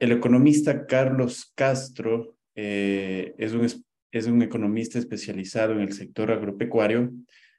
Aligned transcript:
El 0.00 0.12
economista 0.12 0.86
Carlos 0.86 1.52
Castro 1.54 2.38
eh, 2.54 3.34
es, 3.36 3.52
un, 3.52 3.66
es 4.10 4.26
un 4.26 4.42
economista 4.42 4.98
especializado 4.98 5.74
en 5.74 5.80
el 5.80 5.92
sector 5.92 6.32
agropecuario, 6.32 7.12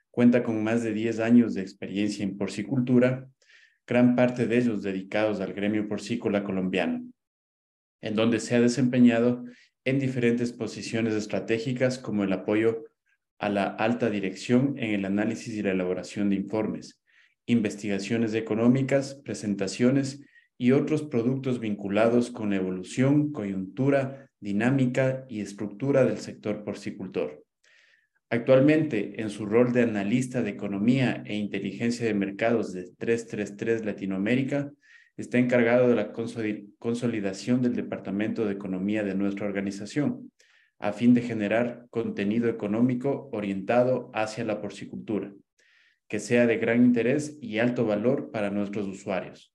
cuenta 0.09 0.41
con 0.41 0.63
más 0.63 0.81
de 0.81 0.91
10 0.91 1.19
años 1.19 1.53
de 1.53 1.61
experiencia 1.61 2.23
en 2.23 2.39
porcicultura, 2.39 3.29
gran 3.85 4.15
parte 4.15 4.47
de 4.47 4.57
ellos 4.57 4.81
dedicados 4.81 5.39
al 5.39 5.53
gremio 5.53 5.87
porcícola 5.87 6.43
colombiano, 6.43 7.03
en 8.01 8.15
donde 8.15 8.39
se 8.39 8.55
ha 8.55 8.61
desempeñado 8.61 9.45
en 9.85 9.99
diferentes 9.99 10.51
posiciones 10.51 11.13
estratégicas 11.13 11.99
como 11.99 12.23
el 12.23 12.33
apoyo 12.33 12.85
a 13.37 13.49
la 13.49 13.65
alta 13.65 14.09
dirección 14.09 14.73
en 14.79 14.95
el 14.95 15.05
análisis 15.05 15.53
y 15.53 15.61
la 15.61 15.71
elaboración 15.71 16.31
de 16.31 16.37
informes, 16.37 16.99
investigaciones 17.45 18.33
económicas, 18.33 19.13
presentaciones 19.13 20.23
y 20.61 20.73
otros 20.73 21.01
productos 21.01 21.59
vinculados 21.59 22.29
con 22.29 22.53
evolución, 22.53 23.31
coyuntura, 23.31 24.29
dinámica 24.39 25.25
y 25.27 25.41
estructura 25.41 26.05
del 26.05 26.19
sector 26.19 26.63
porcicultor. 26.63 27.43
Actualmente, 28.29 29.19
en 29.23 29.31
su 29.31 29.47
rol 29.47 29.73
de 29.73 29.81
analista 29.81 30.43
de 30.43 30.51
economía 30.51 31.23
e 31.25 31.33
inteligencia 31.33 32.05
de 32.05 32.13
mercados 32.13 32.73
de 32.73 32.91
333 32.95 33.85
Latinoamérica, 33.85 34.71
está 35.17 35.39
encargado 35.39 35.89
de 35.89 35.95
la 35.95 36.13
consolidación 36.13 37.63
del 37.63 37.75
Departamento 37.75 38.45
de 38.45 38.53
Economía 38.53 39.03
de 39.03 39.15
nuestra 39.15 39.47
organización, 39.47 40.31
a 40.77 40.93
fin 40.93 41.15
de 41.15 41.23
generar 41.23 41.87
contenido 41.89 42.47
económico 42.47 43.29
orientado 43.31 44.11
hacia 44.13 44.45
la 44.45 44.61
porcicultura, 44.61 45.33
que 46.07 46.19
sea 46.19 46.45
de 46.45 46.57
gran 46.57 46.85
interés 46.85 47.39
y 47.41 47.57
alto 47.57 47.87
valor 47.87 48.29
para 48.29 48.51
nuestros 48.51 48.87
usuarios. 48.87 49.51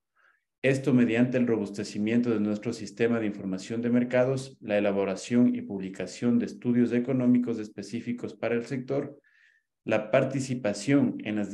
Esto 0.62 0.92
mediante 0.92 1.38
el 1.38 1.46
robustecimiento 1.46 2.30
de 2.30 2.40
nuestro 2.40 2.72
sistema 2.72 3.20
de 3.20 3.26
información 3.26 3.82
de 3.82 3.90
mercados, 3.90 4.56
la 4.60 4.78
elaboración 4.78 5.54
y 5.54 5.62
publicación 5.62 6.38
de 6.38 6.46
estudios 6.46 6.92
económicos 6.92 7.58
específicos 7.58 8.34
para 8.34 8.54
el 8.54 8.64
sector, 8.64 9.20
la 9.84 10.10
participación 10.10 11.18
en, 11.24 11.36
los 11.36 11.50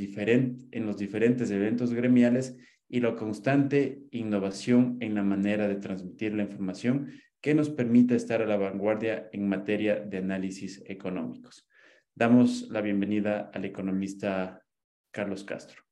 diferentes 0.98 1.50
eventos 1.50 1.92
gremiales 1.92 2.56
y 2.88 3.00
la 3.00 3.14
constante 3.14 4.02
innovación 4.10 4.96
en 5.00 5.14
la 5.14 5.22
manera 5.22 5.68
de 5.68 5.76
transmitir 5.76 6.34
la 6.34 6.44
información 6.44 7.12
que 7.42 7.54
nos 7.54 7.68
permita 7.68 8.14
estar 8.14 8.40
a 8.40 8.46
la 8.46 8.56
vanguardia 8.56 9.28
en 9.32 9.48
materia 9.48 9.96
de 9.96 10.18
análisis 10.18 10.82
económicos. 10.86 11.68
Damos 12.14 12.68
la 12.70 12.80
bienvenida 12.80 13.50
al 13.52 13.66
economista 13.66 14.62
Carlos 15.10 15.44
Castro. 15.44 15.82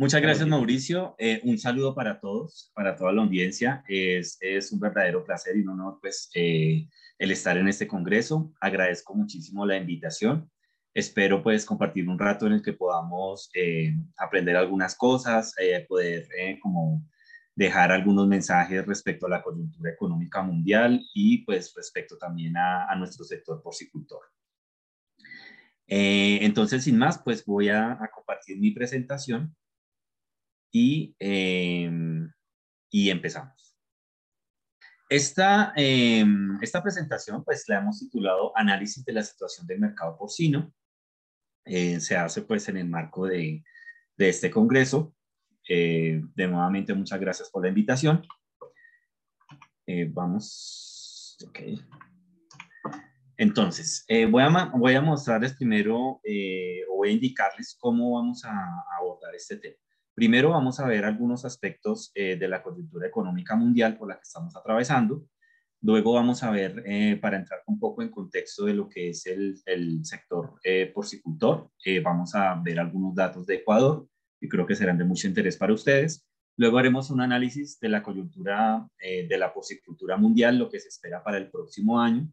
Muchas 0.00 0.22
gracias, 0.22 0.48
Mauricio. 0.48 1.14
Eh, 1.18 1.40
un 1.44 1.58
saludo 1.58 1.94
para 1.94 2.18
todos, 2.18 2.72
para 2.74 2.96
toda 2.96 3.12
la 3.12 3.22
audiencia. 3.22 3.84
Es, 3.86 4.38
es 4.40 4.72
un 4.72 4.80
verdadero 4.80 5.24
placer 5.24 5.56
y 5.56 5.60
un 5.60 5.68
honor 5.68 5.98
pues, 6.00 6.30
eh, 6.34 6.88
el 7.18 7.30
estar 7.30 7.58
en 7.58 7.68
este 7.68 7.86
congreso. 7.86 8.52
Agradezco 8.60 9.14
muchísimo 9.14 9.66
la 9.66 9.76
invitación 9.76 10.50
espero 10.94 11.42
pues 11.42 11.64
compartir 11.64 12.08
un 12.08 12.18
rato 12.18 12.46
en 12.46 12.54
el 12.54 12.62
que 12.62 12.72
podamos 12.72 13.50
eh, 13.54 13.94
aprender 14.16 14.56
algunas 14.56 14.96
cosas, 14.96 15.54
eh, 15.58 15.84
poder 15.88 16.28
eh, 16.36 16.58
como 16.60 17.04
dejar 17.54 17.92
algunos 17.92 18.26
mensajes 18.26 18.86
respecto 18.86 19.26
a 19.26 19.30
la 19.30 19.42
coyuntura 19.42 19.90
económica 19.90 20.42
mundial 20.42 21.04
y 21.14 21.44
pues 21.44 21.72
respecto 21.76 22.16
también 22.16 22.56
a, 22.56 22.94
nuestro 22.96 23.24
sector 23.24 23.62
porcicultor. 23.62 24.22
entonces, 25.86 26.84
sin 26.84 26.96
más, 26.96 27.18
pues 27.22 27.44
voy 27.44 27.68
a, 27.68 27.98
compartir 28.14 28.58
mi 28.58 28.70
presentación 28.70 29.54
y, 30.70 31.14
em, 31.18 32.30
y 32.90 33.10
empezamos. 33.10 33.76
Esta, 35.08 35.72
em, 35.76 36.58
esta 36.62 36.82
presentación 36.82 37.44
pues 37.44 37.64
la 37.68 37.78
hemos 37.78 37.98
titulado 37.98 38.56
Análisis 38.56 39.04
de 39.04 39.12
la 39.12 39.22
situación 39.22 39.66
del 39.66 39.80
mercado 39.80 40.16
porcino 40.16 40.72
eh, 41.64 42.00
se 42.00 42.16
hace 42.16 42.42
pues 42.42 42.68
en 42.68 42.78
el 42.78 42.88
marco 42.88 43.26
de, 43.26 43.64
de 44.16 44.28
este 44.28 44.50
congreso. 44.50 45.14
Eh, 45.68 46.20
de 46.34 46.48
nuevamente 46.48 46.94
muchas 46.94 47.20
gracias 47.20 47.50
por 47.50 47.62
la 47.62 47.68
invitación. 47.68 48.26
Eh, 49.86 50.08
vamos, 50.10 51.38
ok. 51.46 51.58
Entonces, 53.36 54.04
voy, 54.30 54.42
a, 54.42 54.72
voy 54.74 54.94
a 54.94 55.00
mostrarles 55.00 55.54
primero, 55.54 55.98
o 55.98 56.96
voy 56.96 57.08
a 57.08 57.12
indicarles 57.12 57.74
cómo 57.80 58.12
vamos 58.12 58.44
a, 58.44 58.84
abordar 58.98 59.34
este 59.34 59.56
tema. 59.56 59.78
Primero 60.20 60.50
vamos 60.50 60.78
a 60.80 60.86
ver 60.86 61.06
algunos 61.06 61.46
aspectos 61.46 62.12
de 62.14 62.46
la 62.46 62.62
coyuntura 62.62 63.06
económica 63.06 63.56
mundial 63.56 63.96
por 63.96 64.06
la 64.06 64.16
que 64.16 64.24
estamos 64.24 64.54
atravesando. 64.54 65.24
Luego 65.80 66.12
vamos 66.12 66.42
a 66.42 66.50
ver, 66.50 66.82
eh, 66.84 67.16
para 67.16 67.38
entrar 67.38 67.62
un 67.66 67.80
poco 67.80 68.02
en 68.02 68.10
contexto 68.10 68.66
de 68.66 68.74
lo 68.74 68.86
que 68.86 69.08
es 69.08 69.24
el, 69.24 70.04
sector 70.04 70.56
eh, 70.62 70.92
porcicultor, 70.94 71.70
eh, 71.86 72.00
vamos 72.00 72.34
a 72.34 72.54
ver 72.62 72.78
algunos 72.80 73.14
datos 73.14 73.46
de 73.46 73.54
Ecuador, 73.54 74.06
que 74.38 74.46
creo 74.46 74.66
que 74.66 74.76
serán 74.76 74.98
de 74.98 75.04
mucho 75.04 75.26
interés 75.26 75.56
para 75.56 75.72
ustedes. 75.72 76.28
Luego 76.58 76.76
haremos 76.76 77.08
un 77.08 77.22
análisis 77.22 77.80
de 77.80 77.88
la 77.88 78.02
coyuntura 78.02 78.86
de 78.98 79.38
la 79.38 79.54
porcicultura 79.54 80.18
mundial, 80.18 80.58
lo 80.58 80.68
que 80.68 80.80
se 80.80 80.88
espera 80.88 81.24
para 81.24 81.38
el 81.38 81.50
próximo 81.50 81.98
año. 81.98 82.28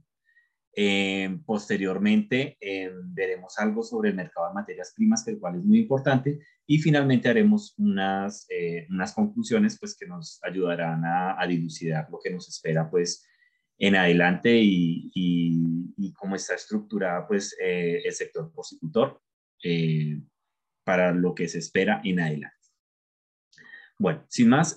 Posteriormente 1.46 2.58
veremos 3.06 3.58
algo 3.58 3.82
sobre 3.82 4.10
el 4.10 4.16
mercado 4.16 4.48
de 4.48 4.54
materias 4.54 4.94
primas, 4.96 5.26
que 5.26 5.32
el 5.32 5.40
cual 5.40 5.56
es 5.56 5.64
muy 5.64 5.80
importante. 5.80 6.40
Y 6.68 6.78
finalmente 6.78 7.30
haremos 7.30 7.74
unas, 7.78 8.48
unas 8.90 9.14
conclusiones 9.14 9.80
pues, 9.80 9.98
que 9.98 10.06
nos 10.06 10.40
ayudarán 10.44 11.04
a, 11.04 11.46
dilucidar 11.48 12.08
lo 12.12 12.20
que 12.24 12.30
nos 12.30 12.48
espera 12.48 12.90
pues, 12.92 13.26
en 13.80 13.96
adelante 13.96 14.58
y, 14.58 15.12
y, 15.14 16.14
cómo 16.14 16.36
está 16.36 16.56
estructurada 16.56 17.28
pues 17.28 17.56
eh, 17.62 18.02
el 18.04 18.14
sector 18.14 18.52
porcicultor 18.52 19.22
eh, 19.64 20.20
para 20.84 21.12
lo 21.12 21.36
que 21.36 21.48
se 21.48 21.60
espera 21.60 22.02
en 22.04 22.20
adelante. 22.20 22.56
Bueno, 24.00 24.26
sin 24.30 24.50
más, 24.50 24.76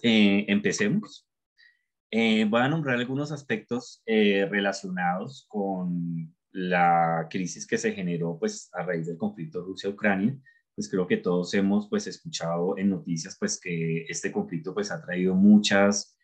eh, 2.10 2.44
voy 2.44 2.60
a 2.60 2.68
nombrar 2.68 2.96
algunos 2.98 3.32
aspectos 3.32 4.02
relacionados 4.06 5.46
con 5.48 6.34
la 6.52 7.28
crisis 7.30 7.66
que 7.66 7.78
se 7.78 7.92
generó 7.92 8.38
pues 8.38 8.68
a 8.72 8.82
raíz 8.82 9.06
del 9.06 9.16
conflicto 9.16 9.62
Rusia-Ucrania. 9.62 10.36
Pues 10.74 10.88
creo 10.88 11.06
que 11.06 11.18
todos 11.18 11.52
hemos 11.54 11.88
pues 11.88 12.06
escuchado 12.06 12.76
en 12.78 12.90
noticias 12.90 13.36
pues 13.38 13.60
que 13.60 14.06
este 14.08 14.32
conflicto 14.32 14.74
pues 14.74 14.90
ha 14.90 15.00
traído 15.00 15.34
muchas 15.34 16.16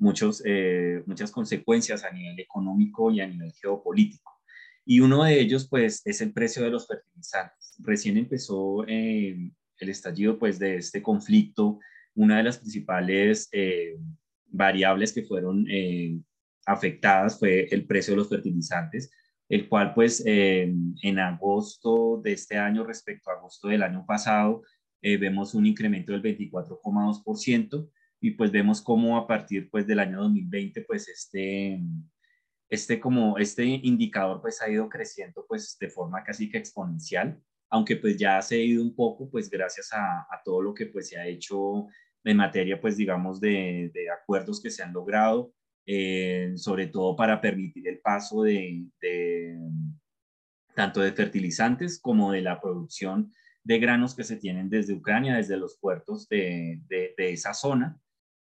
muchos, 0.00 0.42
eh, 0.44 1.02
muchas 1.06 1.30
consecuencias 1.30 2.02
a 2.04 2.10
nivel 2.10 2.40
económico 2.40 3.10
y 3.12 3.20
a 3.20 3.26
nivel 3.26 3.52
geopolítico. 3.52 4.32
Y 4.84 5.00
uno 5.00 5.22
de 5.24 5.38
ellos, 5.38 5.68
pues, 5.68 6.02
es 6.04 6.20
el 6.20 6.32
precio 6.32 6.64
de 6.64 6.70
los 6.70 6.88
fertilizantes. 6.88 7.76
Recién 7.78 8.16
empezó 8.16 8.84
eh, 8.88 9.52
el 9.78 9.88
estallido, 9.88 10.38
pues, 10.38 10.58
de 10.58 10.76
este 10.76 11.02
conflicto. 11.02 11.78
Una 12.14 12.38
de 12.38 12.42
las 12.42 12.58
principales 12.58 13.48
eh, 13.52 13.96
variables 14.46 15.12
que 15.12 15.22
fueron 15.22 15.66
afectadas 16.66 17.38
fue 17.38 17.66
el 17.70 17.86
precio 17.86 18.12
de 18.12 18.18
los 18.18 18.28
fertilizantes, 18.28 19.10
el 19.48 19.68
cual, 19.68 19.94
pues, 19.94 20.22
en 20.26 21.18
agosto 21.18 22.20
de 22.22 22.32
este 22.32 22.56
año 22.58 22.84
respecto 22.84 23.30
a 23.30 23.34
agosto 23.34 23.68
del 23.68 23.82
año 23.82 24.04
pasado, 24.06 24.62
vemos 25.00 25.54
un 25.54 25.66
incremento 25.66 26.12
del 26.12 26.22
24,2% 26.22 27.88
y 28.20 28.32
pues 28.32 28.52
vemos 28.52 28.82
cómo 28.82 29.16
a 29.16 29.26
partir 29.26 29.70
pues 29.70 29.86
del 29.86 29.98
año 29.98 30.20
2020 30.20 30.82
pues 30.82 31.08
este, 31.08 31.80
este 32.68 33.00
como 33.00 33.38
este 33.38 33.64
indicador 33.64 34.40
pues 34.42 34.60
ha 34.60 34.68
ido 34.68 34.88
creciendo 34.88 35.46
pues 35.48 35.76
de 35.80 35.88
forma 35.88 36.22
casi 36.22 36.50
que 36.50 36.58
exponencial, 36.58 37.40
aunque 37.70 37.96
pues 37.96 38.16
ya 38.16 38.36
ha 38.36 38.42
cedido 38.42 38.82
un 38.82 38.94
poco 38.94 39.30
pues 39.30 39.48
gracias 39.48 39.92
a, 39.92 40.20
a 40.22 40.42
todo 40.44 40.60
lo 40.60 40.74
que 40.74 40.86
pues 40.86 41.08
se 41.08 41.18
ha 41.18 41.26
hecho 41.26 41.86
en 42.24 42.36
materia 42.36 42.80
pues 42.80 42.96
digamos 42.96 43.40
de, 43.40 43.90
de 43.94 44.10
acuerdos 44.10 44.60
que 44.60 44.70
se 44.70 44.82
han 44.82 44.92
logrado, 44.92 45.54
eh, 45.86 46.52
sobre 46.56 46.88
todo 46.88 47.16
para 47.16 47.40
permitir 47.40 47.88
el 47.88 48.00
paso 48.00 48.42
de, 48.42 48.84
de 49.00 49.58
tanto 50.74 51.00
de 51.00 51.12
fertilizantes 51.12 52.00
como 52.00 52.32
de 52.32 52.42
la 52.42 52.60
producción 52.60 53.32
de 53.64 53.78
granos 53.78 54.14
que 54.14 54.24
se 54.24 54.36
tienen 54.36 54.68
desde 54.68 54.94
Ucrania, 54.94 55.36
desde 55.36 55.56
los 55.56 55.78
puertos 55.78 56.28
de, 56.28 56.80
de, 56.88 57.14
de 57.16 57.32
esa 57.32 57.54
zona 57.54 58.00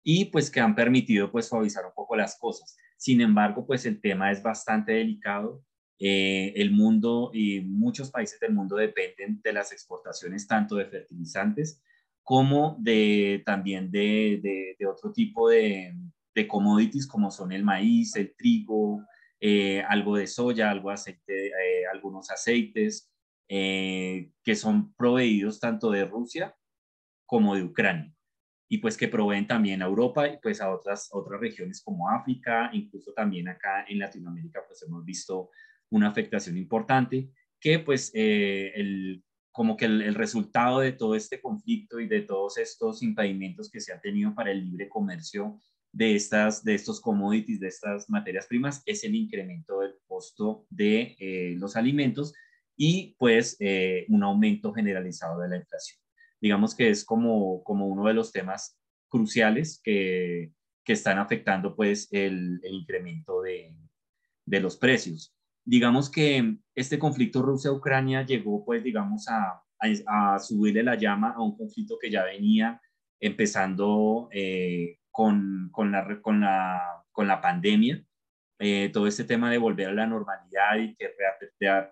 y 0.04 0.26
pues 0.26 0.50
que 0.50 0.60
han 0.60 0.74
permitido 0.74 1.32
pues 1.32 1.48
suavizar 1.48 1.86
un 1.86 1.94
poco 1.94 2.14
las 2.14 2.38
cosas. 2.38 2.76
Sin 2.96 3.20
embargo, 3.20 3.66
pues 3.66 3.86
el 3.86 4.00
tema 4.00 4.30
es 4.30 4.42
bastante 4.42 4.92
delicado. 4.92 5.64
Eh, 5.98 6.52
el 6.56 6.72
mundo 6.72 7.30
y 7.32 7.60
muchos 7.60 8.10
países 8.10 8.40
del 8.40 8.52
mundo 8.52 8.76
dependen 8.76 9.40
de 9.42 9.52
las 9.52 9.70
exportaciones 9.72 10.46
tanto 10.46 10.74
de 10.74 10.86
fertilizantes 10.86 11.80
como 12.24 12.76
de 12.80 13.42
también 13.46 13.90
de, 13.92 14.40
de, 14.78 14.86
otro 14.86 15.12
tipo 15.12 15.48
de, 15.48 15.94
de, 16.34 16.48
commodities 16.48 17.06
como 17.06 17.30
son 17.30 17.52
el 17.52 17.62
maíz, 17.62 18.16
el 18.16 18.34
trigo, 18.34 19.06
eh, 19.38 19.82
algo 19.82 20.16
de 20.16 20.26
soya, 20.26 20.70
algo 20.70 20.90
aceite, 20.90 21.48
eh, 21.48 21.86
algunos 21.92 22.30
aceites 22.30 23.10
que 23.46 24.56
son 24.56 24.94
proveídos 24.94 25.60
tanto 25.60 25.90
de 25.90 26.06
Rusia 26.06 26.56
como 27.26 27.54
de 27.54 27.62
Ucrania 27.62 28.14
y 28.68 28.78
pues 28.78 28.96
que 28.96 29.06
proveen 29.06 29.46
también 29.46 29.82
a 29.82 29.86
Europa 29.86 30.26
y 30.26 30.38
pues 30.38 30.60
a 30.60 30.70
otras, 30.72 31.08
otras 31.12 31.40
regiones 31.40 31.82
como 31.82 32.10
África, 32.10 32.70
incluso 32.72 33.12
también 33.12 33.48
acá 33.48 33.84
en 33.86 33.98
Latinoamérica 33.98 34.62
pues 34.66 34.82
hemos 34.82 35.04
visto 35.04 35.50
una 35.94 36.08
afectación 36.08 36.56
importante 36.56 37.30
que 37.60 37.78
pues 37.78 38.10
eh, 38.14 38.72
el, 38.74 39.24
como 39.52 39.76
que 39.76 39.84
el, 39.84 40.14
resultado 40.14 40.80
de 40.80 40.92
todo 40.92 41.14
este 41.14 41.40
conflicto 41.40 42.00
y 42.00 42.08
de 42.08 42.22
todos 42.22 42.58
estos 42.58 43.02
impedimentos 43.02 43.70
que 43.70 43.80
se 43.80 43.92
han 43.92 44.00
tenido 44.00 44.34
para 44.34 44.50
el 44.50 44.64
libre 44.64 44.88
comercio 44.88 45.60
de, 45.92 46.16
estas, 46.16 46.64
de 46.64 46.74
estos 46.74 47.00
commodities, 47.00 47.60
de 47.60 47.68
estas 47.68 48.10
materias 48.10 48.46
primas, 48.46 48.82
es 48.84 49.04
el 49.04 49.14
incremento 49.14 49.80
del 49.80 49.94
costo 50.06 50.66
de 50.68 51.16
eh, 51.20 51.54
los 51.56 51.76
alimentos 51.76 52.34
y 52.76 53.14
pues 53.18 53.56
eh, 53.60 54.04
un 54.08 54.24
aumento 54.24 54.72
generalizado 54.72 55.40
de 55.40 55.48
la 55.48 55.56
inflación. 55.56 56.00
Digamos 56.40 56.74
que 56.74 56.90
es 56.90 57.04
como, 57.04 57.62
como 57.62 57.86
uno 57.86 58.06
de 58.08 58.14
los 58.14 58.32
temas 58.32 58.76
cruciales 59.08 59.80
que, 59.82 60.50
que 60.84 60.92
están 60.92 61.18
afectando 61.18 61.76
pues 61.76 62.08
el, 62.10 62.60
el 62.64 62.74
incremento 62.74 63.42
de, 63.42 63.72
de, 64.44 64.60
los 64.60 64.76
precios. 64.76 65.32
Digamos 65.64 66.10
que 66.10 66.58
este 66.74 66.98
conflicto 66.98 67.42
Rusia-Ucrania 67.42 68.22
llegó 68.22 68.64
pues 68.64 68.82
digamos 68.82 69.28
a, 69.28 69.62
a, 70.06 70.38
subirle 70.38 70.82
la 70.82 70.96
llama 70.96 71.32
a 71.32 71.42
un 71.42 71.56
conflicto 71.56 71.98
que 72.00 72.10
ya 72.10 72.24
venía 72.24 72.80
empezando 73.20 74.28
eh, 74.32 74.98
con, 75.10 75.70
con, 75.72 75.92
la, 75.92 76.20
con, 76.20 76.40
la, 76.40 77.04
con 77.12 77.26
la 77.26 77.40
pandemia 77.40 78.04
eh, 78.58 78.90
todo 78.92 79.06
este 79.06 79.24
tema 79.24 79.50
de 79.50 79.58
volver 79.58 79.88
a 79.88 79.92
la 79.92 80.06
normalidad 80.06 80.76
y 80.78 80.94
que 80.94 81.10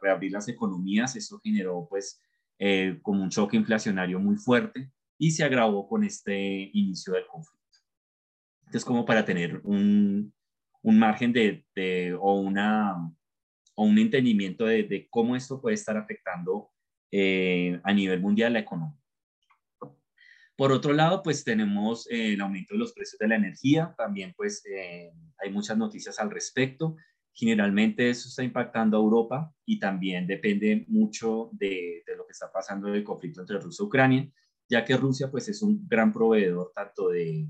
reabrir 0.00 0.32
las 0.32 0.48
economías, 0.48 1.16
eso 1.16 1.40
generó 1.42 1.86
pues 1.90 2.22
eh, 2.58 3.00
como 3.02 3.22
un 3.22 3.30
choque 3.30 3.56
inflacionario 3.56 4.20
muy 4.20 4.36
fuerte 4.36 4.90
y 5.18 5.32
se 5.32 5.42
agravó 5.42 5.88
con 5.88 6.04
este 6.04 6.70
inicio 6.72 7.14
del 7.14 7.26
conflicto. 7.26 7.78
Entonces, 8.60 8.84
como 8.84 9.04
para 9.04 9.24
tener 9.24 9.60
un, 9.64 10.32
un 10.82 10.98
margen 10.98 11.32
de, 11.32 11.66
de, 11.74 12.14
o, 12.18 12.40
una, 12.40 13.12
o 13.74 13.84
un 13.84 13.98
entendimiento 13.98 14.66
de, 14.66 14.84
de, 14.84 15.08
cómo 15.08 15.36
esto 15.36 15.60
puede 15.60 15.74
estar 15.74 15.96
afectando 15.96 16.70
eh, 17.10 17.80
a 17.84 17.92
nivel 17.92 18.20
mundial 18.20 18.54
la 18.54 18.60
economía. 18.60 19.02
Por 20.56 20.70
otro 20.70 20.92
lado, 20.92 21.22
pues 21.22 21.44
tenemos 21.44 22.08
eh, 22.10 22.34
el 22.34 22.40
aumento 22.40 22.74
de 22.74 22.78
los 22.78 22.92
precios 22.92 23.18
de 23.18 23.28
la 23.28 23.36
energía, 23.36 23.94
también 23.96 24.34
pues 24.36 24.62
eh, 24.66 25.10
hay 25.38 25.50
muchas 25.50 25.76
noticias 25.76 26.18
al 26.18 26.30
respecto. 26.30 26.96
Generalmente 27.34 28.08
eso 28.10 28.28
está 28.28 28.42
impactando 28.42 28.96
a 28.96 29.00
Europa 29.00 29.54
y 29.64 29.78
también 29.78 30.26
depende 30.26 30.84
mucho 30.88 31.50
de, 31.52 32.04
lo 32.16 32.26
que 32.26 32.32
está 32.32 32.52
pasando 32.52 32.88
en 32.88 32.94
el 32.94 33.04
conflicto 33.04 33.40
entre 33.40 33.58
Rusia 33.58 33.82
y 33.82 33.86
Ucrania, 33.86 34.30
ya 34.68 34.84
que 34.84 34.96
Rusia 34.96 35.30
pues 35.30 35.48
es 35.48 35.62
un 35.62 35.86
gran 35.88 36.12
proveedor 36.12 36.72
tanto 36.74 37.08
de, 37.08 37.48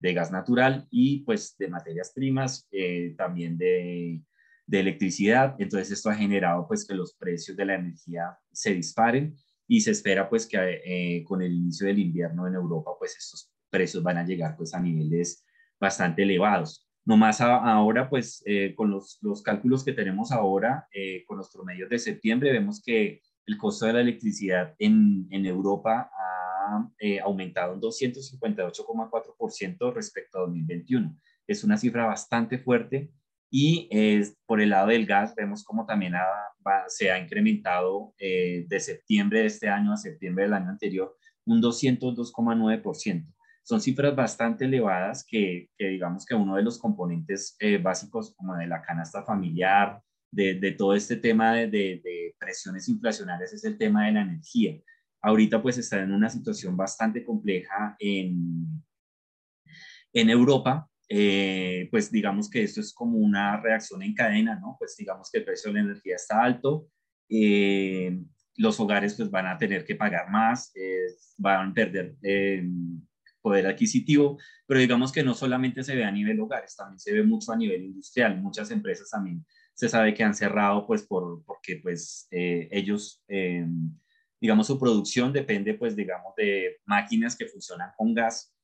gas 0.00 0.30
natural 0.30 0.86
y 0.90 1.24
pues 1.24 1.56
de 1.58 1.68
materias 1.68 2.12
primas, 2.14 2.68
eh, 2.70 3.14
también 3.16 3.58
de, 3.58 4.22
de 4.66 4.80
electricidad. 4.80 5.54
Entonces 5.58 5.92
esto 5.92 6.10
ha 6.10 6.14
generado 6.14 6.66
pues 6.66 6.86
que 6.86 6.94
los 6.94 7.14
precios 7.14 7.56
de 7.56 7.64
la 7.64 7.76
energía 7.76 8.36
se 8.52 8.74
disparen 8.74 9.34
y 9.68 9.80
se 9.80 9.92
espera 9.92 10.28
pues 10.28 10.46
que 10.46 10.82
eh, 10.84 11.24
con 11.24 11.40
el 11.42 11.52
inicio 11.52 11.86
del 11.86 11.98
invierno 11.98 12.46
en 12.46 12.54
Europa 12.54 12.92
pues 12.98 13.16
estos 13.16 13.50
precios 13.70 14.02
van 14.02 14.18
a 14.18 14.24
llegar 14.24 14.54
pues 14.56 14.74
a 14.74 14.80
niveles 14.80 15.44
bastante 15.80 16.22
elevados. 16.22 16.86
No 17.04 17.16
más 17.16 17.40
ahora 17.40 18.10
pues 18.10 18.42
eh, 18.46 18.74
con 18.74 18.90
los, 18.90 19.18
los, 19.22 19.42
cálculos 19.42 19.84
que 19.84 19.92
tenemos 19.92 20.32
ahora 20.32 20.88
eh, 20.92 21.24
con 21.26 21.38
los 21.38 21.50
promedios 21.50 21.88
de 21.88 22.00
septiembre 22.00 22.50
vemos 22.50 22.82
que 22.82 23.22
el 23.46 23.58
costo 23.58 23.86
de 23.86 23.92
la 23.92 24.00
electricidad 24.00 24.74
en, 24.78 25.28
en 25.30 25.46
Europa 25.46 26.10
ha 26.12 26.90
aumentado 27.22 27.74
un 27.74 27.80
258,4% 27.80 29.94
respecto 29.94 30.38
a 30.38 30.40
2021. 30.40 31.16
Es 31.46 31.62
una 31.62 31.76
cifra 31.76 32.06
bastante 32.06 32.58
fuerte 32.58 33.12
y 33.50 33.88
por 34.44 34.60
el 34.60 34.70
lado 34.70 34.88
del 34.88 35.06
gas 35.06 35.34
vemos 35.34 35.64
como 35.64 35.86
también 35.86 36.14
se 36.88 37.10
ha 37.10 37.18
incrementado 37.18 38.14
eh, 38.18 38.64
de 38.68 38.80
septiembre 38.80 39.40
de 39.40 39.46
este 39.46 39.68
año 39.68 39.92
a 39.92 39.96
septiembre 39.96 40.44
del 40.44 40.54
año 40.54 40.70
anterior 40.70 41.16
un 41.44 41.62
202,9%. 41.62 43.32
Son 43.62 43.80
cifras 43.80 44.14
bastante 44.14 44.64
elevadas 44.64 45.24
que, 45.24 45.70
digamos 45.78 46.24
que 46.26 46.34
uno 46.34 46.56
de 46.56 46.62
los 46.62 46.78
componentes 46.78 47.56
eh, 47.58 47.78
básicos 47.78 48.34
como 48.36 48.56
de 48.56 48.66
la 48.66 48.82
canasta 48.82 49.24
familiar, 49.24 50.00
de, 50.30 50.74
todo 50.76 50.94
este 50.94 51.16
tema 51.16 51.54
de, 51.54 51.68
de, 51.68 52.34
presiones 52.38 52.88
inflacionarias 52.88 53.52
es 53.52 53.64
el 53.64 53.78
tema 53.78 54.06
de 54.06 54.12
la 54.12 54.22
energía. 54.22 54.78
Ahorita 55.22 55.62
pues 55.62 55.78
está 55.78 56.00
en 56.02 56.12
una 56.12 56.28
situación 56.28 56.76
bastante 56.76 57.24
compleja 57.24 57.96
en, 57.98 58.84
en 60.12 60.30
Europa 60.30 60.88
eh, 61.08 61.88
pues 61.90 62.10
digamos 62.10 62.50
que 62.50 62.62
esto 62.62 62.80
es 62.80 62.92
como 62.92 63.18
una 63.18 63.60
reacción 63.60 64.02
en 64.02 64.14
cadena, 64.14 64.58
¿no? 64.58 64.76
Pues 64.78 64.96
digamos 64.96 65.30
que 65.30 65.38
el 65.38 65.44
precio 65.44 65.70
de 65.72 65.78
la 65.78 65.84
energía 65.84 66.16
está 66.16 66.42
alto, 66.42 66.88
eh, 67.28 68.18
los 68.56 68.80
hogares 68.80 69.14
pues 69.14 69.30
van 69.30 69.46
a 69.46 69.58
tener 69.58 69.84
que 69.84 69.94
pagar 69.94 70.30
más, 70.30 70.72
van 71.36 71.70
a 71.70 71.74
perder 71.74 72.16
eh, 72.22 72.66
poder 73.40 73.66
adquisitivo, 73.66 74.38
pero 74.66 74.80
digamos 74.80 75.12
que 75.12 75.22
no 75.22 75.34
solamente 75.34 75.84
se 75.84 75.94
ve 75.94 76.04
a 76.04 76.10
nivel 76.10 76.40
hogares, 76.40 76.74
también 76.74 76.98
se 76.98 77.12
ve 77.12 77.22
mucho 77.22 77.52
a 77.52 77.56
nivel 77.56 77.84
industrial, 77.84 78.40
muchas 78.40 78.70
empresas 78.72 79.08
también 79.10 79.44
se 79.74 79.88
sabe 79.88 80.14
que 80.14 80.24
han 80.24 80.34
cerrado 80.34 80.86
pues 80.86 81.02
por, 81.02 81.44
porque 81.44 81.78
pues 81.82 82.26
ellos, 82.30 83.22
digamos 84.40 84.66
su 84.66 84.80
producción 84.80 85.32
depende 85.32 85.74
pues 85.74 85.94
digamos 85.94 86.34
de 86.36 86.78
máquinas 86.86 87.36
que 87.36 87.46
funcionan 87.46 87.90
con 87.96 88.14
gas, 88.14 88.55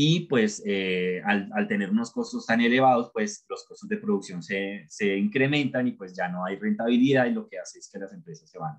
y 0.00 0.20
pues 0.26 0.62
eh, 0.64 1.20
al, 1.24 1.50
al, 1.52 1.66
tener 1.66 1.90
unos 1.90 2.12
costos 2.12 2.46
tan 2.46 2.60
elevados, 2.60 3.10
pues 3.12 3.44
los 3.48 3.64
costos 3.66 3.88
de 3.88 3.96
producción 3.96 4.44
se, 4.44 4.84
se, 4.88 5.16
incrementan 5.16 5.88
y 5.88 5.90
pues 5.90 6.14
ya 6.14 6.28
no 6.28 6.44
hay 6.44 6.54
rentabilidad 6.54 7.26
y 7.26 7.32
lo 7.32 7.48
que 7.48 7.58
hace 7.58 7.80
es 7.80 7.90
que 7.92 7.98
las 7.98 8.12
empresas 8.12 8.48
se 8.48 8.60
van 8.60 8.76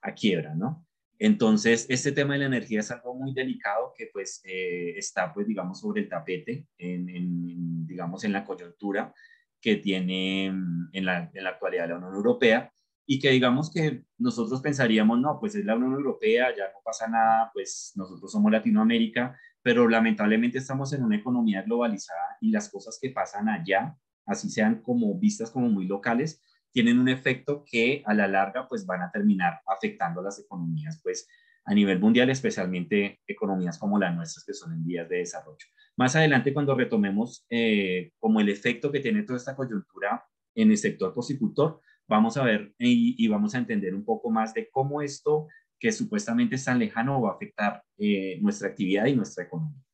a 0.00 0.14
quiebra, 0.14 0.54
¿no? 0.54 0.86
Entonces, 1.18 1.84
este 1.90 2.12
tema 2.12 2.32
de 2.32 2.38
la 2.38 2.46
energía 2.46 2.80
es 2.80 2.90
algo 2.90 3.14
muy 3.14 3.34
delicado 3.34 3.92
que 3.94 4.08
pues 4.10 4.40
eh, 4.46 4.94
está 4.96 5.34
pues 5.34 5.46
digamos 5.46 5.80
sobre 5.80 6.00
el 6.00 6.08
tapete, 6.08 6.66
en, 6.78 7.10
en, 7.10 7.86
digamos 7.86 8.24
en 8.24 8.32
la 8.32 8.46
coyuntura 8.46 9.12
que 9.60 9.76
tiene 9.76 10.50
mm, 10.50 10.88
en 10.94 11.04
la, 11.04 11.30
en 11.34 11.44
la 11.44 11.50
actualidad 11.50 11.90
la 11.90 11.98
Unión 11.98 12.14
Europea 12.14 12.72
y 13.04 13.18
que 13.18 13.28
digamos 13.28 13.70
que 13.70 14.04
nosotros 14.16 14.62
pensaríamos, 14.62 15.20
no, 15.20 15.38
pues 15.38 15.54
es 15.56 15.64
la 15.66 15.76
Unión 15.76 15.92
Europea, 15.92 16.56
ya 16.56 16.72
no 16.72 16.78
pasa 16.82 17.06
nada, 17.06 17.50
pues 17.52 17.92
nosotros 17.96 18.32
somos 18.32 18.50
Latinoamérica, 18.50 19.38
pero 19.64 19.88
lamentablemente 19.88 20.58
estamos 20.58 20.92
en 20.92 21.02
una 21.02 21.16
economía 21.16 21.62
globalizada 21.62 22.36
y 22.42 22.50
las 22.50 22.68
cosas 22.68 22.98
que 23.00 23.08
pasan 23.08 23.48
allá, 23.48 23.96
así 24.26 24.50
sean 24.50 24.82
como 24.82 25.18
vistas 25.18 25.50
como 25.50 25.70
muy 25.70 25.86
locales, 25.86 26.42
tienen 26.70 26.98
un 26.98 27.08
efecto 27.08 27.64
que 27.66 28.02
a 28.04 28.12
la 28.12 28.28
larga 28.28 28.68
pues 28.68 28.84
van 28.84 29.00
a 29.00 29.10
terminar 29.10 29.62
afectando 29.66 30.20
las 30.20 30.38
economías 30.38 31.00
pues 31.02 31.26
a 31.64 31.72
nivel 31.72 31.98
mundial, 31.98 32.28
especialmente 32.28 33.22
economías 33.26 33.78
como 33.78 33.98
las 33.98 34.14
nuestras 34.14 34.44
que 34.44 34.52
son 34.52 34.74
en 34.74 34.84
vías 34.84 35.08
de 35.08 35.16
desarrollo. 35.16 35.66
Más 35.96 36.14
adelante 36.14 36.52
cuando 36.52 36.74
retomemos 36.74 37.46
eh, 37.48 38.12
como 38.18 38.40
el 38.40 38.50
efecto 38.50 38.92
que 38.92 39.00
tiene 39.00 39.22
toda 39.22 39.38
esta 39.38 39.56
coyuntura 39.56 40.26
en 40.54 40.72
el 40.72 40.76
sector 40.76 41.14
porcicultor, 41.14 41.80
vamos 42.06 42.36
a 42.36 42.44
ver 42.44 42.74
y, 42.78 43.16
y 43.16 43.28
vamos 43.28 43.54
a 43.54 43.58
entender 43.58 43.94
un 43.94 44.04
poco 44.04 44.30
más 44.30 44.52
de 44.52 44.68
cómo 44.70 45.00
esto 45.00 45.46
que 45.84 45.92
supuestamente 45.92 46.54
es 46.54 46.64
tan 46.64 46.78
lejano 46.78 47.20
va 47.20 47.32
a 47.32 47.34
afectar 47.34 47.84
eh, 47.98 48.38
nuestra 48.40 48.68
actividad 48.68 49.04
y 49.04 49.14
nuestra 49.14 49.44
economía. 49.44 49.84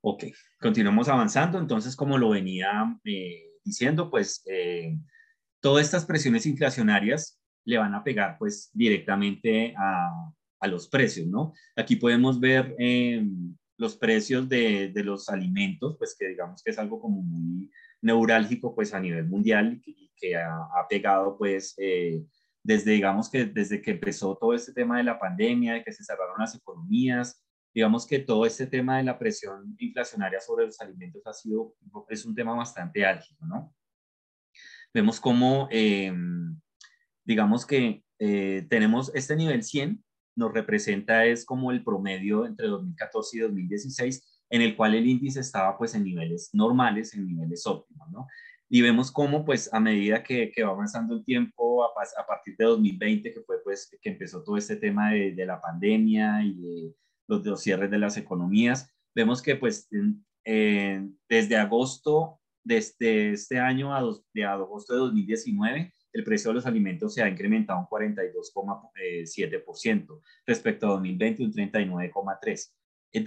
Ok, 0.00 0.24
continuamos 0.58 1.10
avanzando. 1.10 1.58
Entonces, 1.58 1.94
como 1.94 2.16
lo 2.16 2.30
venía 2.30 2.98
eh, 3.04 3.50
diciendo, 3.62 4.10
pues 4.10 4.42
eh, 4.46 4.96
todas 5.60 5.84
estas 5.84 6.06
presiones 6.06 6.46
inflacionarias 6.46 7.38
le 7.66 7.76
van 7.76 7.94
a 7.94 8.02
pegar 8.02 8.38
pues 8.38 8.70
directamente 8.72 9.74
a, 9.76 10.10
los 10.66 10.88
precios, 10.88 11.26
¿no? 11.26 11.52
Aquí 11.76 11.96
podemos 11.96 12.40
ver 12.40 12.74
los 13.76 13.96
precios 13.98 14.48
de, 14.48 14.90
los 15.04 15.28
alimentos, 15.28 15.96
pues 15.98 16.16
que 16.18 16.28
digamos 16.28 16.62
que 16.62 16.70
es 16.70 16.78
algo 16.78 16.98
como 16.98 17.20
muy 17.20 17.70
neurálgico 18.00 18.74
pues 18.74 18.94
a 18.94 19.00
nivel 19.00 19.26
mundial 19.26 19.82
y 19.84 20.10
que, 20.16 20.34
ha, 20.34 20.88
pegado 20.88 21.36
pues 21.36 21.76
desde, 22.62 22.92
digamos 22.92 23.30
que 23.30 23.46
desde 23.46 23.80
que 23.80 23.92
empezó 23.92 24.36
todo 24.36 24.54
este 24.54 24.72
tema 24.72 24.98
de 24.98 25.04
la 25.04 25.18
pandemia, 25.18 25.74
de 25.74 25.84
que 25.84 25.92
se 25.92 26.04
cerraron 26.04 26.38
las 26.38 26.54
economías, 26.54 27.44
digamos 27.74 28.06
que 28.06 28.18
todo 28.18 28.44
este 28.46 28.66
tema 28.66 28.98
de 28.98 29.04
la 29.04 29.18
presión 29.18 29.76
inflacionaria 29.78 30.40
sobre 30.40 30.66
los 30.66 30.80
alimentos 30.80 31.26
ha 31.26 31.32
sido, 31.32 31.74
es 32.08 32.24
un 32.24 32.34
tema 32.34 32.54
bastante 32.54 33.04
álgido, 33.04 33.46
¿no? 33.46 33.74
Vemos 34.92 35.20
cómo, 35.20 35.68
eh, 35.70 36.12
digamos 37.24 37.66
que 37.66 38.02
eh, 38.18 38.66
tenemos 38.68 39.12
este 39.14 39.36
nivel 39.36 39.62
100, 39.62 40.02
nos 40.34 40.52
representa 40.52 41.24
es 41.26 41.44
como 41.44 41.70
el 41.72 41.84
promedio 41.84 42.46
entre 42.46 42.68
2014 42.68 43.36
y 43.36 43.40
2016, 43.40 44.42
en 44.50 44.62
el 44.62 44.76
cual 44.76 44.94
el 44.94 45.06
índice 45.06 45.40
estaba 45.40 45.76
pues 45.76 45.94
en 45.94 46.04
niveles 46.04 46.50
normales, 46.52 47.12
en 47.14 47.26
niveles 47.26 47.66
óptimos, 47.66 48.10
¿no? 48.10 48.26
Y 48.68 48.82
vemos 48.82 49.10
cómo 49.10 49.44
pues 49.44 49.72
a 49.72 49.80
medida 49.80 50.22
que, 50.22 50.50
que 50.50 50.62
va 50.62 50.70
avanzando 50.70 51.14
el 51.14 51.24
tiempo, 51.24 51.84
a, 51.84 51.88
a, 51.88 52.26
partir 52.26 52.56
de 52.56 52.64
2020, 52.64 53.32
que 53.32 53.40
fue 53.40 53.62
pues 53.62 53.90
que 54.00 54.10
empezó 54.10 54.42
todo 54.42 54.56
este 54.56 54.76
tema 54.76 55.12
de, 55.12 55.32
de 55.32 55.46
la 55.46 55.60
pandemia 55.60 56.42
y 56.44 56.54
de, 56.54 56.94
los, 57.28 57.44
los 57.44 57.62
cierres 57.62 57.90
de 57.90 57.98
las 57.98 58.16
economías. 58.16 58.90
Vemos 59.14 59.42
que 59.42 59.56
pues 59.56 59.88
desde 60.44 61.56
agosto 61.56 62.40
de 62.64 62.78
este, 62.78 63.32
este 63.32 63.58
año 63.58 63.94
a, 63.94 64.02
de 64.34 64.44
agosto 64.44 64.94
de 64.94 65.00
2019, 65.00 65.92
el 66.12 66.24
precio 66.24 66.50
de 66.50 66.54
los 66.54 66.66
alimentos 66.66 67.14
se 67.14 67.22
ha 67.22 67.28
incrementado 67.28 67.78
un 67.80 67.86
42,7% 67.86 70.20
respecto 70.46 70.86
a 70.86 70.90
2020, 70.90 71.44
un 71.44 71.52
39,3%. 71.52 72.70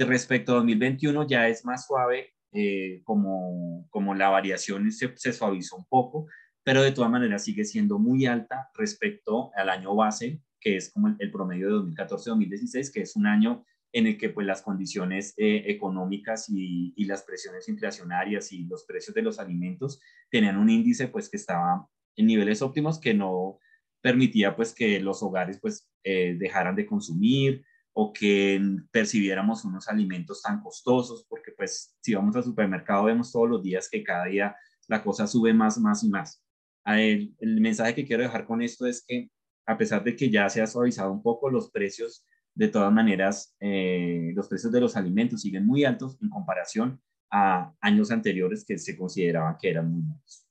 Respecto 0.08 0.52
a 0.52 0.56
2021 0.56 1.28
ya 1.28 1.48
es 1.48 1.66
más 1.66 1.88
suave, 1.88 2.36
eh, 2.54 3.02
como, 3.04 3.88
como 3.90 4.14
la 4.16 4.30
variación 4.30 4.92
se, 4.92 5.16
se 5.16 5.34
suavizó 5.34 5.78
un 5.78 5.86
poco, 5.86 6.28
pero 6.64 6.84
de 6.84 6.92
todas 6.92 7.10
maneras 7.10 7.44
sigue 7.44 7.66
siendo 7.66 7.98
muy 7.98 8.26
alta 8.26 8.70
respecto 8.76 9.52
al 9.56 9.70
año 9.70 9.96
base, 9.96 10.42
que 10.60 10.78
es 10.78 10.92
como 10.92 11.16
el, 11.20 11.32
promedio 11.32 11.68
de 11.68 11.94
2014-2016, 11.94 12.94
que 12.94 13.02
es 13.02 13.16
un 13.16 13.26
año 13.26 13.66
en 13.94 14.08
el 14.08 14.18
que 14.18 14.30
pues 14.30 14.48
las 14.48 14.62
condiciones 14.62 15.34
eh, 15.38 15.64
económicas 15.68 16.48
y, 16.50 16.94
las 17.06 17.24
presiones 17.24 17.68
inflacionarias 17.68 18.52
y 18.54 18.64
los 18.66 18.86
precios 18.86 19.14
de 19.14 19.22
los 19.22 19.40
alimentos 19.40 20.00
tenían 20.30 20.58
un 20.58 20.70
índice 20.70 21.08
pues 21.08 21.30
que 21.30 21.38
estaba 21.38 21.88
en 22.16 22.26
niveles 22.26 22.62
óptimos 22.62 23.00
que 23.00 23.14
no 23.14 23.60
permitía 24.02 24.56
pues 24.56 24.74
que 24.74 25.00
los 25.00 25.22
hogares 25.24 25.60
pues 25.60 25.90
eh, 26.04 26.36
dejaran 26.40 26.76
de 26.76 26.86
consumir 26.86 27.66
o 27.94 28.14
que 28.14 28.62
percibiéramos 28.92 29.66
unos 29.66 29.88
alimentos 29.88 30.42
tan 30.42 30.62
costosos, 30.62 31.26
porque 31.28 31.52
pues 31.52 31.96
si 32.02 32.14
vamos 32.14 32.36
al 32.36 32.44
supermercado 32.44 33.06
vemos 33.06 33.32
todos 33.32 33.50
los 33.50 33.64
días 33.64 33.90
que 33.90 34.04
cada 34.04 34.26
día 34.26 34.56
la 34.88 35.04
cosa 35.04 35.28
sube 35.28 35.54
más, 35.54 35.78
más 35.78 36.04
y 36.04 36.10
más. 36.10 36.44
El, 36.86 37.36
el 37.40 37.62
mensaje 37.62 37.94
que 37.94 38.06
quiero 38.06 38.24
dejar 38.24 38.46
con 38.46 38.62
esto 38.62 38.86
es 38.86 39.04
que 39.06 39.30
a 39.66 39.78
pesar 39.78 40.04
de 40.04 40.16
que 40.16 40.30
ya 40.30 40.50
se 40.50 40.62
ha 40.62 40.68
suavizado 40.68 41.12
un 41.12 41.22
poco 41.22 41.50
los 41.50 41.70
precios, 41.70 42.26
de 42.54 42.68
todas 42.68 42.92
maneras, 42.92 43.56
eh, 43.60 44.32
los 44.36 44.48
precios 44.48 44.72
de 44.72 44.82
los 44.82 44.98
alimentos 44.98 45.42
siguen 45.42 45.66
muy 45.66 45.86
altos 45.86 46.18
en 46.22 46.30
comparación 46.30 47.02
a 47.32 47.74
años 47.80 48.12
anteriores 48.12 48.66
que 48.66 48.78
se 48.78 48.98
consideraban 48.98 49.58
que 49.60 49.70
eran 49.70 49.92
muy 49.92 50.04
altos. 50.12 50.46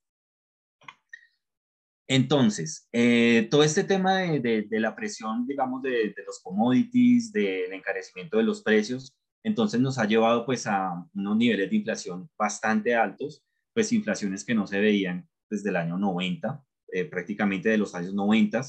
Entonces, 2.10 2.88
eh, 2.90 3.46
todo 3.52 3.62
este 3.62 3.84
tema 3.84 4.16
de, 4.16 4.66
la 4.68 4.96
presión, 4.96 5.46
digamos, 5.46 5.80
de, 5.80 6.12
los 6.26 6.40
commodities, 6.42 7.30
del 7.30 7.72
encarecimiento 7.72 8.36
de 8.36 8.42
los 8.42 8.62
precios, 8.64 9.16
entonces 9.44 9.80
nos 9.80 9.96
ha 9.96 10.06
llevado 10.06 10.44
pues 10.44 10.66
a 10.66 11.06
unos 11.14 11.36
niveles 11.36 11.70
de 11.70 11.76
inflación 11.76 12.28
bastante 12.36 12.96
altos, 12.96 13.44
pues 13.72 13.92
inflaciones 13.92 14.44
que 14.44 14.56
no 14.56 14.66
se 14.66 14.80
veían 14.80 15.28
desde 15.48 15.70
el 15.70 15.76
año 15.76 15.98
90, 15.98 16.60
eh, 16.88 17.04
prácticamente 17.04 17.68
de 17.68 17.78
los 17.78 17.94
años 17.94 18.12
90. 18.12 18.60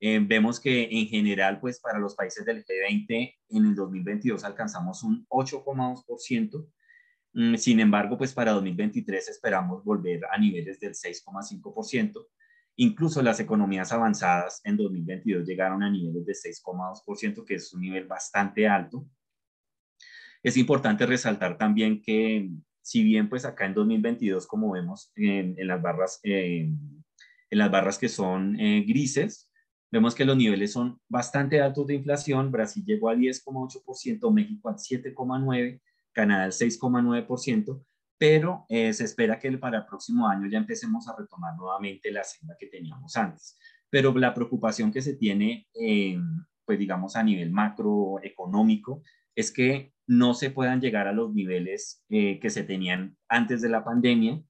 Eh, 0.00 0.20
vemos 0.22 0.60
que 0.60 0.86
en 0.90 1.06
general, 1.06 1.60
pues 1.60 1.80
para 1.80 1.98
los 1.98 2.14
países 2.14 2.44
del 2.44 2.62
G20, 2.62 3.34
en 3.48 3.64
el 3.64 3.74
2022 3.74 4.44
alcanzamos 4.44 5.02
un 5.02 5.24
8,2%. 5.30 6.68
Mm, 7.32 7.54
sin 7.54 7.80
embargo, 7.80 8.18
pues 8.18 8.34
para 8.34 8.52
2023 8.52 9.30
esperamos 9.30 9.82
volver 9.82 10.20
a 10.30 10.36
niveles 10.36 10.78
del 10.78 10.92
6,5%. 10.94 12.28
Incluso 12.76 13.22
las 13.22 13.38
economías 13.40 13.92
avanzadas 13.92 14.60
en 14.64 14.76
2022 14.76 15.46
llegaron 15.46 15.82
a 15.82 15.90
niveles 15.90 16.24
de 16.24 16.32
6,2%, 16.32 17.44
que 17.44 17.54
es 17.54 17.72
un 17.72 17.82
nivel 17.82 18.06
bastante 18.06 18.66
alto. 18.66 19.06
Es 20.42 20.56
importante 20.56 21.06
resaltar 21.06 21.58
también 21.58 22.00
que 22.02 22.50
si 22.82 23.04
bien 23.04 23.28
pues 23.28 23.44
acá 23.44 23.66
en 23.66 23.74
2022, 23.74 24.46
como 24.46 24.72
vemos 24.72 25.12
en, 25.14 25.54
las, 25.66 25.80
barras, 25.80 26.20
eh, 26.24 26.68
en 27.50 27.58
las 27.58 27.70
barras 27.70 27.98
que 27.98 28.08
son 28.08 28.58
eh, 28.58 28.84
grises, 28.86 29.50
vemos 29.90 30.14
que 30.14 30.24
los 30.24 30.36
niveles 30.36 30.72
son 30.72 31.00
bastante 31.08 31.60
altos 31.60 31.86
de 31.86 31.94
inflación. 31.94 32.50
Brasil 32.50 32.82
llegó 32.84 33.08
al 33.08 33.18
10,8%, 33.18 34.32
México 34.32 34.68
al 34.68 34.76
7,9%, 34.76 35.80
Canadá 36.12 36.44
al 36.44 36.52
6,9%, 36.52 37.84
pero 38.22 38.66
eh, 38.68 38.92
se 38.92 39.02
espera 39.02 39.36
que 39.40 39.50
para 39.58 39.78
el 39.78 39.84
próximo 39.84 40.28
año 40.28 40.46
ya 40.46 40.56
empecemos 40.56 41.08
a 41.08 41.16
retomar 41.18 41.56
nuevamente 41.56 42.12
la 42.12 42.22
senda 42.22 42.54
que 42.56 42.68
teníamos 42.68 43.16
antes. 43.16 43.58
Pero 43.90 44.16
la 44.16 44.32
preocupación 44.32 44.92
que 44.92 45.02
se 45.02 45.16
tiene, 45.16 45.66
eh, 45.74 46.16
pues 46.64 46.78
digamos 46.78 47.16
a 47.16 47.24
nivel 47.24 47.50
macroeconómico, 47.50 49.02
es 49.34 49.50
que 49.50 49.92
no 50.06 50.34
se 50.34 50.50
puedan 50.50 50.80
llegar 50.80 51.08
a 51.08 51.12
los 51.12 51.34
niveles 51.34 52.04
eh, 52.10 52.38
que 52.38 52.50
se 52.50 52.62
tenían 52.62 53.16
antes 53.26 53.60
de 53.60 53.70
la 53.70 53.82
pandemia, 53.82 54.40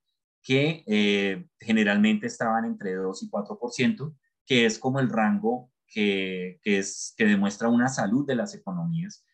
que 0.43 1.49
generalmente 1.59 2.27
estaban 2.27 2.67
entre 2.67 2.93
2 2.93 3.23
y 3.23 3.31
4%, 3.31 4.15
que 4.45 4.67
es 4.67 4.79
como 4.79 5.01
el 5.01 5.09
rango 5.09 5.71
que, 5.87 6.61
que 6.63 7.25
demuestra 7.25 7.71
una 7.71 7.89
salud 7.89 8.27
de 8.27 8.35
las 8.35 8.55
economías 8.55 9.25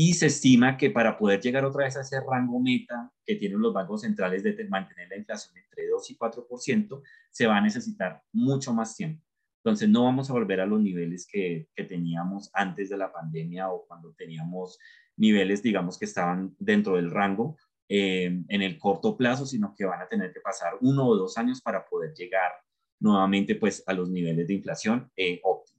y 0.00 0.14
se 0.14 0.26
estima 0.26 0.76
que 0.76 0.90
para 0.90 1.18
poder 1.18 1.40
llegar 1.40 1.64
otra 1.64 1.82
vez 1.82 1.96
a 1.96 2.02
ese 2.02 2.20
rango 2.20 2.60
meta 2.60 3.10
que 3.26 3.34
tienen 3.34 3.58
los 3.58 3.74
bancos 3.74 4.02
centrales 4.02 4.44
de 4.44 4.54
mantener 4.68 5.08
la 5.08 5.16
inflación 5.16 5.56
entre 5.58 5.88
2 5.88 6.10
y 6.12 6.16
4%, 6.16 7.02
se 7.32 7.46
va 7.48 7.56
a 7.56 7.60
necesitar 7.60 8.22
mucho 8.32 8.72
más 8.72 8.94
tiempo. 8.94 9.20
Entonces 9.56 9.88
no 9.88 10.04
vamos 10.04 10.30
a 10.30 10.34
volver 10.34 10.60
a 10.60 10.66
los 10.66 10.80
niveles 10.80 11.26
que, 11.26 11.66
que 11.74 11.82
teníamos 11.82 12.48
antes 12.52 12.90
de 12.90 12.96
la 12.96 13.12
pandemia 13.12 13.70
o 13.72 13.86
cuando 13.88 14.12
teníamos 14.12 14.78
niveles, 15.16 15.64
digamos, 15.64 15.98
que 15.98 16.04
estaban 16.04 16.54
dentro 16.60 16.94
del 16.94 17.10
rango 17.10 17.56
eh, 17.88 18.44
en 18.46 18.62
el 18.62 18.78
corto 18.78 19.16
plazo, 19.16 19.46
sino 19.46 19.74
que 19.76 19.84
van 19.84 20.00
a 20.00 20.06
tener 20.06 20.32
que 20.32 20.38
pasar 20.38 20.74
uno 20.80 21.08
o 21.08 21.16
dos 21.16 21.36
años 21.38 21.60
para 21.60 21.84
poder 21.84 22.14
llegar 22.14 22.52
nuevamente 23.00 23.56
pues 23.56 23.82
a 23.84 23.94
los 23.94 24.08
niveles 24.08 24.46
de 24.46 24.54
inflación 24.54 25.10
eh, 25.16 25.40
óptimos. 25.42 25.77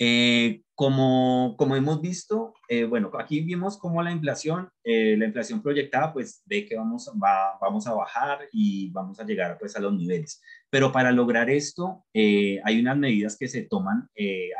Eh, 0.00 0.62
como, 0.76 1.56
como 1.58 1.74
hemos 1.74 2.00
visto, 2.00 2.54
eh, 2.68 2.84
bueno, 2.84 3.10
aquí 3.18 3.40
vimos 3.40 3.76
cómo 3.78 4.00
la 4.00 4.12
inflación, 4.12 4.68
eh, 4.84 5.16
la 5.16 5.26
inflación 5.26 5.60
proyectada, 5.60 6.12
pues 6.12 6.40
ve 6.46 6.66
que 6.66 6.76
vamos, 6.76 7.10
va, 7.20 7.58
vamos 7.60 7.88
a 7.88 7.94
bajar 7.94 8.48
y 8.52 8.90
vamos 8.90 9.18
a 9.18 9.24
llegar 9.24 9.58
pues 9.58 9.74
a 9.74 9.80
los 9.80 9.92
niveles. 9.92 10.40
Pero 10.70 10.92
para 10.92 11.10
lograr 11.10 11.50
esto, 11.50 12.04
hay 12.14 12.80
unas 12.80 12.96
medidas 12.96 13.36
que 13.36 13.48
se 13.48 13.62
toman 13.62 14.08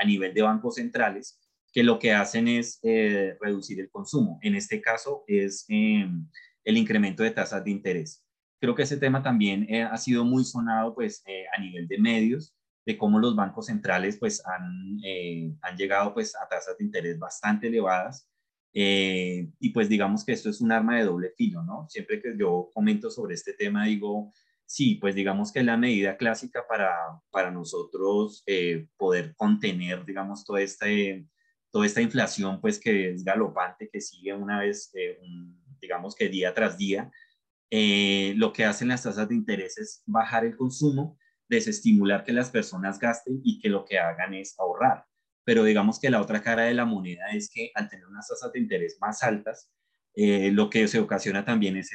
a 0.01 0.05
nivel 0.05 0.35
de 0.35 0.43
bancos 0.43 0.77
centrales 0.77 1.39
que 1.73 1.83
lo 1.83 1.99
que 1.99 2.13
hacen 2.13 2.49
es 2.49 2.81
reducir 2.83 3.79
el 3.79 3.91
consumo. 3.91 4.39
En 4.41 4.55
este 4.55 4.81
caso 4.81 5.23
es 5.27 5.67
el 5.69 6.77
incremento 6.77 7.23
de 7.23 7.31
tasas 7.31 7.63
de 7.63 7.71
interés. 7.71 8.25
Creo 8.59 8.75
que 8.75 8.85
ese 8.85 8.97
tema 8.97 9.23
también 9.23 9.69
ha 9.85 9.97
sido 9.99 10.25
muy 10.25 10.45
sonado 10.45 10.95
pues 10.95 11.23
a 11.55 11.61
nivel 11.61 11.87
de 11.87 11.99
medios 11.99 12.58
de 12.89 12.97
cómo 12.97 13.19
los 13.19 13.37
bancos 13.37 13.67
centrales 13.67 14.17
pues 14.17 14.43
han, 14.47 14.99
eh, 15.05 15.53
han 15.61 15.77
llegado 15.77 16.15
pues 16.15 16.35
a 16.35 16.49
tasas 16.49 16.79
de 16.79 16.85
interés 16.87 17.19
bastante 17.19 17.67
elevadas 17.67 18.27
eh, 18.73 19.51
y 19.61 19.69
pues 19.75 19.91
digamos 19.91 20.25
que 20.25 20.33
esto 20.33 20.49
es 20.49 20.63
un 20.63 20.73
arma 20.73 20.97
de 20.97 21.05
doble 21.05 21.35
filo, 21.37 21.63
¿no? 21.63 21.87
Siempre 21.91 22.19
que 22.23 22.35
yo 22.39 22.71
comento 22.73 23.11
sobre 23.11 23.35
este 23.35 23.53
tema 23.53 23.85
digo, 23.85 24.33
sí, 24.65 24.95
pues 24.95 25.15
digamos 25.15 25.53
que 25.53 25.59
es 25.59 25.67
la 25.67 25.77
medida 25.77 26.17
clásica 26.17 26.65
para, 26.67 26.91
para 27.31 27.51
nosotros 27.51 28.43
eh, 28.47 28.89
poder 28.97 29.35
contener, 29.37 30.07
digamos, 30.07 30.43
toda, 30.47 30.63
este, 30.63 31.27
toda 31.71 31.85
esta 31.85 32.01
inflación 32.01 32.59
pues 32.59 32.81
que 32.81 33.11
es 33.11 33.23
galopante, 33.23 33.91
que 33.93 34.01
sigue 34.01 34.33
una 34.33 34.61
vez, 34.61 34.91
digamos 35.79 36.15
que 36.15 36.31
día 36.31 36.55
tras 36.55 36.79
día. 36.79 37.11
lo 37.71 38.51
que 38.55 38.65
hacen 38.65 38.89
las 38.89 39.03
tasas 39.03 39.29
de 39.29 39.35
interés 39.35 39.77
es 39.77 40.03
bajar 40.07 40.47
el 40.47 40.57
consumo 40.57 41.19
desestimular 41.49 42.25
que 42.25 42.33
las 42.33 42.51
personas 42.51 42.99
gasten 42.99 43.41
y 43.43 43.59
que 43.59 43.69
lo 43.69 43.85
que 43.85 43.99
hagan 43.99 44.35
es 44.35 44.59
ahorrar. 44.59 45.05
Pero 45.45 45.65
digamos 45.65 45.99
que 45.99 46.11
la 46.11 46.21
otra 46.21 46.43
cara 46.43 46.65
de 46.65 46.75
la 46.75 46.85
moneda 46.85 47.29
es 47.33 47.51
que 47.51 47.71
al 47.75 47.89
tener 47.89 48.07
unas 48.07 48.29
tasas 48.29 48.53
de 48.53 48.61
interés 48.61 48.99
más 49.01 49.23
altas, 49.23 49.71
eh, 50.15 50.51
lo 50.51 50.69
que 50.69 50.87
se 50.89 50.99
ocasiona 50.99 51.45
también 51.45 51.77
es, 51.77 51.91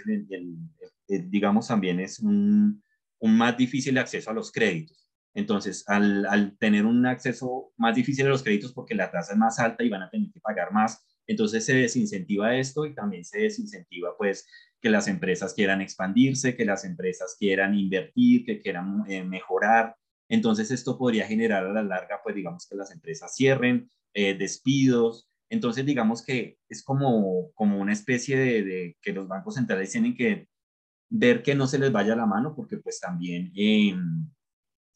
digamos, 1.07 1.67
también 1.67 1.99
es 1.99 2.19
un, 2.19 2.83
un, 3.19 3.37
más 3.37 3.57
difícil 3.57 3.97
acceso 3.97 4.31
a 4.31 4.33
los 4.33 4.51
créditos. 4.51 5.09
Entonces, 5.35 5.83
al, 5.87 6.25
al, 6.27 6.57
tener 6.57 6.85
un 6.85 7.05
acceso 7.05 7.73
más 7.77 7.95
difícil 7.95 8.25
a 8.25 8.29
los 8.29 8.43
créditos 8.43 8.73
porque 8.73 8.95
la 8.95 9.11
tasa 9.11 9.33
es 9.33 9.37
más 9.37 9.59
alta 9.59 9.83
y 9.83 9.89
van 9.89 10.03
a 10.03 10.09
tener 10.09 10.31
que 10.31 10.39
pagar 10.39 10.71
más, 10.71 11.05
entonces 11.27 11.65
se 11.65 11.75
desincentiva 11.75 12.55
esto 12.55 12.85
y 12.85 12.93
también 12.93 13.23
se 13.23 13.39
desincentiva 13.39 14.15
pues 14.17 14.47
que 14.83 14.89
las 14.89 15.07
empresas 15.07 15.53
quieran 15.53 15.79
expandirse, 15.79 16.57
que 16.57 16.65
las 16.65 16.83
empresas 16.83 17.37
quieran 17.39 17.73
invertir, 17.73 18.43
que 18.43 18.59
quieran 18.59 19.05
eh, 19.07 19.23
mejorar. 19.23 19.95
Entonces 20.27 20.71
esto 20.71 20.97
podría 20.97 21.25
generar 21.25 21.65
a 21.65 21.71
la 21.71 21.83
larga, 21.83 22.19
pues 22.21 22.35
digamos 22.35 22.67
que 22.67 22.75
las 22.75 22.91
empresas 22.91 23.33
cierren, 23.33 23.89
eh, 24.13 24.37
despidos. 24.37 25.29
Entonces 25.49 25.85
digamos 25.85 26.21
que 26.21 26.57
es 26.67 26.83
como, 26.83 27.49
como 27.53 27.79
una 27.79 27.93
especie 27.93 28.37
de, 28.37 28.97
que 29.01 29.13
los 29.13 29.25
bancos 29.29 29.55
centrales 29.55 29.89
tienen 29.89 30.17
que 30.17 30.49
ver 31.09 31.43
que 31.43 31.55
no 31.55 31.65
se 31.65 31.79
les 31.79 31.91
vaya 31.93 32.13
la 32.17 32.25
mano, 32.25 32.53
porque 32.53 32.75
pues 32.77 32.99
también 32.99 33.53
em, 33.55 34.29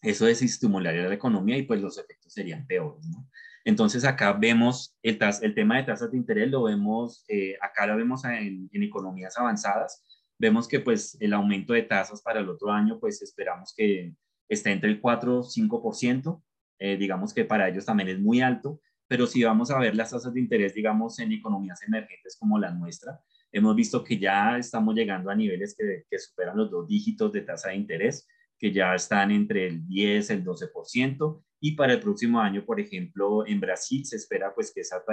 eso 0.02 0.26
desestimularía 0.26 1.08
la 1.08 1.16
economía 1.16 1.58
y 1.58 1.64
pues 1.64 1.80
los 1.80 1.98
efectos 1.98 2.34
serían 2.34 2.68
peores. 2.68 3.08
¿no? 3.08 3.30
Entonces 3.68 4.06
acá 4.06 4.32
vemos 4.32 4.96
el, 5.04 5.20
el 5.42 5.54
tema 5.54 5.76
de 5.76 5.84
tasas 5.84 6.10
de 6.10 6.16
interés, 6.16 6.50
lo 6.50 6.64
vemos, 6.64 7.26
eh, 7.28 7.58
acá 7.62 7.86
lo 7.86 7.98
vemos 7.98 8.24
en, 8.24 8.70
economías 8.72 9.38
avanzadas, 9.38 10.06
vemos 10.40 10.70
que 10.70 10.80
pues 10.80 11.18
el 11.20 11.34
aumento 11.34 11.74
de 11.74 11.84
tasas 11.84 12.22
para 12.22 12.40
el 12.40 12.48
otro 12.48 12.72
año 12.72 12.98
pues 12.98 13.22
esperamos 13.22 13.74
que 13.76 14.16
esté 14.48 14.72
entre 14.72 14.90
el 14.90 15.02
4 15.02 15.40
o 15.40 15.44
5%, 15.44 16.42
eh, 16.80 16.96
digamos 16.96 17.34
que 17.34 17.44
para 17.44 17.68
ellos 17.68 17.84
también 17.84 18.08
es 18.08 18.20
muy 18.22 18.40
alto, 18.40 18.80
pero 19.06 19.28
si 19.28 19.44
vamos 19.44 19.70
a 19.70 19.80
ver 19.80 19.96
las 19.96 20.12
tasas 20.12 20.34
de 20.34 20.40
interés, 20.40 20.74
digamos, 20.74 21.20
en 21.20 21.34
economías 21.34 21.84
emergentes 21.84 22.38
como 22.40 22.58
la 22.58 22.72
nuestra, 22.72 23.20
hemos 23.52 23.76
visto 23.76 24.02
que 24.02 24.18
ya 24.18 24.58
estamos 24.58 24.96
llegando 24.96 25.30
a 25.30 25.36
niveles 25.36 25.76
que, 25.78 26.06
que 26.10 26.20
superan 26.20 26.56
los 26.56 26.72
dos 26.72 26.88
dígitos 26.88 27.34
de 27.34 27.42
tasa 27.42 27.72
de 27.72 27.76
interés, 27.76 28.30
que 28.58 28.72
ya 28.72 28.96
están 28.96 29.30
entre 29.30 29.68
el 29.68 29.86
10 29.86 30.30
y 30.30 30.34
el 30.34 30.46
12%, 30.46 31.44
y 31.60 31.76
para 31.76 31.94
el 31.94 32.00
próximo 32.00 32.40
año, 32.40 32.66
por 32.66 32.80
ejemplo, 32.80 33.46
en 33.48 33.60
Brasil 33.60 34.06
se 34.06 34.18
espera 34.18 34.54
pues 34.54 34.72
que 34.74 34.82
esa, 34.82 35.04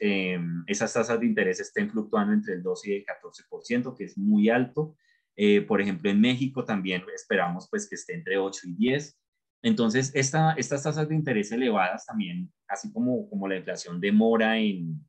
em, 0.00 0.64
esas 0.66 0.92
tasas 0.92 1.20
de 1.20 1.26
interés 1.26 1.60
estén 1.60 1.90
fluctuando 1.90 2.32
entre 2.32 2.54
el 2.54 2.62
12 2.62 2.90
y 2.90 2.94
el 2.96 3.04
14%, 3.04 3.94
que 3.94 4.04
es 4.04 4.18
muy 4.18 4.48
alto. 4.48 4.96
Eh, 5.36 5.62
por 5.62 5.80
ejemplo, 5.80 6.10
en 6.10 6.20
México 6.20 6.64
también 6.64 7.02
esperamos 7.14 7.68
pues 7.70 7.88
que 7.88 7.94
esté 7.94 8.14
entre 8.14 8.36
8 8.38 8.60
y 8.68 8.74
10. 8.74 9.18
Entonces, 9.62 10.10
esta, 10.14 10.54
estas 10.54 10.82
tasas 10.82 11.08
de 11.08 11.14
interés 11.14 11.52
elevadas 11.52 12.04
también, 12.04 12.52
así 12.66 12.92
como, 12.92 13.28
como 13.30 13.46
la 13.46 13.56
inflación 13.56 14.00
demora 14.00 14.58
en, 14.58 15.00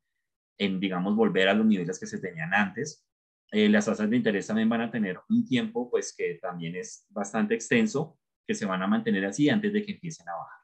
en, 0.59 0.79
digamos, 0.79 1.15
volver 1.15 1.49
a 1.49 1.55
los 1.55 1.65
niveles 1.65 1.99
que 1.99 2.05
se 2.05 2.19
tenían 2.19 2.53
antes, 2.53 3.03
eh, 3.51 3.67
las 3.67 3.85
tasas 3.85 4.09
de 4.09 4.17
interés 4.17 4.47
también 4.47 4.69
van 4.69 4.81
a 4.81 4.91
tener 4.91 5.19
un 5.29 5.45
tiempo, 5.45 5.89
pues, 5.89 6.15
que 6.15 6.39
también 6.41 6.75
es 6.75 7.07
bastante 7.09 7.55
extenso, 7.55 8.19
que 8.47 8.55
se 8.55 8.65
van 8.65 8.81
a 8.81 8.87
mantener 8.87 9.25
así 9.25 9.49
antes 9.49 9.73
de 9.73 9.83
que 9.83 9.93
empiecen 9.93 10.27
a 10.29 10.35
bajar. 10.35 10.59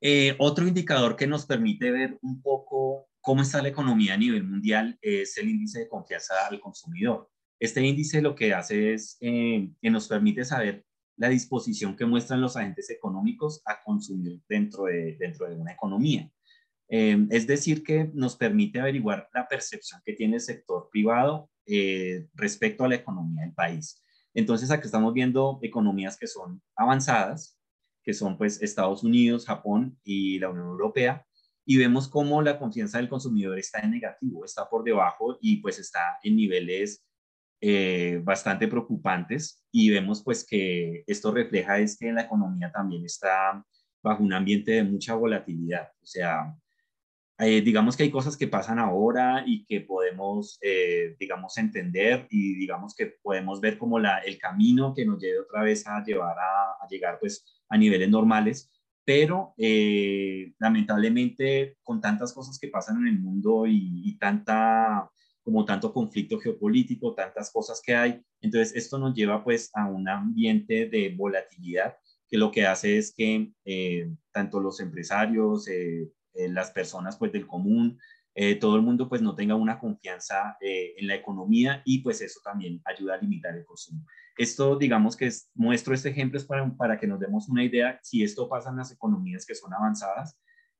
Eh, 0.00 0.36
otro 0.38 0.66
indicador 0.66 1.16
que 1.16 1.26
nos 1.26 1.44
permite 1.46 1.90
ver 1.90 2.18
un 2.22 2.40
poco 2.40 3.08
cómo 3.20 3.42
está 3.42 3.60
la 3.60 3.68
economía 3.68 4.14
a 4.14 4.16
nivel 4.16 4.44
mundial 4.44 4.96
es 5.02 5.36
el 5.38 5.48
índice 5.48 5.80
de 5.80 5.88
confianza 5.88 6.34
al 6.48 6.60
consumidor. 6.60 7.28
Este 7.60 7.82
índice 7.82 8.22
lo 8.22 8.34
que 8.34 8.54
hace 8.54 8.94
es 8.94 9.16
eh, 9.20 9.70
que 9.82 9.90
nos 9.90 10.06
permite 10.08 10.44
saber 10.44 10.84
la 11.16 11.28
disposición 11.28 11.96
que 11.96 12.06
muestran 12.06 12.40
los 12.40 12.56
agentes 12.56 12.90
económicos 12.90 13.60
a 13.66 13.82
consumir 13.82 14.40
dentro 14.48 14.84
de, 14.84 15.16
dentro 15.18 15.48
de 15.48 15.56
una 15.56 15.72
economía. 15.72 16.30
Eh, 16.88 17.26
es 17.30 17.46
decir, 17.46 17.82
que 17.82 18.10
nos 18.14 18.36
permite 18.36 18.80
averiguar 18.80 19.28
la 19.34 19.46
percepción 19.46 20.00
que 20.04 20.14
tiene 20.14 20.36
el 20.36 20.40
sector 20.40 20.88
privado 20.90 21.50
eh, 21.66 22.26
respecto 22.34 22.84
a 22.84 22.88
la 22.88 22.94
economía 22.94 23.42
del 23.42 23.52
país. 23.52 24.02
Entonces, 24.38 24.70
aquí 24.70 24.86
estamos 24.86 25.12
viendo 25.12 25.58
economías 25.62 26.16
que 26.16 26.28
son 26.28 26.62
avanzadas, 26.76 27.58
que 28.04 28.14
son 28.14 28.38
pues 28.38 28.62
Estados 28.62 29.02
Unidos, 29.02 29.44
Japón 29.44 29.98
y 30.04 30.38
la 30.38 30.48
Unión 30.48 30.68
Europea, 30.68 31.26
y 31.66 31.76
vemos 31.76 32.06
cómo 32.06 32.40
la 32.40 32.56
confianza 32.56 32.98
del 32.98 33.08
consumidor 33.08 33.58
está 33.58 33.80
en 33.80 33.90
negativo, 33.90 34.44
está 34.44 34.68
por 34.68 34.84
debajo 34.84 35.38
y 35.40 35.56
pues 35.56 35.80
está 35.80 36.20
en 36.22 36.36
niveles 36.36 37.04
eh, 37.60 38.20
bastante 38.22 38.68
preocupantes 38.68 39.66
y 39.72 39.90
vemos 39.90 40.22
pues 40.22 40.46
que 40.46 41.02
esto 41.08 41.32
refleja 41.32 41.80
es 41.80 41.98
que 41.98 42.12
la 42.12 42.22
economía 42.22 42.70
también 42.70 43.04
está 43.04 43.66
bajo 44.04 44.22
un 44.22 44.32
ambiente 44.32 44.70
de 44.70 44.84
mucha 44.84 45.16
volatilidad. 45.16 45.88
O 46.00 46.06
sea, 46.06 46.56
eh, 47.38 47.60
digamos 47.60 47.96
que 47.96 48.04
hay 48.04 48.10
cosas 48.10 48.36
que 48.36 48.48
pasan 48.48 48.78
ahora 48.78 49.44
y 49.46 49.64
que 49.64 49.80
podemos, 49.80 50.58
eh, 50.60 51.16
digamos, 51.18 51.56
entender 51.58 52.26
y 52.30 52.54
digamos 52.54 52.94
que 52.94 53.14
podemos 53.22 53.60
ver 53.60 53.78
como 53.78 53.98
la, 53.98 54.18
el 54.18 54.38
camino 54.38 54.92
que 54.94 55.06
nos 55.06 55.20
lleve 55.20 55.40
otra 55.40 55.62
vez 55.62 55.86
a 55.86 56.02
llevar 56.04 56.36
a, 56.38 56.86
llegar 56.88 57.18
pues 57.20 57.62
a 57.68 57.76
niveles 57.76 58.08
normales, 58.08 58.70
pero 59.04 59.54
lamentablemente 60.58 61.76
con 61.82 62.00
tantas 62.00 62.32
cosas 62.32 62.58
que 62.58 62.68
pasan 62.68 62.98
en 62.98 63.08
el 63.08 63.18
mundo 63.20 63.66
y, 63.66 64.02
y 64.04 64.18
tanta 64.18 65.10
como 65.48 65.64
tanto 65.64 65.94
conflicto 65.94 66.38
geopolítico, 66.38 67.14
tantas 67.14 67.50
cosas 67.50 67.80
que 67.82 67.94
hay. 67.96 68.20
Entonces, 68.42 68.76
esto 68.76 68.98
nos 68.98 69.14
lleva 69.14 69.42
pues 69.42 69.70
a 69.72 69.86
un 69.86 70.06
ambiente 70.06 70.90
de 70.90 71.14
volatilidad 71.16 71.96
que 72.28 72.36
lo 72.36 72.50
que 72.50 72.66
hace 72.66 72.98
es 72.98 73.14
que 73.14 73.50
eh, 73.64 74.10
tanto 74.30 74.60
los 74.60 74.78
empresarios, 74.80 75.66
eh, 75.68 76.10
eh, 76.38 76.48
las 76.48 76.70
personas 76.70 77.16
pues 77.16 77.32
del 77.32 77.46
común, 77.46 77.98
todo 78.60 78.76
el 78.76 78.82
mundo 78.82 79.08
pues 79.08 79.20
no 79.20 79.34
tenga 79.34 79.56
una 79.56 79.80
confianza 79.80 80.56
en 80.60 81.08
la 81.08 81.16
economía 81.16 81.82
y 81.84 82.02
pues 82.02 82.20
eso 82.20 82.38
también 82.44 82.80
ayuda 82.84 83.14
a 83.14 83.18
limitar 83.18 83.56
el 83.56 83.64
consumo. 83.64 84.06
Esto 84.36 84.76
digamos 84.76 85.16
que 85.16 85.26
es, 85.26 85.50
muestro 85.54 85.92
este 85.92 86.10
ejemplo 86.10 86.38
es 86.38 86.44
para, 86.44 86.70
para 86.76 86.96
que 87.00 87.08
nos 87.08 87.18
demos 87.18 87.48
una 87.48 87.64
idea 87.64 87.98
si 88.00 88.22
esto 88.22 88.48
pasa 88.48 88.70
en 88.70 88.76
las 88.76 88.92
economías 88.92 89.44
que 89.44 89.56
son 89.56 89.74
avanzadas, 89.74 90.38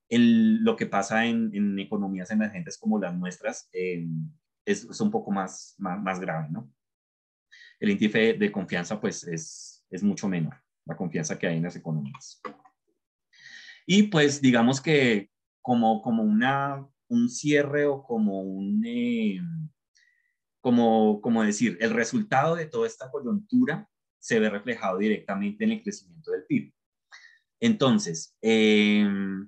el, 0.08 0.62
lo 0.62 0.76
que 0.76 0.86
pasa 0.86 1.26
en, 1.26 1.50
en, 1.54 1.78
economías 1.78 2.30
emergentes 2.30 2.78
como 2.78 2.98
las 2.98 3.14
nuestras, 3.14 3.68
es, 3.72 5.00
un 5.00 5.10
poco 5.10 5.30
más, 5.30 5.74
más, 5.78 6.20
grave, 6.20 6.48
¿no? 6.50 6.70
El 7.80 7.90
índice 7.90 8.34
de 8.34 8.52
confianza, 8.52 9.00
pues, 9.00 9.24
es, 9.24 9.84
es 9.90 10.02
mucho 10.02 10.28
menor, 10.28 10.54
la 10.84 10.96
confianza 10.96 11.38
que 11.38 11.46
hay 11.46 11.56
en 11.56 11.62
las 11.62 11.76
economías. 11.76 12.40
Y 13.86 14.04
pues, 14.04 14.40
digamos 14.40 14.80
que 14.80 15.30
como, 15.68 16.00
como 16.00 16.22
una, 16.22 16.88
un 17.08 17.28
cierre 17.28 17.84
o 17.84 18.02
como 18.02 18.40
un, 18.40 18.82
eh, 18.86 19.38
como, 20.62 21.20
como 21.20 21.42
decir, 21.42 21.76
el 21.82 21.90
resultado 21.90 22.56
de 22.56 22.64
toda 22.64 22.86
esta 22.86 23.10
coyuntura 23.10 23.86
se 24.18 24.40
ve 24.40 24.48
reflejado 24.48 24.96
directamente 24.96 25.64
en 25.64 25.72
el 25.72 25.82
crecimiento 25.82 26.30
del 26.30 26.44
PIB. 26.44 26.72
Entonces, 27.60 28.34
em, 28.40 29.46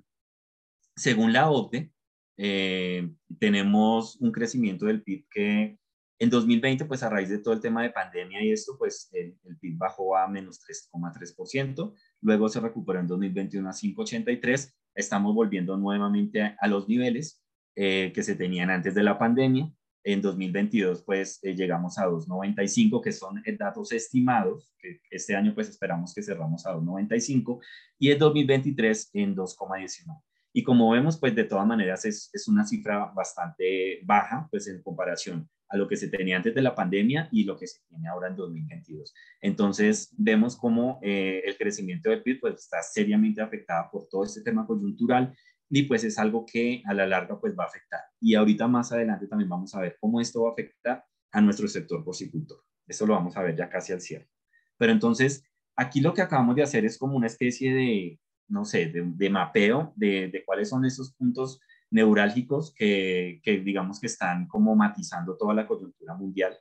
según 0.95 1.33
la 1.33 1.49
OCDE, 1.49 1.91
eh, 2.37 3.11
tenemos 3.39 4.17
un 4.17 4.31
crecimiento 4.31 4.85
del 4.85 5.01
PIB 5.01 5.25
que 5.27 5.79
en 6.19 6.29
2020, 6.29 6.85
pues 6.85 7.01
a 7.01 7.09
raíz 7.09 7.29
de 7.29 7.39
todo 7.39 7.55
el 7.55 7.61
tema 7.61 7.81
de 7.81 7.89
pandemia 7.89 8.43
y 8.43 8.51
esto, 8.51 8.77
pues 8.77 9.09
el, 9.11 9.39
PIB 9.59 9.75
bajó 9.75 10.15
a 10.15 10.27
menos 10.27 10.59
3,3%, 10.59 11.95
luego 12.21 12.47
se 12.47 12.59
recuperó 12.59 12.99
en 12.99 13.07
2021 13.07 13.67
a 13.67 13.73
5,83%, 13.73 14.71
estamos 14.95 15.33
volviendo 15.33 15.77
nuevamente 15.77 16.55
a, 16.59 16.67
los 16.67 16.87
niveles 16.87 17.41
eh, 17.75 18.11
que 18.13 18.23
se 18.23 18.35
tenían 18.35 18.69
antes 18.69 18.93
de 18.93 19.03
la 19.03 19.17
pandemia. 19.17 19.71
En 20.03 20.21
2022, 20.21 21.03
pues 21.03 21.39
eh, 21.43 21.55
llegamos 21.55 21.99
a 21.99 22.07
2,95, 22.07 23.01
que 23.03 23.11
son 23.11 23.43
datos 23.59 23.91
estimados, 23.91 24.73
que 24.79 24.99
este 25.11 25.35
año 25.35 25.53
pues 25.53 25.69
esperamos 25.69 26.13
que 26.13 26.23
cerramos 26.23 26.65
a 26.65 26.73
2,95, 26.73 27.59
y 27.99 28.11
en 28.11 28.17
2023 28.17 29.11
en 29.13 29.35
2,19. 29.35 30.21
Y 30.53 30.63
como 30.63 30.89
vemos, 30.89 31.19
pues 31.19 31.35
de 31.35 31.43
todas 31.43 31.67
maneras 31.67 32.03
es, 32.05 32.29
es, 32.33 32.47
una 32.47 32.65
cifra 32.65 33.11
bastante 33.15 33.99
baja, 34.03 34.47
pues 34.49 34.67
en 34.67 34.81
comparación 34.81 35.47
a 35.71 35.77
lo 35.77 35.87
que 35.87 35.95
se 35.95 36.09
tenía 36.09 36.37
antes 36.37 36.53
de 36.53 36.61
la 36.61 36.75
pandemia 36.75 37.29
y 37.31 37.45
lo 37.45 37.57
que 37.57 37.65
se 37.65 37.79
tiene 37.87 38.09
ahora 38.09 38.27
en 38.27 38.35
2022. 38.35 39.13
Entonces, 39.41 40.13
vemos 40.17 40.57
cómo 40.57 40.99
eh, 41.01 41.41
el 41.45 41.57
crecimiento 41.57 42.09
del 42.09 42.21
PIB 42.21 42.41
pues, 42.41 42.55
está 42.55 42.83
seriamente 42.83 43.41
afectado 43.41 43.89
por 43.91 44.07
todo 44.09 44.25
este 44.25 44.41
tema 44.41 44.67
coyuntural 44.67 45.33
y 45.69 45.83
pues 45.83 46.03
es 46.03 46.19
algo 46.19 46.45
que 46.45 46.83
a 46.85 46.93
la 46.93 47.07
larga 47.07 47.39
pues 47.39 47.55
va 47.57 47.63
a 47.63 47.67
afectar. 47.67 48.01
Y 48.19 48.35
ahorita 48.35 48.67
más 48.67 48.91
adelante 48.91 49.27
también 49.27 49.49
vamos 49.49 49.73
a 49.73 49.79
ver 49.79 49.97
cómo 49.99 50.19
esto 50.19 50.43
va 50.43 50.49
a 50.49 50.51
afectar 50.51 51.05
a 51.31 51.41
nuestro 51.41 51.67
sector 51.69 52.03
porcicultor. 52.03 52.61
Esto 52.85 53.05
lo 53.05 53.13
vamos 53.13 53.37
a 53.37 53.41
ver 53.41 53.55
ya 53.55 53.69
casi 53.69 53.93
al 53.93 54.01
cierre. 54.01 54.29
Pero 54.77 54.91
entonces, 54.91 55.45
aquí 55.77 56.01
lo 56.01 56.13
que 56.13 56.21
acabamos 56.21 56.55
de 56.57 56.63
hacer 56.63 56.83
es 56.83 56.97
como 56.97 57.15
una 57.15 57.27
especie 57.27 57.73
de, 57.73 58.19
no 58.49 58.65
sé, 58.65 58.87
de, 58.87 59.29
mapeo 59.29 59.93
de, 59.95 60.43
cuáles 60.45 60.69
son 60.69 60.83
esos 60.83 61.13
puntos 61.13 61.61
neurálgicos 61.91 62.73
que, 62.73 63.41
digamos 63.43 63.99
que 63.99 64.07
están 64.07 64.47
como 64.47 64.75
matizando 64.75 65.37
toda 65.37 65.53
la 65.53 65.67
coyuntura 65.67 66.15
mundial 66.15 66.57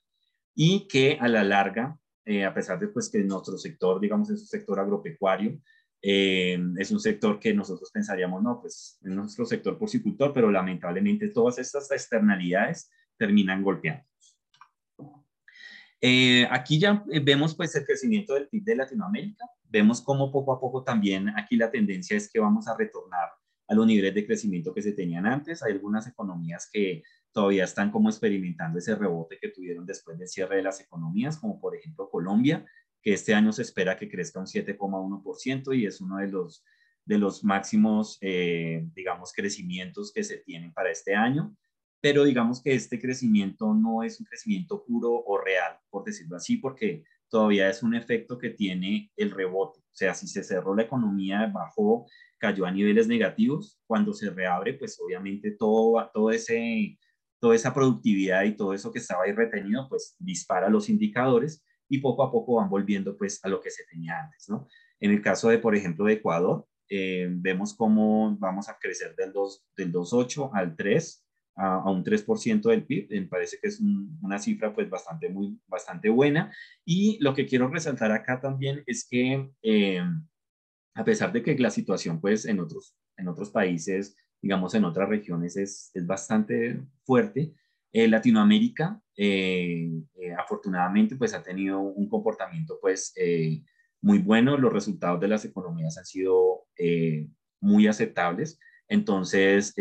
y 0.54 0.86
que 0.88 1.16
a 1.20 1.28
la 1.28 1.44
larga, 1.44 1.96
eh, 2.24 2.44
a 2.44 2.52
pesar 2.52 2.78
de 2.78 2.88
pues 2.88 3.08
que 3.08 3.20
nuestro 3.20 3.56
sector, 3.56 4.00
digamos, 4.00 4.28
es 4.30 4.40
un 4.40 4.46
sector 4.46 4.78
agropecuario, 4.78 5.58
eh, 6.02 6.58
es 6.78 6.90
un 6.90 7.00
sector 7.00 7.38
que 7.38 7.54
nosotros 7.54 7.90
pensaríamos, 7.92 8.42
no, 8.42 8.60
pues 8.60 8.98
es 9.00 9.10
nuestro 9.10 9.46
sector 9.46 9.78
porcicultor, 9.78 10.32
pero 10.32 10.50
lamentablemente 10.50 11.28
todas 11.28 11.58
estas 11.58 11.90
externalidades 11.90 12.90
terminan 13.16 13.62
golpeando. 13.62 14.04
Eh, 16.02 16.48
aquí 16.50 16.80
ya 16.80 17.04
vemos 17.22 17.54
pues 17.54 17.76
el 17.76 17.84
crecimiento 17.84 18.34
del 18.34 18.48
PIB 18.48 18.64
de 18.64 18.76
Latinoamérica, 18.76 19.44
vemos 19.64 20.00
cómo 20.00 20.32
poco 20.32 20.54
a 20.54 20.58
poco 20.58 20.82
también 20.82 21.28
aquí 21.38 21.56
la 21.56 21.70
tendencia 21.70 22.16
es 22.16 22.32
que 22.32 22.40
vamos 22.40 22.66
a 22.68 22.76
retornar 22.76 23.28
a 23.70 23.74
los 23.74 23.86
niveles 23.86 24.12
de 24.14 24.26
crecimiento 24.26 24.74
que 24.74 24.82
se 24.82 24.92
tenían 24.92 25.26
antes. 25.26 25.62
Hay 25.62 25.72
algunas 25.72 26.06
economías 26.08 26.68
que 26.72 27.04
todavía 27.32 27.62
están 27.62 27.92
como 27.92 28.10
experimentando 28.10 28.80
ese 28.80 28.96
rebote 28.96 29.38
que 29.40 29.48
tuvieron 29.48 29.86
después 29.86 30.18
del 30.18 30.26
cierre 30.26 30.56
de 30.56 30.64
las 30.64 30.80
economías, 30.80 31.38
como 31.38 31.60
por 31.60 31.76
ejemplo 31.76 32.10
Colombia, 32.10 32.66
que 33.00 33.12
este 33.12 33.32
año 33.32 33.52
se 33.52 33.62
espera 33.62 33.96
que 33.96 34.10
crezca 34.10 34.40
un 34.40 34.46
7,1% 34.46 35.78
y 35.78 35.86
es 35.86 36.00
uno 36.00 36.16
de 36.16 36.26
los, 36.26 36.64
de 37.04 37.18
los 37.18 37.44
máximos, 37.44 38.18
eh, 38.22 38.84
digamos, 38.92 39.32
crecimientos 39.32 40.12
que 40.12 40.24
se 40.24 40.38
tienen 40.38 40.72
para 40.72 40.90
este 40.90 41.14
año. 41.14 41.54
Pero 42.00 42.24
digamos 42.24 42.60
que 42.60 42.74
este 42.74 43.00
crecimiento 43.00 43.72
no 43.72 44.02
es 44.02 44.18
un 44.18 44.26
crecimiento 44.26 44.84
puro 44.84 45.12
o 45.12 45.38
real, 45.38 45.78
por 45.90 46.02
decirlo 46.02 46.36
así, 46.36 46.56
porque 46.56 47.04
todavía 47.28 47.70
es 47.70 47.84
un 47.84 47.94
efecto 47.94 48.36
que 48.36 48.50
tiene 48.50 49.12
el 49.16 49.30
rebote. 49.30 49.78
O 49.78 49.94
sea, 49.94 50.14
si 50.14 50.26
se 50.26 50.42
cerró 50.42 50.74
la 50.74 50.82
economía, 50.82 51.46
bajó, 51.46 52.06
cayó 52.40 52.66
a 52.66 52.72
niveles 52.72 53.06
negativos, 53.06 53.78
cuando 53.86 54.12
se 54.12 54.30
reabre, 54.30 54.74
pues 54.74 54.98
obviamente 55.00 55.52
todo, 55.52 56.10
todo 56.12 56.30
ese, 56.30 56.98
toda 57.38 57.54
esa 57.54 57.72
productividad 57.74 58.44
y 58.44 58.56
todo 58.56 58.74
eso 58.74 58.90
que 58.90 58.98
estaba 58.98 59.24
ahí 59.24 59.32
retenido, 59.32 59.88
pues 59.88 60.16
dispara 60.18 60.68
los 60.68 60.88
indicadores 60.88 61.64
y 61.88 61.98
poco 61.98 62.24
a 62.24 62.32
poco 62.32 62.56
van 62.56 62.70
volviendo 62.70 63.16
pues 63.16 63.44
a 63.44 63.48
lo 63.48 63.60
que 63.60 63.70
se 63.70 63.84
tenía 63.84 64.18
antes, 64.18 64.48
¿no? 64.48 64.66
En 65.00 65.10
el 65.10 65.22
caso 65.22 65.48
de, 65.48 65.58
por 65.58 65.76
ejemplo, 65.76 66.04
de 66.06 66.14
Ecuador, 66.14 66.66
vemos 66.88 67.74
cómo 67.74 68.36
vamos 68.38 68.68
a 68.68 68.78
crecer 68.78 69.14
del 69.16 69.32
2,8 69.32 69.60
del 69.76 69.92
2, 69.92 70.50
al 70.52 70.76
3 70.76 71.24
a, 71.56 71.90
un 71.90 72.04
3% 72.04 72.62
del 72.62 72.84
PIB. 72.84 73.08
Me 73.10 73.22
parece 73.26 73.58
que 73.60 73.68
es 73.68 73.80
una 74.22 74.38
cifra 74.38 74.74
pues 74.74 74.88
bastante, 74.88 75.28
muy, 75.28 75.58
bastante 75.66 76.08
buena. 76.08 76.52
Y 76.84 77.18
lo 77.20 77.34
que 77.34 77.46
quiero 77.46 77.68
resaltar 77.68 78.12
acá 78.12 78.40
también 78.40 78.82
es 78.86 79.06
que 79.08 79.50
eh, 79.62 80.02
a 80.94 81.04
pesar 81.04 81.32
de 81.32 81.42
que 81.42 81.56
la 81.58 81.70
situación 81.70 82.20
pues 82.20 82.44
en 82.44 82.60
otros, 82.60 82.96
en 83.16 83.28
otros 83.28 83.50
países, 83.50 84.16
digamos 84.42 84.74
en 84.74 84.84
otras 84.84 85.08
regiones 85.08 85.56
es, 85.56 85.90
es 85.94 86.06
bastante 86.06 86.80
fuerte, 87.04 87.52
eh, 87.92 88.08
Latinoamérica 88.08 89.00
eh, 89.16 89.90
afortunadamente 90.38 91.16
pues 91.16 91.34
ha 91.34 91.42
tenido 91.42 91.80
un 91.80 92.08
comportamiento 92.08 92.78
pues 92.80 93.12
muy 94.00 94.18
bueno, 94.18 94.56
los 94.56 94.72
resultados 94.72 95.20
de 95.20 95.28
las 95.28 95.44
economías 95.44 95.98
han 95.98 96.06
sido 96.06 96.66
muy 97.60 97.86
aceptables. 97.86 98.58
Entonces, 98.88 99.74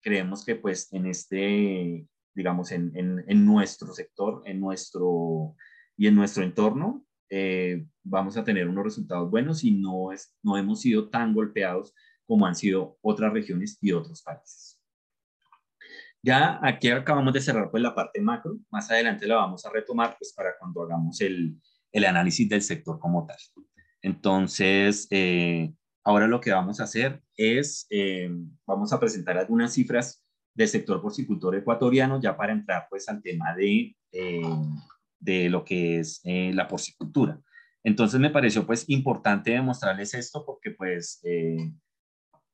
creemos 0.00 0.44
que 0.44 0.56
pues 0.56 0.92
en 0.92 1.06
este, 1.06 2.06
digamos, 2.34 2.72
en, 2.72 2.92
en, 2.94 3.44
nuestro 3.44 3.92
sector, 3.92 4.42
en 4.46 4.60
nuestro, 4.60 5.54
y 5.96 6.06
en 6.06 6.14
nuestro 6.14 6.44
entorno, 6.44 7.04
eh, 7.30 7.86
vamos 8.02 8.36
a 8.36 8.44
tener 8.44 8.68
unos 8.68 8.84
resultados 8.84 9.30
buenos 9.30 9.64
y 9.64 9.72
no, 9.72 10.12
es, 10.12 10.34
no 10.42 10.56
hemos 10.56 10.80
sido 10.80 11.08
tan 11.08 11.34
golpeados 11.34 11.94
como 12.26 12.46
han 12.46 12.54
sido 12.54 12.98
otras 13.00 13.32
regiones 13.32 13.78
y 13.80 13.92
otros 13.92 14.22
países. 14.22 14.80
Ya 16.22 16.58
aquí 16.62 16.90
acabamos 16.90 17.32
de 17.32 17.40
cerrar 17.40 17.70
pues 17.70 17.82
la 17.82 17.94
parte 17.94 18.20
macro, 18.20 18.58
más 18.70 18.90
adelante 18.90 19.26
la 19.26 19.36
vamos 19.36 19.64
a 19.64 19.70
retomar 19.70 20.16
pues 20.18 20.32
para 20.34 20.50
cuando 20.58 20.82
hagamos 20.82 21.20
el, 21.20 21.56
el 21.92 22.04
análisis 22.04 22.48
del 22.48 22.62
sector 22.62 22.98
como 22.98 23.24
tal. 23.26 23.36
Entonces, 24.02 25.06
eh, 25.10 25.72
Ahora 26.08 26.26
lo 26.26 26.40
que 26.40 26.52
vamos 26.52 26.80
a 26.80 26.84
hacer 26.84 27.22
es, 27.36 27.86
eh, 27.90 28.30
vamos 28.66 28.94
a 28.94 28.98
presentar 28.98 29.36
algunas 29.36 29.74
cifras 29.74 30.24
del 30.54 30.66
sector 30.66 31.02
porcicultor 31.02 31.54
ecuatoriano 31.54 32.18
ya 32.18 32.34
para 32.34 32.54
entrar 32.54 32.86
pues 32.88 33.06
al 33.10 33.20
tema 33.22 33.54
de, 33.54 33.94
eh, 34.12 34.40
de 35.18 35.48
lo 35.48 35.64
que 35.64 36.00
es 36.00 36.20
eh, 36.24 36.52
la 36.54 36.68
porcicultura. 36.68 37.40
Entonces 37.84 38.20
me 38.20 38.30
pareció 38.30 38.66
pues 38.66 38.88
importante 38.88 39.52
demostrarles 39.52 40.14
esto 40.14 40.44
porque 40.44 40.72
pues 40.72 41.20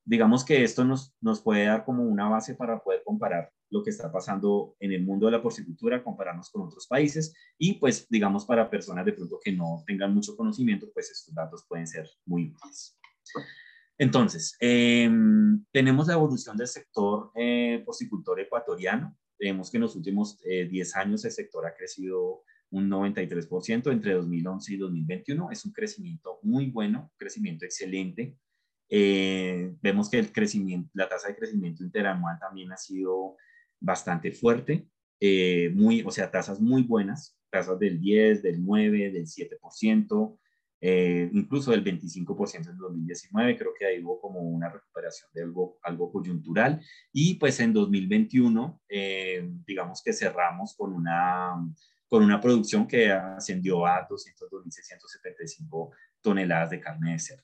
digamos 0.05 0.45
que 0.45 0.63
esto 0.63 0.85
nos, 0.85 1.13
nos 1.19 1.41
puede 1.41 1.65
dar 1.65 1.83
como 1.83 2.03
una 2.03 2.29
base 2.29 2.53
para 2.53 2.79
poder 2.79 3.01
comparar 3.03 3.51
lo 3.69 3.83
que 3.83 3.89
está 3.89 4.11
pasando 4.11 4.75
en 4.79 4.91
el 4.93 5.03
mundo 5.03 5.25
de 5.25 5.33
la 5.33 5.41
porcicultura, 5.41 6.03
compararnos 6.03 6.49
con 6.49 6.61
otros 6.61 6.87
países 6.87 7.33
y 7.57 7.73
pues 7.73 8.07
digamos 8.09 8.45
para 8.45 8.69
personas 8.69 9.05
de 9.05 9.13
pronto 9.13 9.39
que 9.43 9.51
no 9.51 9.83
tengan 9.85 10.13
mucho 10.13 10.37
conocimiento, 10.37 10.87
pues 10.93 11.11
estos 11.11 11.33
datos 11.33 11.65
pueden 11.67 11.87
ser 11.87 12.07
muy 12.25 12.47
útiles. 12.47 12.97
Entonces, 13.97 14.55
em, 14.59 15.65
tenemos 15.71 16.07
la 16.07 16.13
evolución 16.13 16.55
del 16.57 16.67
sector 16.67 17.31
eh, 17.35 17.81
porcicultor 17.85 18.39
ecuatoriano. 18.39 19.17
Vemos 19.39 19.71
que 19.71 19.77
en 19.77 19.81
los 19.81 19.95
últimos 19.95 20.37
10 20.41 20.71
eh, 20.71 20.99
años 20.99 21.25
el 21.25 21.31
sector 21.31 21.65
ha 21.65 21.73
crecido 21.73 22.43
un 22.71 22.89
93% 22.89 23.91
entre 23.91 24.13
2011 24.13 24.73
y 24.73 24.77
2021. 24.77 25.51
Es 25.51 25.65
un 25.65 25.71
crecimiento 25.71 26.39
muy 26.43 26.71
bueno, 26.71 27.11
crecimiento 27.17 27.65
excelente. 27.65 28.37
Eh, 28.89 29.73
vemos 29.81 30.09
que 30.09 30.19
el 30.19 30.31
crecimiento, 30.31 30.89
la 30.93 31.09
tasa 31.09 31.29
de 31.29 31.35
crecimiento 31.35 31.83
interanual 31.83 32.37
también 32.39 32.71
ha 32.71 32.77
sido 32.77 33.37
bastante 33.79 34.31
fuerte, 34.31 34.87
muy, 35.73 36.03
o 36.05 36.11
sea, 36.11 36.29
tasas 36.29 36.59
muy 36.59 36.83
buenas, 36.83 37.37
tasas 37.49 37.79
del 37.79 37.99
10, 37.99 38.43
del 38.43 38.63
9, 38.63 39.11
del 39.11 39.25
7%, 39.25 40.37
eh, 40.81 41.29
incluso 41.33 41.71
del 41.71 41.83
25% 41.83 42.69
en 42.69 42.77
2019, 42.77 43.57
creo 43.57 43.73
que 43.73 43.85
ahí 43.85 44.03
hubo 44.03 44.19
como 44.19 44.41
una 44.41 44.69
recuperación 44.69 45.31
de 45.33 45.41
algo, 45.41 45.79
algo 45.81 46.11
coyuntural. 46.11 46.79
Y 47.11 47.35
pues 47.35 47.59
en 47.59 47.73
2021, 47.73 48.81
eh, 48.89 49.49
digamos 49.65 50.03
que 50.03 50.13
cerramos 50.13 50.75
con 50.75 50.93
una, 50.93 51.55
con 52.15 52.23
una 52.23 52.39
producción 52.39 52.87
que 52.87 53.11
ascendió 53.11 53.85
a 53.85 54.07
202.675 54.07 55.91
toneladas 56.21 56.69
de 56.69 56.79
carne 56.79 57.11
de 57.11 57.19
cerdo. 57.19 57.43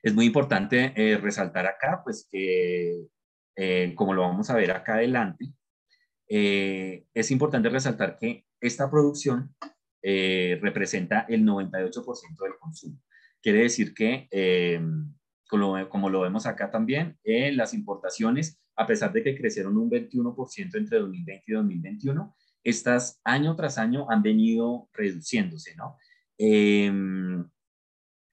Es 0.00 0.14
muy 0.14 0.26
importante 0.26 0.92
eh, 0.94 1.18
resaltar 1.18 1.66
acá, 1.66 2.02
pues 2.04 2.28
que, 2.30 3.08
como 3.96 4.14
lo 4.14 4.22
vamos 4.22 4.48
a 4.48 4.54
ver 4.54 4.70
acá 4.70 4.94
adelante, 4.94 5.52
es 6.28 7.30
importante 7.32 7.68
resaltar 7.68 8.16
que 8.16 8.46
esta 8.60 8.88
producción 8.88 9.52
eh, 10.04 10.56
representa 10.62 11.26
el 11.28 11.44
98% 11.44 12.44
del 12.44 12.56
consumo. 12.60 13.02
Quiere 13.42 13.62
decir 13.62 13.92
que, 13.92 14.28
eh, 14.30 14.80
como, 15.48 16.08
lo 16.08 16.20
vemos 16.20 16.46
acá 16.46 16.70
también, 16.70 17.18
eh, 17.24 17.52
las 17.52 17.74
importaciones, 17.74 18.60
a 18.76 18.86
pesar 18.86 19.12
de 19.12 19.22
que 19.22 19.36
crecieron 19.36 19.76
un 19.76 19.90
21% 19.90 20.78
entre 20.78 20.98
2020 21.00 21.44
y 21.46 21.52
2021, 21.52 22.36
estas 22.64 23.20
año 23.24 23.56
tras 23.56 23.78
año 23.78 24.10
han 24.10 24.22
venido 24.22 24.88
reduciéndose, 24.92 25.74
¿no? 25.76 25.96
Em, 26.38 27.48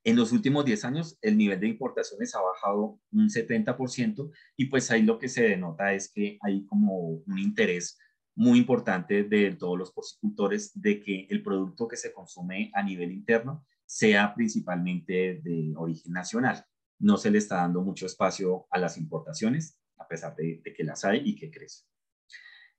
en 0.04 0.16
los 0.16 0.32
últimos 0.32 0.66
10 0.66 0.86
años, 0.86 1.18
el 1.22 1.38
nivel 1.38 1.60
de 1.60 1.68
importaciones 1.68 2.34
ha 2.34 2.42
bajado 2.42 3.00
un 3.12 3.30
70% 3.30 4.32
y 4.56 4.66
pues 4.66 4.90
ahí 4.92 5.04
lo 5.04 5.20
que 5.20 5.28
se 5.28 5.44
denota 5.44 5.94
es 5.94 6.12
que 6.12 6.38
hay 6.42 6.66
como 6.66 7.22
un 7.26 7.40
interés 7.40 7.98
muy 8.36 8.58
importante 8.58 9.26
de 9.26 9.52
todos 9.56 9.78
los 9.78 9.92
porcicultores 9.92 10.72
de 10.74 11.02
que 11.02 11.28
el 11.30 11.44
producto 11.44 11.88
que 11.88 11.98
se 11.98 12.14
consume 12.14 12.72
a 12.74 12.82
nivel 12.82 13.12
interno 13.12 13.66
sea 13.86 14.34
principalmente 14.34 15.42
de 15.44 15.74
origen 15.76 16.14
nacional. 16.14 16.64
No 17.00 17.18
se 17.18 17.32
le 17.32 17.38
está 17.38 17.58
dando 17.58 17.82
mucho 17.82 18.06
espacio 18.06 18.68
a 18.72 18.80
las 18.80 18.98
importaciones, 18.98 19.78
a 19.98 20.08
pesar 20.08 20.36
de, 20.38 20.62
que 20.64 20.84
las 20.84 21.04
hay 21.04 21.22
y 21.26 21.36
que 21.36 21.52
crecen. 21.52 21.86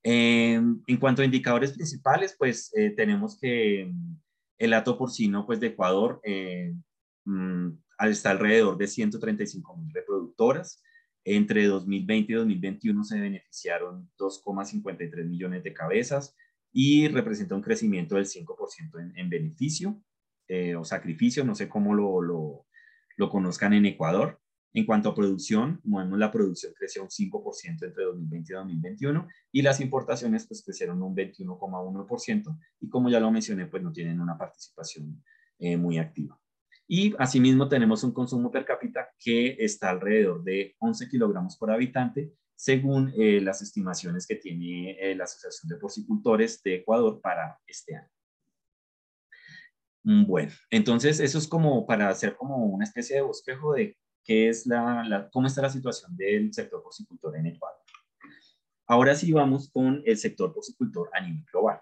Em, 0.03 0.83
en 0.87 0.97
cuanto 0.97 1.23
a 1.23 1.27
indicadores 1.27 1.73
principales, 1.73 2.35
pues 2.39 2.73
eh, 2.75 2.91
tenemos 2.91 3.39
que 3.39 3.91
mm, 3.93 4.17
el 4.59 4.73
hato 4.75 4.97
porcino 4.97 5.47
pues, 5.47 5.61
de 5.61 5.69
Ecuador 5.69 6.21
eh, 6.25 6.75
mm, 7.25 7.71
está 8.09 8.31
alrededor 8.31 8.79
de 8.79 8.87
135 8.87 9.77
mil 9.77 9.93
reproductoras. 9.93 10.83
Entre 11.25 11.67
2020 11.67 12.33
y 12.33 12.37
2021 12.37 13.05
se 13.05 13.21
beneficiaron 13.21 14.11
2,53 14.19 15.27
millones 15.27 15.63
de 15.63 15.75
cabezas 15.75 16.35
y 16.73 17.09
representa 17.09 17.55
un 17.55 17.63
crecimiento 17.63 18.15
del 18.15 18.27
5% 18.27 19.13
en, 19.17 19.29
beneficio 19.29 20.03
eh, 20.49 20.77
o 20.77 20.85
sacrificio, 20.85 21.45
no 21.45 21.55
sé 21.55 21.69
cómo 21.69 21.95
lo, 21.95 22.67
conozcan 23.31 23.75
en 23.75 23.85
Ecuador. 23.85 24.41
En 24.73 24.87
cuanto 24.87 25.09
a 25.09 25.15
producción, 25.15 25.81
vemos 25.83 26.19
la 26.19 26.31
producción 26.31 26.73
creció 26.79 27.03
un 27.03 27.09
5% 27.09 27.85
entre 27.85 28.05
2020 28.05 28.53
y 28.53 28.55
2021 28.55 29.29
y 29.51 29.63
las 29.63 29.81
importaciones 29.81 30.47
pues 30.47 30.63
crecieron 30.65 31.03
un 31.03 31.15
21,1% 31.15 32.59
y 32.81 32.89
como 32.89 33.09
ya 33.09 33.19
lo 33.19 33.33
mencioné 33.33 33.67
pues 33.67 33.83
no 33.83 33.93
tienen 33.93 34.21
una 34.21 34.39
participación 34.39 35.23
eh, 35.59 35.77
muy 35.77 35.99
activa. 35.99 36.41
Y 36.87 37.15
asimismo 37.19 37.69
tenemos 37.69 38.03
un 38.05 38.13
consumo 38.13 38.51
per 38.51 38.65
cápita 38.65 39.09
que 39.19 39.57
está 39.59 39.91
alrededor 39.91 40.43
de 40.43 40.75
11 40.79 41.09
kilogramos 41.09 41.57
por 41.57 41.71
habitante, 41.71 42.33
según 42.55 43.13
eh, 43.17 43.41
las 43.41 43.63
estimaciones 43.63 44.27
que 44.27 44.37
tiene 44.37 44.93
eh, 45.01 45.15
la 45.15 45.25
Asociación 45.25 45.69
de 45.69 45.77
Porcicultores 45.77 46.63
de 46.63 46.77
Ecuador 46.77 47.21
para 47.21 47.59
este 47.67 47.97
año. 47.97 48.09
Mm, 50.03 50.27
bueno, 50.27 50.53
entonces 50.71 51.21
eso 51.21 51.39
es 51.39 51.47
como 51.47 51.87
para 51.87 52.09
hacer 52.09 52.37
como 52.37 52.67
una 52.67 52.85
especie 52.85 53.17
de 53.17 53.23
bosquejo 53.23 53.75
de 53.75 53.97
qué 54.31 54.49
es 54.49 54.64
la, 54.64 55.29
cómo 55.33 55.49
está 55.49 55.61
la 55.61 55.71
situación 55.71 56.16
del 56.16 56.55
sector 56.55 56.81
porcicultor 56.81 57.37
en 57.37 57.47
Ecuador. 57.47 57.81
Ahora 58.87 59.16
sí 59.16 59.33
vamos 59.33 59.69
con 59.73 60.05
el 60.07 60.16
sector 60.16 60.55
porcicultor 60.55 61.11
a 61.12 61.21
nivel 61.21 61.45
global. 61.51 61.81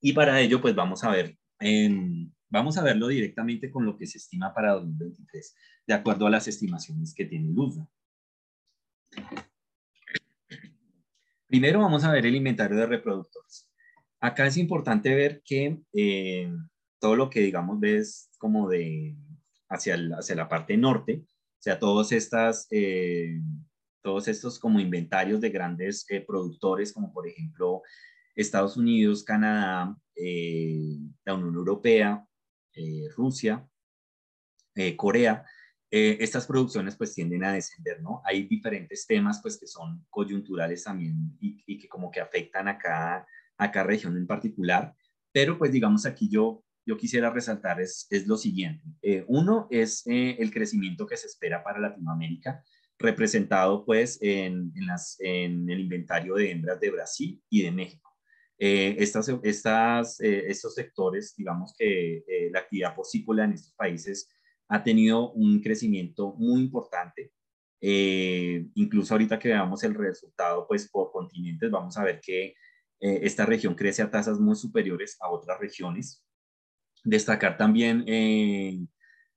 Y 0.00 0.12
para 0.12 0.40
ello, 0.40 0.60
pues 0.60 0.74
vamos 0.74 1.04
a 1.04 1.10
ver 1.10 1.38
en, 1.60 2.34
Vamos 2.48 2.76
a 2.76 2.82
verlo 2.82 3.06
directamente 3.06 3.70
con 3.70 3.86
lo 3.86 3.96
que 3.96 4.08
se 4.08 4.18
estima 4.18 4.52
para 4.52 4.72
2023, 4.72 5.54
de 5.86 5.94
acuerdo 5.94 6.26
a 6.26 6.30
las 6.30 6.48
estimaciones 6.48 7.14
que 7.14 7.24
tiene 7.24 7.52
Luzna. 7.52 7.88
Primero 11.46 11.78
vamos 11.78 12.02
a 12.02 12.10
ver 12.10 12.26
el 12.26 12.34
inventario 12.34 12.76
de 12.76 12.86
reproductores. 12.86 13.70
Acá 14.18 14.48
es 14.48 14.56
importante 14.56 15.14
ver 15.14 15.40
que 15.44 15.80
eh, 15.92 16.52
todo 16.98 17.14
lo 17.14 17.30
que 17.30 17.38
digamos 17.38 17.78
ves 17.78 18.28
como 18.38 18.68
de 18.68 19.14
hacia, 19.70 19.96
hacia 20.18 20.34
la 20.34 20.48
parte 20.48 20.76
norte, 20.76 21.22
o 21.24 21.62
sea, 21.62 21.78
todos, 21.78 22.12
estas, 22.12 22.66
eh, 22.70 23.40
todos 24.02 24.28
estos 24.28 24.58
como 24.58 24.80
inventarios 24.80 25.40
de 25.40 25.50
grandes 25.50 26.04
eh, 26.10 26.20
productores, 26.20 26.92
como 26.92 27.12
por 27.12 27.26
ejemplo 27.26 27.82
Estados 28.34 28.76
Unidos, 28.76 29.24
Canadá, 29.24 29.96
la 31.24 31.34
Unión 31.34 31.54
Europea, 31.54 32.26
eh, 32.74 33.08
Rusia, 33.16 33.66
eh, 34.76 34.96
Corea, 34.96 35.44
eh, 35.90 36.18
estas 36.20 36.46
producciones 36.46 36.96
pues 36.96 37.14
tienden 37.14 37.44
a 37.44 37.52
descender, 37.52 38.00
¿no? 38.00 38.22
Hay 38.24 38.44
diferentes 38.46 39.06
temas 39.06 39.40
pues 39.42 39.58
que 39.58 39.66
son 39.66 40.06
coyunturales 40.08 40.84
también 40.84 41.36
y, 41.40 41.78
que 41.78 41.88
como 41.88 42.10
que 42.10 42.20
afectan 42.20 42.68
a 42.68 42.78
cada, 42.78 43.26
a 43.58 43.70
cada 43.72 43.86
región 43.86 44.16
en 44.16 44.26
particular, 44.26 44.94
pero 45.32 45.58
pues 45.58 45.72
digamos 45.72 46.06
aquí 46.06 46.28
yo 46.28 46.62
yo 46.86 46.96
quisiera 46.96 47.30
resaltar 47.30 47.80
es, 47.80 48.06
es 48.10 48.26
lo 48.26 48.36
siguiente. 48.36 48.84
Eh, 49.02 49.24
uno 49.28 49.68
es 49.70 50.06
eh, 50.06 50.36
el 50.38 50.50
crecimiento 50.50 51.06
que 51.06 51.16
se 51.16 51.26
espera 51.26 51.62
para 51.62 51.80
Latinoamérica, 51.80 52.64
representado 52.98 53.84
pues 53.84 54.18
en, 54.20 54.72
en, 54.74 54.86
las, 54.86 55.16
en 55.20 55.70
el 55.70 55.80
inventario 55.80 56.34
de 56.34 56.50
hembras 56.50 56.80
de 56.80 56.90
Brasil 56.90 57.42
y 57.48 57.62
de 57.62 57.70
México. 57.70 58.10
Eh, 58.58 58.96
estas, 58.98 59.28
estas, 59.42 60.20
estos 60.20 60.74
sectores, 60.74 61.34
digamos 61.34 61.72
que 61.78 62.22
la 62.52 62.60
actividad 62.60 62.94
porcícola 62.94 63.44
en 63.44 63.52
estos 63.52 63.72
países 63.74 64.28
ha 64.68 64.82
tenido 64.82 65.32
un 65.32 65.62
crecimiento 65.62 66.34
muy 66.34 66.60
importante. 66.60 67.32
incluso 67.80 69.14
ahorita 69.14 69.38
que 69.38 69.48
veamos 69.48 69.82
el 69.82 69.94
resultado 69.94 70.66
pues 70.68 70.90
por 70.90 71.10
continentes, 71.10 71.70
vamos 71.70 71.96
a 71.96 72.04
ver 72.04 72.20
que 72.20 72.54
esta 73.00 73.46
región 73.46 73.74
crece 73.74 74.02
a 74.02 74.10
tasas 74.10 74.38
muy 74.38 74.56
superiores 74.56 75.16
a 75.20 75.30
otras 75.30 75.58
regiones. 75.58 76.22
Destacar 77.04 77.56
también, 77.56 78.04
eh, 78.06 78.78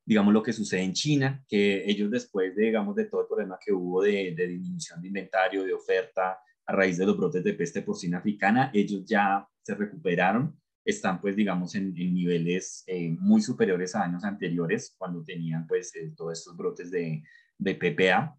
digamos, 0.06 0.34
lo 0.34 0.44
que 0.44 0.54
sucede 0.54 0.82
en 0.82 0.94
China, 0.94 1.44
que 1.48 1.84
ellos 1.90 2.12
después 2.12 2.56
de, 2.56 2.66
digamos, 2.66 2.96
de 2.96 3.06
todo 3.06 3.22
el 3.22 3.28
problema 3.28 3.58
que 3.64 3.72
hubo 3.72 4.02
de, 4.02 4.36
disminución 4.36 5.02
de 5.02 5.08
inventario, 5.08 5.64
de 5.64 5.74
oferta, 5.74 6.40
a 6.66 6.74
raíz 6.74 6.98
de 6.98 7.06
los 7.06 7.18
brotes 7.18 7.44
de 7.44 7.54
peste 7.54 7.82
porcina 7.82 8.20
africana, 8.20 8.72
ellos 8.74 9.04
ya 9.06 9.48
se 9.62 9.76
recuperaron, 9.76 10.60
están 10.86 11.22
pues 11.22 11.36
digamos 11.36 11.76
en, 11.76 11.94
niveles 11.94 12.84
eh, 12.88 13.10
muy 13.20 13.42
superiores 13.42 13.96
a 13.96 14.04
años 14.04 14.24
anteriores 14.26 14.94
cuando 14.98 15.24
tenían 15.24 15.66
pues 15.66 15.96
eh, 15.96 16.14
todos 16.16 16.40
estos 16.40 16.58
brotes 16.58 16.92
de, 16.92 17.24
de 17.58 17.76
PPA. 17.76 18.38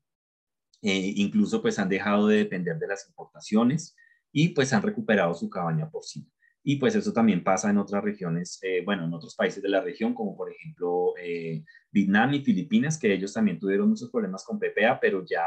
incluso 0.83 1.63
pues 1.63 1.79
han 1.79 1.89
dejado 1.89 2.29
de 2.29 2.39
depender 2.39 2.79
de 2.79 2.89
las 2.89 3.07
importaciones 3.09 3.97
y 4.33 4.51
pues 4.51 4.73
han 4.73 4.83
recuperado 4.83 5.33
su 5.35 5.49
cabaña 5.49 5.89
porcina. 5.91 6.27
Y 6.67 6.77
pues 6.77 6.95
eso 6.95 7.13
también 7.13 7.45
pasa 7.45 7.69
en 7.69 7.77
otras 7.77 8.03
regiones, 8.03 8.59
eh, 8.63 8.83
bueno, 8.83 9.05
en 9.05 9.13
otros 9.13 9.37
países 9.37 9.63
de 9.63 9.69
la 9.69 9.83
región, 9.83 10.15
como 10.15 10.35
por 10.35 10.51
ejemplo 10.51 11.13
eh, 11.21 11.63
Vietnam 11.93 12.33
y 12.33 12.43
Filipinas, 12.43 12.99
que 12.99 13.13
ellos 13.13 13.35
también 13.35 13.59
tuvieron 13.61 13.91
muchos 13.91 14.11
problemas 14.11 14.45
con 14.45 14.59
PPA, 14.59 14.99
pero 14.99 15.23
ya 15.27 15.45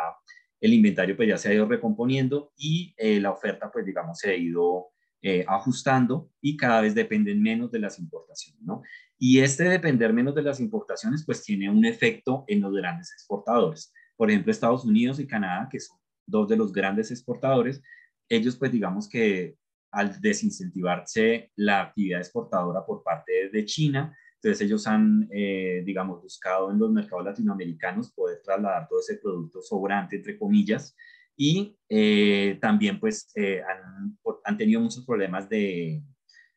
el 0.61 0.73
inventario 0.73 1.17
pues 1.17 1.27
ya 1.27 1.37
se 1.39 1.49
ha 1.49 1.55
ido 1.55 1.67
recomponiendo 1.67 2.53
y 2.55 2.93
eh, 2.97 3.19
la 3.19 3.31
oferta 3.31 3.71
pues 3.71 3.83
digamos 3.83 4.19
se 4.19 4.29
ha 4.29 4.35
ido 4.35 4.89
ajustando 5.47 6.29
y 6.39 6.55
cada 6.55 6.79
vez 6.79 6.95
dependen 6.95 7.41
menos 7.41 7.69
de 7.69 7.79
las 7.79 7.99
importaciones, 7.99 8.61
¿no? 8.61 8.81
Y 9.17 9.39
este 9.39 9.65
depender 9.65 10.13
menos 10.13 10.33
de 10.35 10.41
las 10.41 10.61
importaciones 10.61 11.25
pues 11.25 11.43
tiene 11.43 11.69
un 11.69 11.83
efecto 11.83 12.45
en 12.47 12.61
los 12.61 12.73
grandes 12.73 13.11
exportadores. 13.11 13.91
Por 14.15 14.29
ejemplo, 14.29 14.51
Estados 14.53 14.85
Unidos 14.85 15.19
y 15.19 15.27
Canadá, 15.27 15.67
que 15.69 15.81
son 15.81 15.97
dos 16.25 16.47
de 16.47 16.55
los 16.55 16.71
grandes 16.71 17.11
exportadores, 17.11 17.81
ellos 18.29 18.55
pues 18.55 18.71
digamos 18.71 19.09
que 19.09 19.57
al 19.97 20.21
desincentivarse 20.21 21.51
la 21.55 21.81
actividad 21.81 22.19
exportadora 22.19 22.85
por 22.85 23.01
parte 23.01 23.49
de 23.49 23.65
China. 23.65 24.15
Entonces 24.35 24.61
ellos 24.67 24.85
han, 24.85 25.27
eh, 25.31 25.81
digamos, 25.83 26.21
buscado 26.21 26.69
en 26.71 26.77
los 26.77 26.91
mercados 26.91 27.25
latinoamericanos 27.25 28.11
poder 28.11 28.39
trasladar 28.43 28.87
todo 28.87 28.99
ese 28.99 29.17
producto 29.17 29.59
sobrante, 29.59 30.17
entre 30.17 30.37
comillas, 30.37 30.95
y 31.35 31.75
eh, 31.89 32.59
también 32.61 32.99
pues 32.99 33.31
eh, 33.35 33.63
han, 33.67 34.15
han, 34.43 34.57
tenido 34.57 34.81
muchos 34.81 35.03
problemas 35.03 35.49
de, 35.49 36.03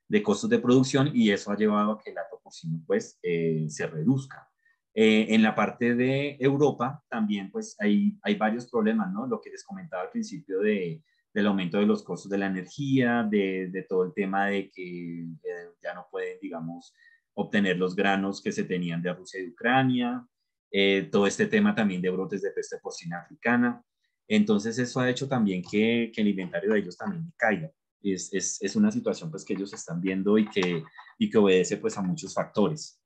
de, 0.06 0.22
costos 0.22 0.50
de 0.50 0.58
producción 0.58 1.10
y 1.14 1.30
eso 1.30 1.50
ha 1.50 1.56
llevado 1.56 1.92
a 1.92 1.98
que 1.98 2.10
el 2.10 2.18
ato 2.18 2.40
porcino 2.42 2.82
pues 2.86 3.18
se 3.22 3.86
reduzca. 3.86 4.50
en 4.92 5.42
la 5.42 5.54
parte 5.54 5.94
de 5.94 6.36
Europa 6.38 7.02
también 7.08 7.50
pues 7.50 7.74
hay, 7.80 8.18
hay 8.22 8.34
varios 8.34 8.68
problemas, 8.70 9.10
¿no? 9.10 9.26
Lo 9.26 9.40
que 9.40 9.48
les 9.50 9.64
comentaba 9.64 10.02
al 10.02 10.10
principio 10.10 10.60
de, 10.60 11.02
del 11.32 11.46
aumento 11.46 11.78
de 11.78 11.86
los 11.86 12.02
costos 12.02 12.30
de 12.30 12.38
la 12.38 12.46
energía, 12.46 13.26
de, 13.28 13.86
todo 13.88 14.04
el 14.04 14.12
tema 14.12 14.46
de 14.46 14.70
que 14.70 15.20
eh, 15.22 15.68
ya 15.82 15.94
no 15.94 16.06
pueden, 16.10 16.38
digamos, 16.40 16.94
obtener 17.34 17.76
los 17.76 17.94
granos 17.94 18.42
que 18.42 18.52
se 18.52 18.64
tenían 18.64 19.02
de 19.02 19.12
Rusia 19.14 19.40
y 19.40 19.48
Ucrania, 19.48 20.26
eh, 20.72 21.08
todo 21.10 21.26
este 21.26 21.46
tema 21.46 21.74
también 21.74 22.02
de 22.02 22.10
brotes 22.10 22.42
de 22.42 22.50
peste 22.50 22.78
porcina 22.78 23.20
africana. 23.20 23.82
Entonces 24.28 24.78
eso 24.78 25.00
ha 25.00 25.10
hecho 25.10 25.28
también 25.28 25.62
que, 25.62 26.12
que 26.14 26.20
el 26.20 26.28
inventario 26.28 26.72
de 26.72 26.80
ellos 26.80 26.96
también 26.96 27.32
caiga. 27.36 27.70
Es, 28.02 28.32
es, 28.32 28.62
es, 28.62 28.76
una 28.76 28.90
situación 28.90 29.30
pues 29.30 29.44
que 29.44 29.52
ellos 29.52 29.72
están 29.74 30.00
viendo 30.00 30.38
y 30.38 30.48
que, 30.48 30.82
y 31.18 31.28
que 31.28 31.38
obedece 31.38 31.76
pues 31.76 31.98
a 31.98 32.02
muchos 32.02 32.32
factores. 32.32 33.00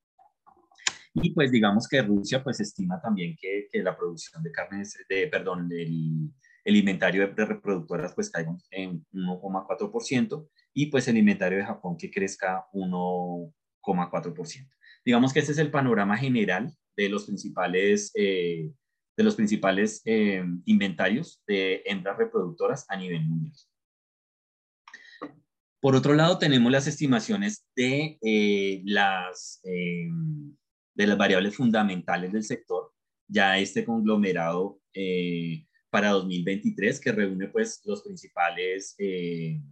Y 1.15 1.31
pues 1.31 1.51
digamos 1.51 1.89
que 1.89 2.03
Rusia 2.03 2.43
pues 2.43 2.61
estima 2.61 3.01
también 3.01 3.37
que, 3.41 3.69
que 3.71 3.83
la 3.83 3.97
producción 3.97 4.43
de 4.43 4.53
carnes, 4.53 4.97
de, 5.09 5.27
perdón, 5.29 5.69
del, 5.69 6.31
el 6.65 6.77
inventario 6.77 7.29
de 7.29 7.45
reproductoras 7.45 8.15
pues 8.15 8.31
caiga 8.31 8.57
en 8.71 9.05
1,4% 9.13 10.49
y 10.73 10.87
pues 10.87 11.07
el 11.09 11.19
inventario 11.19 11.59
de 11.59 11.65
Japón 11.65 11.97
que 11.99 12.11
crezca 12.11 12.65
1,4%. 12.73 14.69
Digamos 15.05 15.33
que 15.33 15.41
ese 15.41 15.53
es 15.53 15.59
el 15.59 15.71
panorama 15.71 16.17
general 16.17 16.73
de 16.97 17.09
los 17.11 17.27
principales, 17.27 18.11
eh, 18.15 18.71
de 19.17 19.25
los 19.25 19.37
principales 19.37 20.01
eh, 20.07 20.43
inventarios 20.65 21.43
de 21.47 21.83
hembras 21.85 22.17
reproductoras 22.17 22.87
a 22.89 22.97
nivel 22.97 23.27
mundial. 23.27 23.55
Por 25.81 25.95
otro 25.95 26.15
lado, 26.15 26.39
tenemos 26.39 26.73
las 26.73 26.87
estimaciones 26.87 27.67
de, 27.77 28.19
eh, 28.23 28.81
las, 28.87 29.61
de 29.63 31.07
las 31.07 31.19
variables 31.19 31.55
fundamentales 31.55 32.33
del 32.33 32.43
sector. 32.43 32.91
Ya 33.29 33.59
este 33.59 33.85
conglomerado 33.85 34.81
para 35.95 36.11
2023 36.11 36.99
que 36.99 37.13
reúne 37.13 37.47
pues 37.47 37.81
los 37.85 38.03
principales, 38.03 38.97
eh, 38.99 39.63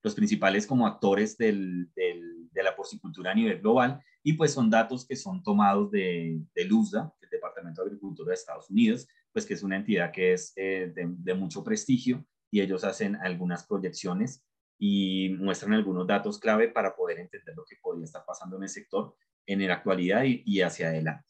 los 0.00 0.14
principales 0.14 0.64
como 0.64 0.86
actores 0.86 1.36
del, 1.36 1.92
del, 1.96 2.48
de 2.52 2.62
la 2.62 2.76
porcicultura 2.76 3.32
a 3.32 3.34
nivel 3.34 3.58
global 3.58 4.00
y 4.22 4.34
pues 4.34 4.52
son 4.52 4.70
datos 4.70 5.04
que 5.04 5.16
son 5.16 5.42
tomados 5.42 5.90
de, 5.90 6.40
del 6.54 6.72
USDA, 6.72 7.12
el 7.20 7.28
Departamento 7.30 7.82
de 7.82 7.88
Agricultura 7.88 8.28
de 8.28 8.34
Estados 8.34 8.70
Unidos, 8.70 9.08
pues 9.32 9.44
que 9.44 9.54
es 9.54 9.64
una 9.64 9.74
entidad 9.74 10.12
que 10.12 10.34
es 10.34 10.52
eh, 10.54 10.92
de, 10.94 11.04
de 11.16 11.34
mucho 11.34 11.64
prestigio 11.64 12.24
y 12.52 12.60
ellos 12.60 12.84
hacen 12.84 13.16
algunas 13.16 13.66
proyecciones 13.66 14.46
y 14.78 15.30
muestran 15.40 15.72
algunos 15.72 16.06
datos 16.06 16.38
clave 16.38 16.68
para 16.68 16.94
poder 16.94 17.18
entender 17.18 17.56
lo 17.56 17.64
que 17.64 17.74
podría 17.82 18.04
estar 18.04 18.22
pasando 18.24 18.56
en 18.56 18.62
el 18.62 18.68
sector 18.68 19.16
en 19.46 19.66
la 19.66 19.74
actualidad 19.74 20.22
y, 20.22 20.44
y 20.46 20.60
hacia 20.60 20.90
adelante. 20.90 21.28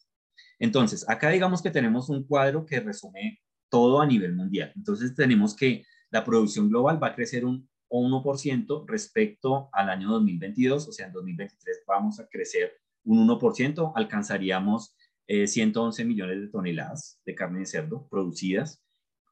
Entonces, 0.59 1.09
acá 1.09 1.31
digamos 1.31 1.63
que 1.63 1.71
tenemos 1.71 2.11
un 2.11 2.27
cuadro 2.27 2.67
que 2.67 2.81
resume 2.81 3.42
todo 3.73 4.03
a 4.03 4.07
nivel 4.07 4.35
mundial. 4.35 4.71
Entonces 4.77 5.15
tenemos 5.15 5.57
que 5.57 5.83
la 6.11 6.25
producción 6.25 6.69
global 6.69 7.03
va 7.03 7.09
a 7.09 7.15
crecer 7.15 7.47
un 7.47 7.67
1% 7.89 8.85
respecto 8.87 9.71
al 9.73 9.89
año 9.89 10.11
2022, 10.11 10.89
o 10.89 10.93
sea, 10.93 11.07
en 11.07 11.13
2023 11.15 11.83
vamos 11.87 12.21
a 12.21 12.29
crecer 12.29 12.75
un 13.05 13.27
1%, 13.27 13.93
alcanzaríamos 13.95 14.95
111 15.27 16.03
eh, 16.03 16.05
millones 16.05 16.41
de 16.43 16.49
toneladas 16.49 17.19
de 17.25 17.35
carne 17.35 17.61
de 17.61 17.67
cerdo 17.67 18.07
producidas. 18.11 18.85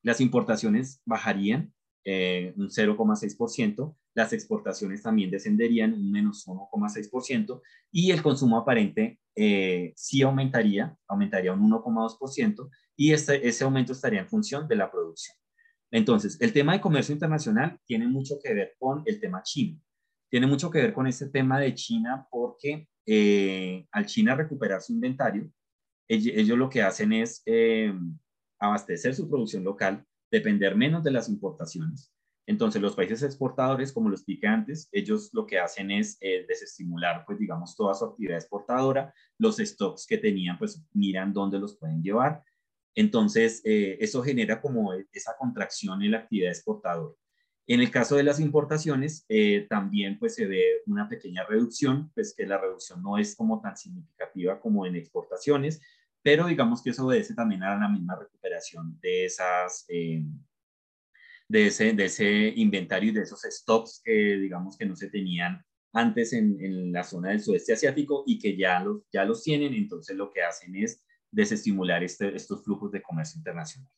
Las 0.02 0.22
importaciones 0.22 1.02
bajarían 1.04 1.74
eh, 2.06 2.54
un 2.56 2.70
0,6%, 2.70 3.94
las 4.14 4.32
exportaciones 4.32 5.02
también 5.02 5.30
descenderían 5.30 5.94
un 5.94 6.10
menos 6.10 6.46
1,6% 6.46 7.62
y 7.92 8.10
el 8.10 8.22
consumo 8.22 8.58
aparente 8.58 9.20
eh, 9.36 9.92
sí 9.96 10.22
aumentaría, 10.22 10.96
aumentaría 11.06 11.52
un 11.52 11.70
1,2% 11.70 12.70
y 12.96 13.12
este, 13.12 13.46
ese 13.46 13.64
aumento 13.64 13.92
estaría 13.92 14.20
en 14.20 14.28
función 14.28 14.66
de 14.68 14.76
la 14.76 14.90
producción. 14.90 15.36
Entonces, 15.90 16.40
el 16.40 16.52
tema 16.52 16.72
de 16.72 16.80
comercio 16.80 17.12
internacional 17.12 17.78
tiene 17.84 18.06
mucho 18.06 18.38
que 18.42 18.54
ver 18.54 18.74
con 18.78 19.02
el 19.06 19.20
tema 19.20 19.42
chino. 19.42 19.80
Tiene 20.28 20.46
mucho 20.46 20.70
que 20.70 20.78
ver 20.78 20.92
con 20.92 21.06
este 21.06 21.28
tema 21.28 21.58
de 21.58 21.74
China 21.74 22.26
porque 22.30 22.88
eh, 23.06 23.86
al 23.90 24.06
China 24.06 24.36
recuperar 24.36 24.80
su 24.80 24.92
inventario, 24.92 25.50
ellos, 26.06 26.58
lo 26.58 26.68
que 26.68 26.82
hacen 26.82 27.12
es 27.12 27.42
eh, 27.46 27.92
abastecer 28.58 29.14
su 29.14 29.28
producción 29.28 29.62
local, 29.62 30.04
depender 30.30 30.74
menos 30.76 31.04
de 31.04 31.12
las 31.12 31.28
importaciones. 31.28 32.12
Entonces, 32.50 32.82
los 32.82 32.96
países 32.96 33.22
exportadores, 33.22 33.92
como 33.92 34.08
lo 34.08 34.14
expliqué 34.14 34.46
antes, 34.46 34.88
ellos 34.92 35.30
lo 35.32 35.46
que 35.46 35.58
hacen 35.58 35.90
es 35.90 36.18
eh, 36.20 36.44
desestimular, 36.48 37.24
pues, 37.26 37.38
digamos, 37.38 37.76
toda 37.76 37.94
su 37.94 38.04
actividad 38.04 38.38
exportadora. 38.38 39.14
Los 39.38 39.58
stocks 39.58 40.06
que 40.06 40.18
tenían, 40.18 40.58
pues, 40.58 40.84
miran 40.92 41.32
dónde 41.32 41.58
los 41.58 41.76
pueden 41.76 42.02
llevar 42.02 42.42
entonces, 42.94 43.62
eh, 43.64 43.98
eso 44.00 44.22
genera 44.22 44.60
como 44.60 44.92
esa 45.12 45.36
contracción 45.38 46.02
en 46.02 46.12
la 46.12 46.18
actividad 46.18 46.50
exportadora. 46.50 47.14
En 47.66 47.80
el 47.80 47.90
caso 47.90 48.16
de 48.16 48.24
las 48.24 48.40
importaciones, 48.40 49.24
eh, 49.28 49.66
también 49.70 50.18
pues 50.18 50.34
se 50.34 50.46
ve 50.46 50.82
una 50.86 51.08
pequeña 51.08 51.44
reducción, 51.44 52.10
pues 52.14 52.34
que 52.36 52.46
la 52.46 52.58
reducción 52.58 53.00
no 53.02 53.16
es 53.16 53.36
como 53.36 53.60
tan 53.60 53.76
significativa 53.76 54.60
como 54.60 54.86
en 54.86 54.96
exportaciones, 54.96 55.80
pero 56.22 56.46
digamos 56.46 56.82
que 56.82 56.90
eso 56.90 57.06
obedece 57.06 57.34
también 57.34 57.62
a 57.62 57.78
la 57.78 57.88
misma 57.88 58.16
recuperación 58.16 58.98
de 59.00 59.26
esas, 59.26 59.84
eh, 59.88 60.24
de, 61.50 61.66
ese, 61.66 61.92
de 61.94 62.04
ese 62.04 62.52
inventario 62.54 63.10
y 63.10 63.14
de 63.14 63.22
esos 63.22 63.42
stocks 63.42 64.00
que 64.04 64.12
digamos 64.12 64.78
que 64.78 64.86
no 64.86 64.94
se 64.94 65.10
tenían 65.10 65.60
antes 65.92 66.32
en, 66.32 66.56
en, 66.64 66.92
la 66.92 67.02
zona 67.02 67.30
del 67.30 67.40
sudeste 67.40 67.72
asiático 67.72 68.22
y 68.24 68.38
que 68.38 68.56
ya 68.56 68.78
los, 68.78 69.02
ya 69.12 69.24
los 69.24 69.42
tienen, 69.42 69.74
entonces 69.74 70.16
lo 70.16 70.30
que 70.30 70.42
hacen 70.42 70.76
es 70.76 71.04
desestimular 71.28 72.04
este, 72.04 72.36
estos 72.36 72.62
flujos 72.62 72.92
de 72.92 73.02
comercio 73.02 73.38
internacional. 73.38 73.90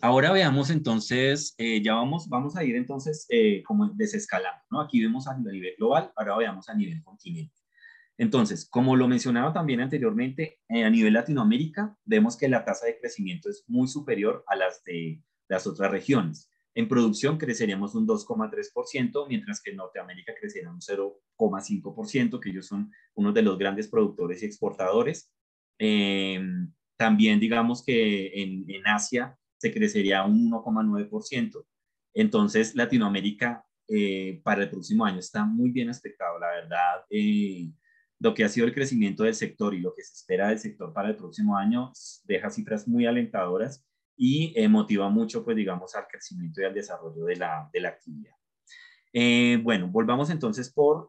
Ahora 0.00 0.32
veamos 0.32 0.70
entonces, 0.70 1.54
eh, 1.58 1.82
ya 1.82 1.94
vamos, 1.94 2.26
vamos 2.30 2.56
a 2.56 2.64
ir 2.64 2.74
entonces 2.74 3.26
eh, 3.28 3.62
como 3.62 3.86
desescalando, 3.88 4.62
¿no? 4.70 4.80
Aquí 4.80 5.02
vemos 5.02 5.26
a 5.28 5.36
nivel 5.36 5.74
global, 5.76 6.10
ahora 6.16 6.38
veamos 6.38 6.70
a 6.70 6.74
nivel 6.74 7.02
continente. 7.02 7.54
Entonces, 8.16 8.66
como 8.66 8.96
lo 8.96 9.08
mencionaba 9.08 9.52
también 9.52 9.82
anteriormente, 9.82 10.58
eh, 10.70 10.84
a 10.84 10.90
nivel 10.90 11.12
Latinoamérica, 11.12 11.94
vemos 12.06 12.38
que 12.38 12.48
la 12.48 12.64
tasa 12.64 12.86
de 12.86 12.98
crecimiento 12.98 13.50
es 13.50 13.64
muy 13.66 13.88
superior 13.88 14.42
a 14.46 14.56
las 14.56 14.82
de 14.84 15.22
las 15.48 15.66
otras 15.66 15.90
regiones. 15.90 16.50
En 16.76 16.88
producción 16.88 17.38
creceríamos 17.38 17.94
un 17.94 18.06
2,3%, 18.06 19.26
mientras 19.28 19.62
que 19.62 19.70
en 19.70 19.78
Norteamérica 19.78 20.34
crecería 20.38 20.70
un 20.70 20.80
0,5%, 20.80 22.38
que 22.38 22.50
ellos 22.50 22.66
son 22.66 22.92
uno 23.14 23.32
de 23.32 23.40
los 23.40 23.56
grandes 23.56 23.88
productores 23.88 24.42
y 24.42 24.46
exportadores. 24.46 25.32
también 26.98 27.40
digamos 27.40 27.82
que 27.82 28.42
en, 28.42 28.86
Asia 28.86 29.38
se 29.56 29.72
crecería 29.72 30.24
un 30.24 30.50
1,9%. 30.50 31.64
Entonces, 32.12 32.74
Latinoamérica 32.74 33.64
eh, 33.88 34.40
para 34.44 34.64
el 34.64 34.70
próximo 34.70 35.06
año 35.06 35.18
está 35.18 35.46
muy 35.46 35.70
bien 35.70 35.88
expectado. 35.88 36.38
La 36.38 36.48
verdad, 36.48 37.04
eh, 37.08 37.70
lo 38.18 38.34
que 38.34 38.44
ha 38.44 38.50
sido 38.50 38.66
el 38.66 38.74
crecimiento 38.74 39.22
del 39.24 39.34
sector 39.34 39.74
y 39.74 39.80
lo 39.80 39.94
que 39.94 40.02
se 40.02 40.12
espera 40.12 40.48
del 40.48 40.58
sector 40.58 40.92
para 40.92 41.08
el 41.08 41.16
próximo 41.16 41.56
año 41.56 41.90
deja 42.24 42.50
cifras 42.50 42.86
muy 42.86 43.06
alentadoras 43.06 43.82
y 44.16 44.52
eh, 44.56 44.68
motiva 44.68 45.08
mucho, 45.08 45.44
pues 45.44 45.56
digamos, 45.56 45.94
al 45.94 46.06
crecimiento 46.06 46.60
y 46.60 46.64
al 46.64 46.74
desarrollo 46.74 47.24
de 47.24 47.36
la, 47.36 47.68
de 47.72 47.80
la 47.80 47.88
actividad. 47.90 48.32
bueno, 49.62 49.88
volvamos 49.88 50.30
entonces 50.30 50.72
por, 50.72 51.08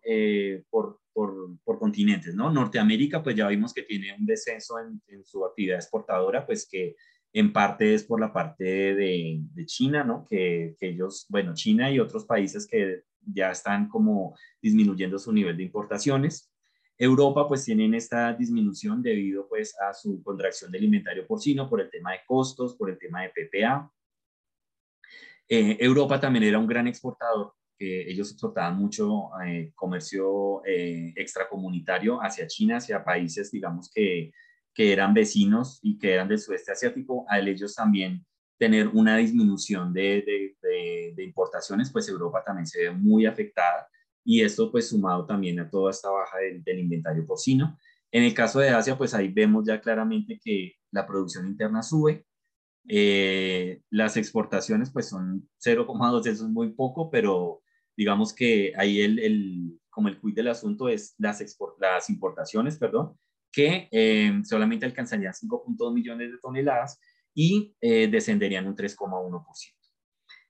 por, 0.70 1.00
por, 1.14 1.58
por, 1.64 1.80
continentes, 1.80 2.36
¿no? 2.36 2.52
Norteamérica, 2.52 3.24
pues 3.24 3.36
ya 3.36 3.48
vimos 3.48 3.74
que 3.74 3.84
tiene 3.84 4.16
un 4.18 4.26
descenso 4.26 4.80
en, 4.80 5.02
en 5.08 5.24
su 5.26 5.46
actividad 5.46 5.78
exportadora, 5.78 6.46
pues 6.46 6.68
que 6.70 6.96
en 7.34 7.54
parte 7.54 7.94
es 7.94 8.04
por 8.04 8.20
la 8.20 8.34
parte 8.34 8.96
de, 8.96 9.42
China, 9.66 10.04
¿no? 10.04 10.26
Que, 10.30 10.76
ellos, 10.80 11.26
bueno, 11.30 11.54
China 11.54 11.92
y 11.92 12.00
otros 12.00 12.26
países 12.26 12.68
que 12.68 13.04
ya 13.22 13.52
están 13.52 13.90
como 13.90 14.36
disminuyendo 14.62 15.20
su 15.20 15.32
nivel 15.32 15.58
de 15.58 15.64
importaciones. 15.64 16.52
Europa 16.98 17.48
pues 17.48 17.64
tienen 17.64 17.94
esta 17.94 18.34
disminución 18.34 19.02
debido 19.02 19.48
pues 19.48 19.76
a 19.80 19.94
su 19.94 20.22
contracción 20.24 20.72
de 20.72 20.80
inventario 20.80 21.28
porcino 21.28 21.70
por 21.70 21.82
el 21.82 21.90
tema 21.90 22.12
de 22.14 22.20
costos, 22.26 22.76
por 22.76 22.90
el 22.90 22.98
tema 22.98 23.24
de 23.24 23.30
PPA. 23.30 23.92
Eh, 25.50 25.78
Europa 25.80 26.20
también 26.20 26.44
era 26.44 26.60
un 26.60 26.68
gran 26.68 26.88
exportador, 26.88 27.54
que 27.78 28.10
ellos 28.10 28.32
exportaban 28.32 28.78
mucho 28.78 29.30
eh, 29.46 29.72
comercio 29.76 30.66
eh, 30.66 31.14
extracomunitario 31.16 32.20
hacia 32.22 32.48
China, 32.48 32.78
hacia 32.78 33.04
países 33.04 33.52
digamos 33.52 33.92
que 33.94 34.32
que 34.78 34.94
eran 34.94 35.12
vecinos 35.12 35.80
y 35.82 35.98
que 35.98 36.14
eran 36.14 36.28
del 36.28 36.38
sudeste 36.38 36.72
asiático, 36.72 37.26
a 37.28 37.40
ellos 37.40 37.74
también 37.74 38.24
tener 38.60 38.88
una 38.90 39.18
disminución 39.18 39.92
de, 39.92 40.54
de, 40.62 41.24
importaciones, 41.24 41.92
pues 41.92 42.08
Europa 42.08 42.44
también 42.46 42.68
se 42.68 42.84
ve 42.84 42.92
muy 42.92 43.26
afectada 43.26 43.90
y 44.28 44.42
esto 44.44 44.70
pues 44.70 44.90
sumado 44.90 45.26
también 45.26 45.58
a 45.58 45.70
toda 45.70 45.90
esta 45.90 46.10
baja 46.10 46.38
del, 46.40 46.80
inventario 46.80 47.26
porcino. 47.26 47.80
En 48.12 48.24
el 48.24 48.34
caso 48.34 48.60
de 48.60 48.68
Asia, 48.68 48.98
pues 48.98 49.14
ahí 49.14 49.30
vemos 49.30 49.66
ya 49.66 49.80
claramente 49.80 50.38
que 50.44 50.74
la 50.92 51.08
producción 51.08 51.48
interna 51.48 51.82
sube, 51.82 52.26
eh, 52.90 53.82
las 53.90 54.18
exportaciones 54.18 54.92
pues 54.92 55.08
son 55.08 55.48
0,2, 55.66 56.28
eso 56.28 56.44
es 56.44 56.52
muy 56.52 56.74
poco, 56.74 57.10
pero 57.10 57.62
digamos 57.96 58.34
que 58.34 58.74
ahí 58.76 59.00
el, 59.00 59.18
el 59.20 59.80
como 59.90 60.10
el 60.10 60.20
quid 60.20 60.36
del 60.36 60.50
asunto 60.50 60.90
es 60.90 61.16
las, 61.18 61.42
las 61.80 62.10
importaciones, 62.10 62.78
perdón, 62.78 63.18
que 63.50 63.88
eh, 63.94 64.42
solamente 64.44 64.86
alcanzarían 64.86 65.32
5.2 65.32 65.94
millones 65.94 66.34
de 66.34 66.38
toneladas 66.40 67.00
y 67.34 67.74
eh, 67.80 68.10
descenderían 68.10 68.68
un 68.68 68.76
3,1%. 68.76 69.74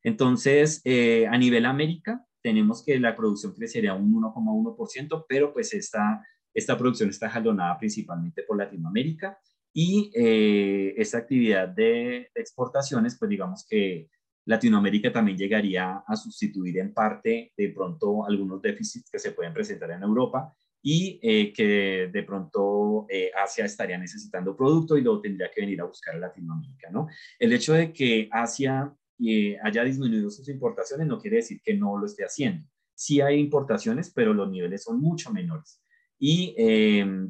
Entonces, 0.01 0.81
eh, 0.83 1.27
a 1.27 1.37
nivel 1.37 1.67
América, 1.67 2.25
tenemos 2.47 2.81
que 2.81 2.97
la 2.97 3.13
producción 3.13 3.53
crecería 3.53 3.93
un 3.93 4.09
1,1%, 4.13 5.25
pero 5.27 5.51
pues 5.51 5.73
esta, 5.73 6.25
esta 6.53 6.77
producción 6.77 7.09
está 7.09 7.29
jalonada 7.29 7.77
principalmente 7.77 8.43
por 8.43 8.57
Latinoamérica 8.57 9.37
y 9.73 10.09
esta 10.15 11.17
actividad 11.17 11.67
de 11.67 12.31
exportaciones, 12.33 13.17
pues 13.19 13.27
digamos 13.27 13.65
que 13.69 14.07
Latinoamérica 14.45 15.11
también 15.11 15.37
llegaría 15.37 16.03
a 16.07 16.15
sustituir 16.15 16.79
en 16.79 16.93
parte 16.93 17.51
de 17.57 17.69
pronto 17.69 18.25
algunos 18.25 18.61
déficits 18.61 19.11
que 19.11 19.19
se 19.19 19.33
pueden 19.33 19.53
presentar 19.53 19.91
en 19.91 20.03
Europa 20.03 20.53
y 20.81 21.19
eh, 21.21 21.51
que 21.51 22.09
de 22.13 22.23
pronto 22.23 23.07
eh, 23.09 23.29
Asia 23.43 23.65
estaría 23.65 23.97
necesitando 23.97 24.55
producto 24.55 24.97
y 24.97 25.01
luego 25.01 25.19
tendría 25.19 25.51
que 25.51 25.59
venir 25.59 25.81
a 25.81 25.83
buscar 25.83 26.15
a 26.15 26.19
Latinoamérica, 26.19 26.89
¿no? 26.91 27.09
El 27.37 27.51
hecho 27.51 27.73
de 27.73 27.91
que 27.91 28.29
Asia 28.31 28.95
eh, 29.19 29.57
haya 29.63 29.83
disminuido 29.83 30.29
sus 30.29 30.47
importaciones 30.49 31.07
no 31.07 31.19
quiere 31.19 31.37
decir 31.37 31.61
que 31.63 31.73
no 31.75 31.97
lo 31.97 32.05
esté 32.05 32.23
haciendo. 32.23 32.67
Sí 32.93 33.21
hay 33.21 33.39
importaciones, 33.39 34.11
pero 34.11 34.33
los 34.33 34.49
niveles 34.49 34.83
son 34.83 34.99
mucho 34.99 35.31
menores. 35.31 35.81
Y 36.19 36.55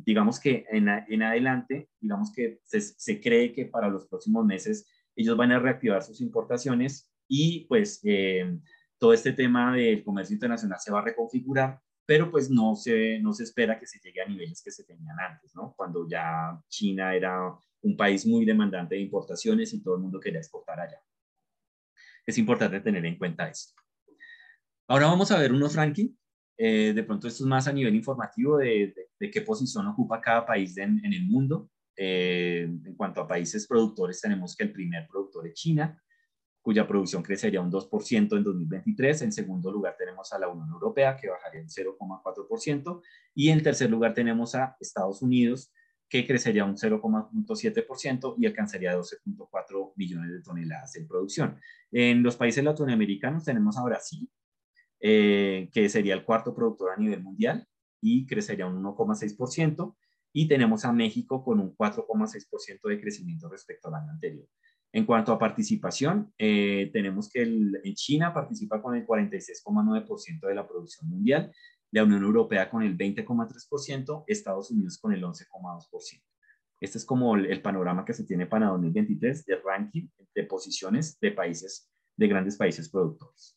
digamos 0.06 0.40
que 0.40 0.66
en, 0.72 0.88
en, 0.88 1.22
adelante, 1.22 1.90
digamos 2.00 2.32
que 2.34 2.62
se, 2.64 2.80
se, 2.80 3.20
cree 3.20 3.52
que 3.52 3.66
para 3.66 3.90
los 3.90 4.08
próximos 4.08 4.46
meses 4.46 4.88
ellos 5.14 5.36
van 5.36 5.52
a 5.52 5.60
reactivar 5.60 6.02
sus 6.02 6.22
importaciones 6.22 7.12
y 7.28 7.66
pues 7.68 8.02
todo 8.98 9.12
este 9.12 9.34
tema 9.34 9.76
del 9.76 10.06
comercio 10.06 10.36
internacional 10.36 10.80
se 10.80 10.94
va 10.94 11.00
a 11.00 11.04
reconfigurar 11.04 11.82
pero 12.08 12.32
pues 12.32 12.50
no 12.50 12.74
se, 12.76 13.20
no 13.20 13.34
se 13.34 13.44
espera 13.44 13.78
que 13.78 13.86
se 13.86 14.00
llegue 14.00 14.22
a 14.22 14.26
niveles 14.26 14.64
que 14.64 14.72
se 14.72 14.86
tenían 14.86 15.20
antes, 15.20 15.54
¿no? 15.54 15.74
Cuando 15.76 16.08
ya 16.10 16.58
China 16.70 17.14
era 17.14 17.54
un 17.82 17.98
país 17.98 18.26
muy 18.26 18.46
demandante 18.46 18.96
de 18.96 19.02
importaciones 19.02 19.74
y 19.74 19.84
todo 19.84 19.96
el 19.96 20.02
mundo 20.02 20.18
quería 20.18 20.40
exportar 20.40 20.80
allá. 20.80 21.02
Es 22.28 22.38
importante 22.38 22.82
tener 22.82 23.06
en 23.06 23.18
cuenta 23.18 23.48
esto. 23.48 23.74
Ahora 24.90 25.08
vamos 25.08 25.32
a 25.32 25.40
ver 25.40 25.54
unos 25.54 25.76
rankings. 25.76 26.14
Eh, 26.58 26.92
de 26.94 27.04
pronto 27.04 27.28
esto 27.28 27.44
es 27.44 27.48
más 27.48 27.68
a 27.68 27.72
nivel 27.72 27.96
informativo 27.96 28.58
de, 28.58 28.94
de, 29.20 29.32
qué 29.32 29.42
posición 29.42 29.88
ocupa 29.88 30.20
cada 30.20 30.46
país 30.46 30.78
en, 30.78 31.04
en 31.06 31.14
el 31.14 31.26
mundo. 31.26 31.70
Eh, 31.96 32.64
en 32.64 32.96
cuanto 32.96 33.22
a 33.22 33.28
países 33.28 33.66
productores, 33.66 34.20
tenemos 34.20 34.56
que 34.56 34.66
el 34.66 34.74
primer 34.74 35.08
productor 35.08 35.48
es 35.48 35.54
China, 35.54 36.02
cuya 36.62 36.86
producción 36.86 37.24
crecería 37.24 37.62
un 37.62 37.72
2% 37.72 38.38
en 38.38 38.44
2023. 38.44 39.22
En 39.22 39.32
segundo 39.32 39.72
lugar 39.72 39.96
tenemos 39.98 40.34
a 40.34 40.40
la 40.40 40.50
Unión 40.50 40.70
Europea, 40.70 41.16
que 41.16 41.30
bajaría 41.30 41.62
en 41.62 41.70
0,4%. 41.70 43.02
Y 43.36 43.50
en 43.50 43.64
tercer 43.64 43.90
lugar 43.90 44.14
tenemos 44.14 44.54
a 44.54 44.76
Estados 44.82 45.22
Unidos, 45.22 45.72
que 46.10 46.26
crecería 46.26 46.64
un 46.66 46.76
0,7% 46.76 48.36
y 48.38 48.46
alcanzaría 48.46 48.98
12.4 48.98 49.94
millones 49.96 50.32
de 50.32 50.42
toneladas 50.42 50.96
en 50.96 51.08
producción. 51.08 51.60
En 51.92 52.24
los 52.24 52.36
países 52.36 52.64
latinoamericanos 52.64 53.44
tenemos 53.44 53.78
a 53.78 53.84
Brasil, 53.84 54.30
eh, 55.00 55.70
que 55.72 55.90
sería 55.90 56.14
el 56.14 56.24
cuarto 56.24 56.56
productor 56.56 56.92
a 56.92 56.98
nivel 56.98 57.22
mundial 57.22 57.68
y 58.02 58.26
crecería 58.26 58.66
un 58.66 58.82
1,6%. 58.82 59.96
Y 60.34 60.48
tenemos 60.48 60.86
a 60.86 60.94
México 60.94 61.44
con 61.44 61.60
un 61.60 61.76
4,6% 61.76 62.88
de 62.90 63.02
crecimiento 63.02 63.50
respecto 63.50 63.88
al 63.88 63.96
año 63.96 64.12
anterior. 64.12 64.48
En 64.94 65.06
cuanto 65.06 65.34
a 65.34 65.40
participación, 65.40 66.34
eh, 66.38 66.90
tenemos 66.94 67.30
que 67.30 67.42
en 67.42 67.94
China 67.96 68.34
participa 68.34 68.82
con 68.82 68.96
el 68.96 69.06
46,9% 69.06 70.48
de 70.48 70.56
la 70.56 70.68
producción 70.68 71.10
mundial, 71.10 71.52
la 71.92 72.04
Unión 72.04 72.24
Europea 72.24 72.70
con 72.70 72.84
el 72.84 72.98
20,3%, 72.98 74.24
Estados 74.28 74.72
Unidos 74.72 74.98
con 74.98 75.14
el 75.14 75.24
11,2%. 75.24 76.24
Este 76.80 76.98
es 76.98 77.06
como 77.06 77.36
el, 77.36 77.62
panorama 77.62 78.06
que 78.06 78.14
se 78.14 78.24
tiene 78.24 78.46
para 78.46 78.68
2023 78.68 79.46
de 79.46 79.56
ranking 79.58 80.08
de 80.36 80.44
posiciones 80.44 81.20
de 81.20 81.32
países, 81.32 81.90
de 82.16 82.28
grandes 82.28 82.56
países 82.56 82.90
productores. 82.90 83.54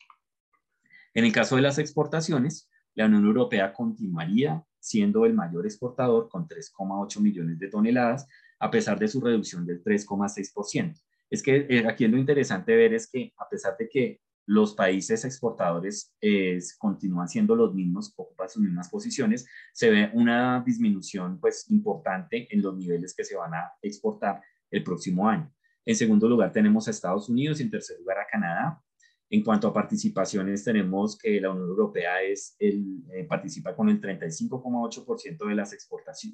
En 1.13 1.25
el 1.25 1.31
caso 1.31 1.55
de 1.55 1.61
las 1.61 1.77
exportaciones, 1.77 2.69
la 2.95 3.05
Unión 3.05 3.25
Europea 3.25 3.73
continuaría 3.73 4.63
siendo 4.79 5.25
el 5.25 5.33
mayor 5.33 5.65
exportador 5.65 6.29
con 6.29 6.47
3,8 6.47 7.19
millones 7.19 7.59
de 7.59 7.67
toneladas, 7.67 8.27
a 8.59 8.71
pesar 8.71 8.97
de 8.97 9.07
su 9.07 9.21
reducción 9.21 9.65
del 9.65 9.83
3,6% 9.83 10.99
es 11.31 11.41
que 11.41 11.65
eh, 11.69 11.87
aquí 11.87 12.07
lo 12.07 12.17
interesante 12.17 12.75
ver 12.75 12.93
es 12.93 13.09
que 13.09 13.33
a 13.37 13.49
pesar 13.49 13.75
de 13.77 13.89
que 13.89 14.21
los 14.51 14.75
países 14.75 15.23
exportadores 15.23 16.13
eh, 16.19 16.59
continúan 16.77 17.29
siendo 17.29 17.55
los 17.55 17.73
mismos, 17.73 18.13
ocupan 18.17 18.49
sus 18.49 18.61
mismas 18.61 18.89
posiciones, 18.89 19.47
se 19.71 19.89
ve 19.89 20.11
una 20.13 20.61
disminución 20.65 21.39
pues 21.39 21.71
importante 21.71 22.53
en 22.53 22.61
los 22.61 22.75
niveles 22.75 23.15
que 23.15 23.23
se 23.23 23.37
van 23.37 23.53
a 23.53 23.71
exportar 23.81 24.41
el 24.69 24.83
próximo 24.83 25.29
año. 25.29 25.49
En 25.85 25.95
segundo 25.95 26.27
lugar 26.27 26.51
tenemos 26.51 26.85
a 26.85 26.91
Estados 26.91 27.29
Unidos 27.29 27.59
y 27.59 27.63
en 27.63 27.71
tercer 27.71 27.97
lugar 27.99 28.19
a 28.19 28.27
Canadá. 28.29 28.83
En 29.29 29.41
cuanto 29.41 29.69
a 29.69 29.73
participaciones, 29.73 30.65
tenemos 30.65 31.17
que 31.17 31.39
la 31.39 31.51
Unión 31.51 31.69
Europea 31.69 32.21
es 32.21 32.57
el, 32.59 33.05
eh, 33.13 33.23
participa 33.23 33.73
con 33.73 33.87
el 33.87 34.01
35,8% 34.01 35.47
de, 35.47 35.51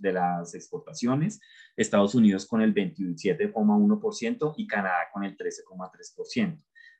de 0.01 0.11
las 0.11 0.55
exportaciones, 0.55 1.39
Estados 1.75 2.15
Unidos 2.15 2.47
con 2.47 2.63
el 2.63 2.73
27,1% 2.73 4.55
y 4.57 4.65
Canadá 4.65 5.07
con 5.13 5.23
el 5.23 5.37
13,3%. 5.37 6.57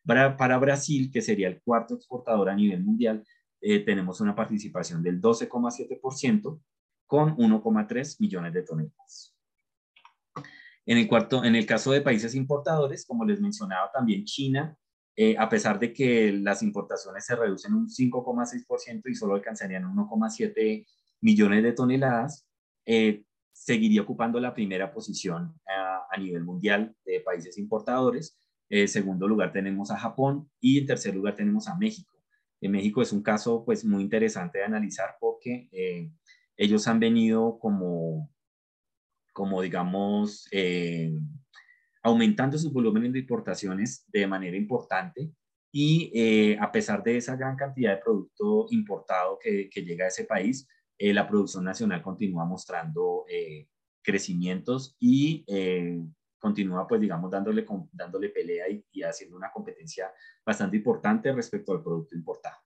Para, 0.08 0.38
para, 0.38 0.58
Brasil, 0.58 1.12
que 1.12 1.22
sería 1.22 1.48
el 1.48 1.62
cuarto 1.62 1.96
exportador 1.96 2.50
a 2.50 2.56
nivel 2.56 2.84
mundial, 2.84 3.24
eh, 3.62 3.80
tenemos 3.80 4.22
una 4.22 4.34
participación 4.34 5.04
del 5.04 5.22
12,7% 5.22 6.62
con 7.06 7.36
1,3 7.38 8.16
millones 8.20 8.54
de 8.54 8.64
toneladas. 8.64 9.36
En 10.86 10.98
el, 10.98 11.08
cuarto, 11.08 11.44
en 11.44 11.56
el 11.56 11.66
caso 11.66 11.92
de 11.92 12.02
países 12.02 12.34
importadores, 12.34 13.06
como 13.06 13.26
les 13.26 13.42
mencionaba 13.42 13.92
también 13.92 14.24
China, 14.24 14.76
a 15.38 15.50
pesar 15.50 15.80
de 15.80 15.92
que 15.92 16.32
las 16.32 16.62
importaciones 16.62 17.26
se 17.26 17.36
reducen 17.36 17.74
un 17.74 17.90
5,6% 17.90 19.02
y 19.08 19.16
solo 19.16 19.34
alcanzarían 19.34 19.84
1,7 19.84 20.86
millones 21.22 21.64
de 21.64 21.74
toneladas, 21.74 22.48
seguiría 23.58 24.02
ocupando 24.02 24.40
la 24.40 24.54
primera 24.54 24.92
posición 24.94 25.60
a, 25.68 26.18
nivel 26.18 26.44
mundial 26.44 26.96
de 27.06 27.20
países 27.20 27.60
importadores. 27.60 28.40
En 28.70 28.88
segundo 28.88 29.28
lugar 29.28 29.52
tenemos 29.52 29.92
a 29.92 29.98
Japón 29.98 30.50
y 30.60 30.80
en 30.80 30.86
tercer 30.86 31.16
lugar 31.16 31.36
tenemos 31.36 31.68
a 31.68 31.76
México. 31.76 32.14
En 32.62 32.72
México 32.72 33.02
es 33.02 33.12
un 33.12 33.22
caso 33.22 33.64
pues 33.66 33.86
muy 33.86 34.04
interesante 34.04 34.60
de 34.60 34.66
analizar 34.66 35.16
porque 35.20 35.70
eh, 35.72 36.12
ellos 36.56 36.88
han 36.88 37.00
venido 37.00 37.60
como, 37.60 38.30
como 39.34 39.62
digamos, 39.62 40.48
eh, 40.52 41.20
aumentando 42.02 42.58
sus 42.58 42.74
volúmenes 42.74 43.14
de 43.14 43.20
importaciones 43.20 44.06
de 44.08 44.28
manera 44.28 44.58
importante 44.58 45.32
y 45.72 46.12
eh, 46.16 46.58
a 46.60 46.72
pesar 46.72 47.04
de 47.04 47.18
esa 47.18 47.36
gran 47.36 47.56
cantidad 47.56 47.96
de 47.96 48.02
producto 48.02 48.66
importado 48.72 49.38
que, 49.40 49.70
que 49.70 49.84
llega 49.84 50.06
a 50.06 50.08
ese 50.08 50.24
país, 50.24 50.68
eh, 50.98 51.14
la 51.14 51.28
producción 51.28 51.64
nacional 51.64 52.02
continúa 52.02 52.46
mostrando 52.46 53.26
eh, 53.30 53.68
crecimientos 54.02 54.96
y 55.00 55.44
eh, 55.48 56.02
continúa, 56.40 56.88
pues, 56.88 57.02
digamos, 57.02 57.32
dándole, 57.32 57.66
dándole 57.92 58.30
pelea 58.30 58.66
y, 58.70 59.04
haciendo 59.04 59.38
una 59.38 59.52
competencia 59.52 60.12
bastante 60.46 60.78
importante 60.78 61.32
respecto 61.32 61.74
al 61.74 61.84
producto 61.84 62.16
importado. 62.16 62.58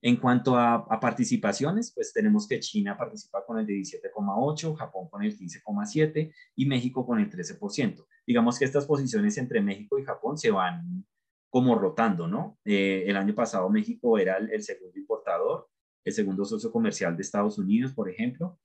En 0.00 0.16
cuanto 0.16 0.58
a, 0.58 0.86
participaciones, 1.00 1.92
pues 1.94 2.12
tenemos 2.12 2.46
que 2.46 2.60
China 2.60 2.96
participa 2.96 3.44
con 3.46 3.58
el 3.58 3.66
17,8, 3.66 4.76
Japón 4.76 5.08
con 5.08 5.22
el 5.22 5.36
15,7 5.36 6.32
y 6.56 6.66
México 6.66 7.06
con 7.06 7.20
el 7.20 7.30
13%. 7.30 8.06
Digamos 8.26 8.58
que 8.58 8.66
estas 8.66 8.84
posiciones 8.84 9.38
entre 9.38 9.62
México 9.62 9.98
y 9.98 10.04
Japón 10.04 10.36
se 10.36 10.50
van 10.50 11.06
como 11.48 11.76
rotando, 11.76 12.26
¿no? 12.26 12.58
el 12.64 13.16
año 13.16 13.34
pasado 13.34 13.70
México 13.70 14.18
era 14.18 14.36
el 14.38 14.62
segundo 14.62 14.98
importador, 14.98 15.68
el 16.04 16.12
segundo 16.12 16.44
socio 16.44 16.70
comercial 16.70 17.16
de 17.16 17.22
Estados 17.22 17.58
Unidos, 17.58 17.92
por 17.92 18.10
ejemplo. 18.10 18.58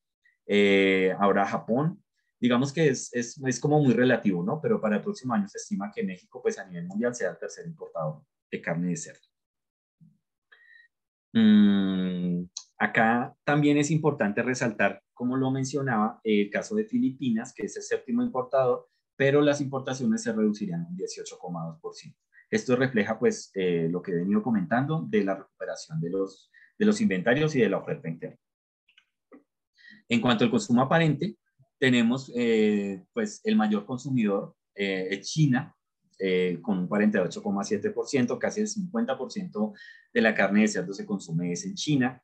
Eh, 0.45 1.15
ahora 1.19 1.45
Japón. 1.45 2.03
Digamos 2.39 2.71
que 2.71 2.89
es, 2.89 3.13
es, 3.13 3.41
es, 3.45 3.59
como 3.59 3.81
muy 3.81 3.93
relativo, 3.93 4.43
¿no? 4.43 4.61
Pero 4.61 4.79
para 4.79 4.97
el 4.97 5.01
próximo 5.01 5.33
año 5.33 5.47
se 5.47 5.57
estima 5.57 5.91
que 5.93 6.03
México, 6.03 6.41
pues 6.41 6.57
a 6.57 6.65
nivel 6.65 6.87
mundial, 6.87 7.13
sea 7.13 7.31
el 7.31 7.37
tercer 7.37 7.65
importador 7.65 8.23
de 8.49 8.61
carne 8.61 8.89
de 8.89 8.97
cerdo. 8.97 9.27
Mm, 11.33 12.45
acá 12.77 13.35
también 13.43 13.77
es 13.77 13.91
importante 13.91 14.41
resaltar, 14.41 15.03
como 15.13 15.35
lo 15.35 15.51
mencionaba, 15.51 16.21
el 16.23 16.49
caso 16.49 16.75
de 16.75 16.85
Filipinas, 16.85 17.53
que 17.53 17.65
es 17.65 17.75
el 17.75 17.83
séptimo 17.83 18.23
importador, 18.23 18.87
pero 19.15 19.41
las 19.41 19.59
importaciones 19.59 20.23
se 20.23 20.31
reducirían 20.31 20.87
un 20.89 20.97
18,2%. 20.97 22.15
Esto 22.49 22.75
refleja, 22.75 23.19
pues, 23.19 23.51
eh, 23.53 23.89
lo 23.91 24.01
que 24.01 24.11
he 24.11 24.15
venido 24.15 24.41
comentando 24.41 25.05
de 25.07 25.23
la 25.23 25.35
recuperación 25.35 25.99
de 25.99 26.09
los 26.09 26.49
de 26.79 26.85
los 26.85 27.01
inventarios 27.01 27.53
y 27.55 27.59
de 27.59 27.69
la 27.69 27.77
oferta 27.77 28.07
interna. 28.07 28.39
En 30.07 30.21
cuanto 30.21 30.45
al 30.45 30.49
consumo 30.49 30.81
aparente, 30.81 31.37
tenemos 31.79 32.31
eh, 32.35 33.03
pues 33.13 33.41
el 33.43 33.55
mayor 33.55 33.85
consumidor 33.85 34.55
eh, 34.75 35.07
es 35.11 35.27
China, 35.27 35.75
eh, 36.19 36.59
con 36.61 36.77
un 36.77 36.89
48,7%, 36.89 38.37
casi 38.37 38.61
el 38.61 38.67
50% 38.67 39.73
de 40.13 40.21
la 40.21 40.35
carne 40.35 40.61
de 40.61 40.67
cerdo 40.67 40.93
se 40.93 41.05
consume 41.05 41.53
es 41.53 41.65
en 41.65 41.75
China. 41.75 42.21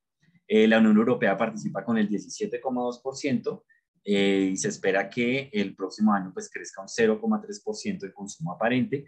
la 0.48 0.78
Unión 0.78 0.98
Europea 0.98 1.38
participa 1.38 1.84
con 1.84 1.98
el 1.98 2.10
17,2% 2.10 3.64
y 4.04 4.56
se 4.58 4.68
espera 4.68 5.10
que 5.10 5.50
el 5.52 5.76
próximo 5.76 6.14
año 6.14 6.32
pues 6.34 6.52
crezca 6.52 6.82
un 6.82 6.88
0,3% 6.88 8.04
el 8.04 8.14
consumo 8.14 8.52
aparente. 8.52 9.06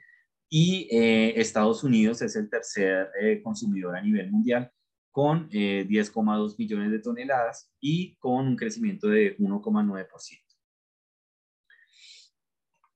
Y 0.49 0.87
Estados 0.89 1.83
Unidos 1.83 2.21
es 2.21 2.35
el 2.37 2.49
tercer 2.49 3.09
consumidor 3.43 3.97
a 3.97 4.01
nivel 4.01 4.31
mundial 4.31 4.71
con 5.17 5.49
10,2 5.49 6.51
eh, 6.51 6.55
millones 6.59 6.91
de 6.91 6.99
toneladas 6.99 7.73
y 7.79 8.15
con 8.17 8.49
un 8.49 8.55
crecimiento 8.55 9.07
de 9.07 9.35
1,9%. 9.39 10.05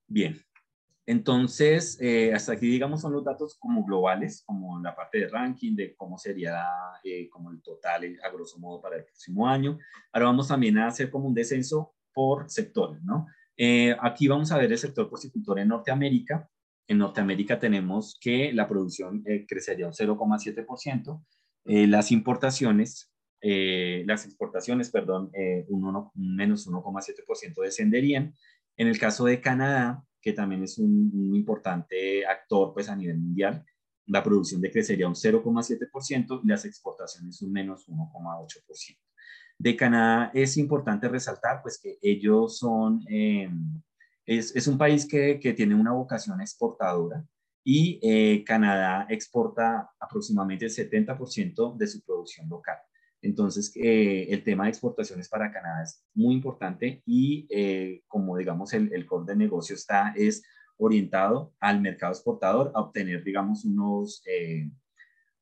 Bien, 0.05 0.39
entonces, 1.07 1.97
eh, 1.99 2.31
hasta 2.31 2.53
aquí, 2.53 2.67
digamos, 2.67 3.01
son 3.01 3.13
los 3.13 3.23
datos 3.23 3.57
como 3.57 3.83
globales, 3.83 4.43
como 4.45 4.79
la 4.79 4.95
parte 4.95 5.17
de 5.17 5.29
ranking, 5.29 5.75
de 5.75 5.95
cómo 5.95 6.19
sería 6.19 6.63
eh, 7.03 7.27
como 7.27 7.49
el 7.49 7.59
total, 7.63 8.15
a 8.23 8.29
grosso 8.29 8.59
modo, 8.59 8.79
para 8.79 8.97
el 8.97 9.05
próximo 9.05 9.47
año. 9.47 9.79
Ahora 10.13 10.27
vamos 10.27 10.47
también 10.47 10.77
a 10.77 10.89
hacer 10.89 11.09
como 11.09 11.27
un 11.27 11.33
descenso 11.33 11.95
por 12.13 12.51
sectores, 12.51 13.01
¿no? 13.01 13.25
aquí 13.99 14.27
vamos 14.27 14.51
a 14.51 14.57
ver 14.57 14.71
el 14.71 14.77
sector 14.77 15.09
porcicultor 15.09 15.57
en 15.57 15.69
Norteamérica. 15.69 16.47
En 16.87 16.99
Norteamérica 16.99 17.59
tenemos 17.59 18.17
que 18.19 18.51
la 18.53 18.67
producción 18.67 19.23
crecería 19.47 19.87
un 19.87 19.93
0,7%, 19.93 21.23
eh, 21.65 21.87
las 21.87 22.11
importaciones, 22.11 23.11
eh, 23.41 24.03
las 24.07 24.25
exportaciones, 24.25 24.89
perdón, 24.89 25.29
eh, 25.33 25.65
un, 25.69 26.09
menos 26.15 26.67
1,7% 26.67 27.61
descenderían. 27.61 28.33
En 28.77 28.87
el 28.87 28.99
caso 28.99 29.25
de 29.25 29.41
Canadá, 29.41 30.03
que 30.21 30.33
también 30.33 30.63
es 30.63 30.77
un, 30.77 31.31
importante 31.35 32.25
actor 32.25 32.73
pues, 32.73 32.89
a 32.89 32.95
nivel 32.95 33.17
mundial, 33.17 33.65
la 34.07 34.23
producción 34.23 34.61
decrecería 34.61 35.07
un 35.07 35.15
0,7% 35.15 36.41
y 36.43 36.47
las 36.47 36.65
exportaciones 36.65 37.41
un 37.41 37.51
menos 37.51 37.87
1,8%. 37.87 38.97
De 39.57 39.75
Canadá 39.75 40.31
es 40.33 40.57
importante 40.57 41.07
resaltar 41.07 41.61
pues, 41.61 41.79
que 41.79 41.99
ellos 42.01 42.57
son, 42.57 43.05
es, 43.07 44.55
es, 44.55 44.67
un 44.67 44.77
país 44.77 45.07
que, 45.07 45.39
que 45.39 45.53
tiene 45.53 45.75
una 45.75 45.91
vocación 45.91 46.41
exportadora, 46.41 47.23
y 47.63 47.99
eh, 48.01 48.43
Canadá 48.43 49.05
exporta 49.09 49.91
aproximadamente 49.99 50.65
el 50.65 50.71
70% 50.71 51.77
de 51.77 51.87
su 51.87 52.01
producción 52.03 52.49
local. 52.49 52.77
Entonces, 53.21 53.71
eh, 53.75 54.27
el 54.29 54.43
tema 54.43 54.63
de 54.63 54.71
exportaciones 54.71 55.29
para 55.29 55.51
Canadá 55.51 55.83
es 55.83 56.03
muy 56.15 56.33
importante 56.33 57.03
y 57.05 57.47
eh, 57.51 58.01
como 58.07 58.35
digamos 58.35 58.73
el, 58.73 58.91
el 58.93 59.05
core 59.05 59.25
de 59.27 59.35
negocio 59.35 59.75
está 59.75 60.13
es 60.15 60.43
orientado 60.77 61.53
al 61.59 61.81
mercado 61.81 62.13
exportador 62.13 62.71
a 62.73 62.81
obtener, 62.81 63.23
digamos, 63.23 63.65
unos, 63.65 64.23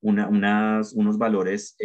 unas, 0.02 0.92
unos 0.92 1.18
valores 1.18 1.78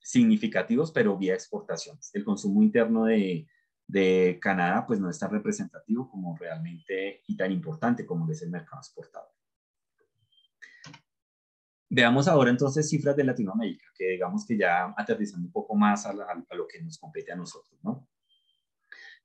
significativos, 0.00 0.90
pero 0.90 1.16
vía 1.16 1.34
exportaciones. 1.34 2.10
El 2.14 2.24
consumo 2.24 2.60
interno 2.60 3.04
de, 3.04 3.46
de 3.88 4.38
Canadá, 4.40 4.86
pues 4.86 5.00
no 5.00 5.08
es 5.10 5.18
tan 5.18 5.30
representativo 5.30 6.08
como 6.08 6.36
realmente 6.36 7.22
y 7.26 7.36
tan 7.36 7.50
importante 7.50 8.04
como 8.06 8.30
es 8.30 8.42
el 8.42 8.50
mercado 8.50 8.80
exportador. 8.80 9.30
Veamos 11.90 12.28
ahora 12.28 12.50
entonces 12.50 12.88
cifras 12.88 13.16
de 13.16 13.24
Latinoamérica, 13.24 13.86
que 13.96 14.10
digamos 14.10 14.44
que 14.46 14.58
ya 14.58 14.94
aterrizando 14.94 15.46
un 15.46 15.52
poco 15.52 15.74
más 15.74 16.04
a, 16.04 16.12
lo 16.12 16.68
que 16.68 16.82
nos 16.82 16.98
compete 16.98 17.32
a 17.32 17.36
nosotros, 17.36 17.80
¿no? 17.82 18.06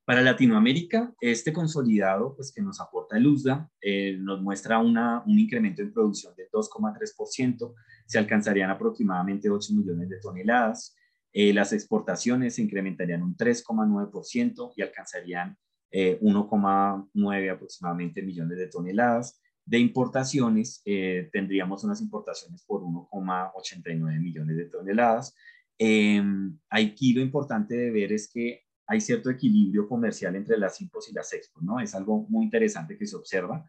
Para 0.05 0.21
Latinoamérica, 0.21 1.13
este 1.19 1.53
consolidado 1.53 2.35
pues, 2.35 2.51
que 2.53 2.61
nos 2.61 2.79
aporta 2.81 3.17
el 3.17 3.27
USDA 3.27 3.69
eh, 3.81 4.17
nos 4.19 4.41
muestra 4.41 4.79
una, 4.79 5.23
un 5.25 5.39
incremento 5.39 5.81
en 5.81 5.93
producción 5.93 6.33
de 6.35 6.49
2,3%, 6.49 7.73
se 8.05 8.17
alcanzarían 8.17 8.69
aproximadamente 8.69 9.49
8 9.49 9.73
millones 9.73 10.09
de 10.09 10.19
toneladas, 10.19 10.95
eh, 11.33 11.51
las 11.51 11.73
exportaciones 11.73 12.55
se 12.55 12.61
incrementarían 12.61 13.23
un 13.23 13.35
3,9% 13.35 14.73
y 14.77 14.81
alcanzarían 14.83 15.57
1,9 15.91 17.43
eh, 17.43 17.49
aproximadamente 17.49 18.21
millones 18.21 18.57
de 18.57 18.67
toneladas. 18.67 19.41
De 19.65 19.79
importaciones, 19.79 20.81
eh, 20.85 21.29
tendríamos 21.31 21.83
unas 21.83 22.01
importaciones 22.01 22.63
por 22.65 22.83
1,89 22.83 24.19
millones 24.19 24.57
de 24.57 24.65
toneladas. 24.65 25.35
Em, 25.77 26.57
aquí 26.69 27.13
lo 27.13 27.21
importante 27.21 27.75
de 27.75 27.91
ver 27.91 28.11
es 28.11 28.29
que 28.31 28.61
hay 28.85 29.01
cierto 29.01 29.29
equilibrio 29.29 29.87
comercial 29.87 30.35
entre 30.35 30.57
las 30.57 30.79
impos 30.81 31.09
y 31.09 31.13
las 31.13 31.33
expos, 31.33 31.63
¿no? 31.63 31.79
Es 31.79 31.95
algo 31.95 32.27
muy 32.29 32.45
interesante 32.45 32.97
que 32.97 33.07
se 33.07 33.15
observa. 33.15 33.67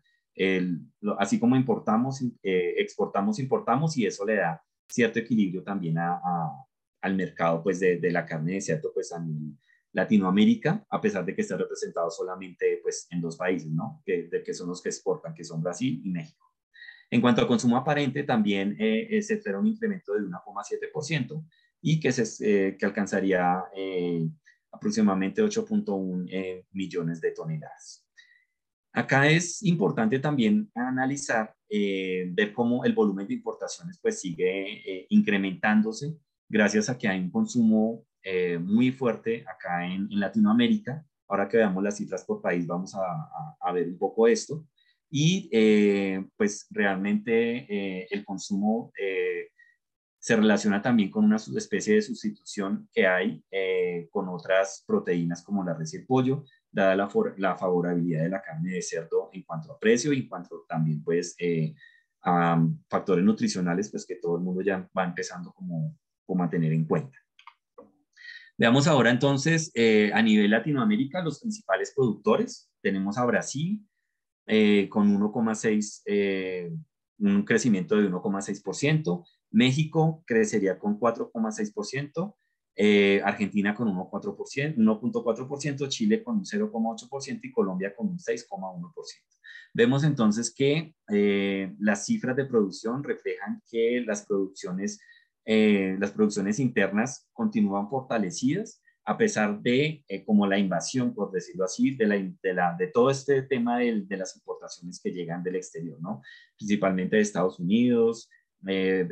así 1.18 1.38
como 1.38 1.54
importamos, 1.56 2.20
exportamos, 2.42 3.38
importamos 3.38 3.96
y 3.96 4.06
eso 4.06 4.24
le 4.26 4.36
da 4.36 4.60
cierto 4.88 5.20
equilibrio 5.20 5.62
también 5.62 5.96
a, 5.98 6.20
al 7.04 7.14
mercado 7.14 7.62
pues, 7.62 7.80
de, 7.80 7.98
de 7.98 8.10
la 8.10 8.24
carne 8.24 8.54
de 8.54 8.60
cerdo 8.62 8.90
pues, 8.92 9.12
a 9.12 9.22
Latinoamérica, 9.92 10.84
a 10.88 11.00
pesar 11.00 11.24
de 11.24 11.34
que 11.34 11.42
esté 11.42 11.54
representado 11.54 12.10
solamente 12.10 12.80
pues, 12.82 13.06
en 13.10 13.20
dos 13.20 13.36
países, 13.36 13.70
¿no? 13.70 14.02
Que, 14.06 14.24
de 14.24 14.42
que 14.42 14.54
son 14.54 14.68
los 14.68 14.82
que 14.82 14.88
exportan, 14.88 15.34
que 15.34 15.44
son 15.44 15.62
Brasil 15.62 16.00
y 16.02 16.10
México. 16.10 16.50
En 17.10 17.20
cuanto 17.20 17.42
al 17.42 17.46
consumo 17.46 17.76
aparente, 17.76 18.22
también 18.22 18.74
eh, 18.80 19.06
eh 19.10 19.22
se 19.22 19.34
espera 19.34 19.58
un 19.58 19.66
incremento 19.66 20.14
de 20.14 20.20
1,7% 20.20 21.46
y 21.82 22.00
que, 22.00 22.10
se, 22.10 22.24
eh, 22.40 22.76
que 22.78 22.86
alcanzaría 22.86 23.64
eh, 23.76 24.26
aproximadamente 24.72 25.42
8.1 25.42 26.64
millones 26.72 27.20
de 27.20 27.32
toneladas. 27.32 28.08
Acá 28.94 29.28
es 29.28 29.62
importante 29.62 30.18
también 30.20 30.70
analizar, 30.74 31.54
ver 31.68 32.52
cómo 32.54 32.84
el 32.84 32.94
volumen 32.94 33.26
de 33.26 33.34
importaciones 33.34 33.98
pues 34.00 34.20
sigue 34.20 35.06
incrementándose 35.10 36.16
gracias 36.54 36.88
a 36.88 36.96
que 36.96 37.08
hay 37.08 37.18
un 37.18 37.30
consumo 37.30 38.06
eh, 38.22 38.58
muy 38.58 38.92
fuerte 38.92 39.44
acá 39.46 39.84
en, 39.84 40.08
Latinoamérica 40.08 41.04
Ahora 41.26 41.48
que 41.48 41.56
veamos 41.56 41.82
las 41.82 41.96
cifras 41.96 42.22
por 42.24 42.40
país, 42.40 42.66
vamos 42.66 42.94
a, 42.94 43.72
ver 43.72 43.88
un 43.88 43.98
poco 43.98 44.28
esto. 44.28 44.66
Y 45.10 45.48
pues 46.36 46.66
realmente 46.70 48.06
el 48.14 48.24
consumo 48.26 48.92
se 50.18 50.36
relaciona 50.36 50.82
también 50.82 51.10
con 51.10 51.24
una 51.24 51.36
especie 51.36 51.94
de 51.94 52.02
sustitución 52.02 52.88
que 52.92 53.06
hay 53.06 53.42
con 54.10 54.28
otras 54.28 54.84
proteínas 54.86 55.42
como 55.42 55.64
la 55.64 55.72
res 55.72 55.94
y 55.94 55.96
el 55.96 56.06
pollo, 56.06 56.44
dada 56.74 56.96
la, 56.96 57.08
la, 57.36 57.56
favorabilidad 57.56 58.22
de 58.22 58.28
la 58.28 58.42
carne 58.42 58.72
de 58.72 58.82
cerdo 58.82 59.30
en 59.32 59.42
cuanto 59.42 59.72
a 59.72 59.78
precio 59.78 60.12
y 60.12 60.20
en 60.20 60.28
cuanto 60.28 60.64
también 60.68 61.02
pues 61.04 61.36
eh, 61.38 61.74
a 62.22 62.60
factores 62.88 63.24
nutricionales 63.24 63.90
pues 63.90 64.04
que 64.04 64.16
todo 64.16 64.36
el 64.36 64.42
mundo 64.42 64.60
ya 64.60 64.88
va 64.96 65.04
empezando 65.04 65.52
como, 65.52 65.96
como 66.26 66.44
a 66.44 66.50
tener 66.50 66.72
en 66.72 66.84
cuenta. 66.84 67.18
Veamos 68.56 68.86
ahora 68.86 69.10
entonces 69.10 69.72
eh, 69.74 70.10
a 70.14 70.22
nivel 70.22 70.50
Latinoamérica 70.50 71.22
los 71.22 71.40
principales 71.40 71.92
productores. 71.94 72.70
Tenemos 72.80 73.18
a 73.18 73.24
Brasil 73.24 73.84
eh, 74.46 74.88
con 74.88 75.18
1,6, 75.18 76.72
un 77.18 77.44
crecimiento 77.44 77.96
de 77.96 78.10
1,6%. 78.10 79.26
México 79.50 80.22
crecería 80.26 80.78
con 80.78 80.98
4,6%. 80.98 82.34
Eh, 82.76 83.22
Argentina 83.24 83.72
con 83.72 83.88
1,4%, 83.88 85.88
Chile 85.88 86.24
con 86.24 86.38
un 86.38 86.44
0,8% 86.44 87.40
y 87.42 87.52
Colombia 87.52 87.94
con 87.94 88.08
un 88.08 88.18
6,1%. 88.18 88.92
Vemos 89.72 90.02
entonces 90.02 90.52
que 90.52 90.92
eh, 91.08 91.72
las 91.78 92.06
cifras 92.06 92.34
de 92.36 92.46
producción 92.46 93.04
reflejan 93.04 93.62
que 93.70 94.02
las 94.04 94.26
producciones, 94.26 95.00
eh, 95.44 95.96
las 95.98 96.12
producciones 96.12 96.58
internas 96.58 97.28
continúan 97.32 97.88
fortalecidas 97.88 98.80
a 99.06 99.18
pesar 99.18 99.60
de 99.60 100.02
como 100.24 100.46
la 100.46 100.58
invasión, 100.58 101.14
por 101.14 101.30
decirlo 101.30 101.66
así, 101.66 101.94
de, 101.94 102.06
la, 102.06 102.16
de, 102.16 102.54
la, 102.54 102.74
de 102.78 102.86
todo 102.86 103.10
este 103.10 103.42
tema 103.42 103.78
de, 103.78 104.00
de, 104.00 104.16
las 104.16 104.34
importaciones 104.34 104.98
que 104.98 105.12
llegan 105.12 105.42
del 105.42 105.56
exterior, 105.56 106.00
¿no? 106.00 106.22
principalmente 106.56 107.16
de 107.16 107.22
Estados 107.22 107.58
Unidos, 107.58 108.30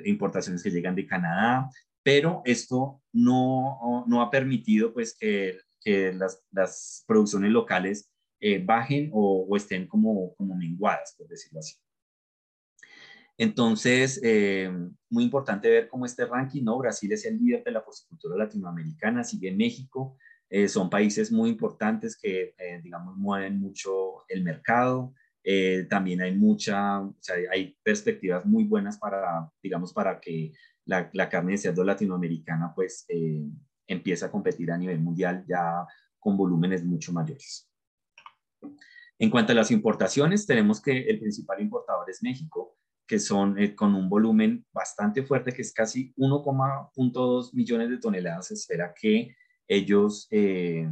importaciones 0.07 0.62
que 0.62 0.70
llegan 0.70 0.95
de 0.95 1.07
Canadá 1.07 1.68
pero 2.03 2.43
esto 2.45 3.01
no, 3.12 4.05
no 4.07 4.22
ha 4.22 4.30
permitido 4.30 4.93
pues 4.93 5.16
que, 5.16 5.59
que 5.80 6.12
las, 6.12 6.43
las, 6.51 7.05
producciones 7.07 7.51
locales 7.51 8.11
eh, 8.41 8.62
bajen 8.64 9.11
o, 9.12 9.47
o, 9.49 9.57
estén 9.57 9.87
como, 9.87 10.35
como 10.35 10.57
menguadas, 10.57 11.14
por 11.16 11.28
decirlo 11.28 11.61
así. 11.61 11.76
Entonces, 13.39 14.20
eh, 14.22 14.70
muy 15.11 15.24
importante 15.24 15.68
ver 15.68 15.89
cómo 15.89 16.07
este 16.07 16.26
ranking, 16.26 16.64
¿no? 16.64 16.78
Brasil 16.78 17.12
es 17.12 17.24
el 17.24 17.39
líder 17.39 17.64
de 17.64 17.72
la 17.72 17.85
porcicultura 17.85 18.37
latinoamericana, 18.37 19.24
sigue 19.24 19.53
México, 19.53 20.16
eh, 20.51 20.68
son 20.68 20.91
países 20.91 21.33
muy 21.33 21.51
importantes 21.51 22.16
que, 22.16 22.55
digamos, 22.83 23.16
mueven 23.16 23.59
mucho 23.59 24.24
el 24.28 24.45
mercado, 24.45 25.14
también 25.89 26.20
hay 26.20 26.37
mucha, 26.37 27.01
o 27.01 27.16
sea, 27.18 27.37
hay 27.51 27.76
perspectivas 27.83 28.45
muy 28.45 28.64
buenas 28.64 28.99
para, 28.99 29.51
digamos, 29.62 29.93
para 29.93 30.20
que 30.20 30.53
la, 30.85 31.28
carne 31.28 31.53
de 31.53 31.59
cerdo 31.59 31.85
latinoamericana 31.85 32.72
pues 32.74 33.05
eh, 33.09 33.45
empieza 33.87 34.26
a 34.26 34.30
competir 34.30 34.70
a 34.70 34.78
nivel 34.78 35.01
mundial 35.01 35.45
ya 35.47 35.87
con 36.18 36.37
volúmenes 36.37 36.85
mucho 36.85 37.12
mayores. 37.12 37.68
En 39.18 39.30
cuanto 39.30 39.53
a 39.53 39.55
las 39.55 39.70
importaciones, 39.70 40.47
tenemos 40.47 40.80
que 40.80 41.03
el 41.03 41.18
principal 41.18 41.61
importador 41.61 42.09
es 42.11 42.22
México, 42.22 42.76
que 43.07 43.18
son 43.18 43.59
eh, 43.59 43.74
con 43.74 43.94
un 43.94 44.09
volumen 44.09 44.64
bastante 44.72 45.22
fuerte, 45.22 45.53
que 45.53 45.62
es 45.62 45.72
casi 45.72 46.12
1,2 46.16 47.55
millones 47.55 47.90
de 47.90 47.98
toneladas. 47.98 48.48
Se 48.48 48.55
espera 48.55 48.94
que 48.98 49.34
ellos 49.68 50.28
eh, 50.30 50.88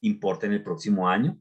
importen 0.00 0.52
el 0.52 0.62
próximo 0.62 1.08
año, 1.08 1.38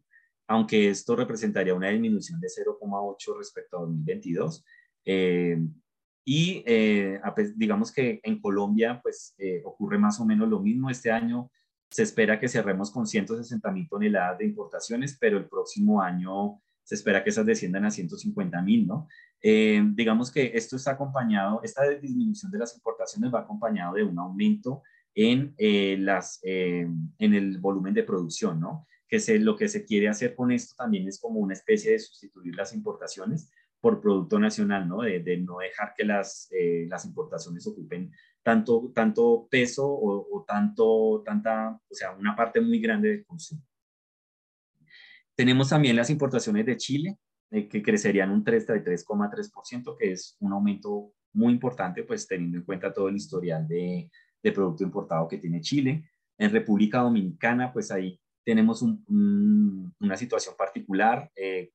aunque 0.47 0.89
esto 0.89 1.15
representaría 1.15 1.73
una 1.73 1.89
disminución 1.89 2.39
de 2.39 2.47
0,8 2.47 3.37
respecto 3.37 3.77
a 3.77 3.81
2022. 3.81 4.63
Y 6.23 6.63
eh, 6.67 7.19
digamos 7.55 7.91
que 7.91 8.19
en 8.23 8.39
Colombia 8.39 8.99
pues 9.01 9.33
eh, 9.37 9.61
ocurre 9.65 9.97
más 9.97 10.19
o 10.19 10.25
menos 10.25 10.47
lo 10.47 10.59
mismo. 10.59 10.89
Este 10.89 11.11
año 11.11 11.49
se 11.89 12.03
espera 12.03 12.39
que 12.39 12.47
cerremos 12.47 12.91
con 12.91 13.07
160 13.07 13.71
mil 13.71 13.89
toneladas 13.89 14.37
de 14.37 14.45
importaciones, 14.45 15.17
pero 15.19 15.37
el 15.37 15.49
próximo 15.49 16.01
año 16.01 16.61
se 16.83 16.95
espera 16.95 17.23
que 17.23 17.31
esas 17.31 17.45
desciendan 17.45 17.85
a 17.85 17.91
150 17.91 18.61
mil, 18.61 18.87
¿no? 18.87 19.07
Eh, 19.41 19.81
digamos 19.93 20.31
que 20.31 20.51
esto 20.53 20.75
está 20.75 20.91
acompañado, 20.91 21.61
esta 21.63 21.87
disminución 21.89 22.51
de 22.51 22.59
las 22.59 22.75
importaciones 22.75 23.33
va 23.33 23.41
acompañado 23.41 23.95
de 23.95 24.03
un 24.03 24.17
aumento 24.19 24.83
en, 25.13 25.55
las, 26.05 26.39
en 26.43 27.09
el 27.19 27.57
volumen 27.57 27.93
de 27.93 28.03
producción, 28.03 28.59
¿no? 28.59 28.87
Que 29.07 29.19
se, 29.19 29.39
lo 29.39 29.57
que 29.57 29.67
se 29.67 29.83
quiere 29.83 30.07
hacer 30.07 30.35
con 30.35 30.51
esto 30.51 30.75
también 30.77 31.07
es 31.07 31.19
como 31.19 31.39
una 31.39 31.53
especie 31.53 31.91
de 31.91 31.99
sustituir 31.99 32.55
las 32.55 32.73
importaciones 32.73 33.51
por 33.81 33.99
producto 33.99 34.39
nacional, 34.39 34.87
¿no? 34.87 35.01
De, 35.01 35.37
no 35.37 35.57
dejar 35.57 35.93
que 35.97 36.05
las, 36.05 36.47
eh, 36.51 36.85
las 36.87 37.03
importaciones 37.03 37.65
ocupen 37.65 38.11
tanto, 38.43 38.91
tanto 38.93 39.47
peso 39.49 39.85
o, 39.87 40.45
tanto, 40.47 41.23
tanta, 41.25 41.79
o 41.89 41.93
sea, 41.93 42.11
una 42.11 42.35
parte 42.35 42.61
muy 42.61 42.79
grande 42.79 43.09
del 43.09 43.25
consumo. 43.25 43.61
Tenemos 45.35 45.69
también 45.69 45.95
las 45.95 46.11
importaciones 46.11 46.65
de 46.65 46.77
Chile, 46.77 47.17
eh, 47.51 47.67
que 47.67 47.83
crecerían 47.83 48.31
un 48.31 48.43
33,3%, 48.43 49.95
que 49.97 50.11
es 50.13 50.37
un 50.39 50.53
aumento 50.53 51.13
muy 51.33 51.53
importante, 51.53 52.03
pues 52.03 52.27
teniendo 52.27 52.57
en 52.57 52.63
cuenta 52.63 52.93
todo 52.93 53.09
el 53.09 53.15
historial 53.15 53.67
de, 53.67 54.09
de 54.41 54.51
producto 54.51 54.83
importado 54.83 55.27
que 55.27 55.37
tiene 55.37 55.61
Chile. 55.61 56.09
En 56.37 56.51
República 56.51 57.01
Dominicana, 57.01 57.71
pues 57.71 57.91
ahí 57.91 58.19
tenemos 58.43 58.81
una 58.81 60.17
situación 60.17 60.55
particular. 60.57 61.29
Eh, 61.35 61.71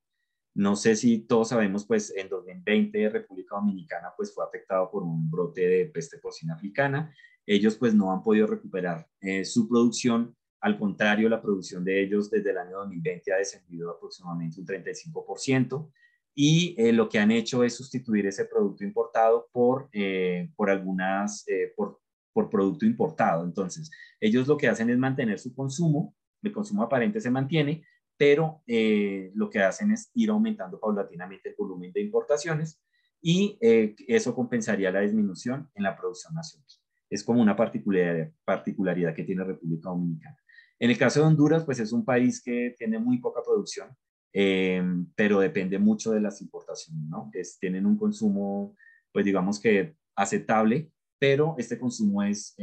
no 0.55 0.75
sé 0.75 0.97
si 0.97 1.19
todos 1.21 1.51
sabemos, 1.51 1.87
pues 1.87 2.15
en 2.17 2.29
2020 2.29 3.11
República 3.11 3.57
Dominicana 3.57 4.09
pues 4.17 4.35
fue 4.35 4.45
afectado 4.45 4.91
por 4.91 5.03
un 5.03 5.31
brote 5.31 5.61
de 5.61 5.87
peste 5.87 6.19
porcina 6.19 6.55
africana. 6.55 7.15
Ellos 7.45 7.77
pues 7.77 7.95
no 7.95 8.13
han 8.13 8.23
podido 8.23 8.47
recuperar 8.47 9.07
eh, 9.21 9.45
su 9.45 9.69
producción. 9.69 10.35
Al 10.61 10.79
contrario, 10.79 11.29
la 11.29 11.43
producción 11.43 11.85
de 11.85 12.03
ellos 12.03 12.31
desde 12.31 12.51
el 12.51 12.59
año 12.59 12.79
2020 12.79 13.33
ha 13.33 13.37
descendido 13.37 13.91
aproximadamente 13.91 14.61
un 14.61 14.67
35% 14.67 15.91
y 16.35 16.75
eh, 16.79 16.93
lo 16.93 17.09
que 17.09 17.19
han 17.19 17.31
hecho 17.31 17.65
es 17.65 17.75
sustituir 17.75 18.27
ese 18.27 18.45
producto 18.45 18.85
importado 18.85 19.49
por, 19.53 19.89
eh, 19.93 20.51
por 20.57 20.71
algunas, 20.71 21.45
por, 21.77 22.01
por 22.33 22.51
producto 22.51 22.85
importado. 22.85 23.45
Entonces, 23.45 23.91
ellos 24.21 24.47
lo 24.47 24.57
que 24.57 24.69
hacen 24.69 24.91
es 24.91 24.99
mantener 24.99 25.39
su 25.39 25.55
consumo, 25.55 26.15
el 26.43 26.53
consumo 26.53 26.83
aparente 26.83 27.21
se 27.21 27.31
mantiene, 27.31 27.85
pero 28.17 28.63
eh, 28.67 29.31
lo 29.35 29.51
que 29.51 29.61
hacen 29.61 29.93
es 29.93 30.11
ir 30.15 30.31
aumentando 30.31 30.81
paulatinamente 30.81 31.51
el 31.51 31.55
volumen 31.57 31.93
de 31.93 32.01
importaciones 32.01 32.81
y 33.21 33.59
eh, 33.61 33.95
eso 34.09 34.35
compensaría 34.35 34.91
la 34.91 35.01
disminución 35.01 35.69
en 35.75 35.83
la 35.83 35.97
producción 35.97 36.35
nacional. 36.35 36.69
Es 37.11 37.23
como 37.23 37.41
una 37.41 37.55
particularidad, 37.55 38.33
particularidad 38.45 39.15
que 39.15 39.25
tiene 39.25 39.45
República 39.45 39.91
Dominicana. 39.91 40.37
En 40.79 40.91
el 40.91 40.99
caso 40.99 41.21
de 41.21 41.27
Honduras, 41.27 41.65
pues 41.65 41.81
es 41.81 41.93
un 41.93 42.05
país 42.05 42.43
que 42.43 42.75
tiene 42.79 42.99
muy 42.99 43.19
poca 43.19 43.43
producción, 43.43 43.89
eh, 44.33 44.83
pero 45.15 45.41
depende 45.41 45.79
mucho 45.79 46.13
de 46.13 46.21
las 46.21 46.41
importaciones, 46.41 47.03
¿no? 47.09 47.31
Es, 47.33 47.59
tienen 47.59 47.87
un 47.87 47.97
consumo, 47.97 48.77
pues 49.13 49.25
digamos 49.25 49.59
que 49.59 49.97
aceptable, 50.15 50.91
pero 51.19 51.55
este 51.59 51.79
consumo 51.79 52.23
es 52.23 52.55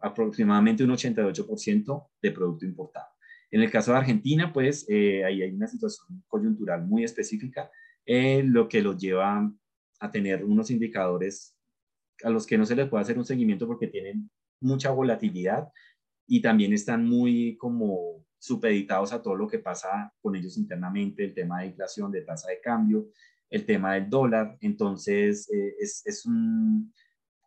aproximadamente 0.00 0.82
un 0.82 0.90
88% 0.90 2.06
de 2.22 2.30
producto 2.32 2.64
importado. 2.64 3.06
En 3.50 3.62
el 3.62 3.70
caso 3.70 3.92
de 3.92 3.98
Argentina, 3.98 4.52
pues 4.52 4.86
eh, 4.88 5.24
ahí 5.24 5.42
hay 5.42 5.50
una 5.50 5.66
situación 5.66 6.22
coyuntural 6.28 6.86
muy 6.86 7.04
específica, 7.04 7.70
eh, 8.06 8.42
lo 8.44 8.68
que 8.68 8.80
los 8.80 8.96
lleva 8.96 9.52
a 10.00 10.10
tener 10.10 10.44
unos 10.44 10.70
indicadores 10.70 11.56
a 12.22 12.30
los 12.30 12.46
que 12.46 12.58
no 12.58 12.64
se 12.64 12.76
les 12.76 12.88
puede 12.88 13.02
hacer 13.02 13.18
un 13.18 13.24
seguimiento 13.24 13.66
porque 13.66 13.88
tienen 13.88 14.30
mucha 14.60 14.90
volatilidad 14.90 15.68
y 16.32 16.40
también 16.40 16.72
están 16.72 17.04
muy 17.04 17.56
como 17.56 18.24
supeditados 18.38 19.12
a 19.12 19.20
todo 19.20 19.34
lo 19.34 19.48
que 19.48 19.58
pasa 19.58 20.14
con 20.22 20.36
ellos 20.36 20.56
internamente, 20.56 21.24
el 21.24 21.34
tema 21.34 21.60
de 21.60 21.66
inflación, 21.66 22.12
de 22.12 22.22
tasa 22.22 22.48
de 22.48 22.60
cambio, 22.60 23.08
el 23.50 23.66
tema 23.66 23.94
del 23.94 24.08
dólar. 24.08 24.56
Entonces, 24.60 25.50
eh, 25.52 25.74
es, 25.80 26.06
es, 26.06 26.24
un, 26.24 26.94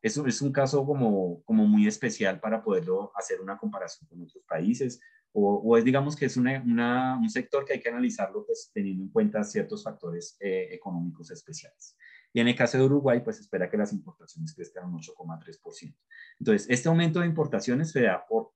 es, 0.01 0.17
es, 0.17 0.41
un 0.41 0.51
caso 0.51 0.85
como, 0.85 1.41
como 1.45 1.65
muy 1.65 1.87
especial 1.87 2.41
para 2.41 2.61
poderlo 2.61 3.13
hacer 3.15 3.39
una 3.39 3.57
comparación 3.57 4.05
con 4.09 4.21
otros 4.21 4.43
países 4.43 4.99
o, 5.31 5.77
es 5.77 5.85
digamos 5.85 6.17
que 6.17 6.25
es 6.25 6.35
una, 6.35 7.17
un 7.17 7.29
sector 7.29 7.63
que 7.65 7.73
hay 7.73 7.79
que 7.79 7.89
analizarlo 7.89 8.45
pues 8.45 8.69
teniendo 8.73 9.03
en 9.03 9.09
cuenta 9.09 9.43
ciertos 9.45 9.81
factores 9.81 10.35
eh, 10.41 10.67
económicos 10.71 11.31
especiales. 11.31 11.97
Y 12.33 12.41
en 12.41 12.49
el 12.49 12.55
caso 12.55 12.77
de 12.77 12.83
Uruguay, 12.83 13.21
pues 13.23 13.39
espera 13.39 13.69
que 13.69 13.77
las 13.77 13.93
importaciones 13.93 14.53
crezcan 14.53 14.93
un 14.93 14.99
8,3%. 14.99 15.95
Entonces, 16.39 16.67
este 16.69 16.89
aumento 16.89 17.21
de 17.21 17.27
importaciones 17.27 17.91
se 17.91 18.01
da 18.01 18.25
por, 18.27 18.51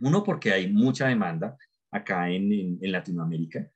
uno, 0.00 0.22
porque 0.22 0.52
hay 0.52 0.72
mucha 0.72 1.08
demanda 1.08 1.56
acá 1.90 2.30
en, 2.30 2.78
Latinoamérica, 2.80 3.70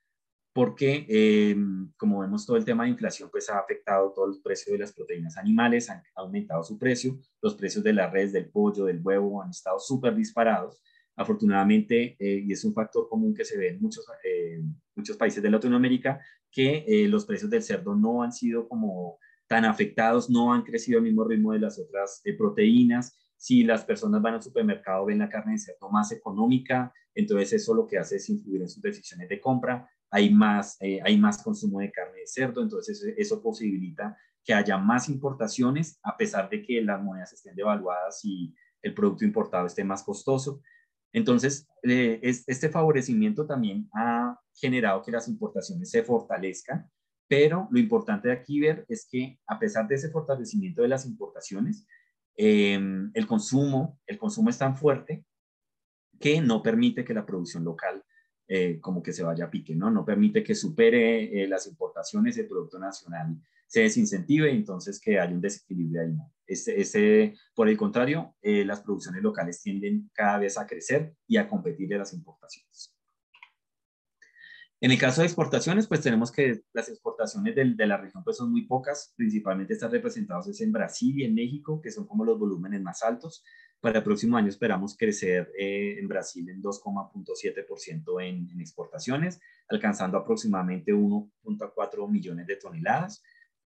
porque 0.52 1.06
eh, 1.08 1.56
como 1.96 2.20
vemos 2.20 2.44
todo 2.44 2.56
el 2.56 2.64
tema 2.64 2.84
de 2.84 2.90
inflación 2.90 3.30
pues 3.30 3.48
ha 3.48 3.58
afectado 3.58 4.12
todos 4.12 4.28
los 4.28 4.40
precios 4.40 4.72
de 4.72 4.78
las 4.78 4.92
proteínas 4.92 5.36
animales, 5.36 5.88
han 5.90 6.02
aumentado 6.16 6.62
su 6.62 6.78
precio, 6.78 7.18
los 7.40 7.54
precios 7.54 7.84
de 7.84 7.92
la 7.92 8.10
res, 8.10 8.32
del 8.32 8.50
pollo, 8.50 8.84
del 8.84 9.00
huevo 9.02 9.42
han 9.42 9.50
estado 9.50 9.78
súper 9.78 10.14
disparados 10.14 10.82
Afortunadamente, 11.20 12.16
eh, 12.18 12.44
y 12.46 12.50
es 12.50 12.64
un 12.64 12.72
factor 12.72 13.06
común 13.06 13.34
que 13.34 13.44
se 13.44 13.58
ve 13.58 13.68
en 13.68 13.82
muchos, 13.82 14.06
eh, 14.24 14.62
muchos 14.94 15.18
países 15.18 15.42
de 15.42 15.50
Latinoamérica, 15.50 16.18
que 16.50 16.82
eh, 16.88 17.08
los 17.08 17.26
precios 17.26 17.50
del 17.50 17.62
cerdo 17.62 17.94
no 17.94 18.22
han 18.22 18.32
sido 18.32 18.66
como 18.66 19.18
tan 19.46 19.66
afectados, 19.66 20.30
no 20.30 20.54
han 20.54 20.62
crecido 20.62 20.96
al 20.96 21.04
mismo 21.04 21.24
ritmo 21.24 21.52
de 21.52 21.58
las 21.58 21.78
otras 21.78 22.22
proteínas. 22.38 23.19
Si 23.40 23.64
las 23.64 23.86
personas 23.86 24.20
van 24.20 24.34
al 24.34 24.42
supermercado, 24.42 25.06
ven 25.06 25.16
la 25.16 25.30
carne 25.30 25.52
de 25.52 25.58
cerdo 25.58 25.88
más 25.88 26.12
económica, 26.12 26.92
entonces 27.14 27.54
eso 27.54 27.72
lo 27.72 27.86
que 27.86 27.96
hace 27.96 28.16
es 28.16 28.28
influir 28.28 28.60
en 28.60 28.68
sus 28.68 28.82
decisiones 28.82 29.30
de 29.30 29.40
compra. 29.40 29.88
Hay 30.10 30.28
más, 30.28 30.76
hay 30.78 31.16
más 31.16 31.42
consumo 31.42 31.80
de 31.80 31.90
carne 31.90 32.18
de 32.18 32.26
cerdo, 32.26 32.62
entonces 32.62 33.02
eso 33.16 33.42
posibilita 33.42 34.14
que 34.44 34.52
haya 34.52 34.76
más 34.76 35.08
importaciones, 35.08 35.98
a 36.02 36.18
pesar 36.18 36.50
de 36.50 36.62
que 36.62 36.82
las 36.82 37.02
monedas 37.02 37.32
estén 37.32 37.56
devaluadas 37.56 38.22
y 38.26 38.54
el 38.82 38.92
producto 38.92 39.24
importado 39.24 39.66
esté 39.66 39.84
más 39.84 40.02
costoso. 40.02 40.60
Entonces, 41.10 41.66
eh, 41.82 42.20
este 42.22 42.68
favorecimiento 42.68 43.46
también 43.46 43.88
ha 43.94 44.38
generado 44.52 45.02
que 45.02 45.12
las 45.12 45.28
importaciones 45.28 45.90
se 45.90 46.02
fortalezcan, 46.02 46.90
pero 47.26 47.68
lo 47.70 47.80
importante 47.80 48.28
de 48.28 48.34
aquí 48.34 48.60
ver 48.60 48.84
es 48.86 49.08
que 49.10 49.40
a 49.46 49.58
pesar 49.58 49.88
de 49.88 49.94
ese 49.94 50.10
fortalecimiento 50.10 50.82
de 50.82 50.88
las 50.88 51.06
importaciones, 51.06 51.86
em, 52.36 53.10
el 53.14 53.26
consumo, 53.26 53.98
el 54.06 54.18
consumo 54.18 54.50
es 54.50 54.58
tan 54.58 54.76
fuerte 54.76 55.24
que 56.18 56.40
no 56.40 56.62
permite 56.62 57.04
que 57.04 57.14
la 57.14 57.26
producción 57.26 57.64
local 57.64 58.04
eh, 58.46 58.80
como 58.80 59.02
que 59.02 59.12
se 59.12 59.22
vaya 59.22 59.44
a 59.44 59.50
pique, 59.50 59.74
¿no? 59.76 59.90
No 59.90 60.04
permite 60.04 60.42
que 60.42 60.54
supere 60.54 61.42
eh, 61.42 61.46
las 61.46 61.66
importaciones 61.66 62.34
de 62.36 62.44
producto 62.44 62.78
nacional 62.78 63.36
se 63.70 63.82
desincentive 63.82 64.50
entonces 64.50 65.00
que 65.00 65.20
haya 65.20 65.32
un 65.32 65.40
desequilibrio 65.40 66.02
ahí. 66.02 66.16
Este, 66.44 67.36
por 67.54 67.68
el 67.68 67.76
contrario, 67.76 68.34
eh, 68.42 68.64
las 68.64 68.80
producciones 68.80 69.22
locales 69.22 69.62
tienden 69.62 70.10
cada 70.12 70.38
vez 70.38 70.58
a 70.58 70.66
crecer 70.66 71.14
y 71.28 71.36
a 71.36 71.48
competir 71.48 71.88
de 71.88 71.98
las 71.98 72.12
importaciones. 72.12 72.92
En 74.82 74.90
el 74.90 74.98
caso 74.98 75.20
de 75.20 75.26
exportaciones, 75.26 75.86
pues 75.86 76.00
tenemos 76.00 76.32
que 76.32 76.62
las 76.72 76.88
exportaciones 76.88 77.54
de, 77.54 77.74
de 77.74 77.86
la 77.86 77.98
región 77.98 78.24
pues 78.24 78.38
son 78.38 78.50
muy 78.50 78.66
pocas, 78.66 79.12
principalmente 79.14 79.74
están 79.74 79.90
representadas 79.90 80.58
en 80.60 80.72
Brasil 80.72 81.20
y 81.20 81.24
en 81.24 81.34
México, 81.34 81.80
que 81.82 81.90
son 81.90 82.06
como 82.06 82.24
los 82.24 82.38
volúmenes 82.38 82.80
más 82.80 83.02
altos. 83.02 83.44
Para 83.80 83.98
el 83.98 84.04
próximo 84.04 84.36
año 84.36 84.48
esperamos 84.48 84.96
crecer 84.96 85.52
eh, 85.58 85.98
en 85.98 86.08
Brasil 86.08 86.48
en 86.48 86.62
2,7% 86.62 88.22
en, 88.22 88.50
en 88.50 88.60
exportaciones, 88.60 89.40
alcanzando 89.68 90.18
aproximadamente 90.18 90.92
1.4 90.92 92.10
millones 92.10 92.46
de 92.46 92.56
toneladas. 92.56 93.22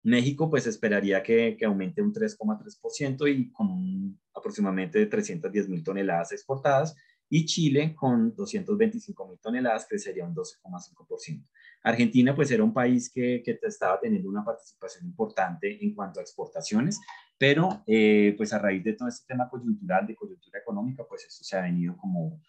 México 0.04 0.50
pues 0.50 0.66
esperaría 0.66 1.22
que, 1.22 1.56
aumente 1.64 2.02
un 2.02 2.12
3,3% 2.12 3.30
y 3.30 3.50
con 3.50 4.18
aproximadamente 4.34 5.06
310 5.06 5.68
mil 5.68 5.82
toneladas 5.82 6.32
exportadas 6.32 6.94
y 7.28 7.46
Chile 7.46 7.94
con 7.94 8.34
225 8.34 9.28
mil 9.28 9.38
toneladas 9.38 9.86
crecería 9.88 10.24
un 10.24 10.34
12,5%. 10.34 11.44
Argentina 11.82 12.34
pues 12.34 12.50
era 12.50 12.64
un 12.64 12.72
país 12.72 13.10
que, 13.10 13.42
estaba 13.62 14.00
teniendo 14.00 14.28
una 14.28 14.44
participación 14.44 15.06
importante 15.06 15.84
en 15.84 15.94
cuanto 15.94 16.20
a 16.20 16.22
exportaciones, 16.22 17.00
pero 17.36 17.82
eh, 17.86 18.34
pues 18.36 18.52
a 18.52 18.58
raíz 18.58 18.82
de 18.84 18.94
todo 18.94 19.08
este 19.08 19.26
tema 19.26 19.48
coyuntural, 19.48 20.06
de 20.06 20.14
coyuntura 20.14 20.58
económica, 20.58 21.04
pues 21.06 21.26
eso 21.26 21.44
se 21.44 21.56
ha 21.56 21.62
venido 21.62 21.96
como, 21.96 22.40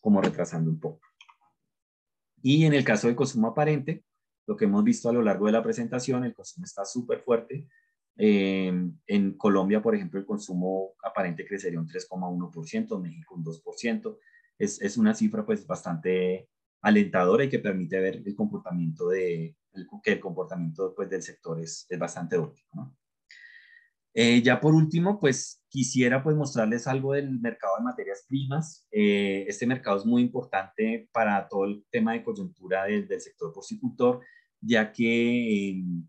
como 0.00 0.20
retrasando 0.22 0.70
un 0.70 0.80
poco. 0.80 1.00
Y 2.42 2.64
en 2.64 2.72
el 2.72 2.84
caso 2.84 3.08
del 3.08 3.16
consumo 3.16 3.48
aparente, 3.48 4.04
lo 4.46 4.56
que 4.56 4.64
hemos 4.64 4.82
visto 4.82 5.08
a 5.08 5.12
lo 5.12 5.22
largo 5.22 5.46
de 5.46 5.52
la 5.52 5.62
presentación, 5.62 6.24
el 6.24 6.34
consumo 6.34 6.64
está 6.64 6.84
súper 6.84 7.20
fuerte. 7.20 7.68
Eh, 8.18 8.72
en 9.06 9.38
Colombia, 9.38 9.80
por 9.80 9.94
ejemplo, 9.94 10.18
el 10.18 10.26
consumo 10.26 10.94
aparente 11.02 11.46
crecería 11.46 11.80
un 11.80 11.88
3,1%, 11.88 13.00
México 13.00 13.34
un 13.36 13.44
2%. 13.44 14.18
Es, 14.58 14.82
es, 14.82 14.98
una 14.98 15.14
cifra 15.14 15.46
pues 15.46 15.66
bastante 15.66 16.48
alentadora 16.82 17.44
y 17.44 17.48
que 17.48 17.60
permite 17.60 18.00
ver 18.00 18.22
el 18.24 18.34
comportamiento 18.34 19.08
de, 19.08 19.56
que 20.02 20.12
el 20.12 20.20
comportamiento 20.20 20.92
pues, 20.94 21.08
del 21.08 21.22
sector 21.22 21.60
es, 21.60 21.86
es 21.88 21.98
bastante 21.98 22.36
óptimo. 22.36 22.68
¿no? 22.74 22.96
Eh, 24.14 24.42
ya 24.42 24.60
por 24.60 24.74
último, 24.74 25.20
pues 25.20 25.62
quisiera 25.68 26.22
pues 26.22 26.34
mostrarles 26.34 26.88
algo 26.88 27.12
del 27.12 27.38
mercado 27.38 27.76
de 27.78 27.84
materias 27.84 28.24
primas. 28.26 28.84
Eh, 28.90 29.44
este 29.46 29.64
mercado 29.64 29.96
es 29.96 30.04
muy 30.04 30.22
importante 30.22 31.08
para 31.12 31.46
todo 31.46 31.66
el 31.66 31.84
tema 31.90 32.14
de 32.14 32.24
coyuntura 32.24 32.84
del, 32.84 33.06
del 33.06 33.20
sector 33.20 33.52
porcicultor 33.52 34.20
ya 34.60 34.92
que 34.92 35.70
em, 35.70 36.08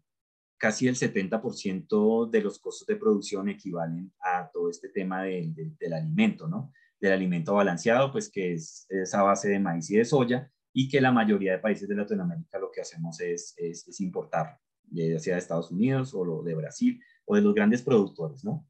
casi 0.60 0.88
el 0.88 0.96
70% 0.96 2.30
de 2.30 2.42
los 2.42 2.60
costos 2.60 2.86
de 2.86 2.98
producción 2.98 3.48
equivalen 3.50 4.12
a 4.22 4.50
todo 4.52 4.70
este 4.70 4.90
tema 4.90 5.24
del 5.24 5.94
alimento, 5.94 6.48
¿no? 6.48 6.74
Del 7.00 7.14
alimento 7.14 7.54
balanceado, 7.54 8.12
pues 8.12 8.30
que 8.30 8.54
es 8.54 8.86
esa 8.90 9.24
base 9.24 9.50
de 9.50 9.60
maíz 9.60 9.90
y 9.90 9.96
de 9.96 10.06
soya, 10.06 10.52
y 10.74 10.90
que 10.90 11.02
la 11.02 11.12
mayoría 11.12 11.54
de 11.54 11.60
países 11.60 11.88
de 11.88 11.96
Latinoamérica 11.96 12.60
lo 12.60 12.70
que 12.72 12.82
hacemos 12.82 13.20
es, 13.22 13.56
es, 13.58 14.00
importar, 14.02 14.60
ya 14.92 15.18
sea 15.18 15.36
de 15.36 15.40
Estados 15.40 15.72
Unidos 15.72 16.14
o 16.14 16.44
de 16.44 16.54
Brasil 16.54 17.02
o 17.26 17.36
de 17.36 17.42
los 17.42 17.56
grandes 17.56 17.82
productores, 17.82 18.44
¿no? 18.44 18.68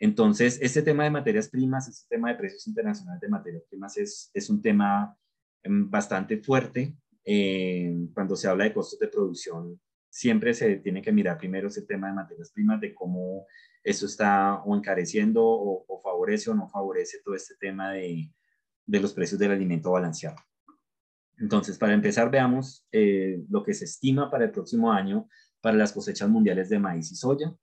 Entonces, 0.00 0.58
este 0.60 0.82
tema 0.82 1.04
de 1.04 1.10
materias 1.10 1.48
primas, 1.48 1.88
este 1.88 2.16
tema 2.16 2.30
de 2.30 2.36
precios 2.36 2.66
internacionales 2.66 3.20
de 3.20 3.28
materias 3.28 3.62
primas 3.68 3.96
es, 3.96 4.30
es 4.34 4.50
un 4.50 4.60
tema 4.60 5.16
em, 5.62 5.88
bastante 5.88 6.38
fuerte 6.38 6.96
eh, 7.24 7.96
cuando 8.14 8.36
se 8.36 8.48
habla 8.48 8.64
de 8.64 8.72
costos 8.72 8.98
de 8.98 9.08
producción, 9.08 9.80
siempre 10.10 10.54
se 10.54 10.76
tiene 10.76 11.02
que 11.02 11.12
mirar 11.12 11.38
primero 11.38 11.68
ese 11.68 11.82
tema 11.82 12.08
de 12.08 12.14
materias 12.14 12.50
primas, 12.50 12.80
de 12.80 12.94
cómo 12.94 13.46
eso 13.82 14.06
está 14.06 14.62
o 14.64 14.74
encareciendo 14.76 15.44
o, 15.44 16.00
favorece 16.02 16.50
o 16.50 16.54
no 16.54 16.68
favorece 16.68 17.18
todo 17.24 17.34
este 17.34 17.54
tema 17.56 17.92
de, 17.92 18.30
de, 18.86 19.00
los 19.00 19.12
precios 19.12 19.38
del 19.38 19.52
alimento 19.52 19.90
balanceado. 19.92 20.36
Entonces, 21.38 21.78
para 21.78 21.94
empezar, 21.94 22.30
veamos 22.30 22.86
eh, 22.90 23.44
lo 23.48 23.62
que 23.62 23.74
se 23.74 23.84
estima 23.84 24.30
para 24.30 24.46
el 24.46 24.50
próximo 24.50 24.92
año 24.92 25.28
para 25.60 25.76
las 25.76 25.92
cosechas 25.92 26.28
mundiales 26.28 26.68
de 26.68 26.78
maíz 26.78 27.10
y 27.12 27.16
soya. 27.16 27.54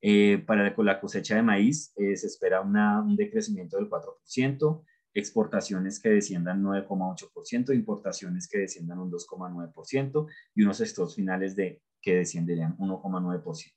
Eh, 0.00 0.38
para 0.46 0.74
la 0.76 1.00
cosecha 1.00 1.36
de 1.36 1.42
maíz 1.42 1.92
se 1.96 2.26
espera 2.26 2.60
un 2.60 3.16
decrecimiento 3.16 3.78
del 3.78 3.88
4%, 3.88 4.84
exportaciones 5.14 5.98
que 5.98 6.10
desciendan 6.10 6.62
9,8%, 6.62 7.74
importaciones 7.74 8.46
que 8.48 8.58
desciendan 8.58 8.98
un 8.98 9.10
2,9% 9.10 10.26
y 10.54 10.62
unos 10.62 10.78
stocks 10.78 11.14
finales 11.14 11.56
de, 11.56 11.80
que 12.04 12.16
descienderían 12.16 12.76
1,9%. 12.76 13.72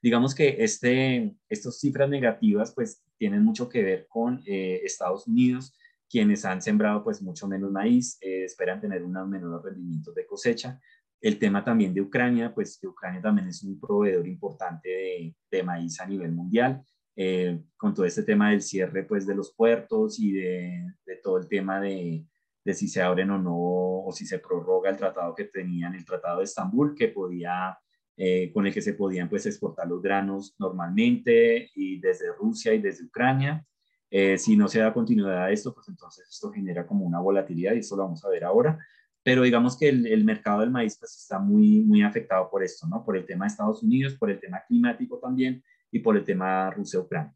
Digamos 0.00 0.34
que 0.34 0.56
este, 0.58 1.34
estas 1.48 1.80
cifras 1.80 2.08
negativas 2.08 2.72
pues 2.74 3.02
tienen 3.16 3.42
mucho 3.42 3.68
que 3.68 3.82
ver 3.82 4.06
con 4.08 4.42
eh, 4.46 4.80
Estados 4.84 5.26
Unidos, 5.26 5.76
quienes 6.08 6.44
han 6.44 6.60
sembrado 6.60 7.02
pues 7.02 7.22
mucho 7.22 7.48
menos 7.48 7.70
maíz, 7.70 8.18
eh, 8.20 8.44
esperan 8.44 8.80
tener 8.80 9.02
unos 9.02 9.28
menores 9.28 9.64
rendimientos 9.64 10.14
de 10.14 10.26
cosecha. 10.26 10.80
El 11.20 11.38
tema 11.38 11.64
también 11.64 11.94
de 11.94 12.00
Ucrania, 12.00 12.52
pues 12.54 12.78
que 12.78 12.88
Ucrania 12.88 13.22
también 13.22 13.48
es 13.48 13.62
un 13.62 13.78
proveedor 13.80 14.26
importante 14.26 14.88
de, 14.88 15.36
de 15.50 15.62
maíz 15.62 16.00
a 16.00 16.06
nivel 16.06 16.32
mundial 16.32 16.84
eh, 17.14 17.60
con 17.76 17.92
todo 17.92 18.06
este 18.06 18.22
tema 18.22 18.50
del 18.50 18.62
cierre 18.62 19.04
pues, 19.04 19.26
de 19.26 19.34
los 19.34 19.52
puertos 19.52 20.18
y 20.18 20.32
de, 20.32 20.86
todo 21.22 21.38
el 21.38 21.46
tema 21.46 21.80
de, 21.80 22.24
si 22.72 22.88
se 22.88 23.02
abren 23.02 23.30
o 23.30 23.38
no, 23.38 23.56
o 24.04 24.12
si 24.12 24.26
se 24.26 24.38
prorroga 24.38 24.90
el 24.90 24.96
tratado 24.96 25.34
que 25.34 25.44
tenían, 25.44 25.94
el 25.94 26.04
tratado 26.04 26.38
de 26.38 26.44
Estambul, 26.44 26.94
que 26.94 27.08
podía, 27.08 27.76
eh, 28.16 28.52
con 28.52 28.66
el 28.66 28.72
que 28.72 28.82
se 28.82 28.94
podían 28.94 29.28
pues, 29.28 29.46
exportar 29.46 29.88
los 29.88 30.00
granos 30.00 30.54
normalmente 30.58 31.70
y 31.74 31.98
desde 32.00 32.32
Rusia 32.32 32.72
y 32.74 32.80
desde 32.80 33.04
Ucrania. 33.04 33.64
Eh, 34.10 34.38
si 34.38 34.56
no 34.56 34.68
se 34.68 34.80
da 34.80 34.92
continuidad 34.92 35.44
a 35.44 35.50
esto, 35.50 35.74
pues 35.74 35.88
entonces 35.88 36.28
esto 36.28 36.52
genera 36.52 36.86
como 36.86 37.04
una 37.04 37.18
volatilidad 37.18 37.74
y 37.74 37.78
eso 37.78 37.96
lo 37.96 38.04
vamos 38.04 38.24
a 38.24 38.28
ver 38.28 38.44
ahora. 38.44 38.78
Pero 39.24 39.42
digamos 39.42 39.76
que 39.78 39.88
el, 39.88 40.06
el 40.06 40.24
mercado 40.24 40.60
del 40.60 40.70
maíz 40.70 40.98
pues, 40.98 41.16
está 41.16 41.38
muy, 41.38 41.80
muy 41.80 42.02
afectado 42.02 42.50
por 42.50 42.62
esto, 42.62 42.86
¿no? 42.86 43.04
Por 43.04 43.16
el 43.16 43.24
tema 43.24 43.44
de 43.44 43.50
Estados 43.50 43.82
Unidos, 43.82 44.14
por 44.14 44.30
el 44.30 44.38
tema 44.38 44.62
climático 44.66 45.18
también 45.18 45.62
y 45.90 46.00
por 46.00 46.16
el 46.16 46.24
tema 46.24 46.70
Rusia-Ucrania. 46.70 47.34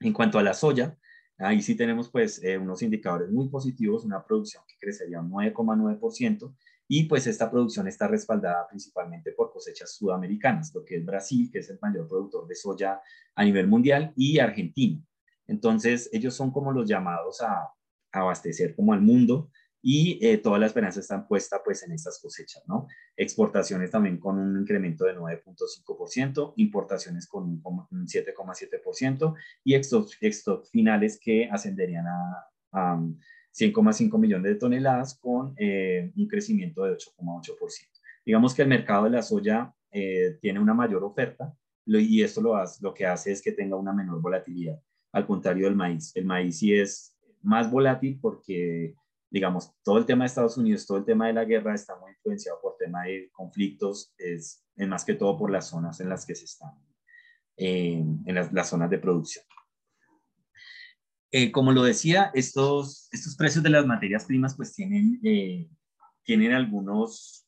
En 0.00 0.12
cuanto 0.12 0.38
a 0.38 0.42
la 0.42 0.54
soya, 0.54 0.96
ahí 1.42 1.60
sí 1.60 1.74
tenemos 1.74 2.08
pues 2.10 2.42
eh, 2.42 2.56
unos 2.56 2.82
indicadores 2.82 3.30
muy 3.30 3.48
positivos, 3.48 4.04
una 4.04 4.24
producción 4.24 4.62
que 4.66 4.76
crecería 4.78 5.20
un 5.20 5.30
9,9% 5.30 6.54
y 6.88 7.04
pues 7.04 7.26
esta 7.26 7.50
producción 7.50 7.88
está 7.88 8.06
respaldada 8.06 8.66
principalmente 8.68 9.32
por 9.32 9.52
cosechas 9.52 9.94
sudamericanas, 9.94 10.74
lo 10.74 10.84
que 10.84 10.96
es 10.96 11.04
Brasil, 11.04 11.48
que 11.50 11.60
es 11.60 11.70
el 11.70 11.78
mayor 11.80 12.06
productor 12.08 12.46
de 12.46 12.54
soya 12.54 13.00
a 13.34 13.44
nivel 13.44 13.66
mundial, 13.66 14.12
y 14.16 14.38
Argentina. 14.38 15.00
Entonces 15.46 16.10
ellos 16.12 16.34
son 16.34 16.50
como 16.50 16.72
los 16.72 16.88
llamados 16.88 17.40
a 17.40 17.70
abastecer 18.12 18.74
como 18.76 18.92
al 18.92 19.00
mundo 19.00 19.50
y 19.82 20.24
eh, 20.24 20.38
toda 20.38 20.60
la 20.60 20.66
esperanza 20.66 21.00
está 21.00 21.26
puesta 21.26 21.60
pues 21.64 21.82
en 21.82 21.92
estas 21.92 22.20
cosechas, 22.20 22.62
¿no? 22.68 22.86
Exportaciones 23.16 23.90
también 23.90 24.18
con 24.18 24.38
un 24.38 24.60
incremento 24.60 25.04
de 25.04 25.16
9.5%, 25.16 26.54
importaciones 26.56 27.26
con 27.26 27.60
un 27.64 28.06
7,7% 28.06 29.34
y 29.64 29.74
stock, 29.74 30.64
finales 30.70 31.18
que 31.20 31.48
ascenderían 31.50 32.06
a, 32.06 32.48
100,5 33.54 34.18
millones 34.18 34.52
de 34.52 34.58
toneladas 34.58 35.18
con 35.18 35.52
eh, 35.58 36.10
un 36.16 36.26
crecimiento 36.26 36.84
de 36.84 36.92
8,8%. 36.92 38.00
Digamos 38.24 38.54
que 38.54 38.62
el 38.62 38.68
mercado 38.68 39.04
de 39.04 39.10
la 39.10 39.20
soya 39.20 39.74
eh, 39.90 40.38
tiene 40.40 40.58
una 40.58 40.72
mayor 40.72 41.04
oferta 41.04 41.54
y 41.84 42.22
esto 42.22 42.40
lo, 42.40 42.56
hace, 42.56 42.82
lo 42.82 42.94
que 42.94 43.04
hace 43.06 43.32
es 43.32 43.42
que 43.42 43.52
tenga 43.52 43.76
una 43.76 43.92
menor 43.92 44.22
volatilidad, 44.22 44.80
al 45.12 45.26
contrario 45.26 45.66
del 45.66 45.76
maíz. 45.76 46.12
El 46.14 46.24
maíz 46.24 46.58
sí 46.60 46.72
es 46.72 47.18
más 47.42 47.70
volátil 47.70 48.18
porque, 48.20 48.94
digamos, 49.32 49.72
todo 49.82 49.96
el 49.96 50.04
tema 50.04 50.24
de 50.24 50.26
Estados 50.26 50.58
Unidos, 50.58 50.86
todo 50.86 50.98
el 50.98 51.06
tema 51.06 51.26
de 51.26 51.32
la 51.32 51.46
guerra 51.46 51.74
está 51.74 51.96
muy 51.96 52.10
influenciado 52.10 52.60
por 52.60 52.76
tema 52.76 53.04
de 53.04 53.30
conflictos, 53.32 54.12
es, 54.18 54.62
más 54.76 55.06
que 55.06 55.14
todo 55.14 55.38
por 55.38 55.50
las 55.50 55.68
zonas 55.70 56.00
en 56.00 56.10
las 56.10 56.26
que 56.26 56.34
se 56.34 56.44
están, 56.44 56.72
eh, 57.56 58.04
en 58.26 58.34
las, 58.34 58.68
zonas 58.68 58.90
de 58.90 58.98
producción. 58.98 59.42
Eh, 61.30 61.50
como 61.50 61.72
lo 61.72 61.82
decía, 61.82 62.30
estos, 62.34 63.08
estos 63.10 63.34
precios 63.34 63.64
de 63.64 63.70
las 63.70 63.86
materias 63.86 64.26
primas 64.26 64.54
pues 64.54 64.74
tienen, 64.74 65.18
eh, 65.24 65.66
tienen 66.24 66.52
algunos, 66.52 67.46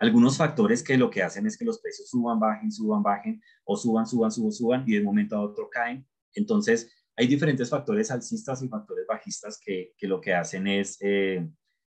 algunos 0.00 0.36
factores 0.36 0.82
que 0.82 0.98
lo 0.98 1.10
que 1.10 1.22
hacen 1.22 1.46
es 1.46 1.56
que 1.56 1.64
los 1.64 1.80
precios 1.80 2.10
suban, 2.10 2.40
bajen, 2.40 2.72
suban, 2.72 3.04
bajen, 3.04 3.40
o 3.62 3.76
suban, 3.76 4.04
suban, 4.04 4.32
suban, 4.32 4.52
suban, 4.52 4.84
y 4.84 4.94
de 4.94 4.98
un 4.98 5.04
momento 5.04 5.36
a 5.36 5.42
otro 5.42 5.70
caen. 5.70 6.04
Entonces, 6.34 6.90
hay 7.16 7.26
diferentes 7.26 7.70
factores 7.70 8.10
alcistas 8.10 8.62
y 8.62 8.68
factores 8.68 9.06
bajistas 9.06 9.60
que, 9.64 9.92
que 9.96 10.06
lo 10.06 10.20
que 10.20 10.34
hacen 10.34 10.66
es 10.66 10.98
eh, 11.00 11.48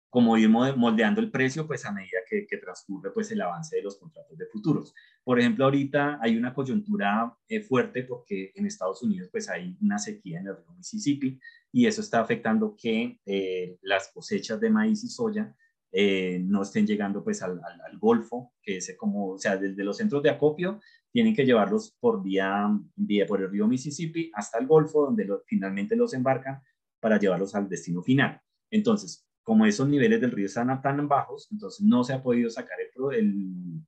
como 0.09 0.37
ir 0.37 0.49
moldeando 0.49 1.21
el 1.21 1.31
precio 1.31 1.67
pues 1.67 1.85
a 1.85 1.91
medida 1.91 2.19
que, 2.27 2.47
que, 2.47 2.57
transcurre 2.57 3.11
pues 3.11 3.29
el 3.31 3.41
avance 3.41 3.75
de 3.75 3.83
los 3.83 3.97
contratos 3.97 4.37
de 4.37 4.45
futuros. 4.47 4.93
Por 5.23 5.39
ejemplo, 5.39 5.65
ahorita 5.65 6.19
hay 6.21 6.37
una 6.37 6.53
coyuntura 6.53 7.35
eh, 7.47 7.61
fuerte 7.61 8.03
porque 8.03 8.51
en 8.55 8.65
Estados 8.65 9.03
Unidos 9.03 9.29
pues 9.31 9.49
hay 9.49 9.77
una 9.81 9.99
sequía 9.99 10.39
en 10.39 10.47
el 10.47 10.57
río 10.57 10.73
Mississippi 10.75 11.39
y 11.71 11.87
eso 11.87 12.01
está 12.01 12.21
afectando 12.21 12.75
que 12.75 13.19
eh, 13.25 13.77
las 13.81 14.09
cosechas 14.13 14.59
de 14.59 14.69
maíz 14.69 15.03
y 15.03 15.09
soya 15.09 15.53
eh, 15.91 16.39
no 16.43 16.63
estén 16.63 16.85
llegando 16.85 17.23
pues 17.23 17.41
al, 17.41 17.59
al, 17.63 17.97
Golfo, 17.97 18.53
que 18.61 18.77
es 18.77 18.95
como, 18.97 19.31
o 19.33 19.37
sea, 19.37 19.57
desde 19.57 19.83
los 19.83 19.97
centros 19.97 20.21
de 20.21 20.29
acopio 20.29 20.79
tienen 21.17 21.33
que 21.33 21.47
llevarlos 21.47 21.97
por 21.99 22.21
vía, 22.21 22.69
vía 22.95 23.25
por 23.25 23.41
el 23.41 23.49
río 23.49 23.67
Mississippi 23.67 24.29
hasta 24.35 24.59
el 24.59 24.67
Golfo, 24.67 25.05
donde 25.05 25.27
finalmente 25.47 25.95
los 25.95 26.13
embarcan 26.13 26.61
para 26.99 27.17
llevarlos 27.17 27.55
al 27.55 27.67
destino 27.67 28.03
final. 28.03 28.39
Entonces, 28.69 29.27
como 29.41 29.65
esos 29.65 29.89
niveles 29.89 30.21
del 30.21 30.29
río 30.29 30.45
están 30.45 30.79
tan 30.79 31.07
bajos, 31.07 31.47
entonces 31.51 31.83
no 31.83 32.03
se 32.03 32.13
ha 32.13 32.21
podido 32.21 32.51
sacar 32.51 32.77
el, 33.15 33.81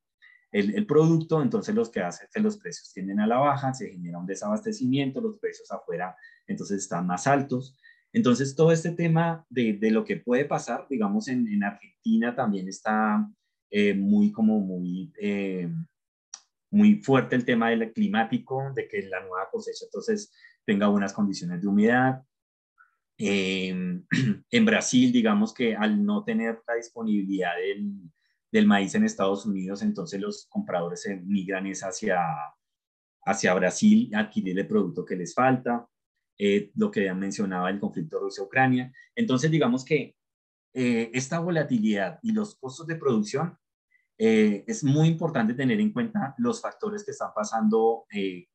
el, 0.51 0.73
el, 0.73 0.85
producto, 0.87 1.43
entonces 1.43 1.75
los 1.75 1.91
que 1.91 2.01
hacen 2.01 2.27
que 2.33 2.39
los 2.39 2.57
precios 2.57 2.91
tienden 2.95 3.19
a 3.19 3.27
la 3.27 3.37
baja, 3.37 3.75
se 3.75 3.91
genera 3.91 4.17
un 4.17 4.25
desabastecimiento, 4.25 5.21
los 5.21 5.37
precios 5.37 5.71
afuera 5.71 6.15
entonces 6.47 6.79
están 6.79 7.05
más 7.05 7.27
altos. 7.27 7.77
Entonces, 8.11 8.55
todo 8.55 8.71
este 8.71 8.89
tema 8.89 9.45
de, 9.51 9.73
de 9.73 9.91
lo 9.91 10.03
que 10.03 10.17
puede 10.17 10.45
pasar, 10.45 10.87
digamos, 10.89 11.27
en, 11.27 11.47
en 11.47 11.63
Argentina 11.63 12.35
también 12.35 12.67
está 12.67 13.29
eh, 13.69 13.93
muy, 13.93 14.31
como 14.31 14.59
muy, 14.61 15.13
eh, 15.21 15.69
muy 16.71 16.95
fuerte 17.01 17.35
el 17.35 17.45
tema 17.45 17.69
del 17.69 17.91
climático, 17.93 18.71
de 18.75 18.87
que 18.87 19.01
la 19.03 19.21
nueva 19.21 19.49
cosecha 19.51 19.85
entonces 19.85 20.31
tenga 20.65 20.87
buenas 20.87 21.13
condiciones 21.13 21.61
de 21.61 21.67
humedad. 21.67 22.21
Eh, 23.17 23.69
en 24.51 24.65
Brasil, 24.65 25.11
digamos 25.11 25.53
que 25.53 25.75
al 25.75 26.03
no 26.03 26.23
tener 26.23 26.61
la 26.67 26.75
disponibilidad 26.75 27.55
del, 27.57 27.91
del, 28.51 28.67
maíz 28.67 28.95
en 28.95 29.03
Estados 29.03 29.45
Unidos, 29.45 29.81
entonces 29.81 30.21
los 30.21 30.47
compradores 30.47 31.01
se 31.01 31.17
migran 31.17 31.65
hacia, 31.65 32.19
hacia 33.25 33.53
Brasil 33.53 34.11
adquirir 34.15 34.57
el 34.59 34.67
producto 34.67 35.05
que 35.05 35.15
les 35.15 35.33
falta. 35.33 35.87
Eh, 36.41 36.71
lo 36.75 36.89
que 36.89 37.13
mencionaba 37.13 37.69
el 37.69 37.81
conflicto 37.81 38.17
Rusia-Ucrania. 38.17 38.93
Entonces, 39.13 39.51
digamos 39.51 39.83
que 39.83 40.15
eh, 40.73 41.11
esta 41.13 41.39
volatilidad 41.39 42.17
y 42.23 42.31
los 42.31 42.55
costos 42.55 42.87
de 42.87 42.95
producción 42.95 43.57
eh, 44.21 44.65
es 44.67 44.83
muy 44.83 45.07
importante 45.07 45.53
tener 45.53 45.79
en 45.79 45.93
cuenta 45.93 46.35
los 46.37 46.61
factores 46.61 47.05
que 47.05 47.11
están 47.11 47.29
pasando 47.33 48.05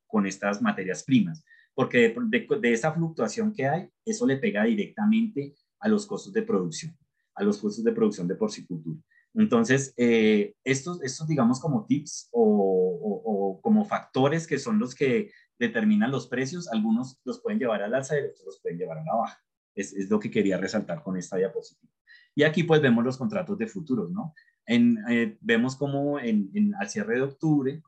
con 0.06 0.26
estas 0.26 0.60
materias 0.60 1.02
primas, 1.02 1.42
porque 1.74 2.14
de, 2.26 2.46
de, 2.60 2.72
esa 2.72 2.92
fluctuación 2.92 3.52
que 3.52 3.66
hay, 3.66 3.88
eso 4.04 4.26
le 4.26 4.36
pega 4.36 4.64
directamente 4.64 5.54
a 5.80 5.88
los 5.88 6.06
costos 6.06 6.34
de 6.34 6.42
producción, 6.42 6.94
a 7.34 7.42
los 7.42 7.56
costos 7.58 7.82
de 7.82 7.92
producción 7.92 8.28
de 8.28 8.36
porcicultura. 8.36 9.00
Entonces, 9.32 9.94
estos, 9.96 11.02
estos, 11.02 11.26
digamos, 11.26 11.58
como 11.60 11.86
tips 11.86 12.28
o, 12.30 13.24
o, 13.24 13.60
como 13.62 13.84
factores 13.86 14.46
que 14.46 14.58
son 14.58 14.78
los 14.78 14.94
que 14.94 15.30
determinan 15.58 16.10
los 16.10 16.28
precios, 16.28 16.68
algunos 16.68 17.18
los 17.24 17.40
pueden 17.40 17.58
llevar 17.58 17.82
al 17.82 17.94
alza 17.94 18.16
y 18.16 18.22
otros 18.22 18.42
los 18.44 18.60
pueden 18.60 18.78
llevar 18.78 18.98
a 18.98 19.04
la 19.04 19.14
baja. 19.14 19.42
Es, 19.74 19.92
es, 19.92 20.08
lo 20.08 20.20
que 20.20 20.30
quería 20.30 20.58
resaltar 20.58 21.02
con 21.02 21.16
esta 21.16 21.36
diapositiva. 21.36 21.92
Y 22.34 22.42
aquí 22.42 22.62
pues 22.62 22.80
vemos 22.80 23.04
los 23.04 23.16
contratos 23.16 23.58
de 23.58 23.66
futuros, 23.66 24.10
¿no? 24.10 24.34
En, 24.66 24.98
eh, 25.08 25.36
vemos 25.40 25.76
como 25.76 26.18
en, 26.18 26.50
en, 26.54 26.74
al 26.76 26.88
cierre 26.88 27.16
de 27.16 27.22
octubre, 27.22 27.82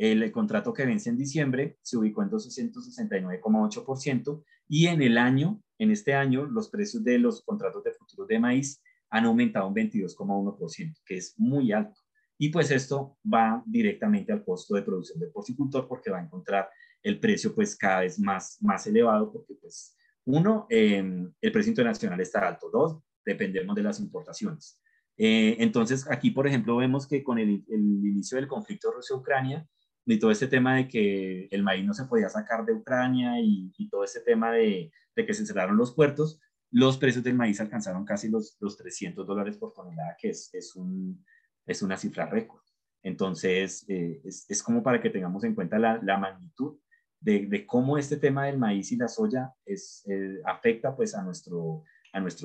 el, 0.00 0.32
contrato 0.32 0.72
que 0.72 0.86
vence 0.86 1.10
en 1.10 1.18
diciembre 1.18 1.76
se 1.82 1.98
ubicó 1.98 2.22
en 2.22 2.30
269,8% 2.30 4.42
y 4.66 4.86
en 4.86 5.02
el 5.02 5.18
año, 5.18 5.62
en 5.78 5.90
este 5.90 6.14
año, 6.14 6.46
los 6.46 6.70
precios 6.70 7.04
de 7.04 7.18
los 7.18 7.42
contratos 7.42 7.84
de 7.84 7.92
futuros 7.92 8.26
de 8.26 8.38
maíz 8.38 8.82
han 9.10 9.26
aumentado 9.26 9.68
un 9.68 9.74
22,1%, 9.74 11.02
que 11.04 11.16
es 11.16 11.34
muy 11.36 11.72
alto. 11.72 12.00
Y 12.38 12.48
pues 12.48 12.70
esto 12.70 13.18
va 13.22 13.62
directamente 13.66 14.32
al 14.32 14.42
costo 14.42 14.74
de 14.74 14.80
producción 14.82 15.20
del 15.20 15.32
porcicultor 15.32 15.86
porque 15.86 16.10
va 16.10 16.18
a 16.18 16.24
encontrar 16.24 16.70
el 17.02 17.20
precio 17.20 17.54
pues 17.54 17.76
cada 17.76 18.00
vez 18.00 18.18
más, 18.18 18.56
más 18.62 18.86
elevado 18.86 19.30
porque 19.30 19.52
pues 19.60 19.98
uno, 20.24 20.66
em, 20.70 21.30
el 21.42 21.52
precio 21.52 21.68
internacional 21.70 22.18
está 22.20 22.48
alto, 22.48 22.70
dos, 22.70 23.02
dependemos 23.22 23.76
de 23.76 23.82
las 23.82 24.00
importaciones. 24.00 24.80
Eh, 25.22 25.62
entonces 25.62 26.10
aquí, 26.10 26.30
por 26.30 26.46
ejemplo, 26.46 26.76
vemos 26.76 27.06
que 27.06 27.22
con 27.22 27.38
el, 27.38 27.62
inicio 27.68 28.36
del 28.36 28.48
conflicto 28.48 28.90
Rusia-Ucrania 28.90 29.68
y 30.06 30.18
todo 30.18 30.30
este 30.30 30.46
tema 30.46 30.76
de 30.76 30.88
que 30.88 31.46
el 31.50 31.62
maíz 31.62 31.84
no 31.84 31.92
se 31.92 32.06
podía 32.06 32.30
sacar 32.30 32.64
de 32.64 32.72
Ucrania 32.72 33.34
y, 33.38 33.70
todo 33.90 34.02
este 34.02 34.20
tema 34.20 34.52
de, 34.52 34.90
que 35.14 35.34
se 35.34 35.44
cerraron 35.44 35.76
los 35.76 35.92
puertos, 35.92 36.40
los 36.70 36.96
precios 36.96 37.22
del 37.22 37.34
maíz 37.34 37.60
alcanzaron 37.60 38.06
casi 38.06 38.30
los, 38.30 38.56
los 38.60 38.78
300 38.78 39.26
dólares 39.26 39.58
por 39.58 39.74
tonelada, 39.74 40.16
que 40.18 40.30
es, 40.30 40.48
es, 40.54 40.74
un, 40.74 41.22
es 41.66 41.82
una 41.82 41.98
cifra 41.98 42.24
récord. 42.24 42.62
Entonces, 43.02 43.84
eh, 43.88 44.22
es, 44.24 44.62
como 44.62 44.82
para 44.82 45.02
que 45.02 45.10
tengamos 45.10 45.44
en 45.44 45.54
cuenta 45.54 45.78
la, 45.78 46.00
la 46.02 46.16
magnitud 46.16 46.78
de, 47.20 47.66
cómo 47.66 47.98
este 47.98 48.16
tema 48.16 48.46
del 48.46 48.56
maíz 48.56 48.90
y 48.90 48.96
la 48.96 49.08
soya 49.08 49.52
eh, 49.66 50.40
afecta 50.46 50.96
pues 50.96 51.14
a 51.14 51.22
nuestro 51.22 51.84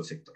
sector. 0.04 0.36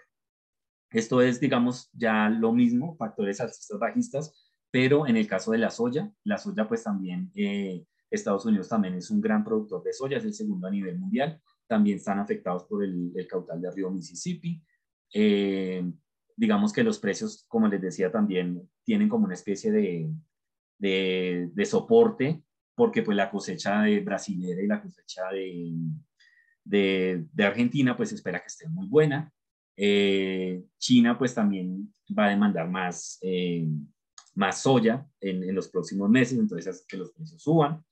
Esto 0.90 1.22
es, 1.22 1.40
digamos, 1.40 1.90
ya 1.92 2.28
lo 2.28 2.52
mismo, 2.52 2.96
factores 2.96 3.40
alcistas 3.40 3.78
bajistas, 3.78 4.52
pero 4.70 5.06
en 5.06 5.16
el 5.16 5.26
caso 5.26 5.52
de 5.52 5.58
la 5.58 5.70
soya, 5.70 6.12
la 6.24 6.38
soya 6.38 6.68
pues 6.68 6.82
también, 6.84 7.30
eh, 7.34 7.84
Estados 8.10 8.44
Unidos 8.44 8.68
también 8.68 8.94
es 8.94 9.10
un 9.10 9.20
gran 9.20 9.44
productor 9.44 9.82
de 9.84 9.92
soya, 9.92 10.18
es 10.18 10.24
el 10.24 10.34
segundo 10.34 10.66
a 10.66 10.70
nivel 10.70 10.98
mundial, 10.98 11.40
también 11.66 11.98
están 11.98 12.18
afectados 12.18 12.64
por 12.64 12.84
el, 12.84 13.12
caudal 13.28 13.60
del 13.60 13.72
río 13.72 13.90
Mississippi. 13.90 14.60
Eh, 15.14 15.84
digamos 16.36 16.72
que 16.72 16.82
los 16.82 16.98
precios, 16.98 17.44
como 17.46 17.68
les 17.68 17.80
decía, 17.80 18.10
también 18.10 18.68
tienen 18.84 19.08
como 19.08 19.26
una 19.26 19.34
especie 19.34 19.70
de, 19.70 20.10
de, 20.78 21.50
de 21.52 21.64
soporte 21.64 22.42
porque 22.80 23.02
pues 23.02 23.14
la 23.14 23.30
cosecha 23.30 23.82
de 23.82 24.00
brasilera 24.00 24.62
y 24.62 24.66
la 24.66 24.80
cosecha 24.80 25.28
de, 26.64 27.26
de, 27.30 27.44
Argentina 27.44 27.94
pues 27.94 28.10
espera 28.10 28.40
que 28.40 28.46
esté 28.46 28.66
muy 28.68 28.86
buena. 28.86 29.30
Eh, 29.82 30.62
China 30.76 31.16
pues 31.16 31.34
también 31.34 31.90
va 32.16 32.26
a 32.26 32.28
demandar 32.28 32.68
más, 32.68 33.16
eh, 33.22 33.66
más 34.34 34.60
soya 34.60 35.06
en, 35.18 35.42
en, 35.42 35.54
los 35.54 35.68
próximos 35.70 36.10
meses, 36.10 36.38
entonces 36.38 36.66
hace 36.66 36.84
que 36.86 36.98
los 36.98 37.10
precios 37.12 37.42
suban. 37.42 37.82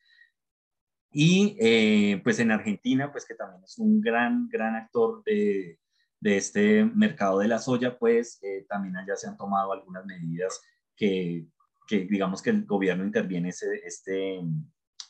Y 1.11 1.57
eh, 1.59 2.21
pues 2.23 2.41
en 2.41 2.51
Argentina, 2.51 3.11
pues 3.11 3.25
que 3.25 3.35
también 3.35 3.65
es 3.65 3.79
un 3.79 4.03
gran, 4.03 4.51
gran 4.51 4.77
actor 4.77 5.23
de, 5.25 5.79
de 6.21 6.37
este 6.37 6.85
mercado 6.85 7.39
de 7.39 7.49
la 7.49 7.59
soya, 7.59 7.99
pues 7.99 8.39
también 8.69 8.95
allá 8.99 9.17
se 9.17 9.27
han 9.27 9.39
tomado 9.39 9.73
algunas 9.73 10.05
medidas 10.05 10.61
que, 10.95 11.47
que 11.87 12.01
digamos 12.01 12.43
que 12.43 12.51
el 12.51 12.67
gobierno 12.67 13.03
interviene 13.03 13.49
ese, 13.49 13.81
este, 13.83 14.43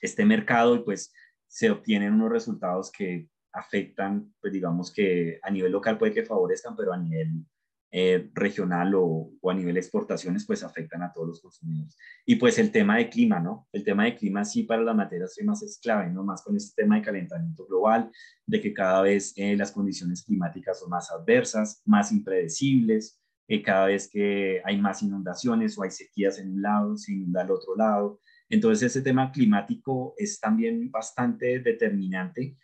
este 0.00 0.24
mercado 0.24 0.76
y 0.76 0.84
pues 0.84 1.12
se 1.48 1.72
obtienen 1.72 2.14
unos 2.14 2.30
resultados 2.30 2.92
que 2.92 3.28
afectan, 3.52 4.34
pues 4.40 4.52
digamos 4.52 4.92
que 4.92 5.38
a 5.42 5.50
nivel 5.50 5.72
local 5.72 5.98
puede 5.98 6.12
que 6.12 6.24
favorezcan, 6.24 6.76
pero 6.76 6.92
a 6.92 6.98
nivel 6.98 7.44
eh, 7.90 8.30
regional 8.34 8.94
o, 8.94 9.30
o, 9.40 9.50
a 9.50 9.54
nivel 9.54 9.76
exportaciones, 9.76 10.44
pues 10.46 10.62
afectan 10.62 11.02
a 11.02 11.12
todos 11.12 11.28
los 11.28 11.40
consumidores. 11.40 11.96
Y 12.26 12.36
pues 12.36 12.58
el 12.58 12.70
tema 12.70 12.98
de 12.98 13.08
clima, 13.08 13.40
¿no? 13.40 13.66
El 13.72 13.82
tema 13.84 14.04
de 14.04 14.14
clima 14.14 14.44
sí 14.44 14.64
para 14.64 14.82
las 14.82 14.94
materias 14.94 15.34
primas 15.36 15.62
es 15.62 15.78
clave, 15.78 16.10
¿no? 16.10 16.22
Más 16.22 16.42
con 16.42 16.56
este 16.56 16.82
tema 16.82 16.96
de 16.96 17.02
calentamiento 17.02 17.66
global, 17.66 18.10
de 18.46 18.60
que 18.60 18.74
cada 18.74 19.02
vez 19.02 19.32
eh, 19.36 19.56
las 19.56 19.72
condiciones 19.72 20.22
climáticas 20.22 20.80
son 20.80 20.90
más 20.90 21.10
adversas, 21.10 21.80
más 21.86 22.12
impredecibles, 22.12 23.20
eh, 23.48 23.62
cada 23.62 23.86
vez 23.86 24.08
que 24.10 24.60
hay 24.64 24.78
más 24.78 25.02
inundaciones 25.02 25.78
o 25.78 25.82
hay 25.82 25.90
sequías 25.90 26.38
en 26.38 26.52
un 26.52 26.62
lado, 26.62 26.96
se 26.98 27.12
inunda 27.12 27.40
al 27.40 27.50
otro 27.50 27.74
lado, 27.74 28.20
entonces, 28.48 28.90
ese 28.90 29.02
tema 29.02 29.30
climático 29.30 30.14
es 30.16 30.40
también 30.40 30.90
bastante 30.90 31.58
determinante 31.60 32.56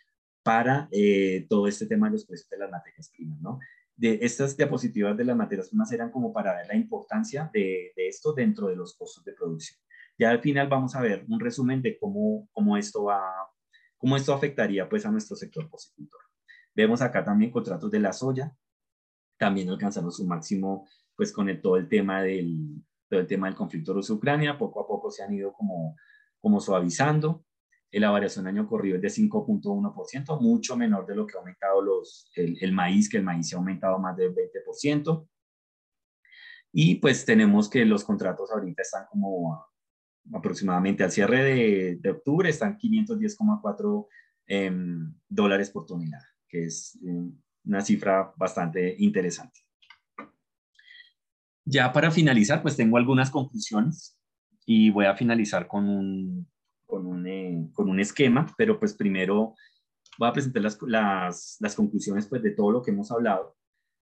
para 0.45 0.87
eh, 0.91 1.47
todo 1.49 1.67
este 1.67 1.87
tema 1.87 2.05
de 2.05 2.13
los 2.13 2.25
precios 2.27 2.47
de 2.51 2.59
las 2.59 2.69
materias 2.69 3.09
primas, 3.09 3.41
¿no? 3.41 3.57
De 3.95 4.19
estas 4.21 4.55
diapositivas 4.55 5.17
de 5.17 5.25
las 5.25 5.35
materias 5.35 5.69
primas 5.69 5.91
eran 5.91 6.11
como 6.11 6.31
para 6.31 6.55
ver 6.55 6.67
la 6.67 6.75
importancia 6.75 7.49
de, 7.51 7.91
esto 7.95 8.31
dentro 8.31 8.67
de 8.67 8.75
los 8.75 8.95
costos 8.95 9.25
de 9.25 9.33
producción. 9.33 9.79
Ya 10.19 10.29
al 10.29 10.41
final 10.41 10.67
vamos 10.67 10.95
a 10.95 11.01
ver 11.01 11.25
un 11.27 11.39
resumen 11.39 11.81
de 11.81 11.97
cómo, 11.97 12.47
cómo 12.51 12.77
esto 12.77 13.05
va, 13.05 13.23
cómo 13.97 14.15
esto 14.15 14.35
afectaría 14.35 14.87
pues 14.87 15.03
a 15.07 15.11
nuestro 15.11 15.35
sector 15.35 15.67
porcicultor. 15.67 16.21
Vemos 16.75 17.01
acá 17.01 17.23
también 17.23 17.49
contratos 17.49 17.89
de 17.89 17.99
la 17.99 18.13
soya, 18.13 18.55
también 19.39 19.67
alcanzaron 19.69 20.11
su 20.11 20.27
máximo 20.27 20.87
pues 21.15 21.31
con 21.31 21.49
el, 21.49 21.59
todo 21.59 21.77
el 21.77 21.89
tema 21.89 22.21
del, 22.21 22.83
todo 23.09 23.25
tema 23.25 23.47
del 23.47 23.55
conflicto 23.55 23.95
ruso-Ucrania, 23.95 24.59
poco 24.59 24.79
a 24.79 24.85
poco 24.85 25.09
se 25.09 25.23
han 25.23 25.33
ido 25.33 25.53
como, 25.53 25.95
como 26.39 26.59
suavizando. 26.59 27.43
La 27.99 28.11
variación 28.11 28.45
año 28.45 28.67
corrido 28.67 28.97
es 28.97 29.01
de 29.01 29.07
5.1%, 29.07 30.41
mucho 30.41 30.75
menor 30.75 31.05
de 31.05 31.15
lo 31.15 31.25
que 31.25 31.37
ha 31.37 31.39
aumentado 31.39 31.81
los, 31.81 32.29
el, 32.35 32.57
el, 32.59 32.73
maíz, 32.73 33.07
que 33.07 33.17
el 33.17 33.23
maíz 33.23 33.47
se 33.47 33.55
ha 33.55 33.57
aumentado 33.57 33.97
más 33.99 34.17
del 34.17 34.35
20%. 34.35 35.27
Y 36.73 36.95
pues 36.95 37.23
tenemos 37.23 37.69
que 37.69 37.85
los 37.85 38.03
contratos 38.03 38.51
ahorita 38.51 38.81
están 38.81 39.05
como 39.09 39.65
aproximadamente 40.33 41.05
al 41.05 41.11
cierre 41.11 41.43
de, 41.43 41.97
de 42.01 42.09
octubre, 42.09 42.49
están 42.49 42.77
510,4 42.77 44.07
em, 44.47 45.13
dólares 45.29 45.69
por 45.69 45.85
tonelada, 45.85 46.27
que 46.49 46.65
es 46.65 46.99
em, 47.01 47.31
una 47.63 47.79
cifra 47.79 48.33
bastante 48.35 48.95
interesante. 48.99 49.61
Ya 51.63 51.93
para 51.93 52.11
finalizar, 52.11 52.61
pues 52.61 52.75
tengo 52.75 52.97
algunas 52.97 53.31
conclusiones 53.31 54.19
y 54.65 54.89
voy 54.89 55.05
a 55.05 55.15
finalizar 55.15 55.67
con 55.67 55.87
un, 55.87 56.47
con 56.85 57.05
un, 57.05 57.27
eh, 57.27 57.69
con 57.73 57.89
un 57.89 57.99
esquema, 57.99 58.53
pero 58.57 58.79
pues 58.79 58.93
primero 58.93 59.55
voy 60.17 60.29
a 60.29 60.33
presentar 60.33 60.63
las, 60.63 60.77
las, 60.83 61.57
las 61.59 61.75
conclusiones 61.75 62.27
pues 62.27 62.41
de 62.41 62.51
todo 62.51 62.71
lo 62.71 62.81
que 62.81 62.91
hemos 62.91 63.11
hablado. 63.11 63.55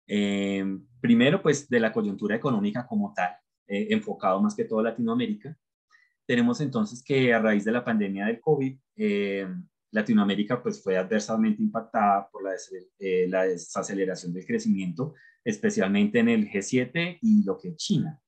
Eh, 0.08 0.66
primero, 1.00 1.42
pues 1.42 1.70
de 1.70 1.80
la 1.80 1.94
coyuntura 1.94 2.36
económica 2.36 2.86
como 2.86 3.14
tal, 3.14 3.32
eh, 3.68 3.88
enfocado 3.92 4.42
más 4.42 4.56
que 4.56 4.66
todo 4.66 4.80
a 4.80 4.84
Latinoamérica. 4.84 5.56
Tenemos 6.26 6.62
entonces 6.62 7.04
que 7.04 7.34
a 7.34 7.40
raíz 7.40 7.66
de 7.66 7.72
la 7.72 7.84
pandemia 7.84 8.26
del 8.26 8.40
COVID, 8.40 8.78
Latinoamérica 9.92 10.62
pues 10.62 10.82
fue 10.82 10.96
adversamente 10.96 11.62
impactada 11.62 12.30
por 12.32 12.44
la, 12.44 12.52
la 13.28 13.44
desaceleración 13.44 14.32
del 14.34 14.46
crecimiento, 14.46 15.14
especialmente 15.44 16.20
en 16.20 16.30
el 16.30 16.50
G7 16.50 17.20
y 17.22 17.44
lo 17.44 17.58
que 17.58 17.70
es 17.70 17.78
China. 17.78 18.22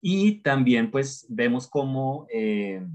Y 0.00 0.42
también 0.42 0.90
pues 0.90 1.26
vemos 1.28 1.68
cómo 1.68 2.26
eh, 2.32 2.86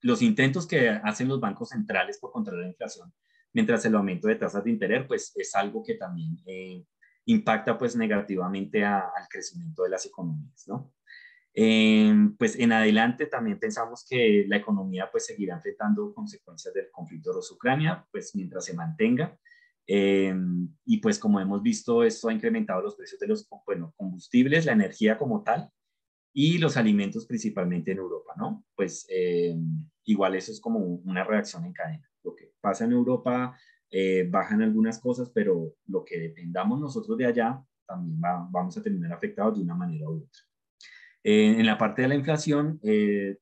los 0.00 0.22
intentos 0.22 0.66
que 0.66 0.88
hacen 0.88 1.28
los 1.28 1.40
bancos 1.40 1.70
centrales 1.70 2.18
por 2.18 2.32
controlar 2.32 2.64
la 2.64 2.70
inflación, 2.70 3.12
mientras 3.52 3.84
el 3.84 3.94
aumento 3.94 4.28
de 4.28 4.36
tasas 4.36 4.64
de 4.64 4.70
interés, 4.70 5.04
pues 5.06 5.32
es 5.36 5.54
algo 5.54 5.82
que 5.82 5.94
también 5.94 6.36
eh, 6.46 6.84
impacta 7.26 7.76
pues 7.76 7.96
negativamente 7.96 8.84
al 8.84 9.28
crecimiento 9.28 9.82
de 9.82 9.90
las 9.90 10.06
economías, 10.06 10.66
¿no? 10.66 10.92
Eh, 11.54 12.14
pues 12.38 12.56
en 12.56 12.72
adelante 12.72 13.26
también 13.26 13.58
pensamos 13.58 14.06
que 14.08 14.44
la 14.46 14.58
economía 14.58 15.10
pues 15.10 15.26
seguirá 15.26 15.56
enfrentando 15.56 16.14
consecuencias 16.14 16.72
del 16.72 16.90
conflicto 16.92 17.32
ruso-Ucrania, 17.32 18.06
pues 18.12 18.34
mientras 18.36 18.64
se 18.64 18.74
mantenga. 18.74 19.36
y 19.86 20.98
pues 20.98 21.18
como 21.18 21.40
hemos 21.40 21.62
visto, 21.62 22.04
esto 22.04 22.28
ha 22.28 22.32
incrementado 22.32 22.82
los 22.82 22.94
precios 22.94 23.18
de 23.18 23.26
los 23.26 23.48
bueno, 23.66 23.94
combustibles, 23.96 24.66
la 24.66 24.72
energía 24.72 25.16
como 25.16 25.42
tal, 25.42 25.70
y 26.32 26.58
los 26.58 26.76
alimentos 26.76 27.26
principalmente 27.26 27.92
en 27.92 27.98
Europa, 27.98 28.34
¿no? 28.36 28.64
Pues 28.74 29.06
eh, 29.08 29.56
igual 30.04 30.34
eso 30.36 30.52
es 30.52 30.60
como 30.60 30.78
una 30.78 31.24
reacción 31.24 31.64
en 31.64 31.72
cadena. 31.72 32.10
Lo 32.22 32.34
que 32.34 32.52
pasa 32.60 32.84
en 32.84 32.92
Europa 32.92 33.58
eh, 33.90 34.26
bajan 34.30 34.62
algunas 34.62 35.00
cosas, 35.00 35.30
pero 35.30 35.74
lo 35.86 36.04
que 36.04 36.18
dependamos 36.18 36.80
nosotros 36.80 37.16
de 37.18 37.26
allá 37.26 37.62
también 37.86 38.20
vamos 38.20 38.76
a 38.76 38.82
terminar 38.82 39.12
afectados 39.12 39.56
de 39.56 39.64
una 39.64 39.74
manera 39.74 40.08
u 40.08 40.18
otra. 40.18 40.42
Eh, 41.24 41.56
en 41.58 41.66
la 41.66 41.78
parte 41.78 42.02
de 42.02 42.08
la 42.08 42.14
inflación, 42.14 42.78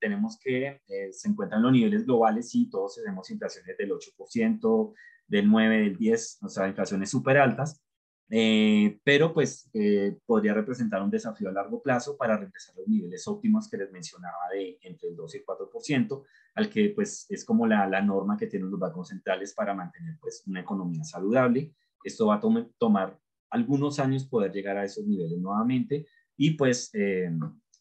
tenemos 0.00 0.38
que 0.42 0.80
se 1.10 1.28
encuentran 1.28 1.62
los 1.62 1.72
niveles 1.72 2.06
globales, 2.06 2.50
sí, 2.50 2.70
todos 2.70 2.94
tenemos 2.96 3.28
inflaciones 3.30 3.76
del 3.76 3.90
8%, 3.90 4.94
del 5.26 5.48
9%, 5.48 5.68
del 5.68 5.98
10%, 5.98 6.38
o 6.42 6.48
sea, 6.48 6.68
inflaciones 6.68 7.10
súper 7.10 7.38
altas, 7.38 7.85
eh, 8.28 8.98
pero 9.04 9.32
pues 9.32 9.70
eh, 9.72 10.16
podría 10.26 10.52
representar 10.52 11.00
un 11.00 11.10
desafío 11.10 11.48
a 11.48 11.52
largo 11.52 11.80
plazo 11.80 12.16
para 12.16 12.36
regresar 12.36 12.74
a 12.74 12.80
los 12.80 12.88
niveles 12.88 13.26
óptimos 13.28 13.70
que 13.70 13.76
les 13.76 13.92
mencionaba 13.92 14.36
de 14.52 14.78
entre 14.82 15.10
el 15.10 15.16
2 15.16 15.34
y 15.34 15.38
el 15.38 15.46
4%, 15.46 16.24
al 16.54 16.68
que 16.68 16.90
pues 16.90 17.26
es 17.28 17.44
como 17.44 17.66
la, 17.66 17.86
la 17.86 18.02
norma 18.02 18.36
que 18.36 18.48
tienen 18.48 18.70
los 18.70 18.80
bancos 18.80 19.08
centrales 19.08 19.54
para 19.54 19.74
mantener 19.74 20.16
pues 20.20 20.42
una 20.46 20.60
economía 20.60 21.04
saludable. 21.04 21.72
Esto 22.02 22.26
va 22.26 22.36
a 22.36 22.40
tomar 22.78 23.18
algunos 23.50 24.00
años 24.00 24.26
poder 24.26 24.50
llegar 24.50 24.76
a 24.76 24.84
esos 24.84 25.06
niveles 25.06 25.38
nuevamente 25.38 26.06
y 26.36 26.52
pues 26.52 26.90
eh, 26.94 27.30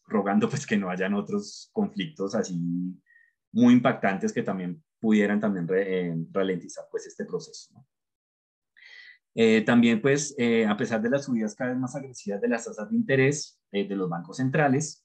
rogando 0.06 0.48
pues 0.48 0.64
que 0.64 0.76
no 0.76 0.90
hayan 0.90 1.14
otros 1.14 1.70
conflictos 1.72 2.36
así 2.36 2.56
muy 3.52 3.74
impactantes 3.74 4.32
que 4.32 4.42
también 4.42 4.82
pudieran 5.00 5.40
también 5.40 5.66
ralentizar 6.32 6.84
pues 6.90 7.06
este 7.06 7.24
proceso. 7.24 7.74
¿no? 7.74 7.86
Eh, 9.38 9.60
también, 9.60 10.00
pues, 10.00 10.34
eh, 10.38 10.64
a 10.64 10.74
pesar 10.78 11.02
de 11.02 11.10
las 11.10 11.26
subidas 11.26 11.54
cada 11.54 11.72
vez 11.72 11.78
más 11.78 11.94
agresivas 11.94 12.40
de 12.40 12.48
las 12.48 12.64
tasas 12.64 12.88
de 12.88 12.96
interés 12.96 13.60
eh, 13.70 13.86
de 13.86 13.94
los 13.94 14.08
bancos 14.08 14.38
centrales, 14.38 15.04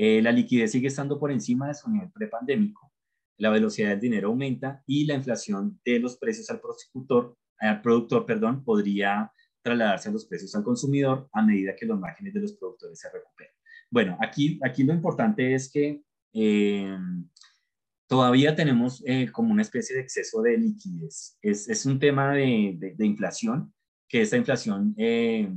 la 0.00 0.30
liquidez 0.30 0.70
sigue 0.70 0.86
estando 0.86 1.18
por 1.18 1.32
encima 1.32 1.66
de 1.66 1.74
su 1.74 1.90
nivel 1.90 2.12
prepandémico, 2.12 2.92
la 3.36 3.50
velocidad 3.50 3.88
del 3.88 3.98
dinero 3.98 4.28
aumenta 4.28 4.80
y 4.86 5.04
la 5.06 5.14
inflación 5.14 5.80
de 5.84 5.98
los 5.98 6.16
precios 6.18 6.48
al 6.50 6.60
productor, 6.60 7.36
al 7.58 7.82
productor 7.82 8.24
perdón, 8.24 8.62
podría 8.62 9.32
trasladarse 9.60 10.08
a 10.08 10.12
los 10.12 10.24
precios 10.24 10.54
al 10.54 10.62
consumidor 10.62 11.28
a 11.32 11.42
medida 11.42 11.74
que 11.74 11.84
los 11.84 11.98
márgenes 11.98 12.32
de 12.32 12.40
los 12.42 12.52
productores 12.52 12.96
se 12.96 13.10
recuperen. 13.10 13.52
Bueno, 13.90 14.16
aquí, 14.20 14.60
aquí 14.64 14.84
lo 14.84 14.94
importante 14.94 15.52
es 15.52 15.68
que 15.68 16.00
todavía 18.08 18.56
tenemos 18.56 19.02
eh, 19.06 19.30
como 19.30 19.52
una 19.52 19.62
especie 19.62 19.94
de 19.94 20.02
exceso 20.02 20.42
de 20.42 20.56
liquidez. 20.56 21.38
Es, 21.42 21.68
es 21.68 21.86
un 21.86 22.00
tema 22.00 22.32
de, 22.32 22.94
de, 22.96 23.06
inflación, 23.06 23.72
que 24.08 24.22
esta 24.22 24.36
inflación, 24.36 24.94
eh, 24.96 25.48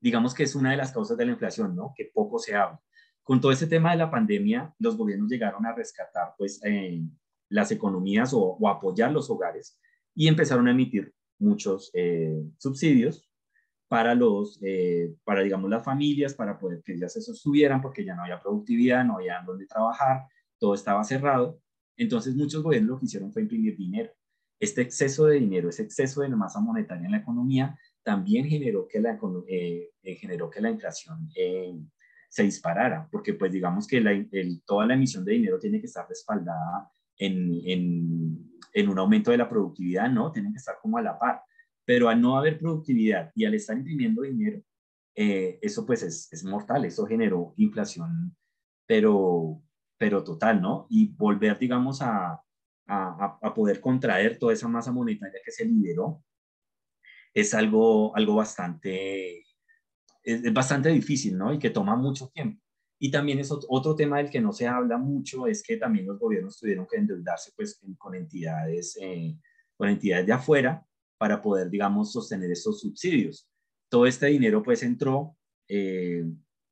digamos 0.00 0.34
que 0.34 0.44
es 0.44 0.54
una 0.54 0.70
de 0.70 0.76
las 0.76 0.92
causas 0.92 1.16
de 1.16 1.24
la 1.24 1.32
inflación, 1.32 1.74
¿no? 1.74 1.92
Que 1.96 2.10
poco 2.14 2.38
se 2.38 2.54
habla. 2.54 2.80
Con 3.22 3.40
todo 3.40 3.50
ese 3.50 3.66
tema 3.66 3.92
de 3.92 3.96
la 3.96 4.10
pandemia, 4.10 4.74
los 4.78 4.96
gobiernos 4.96 5.30
llegaron 5.30 5.64
a 5.64 5.74
rescatar, 5.74 6.34
pues, 6.36 6.60
eh, 6.64 7.02
las 7.48 7.70
economías 7.72 8.32
o, 8.34 8.40
o, 8.40 8.68
apoyar 8.68 9.10
los 9.10 9.30
hogares 9.30 9.78
y 10.14 10.28
empezaron 10.28 10.68
a 10.68 10.72
emitir 10.72 11.12
muchos 11.38 11.90
subsidios 12.58 13.30
para 13.88 14.14
los, 14.14 14.60
para, 15.24 15.42
digamos, 15.42 15.70
las 15.70 15.82
familias, 15.82 16.34
para 16.34 16.58
poder 16.58 16.82
que 16.82 16.92
ellas 16.92 17.14
se 17.14 17.22
sostuvieran, 17.22 17.80
porque 17.80 18.04
ya 18.04 18.14
no 18.14 18.22
había 18.22 18.40
productividad, 18.40 19.04
no 19.04 19.16
había 19.16 19.42
donde 19.46 19.66
trabajar, 19.66 20.26
todo 20.58 20.74
estaba 20.74 21.02
cerrado 21.02 21.60
entonces 22.00 22.34
muchos 22.34 22.62
gobiernos 22.62 22.90
lo 22.90 22.98
que 22.98 23.04
hicieron 23.04 23.32
fue 23.32 23.42
imprimir 23.42 23.76
dinero. 23.76 24.10
Este 24.58 24.80
exceso 24.82 25.26
de 25.26 25.38
dinero, 25.38 25.68
ese 25.68 25.82
exceso 25.82 26.22
de 26.22 26.28
masa 26.30 26.60
monetaria 26.60 27.04
en 27.04 27.12
la 27.12 27.18
economía, 27.18 27.78
también 28.02 28.46
generó 28.46 28.88
que 28.88 29.00
la, 29.00 29.18
eh, 29.48 29.90
eh, 30.02 30.14
generó 30.16 30.48
que 30.48 30.62
la 30.62 30.70
inflación 30.70 31.28
eh, 31.36 31.78
se 32.30 32.42
disparara, 32.42 33.06
porque 33.10 33.34
pues 33.34 33.52
digamos 33.52 33.86
que 33.86 34.00
la, 34.00 34.12
toda 34.64 34.86
la 34.86 34.94
emisión 34.94 35.24
de 35.24 35.32
dinero 35.32 35.58
tiene 35.58 35.78
que 35.78 35.86
estar 35.86 36.08
respaldada 36.08 36.90
en, 37.18 37.60
en, 37.66 38.50
en, 38.72 38.88
un 38.88 38.98
aumento 38.98 39.30
de 39.30 39.36
la 39.36 39.48
productividad, 39.48 40.10
¿no? 40.10 40.32
Tienen 40.32 40.52
que 40.52 40.58
estar 40.58 40.76
como 40.80 40.96
a 40.96 41.02
la 41.02 41.18
par. 41.18 41.42
Pero 41.84 42.08
al 42.08 42.20
no 42.20 42.38
haber 42.38 42.58
productividad 42.58 43.30
y 43.34 43.44
al 43.44 43.54
estar 43.54 43.76
imprimiendo 43.76 44.22
dinero, 44.22 44.62
eso 45.14 45.84
pues 45.84 46.02
es, 46.02 46.32
es 46.32 46.44
mortal, 46.44 46.86
eso 46.86 47.04
generó 47.04 47.52
inflación, 47.56 48.34
pero 48.86 49.62
pero 50.00 50.24
total, 50.24 50.62
¿no? 50.62 50.86
Y 50.88 51.08
volver, 51.08 51.58
digamos, 51.58 52.00
a, 52.00 52.42
a, 52.86 53.38
a, 53.42 53.52
poder 53.52 53.82
contraer 53.82 54.38
toda 54.38 54.54
esa 54.54 54.66
masa 54.66 54.90
monetaria 54.92 55.42
que 55.44 55.52
se 55.52 55.66
liberó 55.66 56.24
es 57.34 57.52
algo, 57.52 58.16
algo 58.16 58.36
bastante, 58.36 59.44
es, 60.22 60.52
bastante 60.54 60.88
difícil, 60.88 61.36
¿no? 61.36 61.52
Y 61.52 61.58
que 61.58 61.68
toma 61.68 61.96
mucho 61.96 62.28
tiempo. 62.28 62.62
Y 62.98 63.10
también 63.10 63.40
es 63.40 63.50
otro 63.52 63.94
tema 63.94 64.16
del 64.16 64.30
que 64.30 64.40
no 64.40 64.54
se 64.54 64.66
habla 64.66 64.96
mucho, 64.96 65.46
es 65.46 65.62
que 65.62 65.76
también 65.76 66.06
los 66.06 66.18
gobiernos 66.18 66.58
tuvieron 66.58 66.86
que 66.90 66.96
endeudarse 66.96 67.52
pues 67.54 67.78
con 67.98 68.14
entidades, 68.14 68.96
eh, 69.02 69.36
con 69.76 69.90
entidades 69.90 70.26
de 70.26 70.32
afuera 70.32 70.82
para 71.18 71.42
poder, 71.42 71.68
digamos, 71.68 72.10
sostener 72.10 72.50
estos 72.50 72.80
subsidios. 72.80 73.46
Todo 73.90 74.06
este 74.06 74.28
dinero 74.28 74.62
pues 74.62 74.82
entró, 74.82 75.36
eh, 75.68 76.24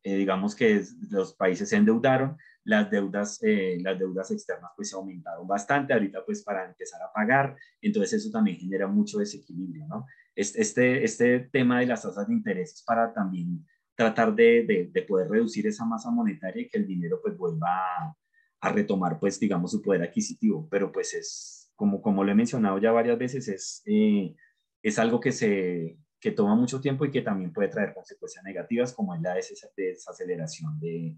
eh, 0.03 0.17
digamos 0.17 0.55
que 0.55 0.83
los 1.11 1.35
países 1.35 1.69
se 1.69 1.77
endeudaron, 1.77 2.39
las 2.69 2.91
deudas, 2.91 3.43
eh, 3.43 3.79
las 3.81 3.99
deudas 3.99 4.31
externas 4.31 4.73
pues 4.77 4.91
se 4.91 4.97
aumentaron 4.97 5.49
bastante, 5.49 5.95
ahorita 5.95 6.23
pues 6.27 6.43
para 6.43 6.67
empezar 6.67 7.01
a 7.01 7.11
pagar, 7.11 7.57
entonces 7.81 8.21
eso 8.21 8.31
también 8.31 8.59
genera 8.59 8.87
mucho 8.87 9.19
desequilibrio, 9.19 9.87
¿no? 9.89 10.07
Este, 10.35 11.03
este 11.03 11.41
tema 11.51 11.81
de 11.81 11.87
las 11.87 12.03
tasas 12.03 12.29
de 12.29 12.35
interés 12.35 12.85
para 12.87 13.15
también 13.15 13.67
tratar 13.95 14.35
de, 14.35 14.91
de, 14.93 15.03
poder 15.03 15.31
reducir 15.31 15.67
esa 15.67 15.87
masa 15.87 16.11
monetaria 16.11 16.63
y 16.63 16.69
que 16.69 16.77
el 16.77 16.87
dinero 16.87 17.21
pues 17.23 17.39
vuelva 17.39 17.69
a, 17.71 18.15
a, 18.61 18.73
retomar 18.73 19.19
pues 19.19 19.41
digamos 19.41 19.71
su 19.73 19.81
poder 19.81 20.03
adquisitivo, 20.03 20.69
pero 20.71 20.93
pues 20.93 21.15
es, 21.15 21.73
como, 21.75 22.03
como 22.03 22.23
lo 22.23 22.31
he 22.31 22.35
mencionado 22.35 22.79
ya 22.79 22.93
varias 22.93 23.19
veces, 23.19 23.49
es, 23.49 23.83
eh, 23.87 24.37
es 24.83 24.99
algo 24.99 25.21
que 25.21 25.33
se 25.33 25.99
que 26.21 26.33
toma 26.33 26.55
mucho 26.55 26.81
tiempo 26.81 27.05
y 27.07 27.11
que 27.11 27.23
también 27.23 27.53
puede 27.53 27.69
traer 27.69 27.95
consecuencias 27.95 28.45
negativas 28.45 28.93
como 28.93 29.15
es 29.15 29.23
la 29.23 29.35
desaceleración 29.35 30.79
de, 30.81 31.17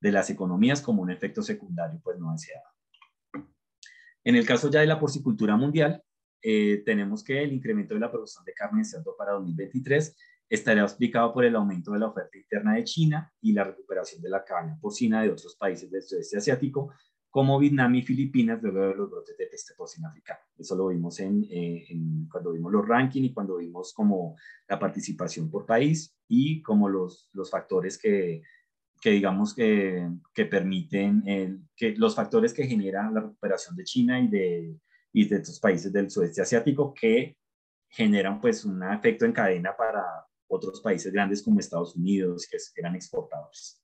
de 0.00 0.12
las 0.12 0.30
economías 0.30 0.80
como 0.80 1.02
un 1.02 1.10
efecto 1.10 1.42
secundario 1.42 2.00
pues 2.02 2.18
no 2.18 2.32
deseado. 2.32 2.64
En 4.24 4.34
el 4.34 4.46
caso 4.46 4.70
ya 4.70 4.80
de 4.80 4.86
la 4.86 4.98
porcicultura 4.98 5.56
mundial, 5.56 6.02
eh, 6.42 6.82
tenemos 6.84 7.22
que 7.22 7.42
el 7.42 7.52
incremento 7.52 7.94
de 7.94 8.00
la 8.00 8.10
producción 8.10 8.44
de 8.44 8.54
carne 8.54 8.80
de 8.80 8.84
cerdo 8.84 9.14
para 9.16 9.32
2023 9.32 10.16
estaría 10.48 10.82
explicado 10.82 11.32
por 11.32 11.44
el 11.44 11.54
aumento 11.54 11.92
de 11.92 12.00
la 12.00 12.08
oferta 12.08 12.36
interna 12.36 12.74
de 12.74 12.84
China 12.84 13.32
y 13.40 13.52
la 13.52 13.64
recuperación 13.64 14.20
de 14.20 14.30
la 14.30 14.44
carne 14.44 14.76
porcina 14.80 15.22
de 15.22 15.30
otros 15.30 15.54
países 15.56 15.90
del 15.90 16.02
sudeste 16.02 16.38
asiático, 16.38 16.92
como 17.30 17.58
Vietnam 17.60 17.94
y 17.94 18.02
Filipinas, 18.02 18.60
luego 18.60 18.88
de 18.88 18.94
los 18.94 19.10
brotes 19.10 19.36
de 19.38 19.46
peste 19.46 19.74
porcina 19.76 20.08
africana. 20.08 20.40
Eso 20.58 20.74
lo 20.74 20.88
vimos 20.88 21.20
en, 21.20 21.46
eh, 21.48 21.86
cuando 22.28 22.52
vimos 22.52 22.72
los 22.72 22.88
rankings 22.88 23.28
y 23.28 23.32
cuando 23.32 23.58
vimos 23.58 23.92
como 23.94 24.36
la 24.68 24.78
participación 24.80 25.48
por 25.48 25.64
país 25.64 26.16
y 26.26 26.60
como 26.62 26.88
los, 26.88 27.30
los 27.32 27.48
factores 27.48 27.96
que, 27.96 28.42
que 29.00 29.10
digamos 29.10 29.54
que, 29.54 30.08
que 30.34 30.44
permiten, 30.44 31.22
el, 31.26 31.60
que 31.74 31.94
los 31.96 32.14
factores 32.14 32.52
que 32.52 32.66
generan 32.66 33.14
la 33.14 33.22
recuperación 33.22 33.74
de 33.76 33.84
China 33.84 34.20
y 34.20 34.28
de 34.28 34.76
y 35.12 35.28
de 35.28 35.36
estos 35.36 35.58
países 35.60 35.92
del 35.92 36.10
sudeste 36.10 36.42
asiático 36.42 36.94
que 36.94 37.36
generan 37.88 38.40
pues 38.40 38.64
un 38.64 38.82
efecto 38.82 39.24
en 39.24 39.32
cadena 39.32 39.74
para 39.76 40.04
otros 40.48 40.80
países 40.80 41.12
grandes 41.12 41.42
como 41.42 41.60
Estados 41.60 41.96
Unidos, 41.96 42.46
que 42.48 42.58
eran 42.76 42.94
exportadores. 42.94 43.82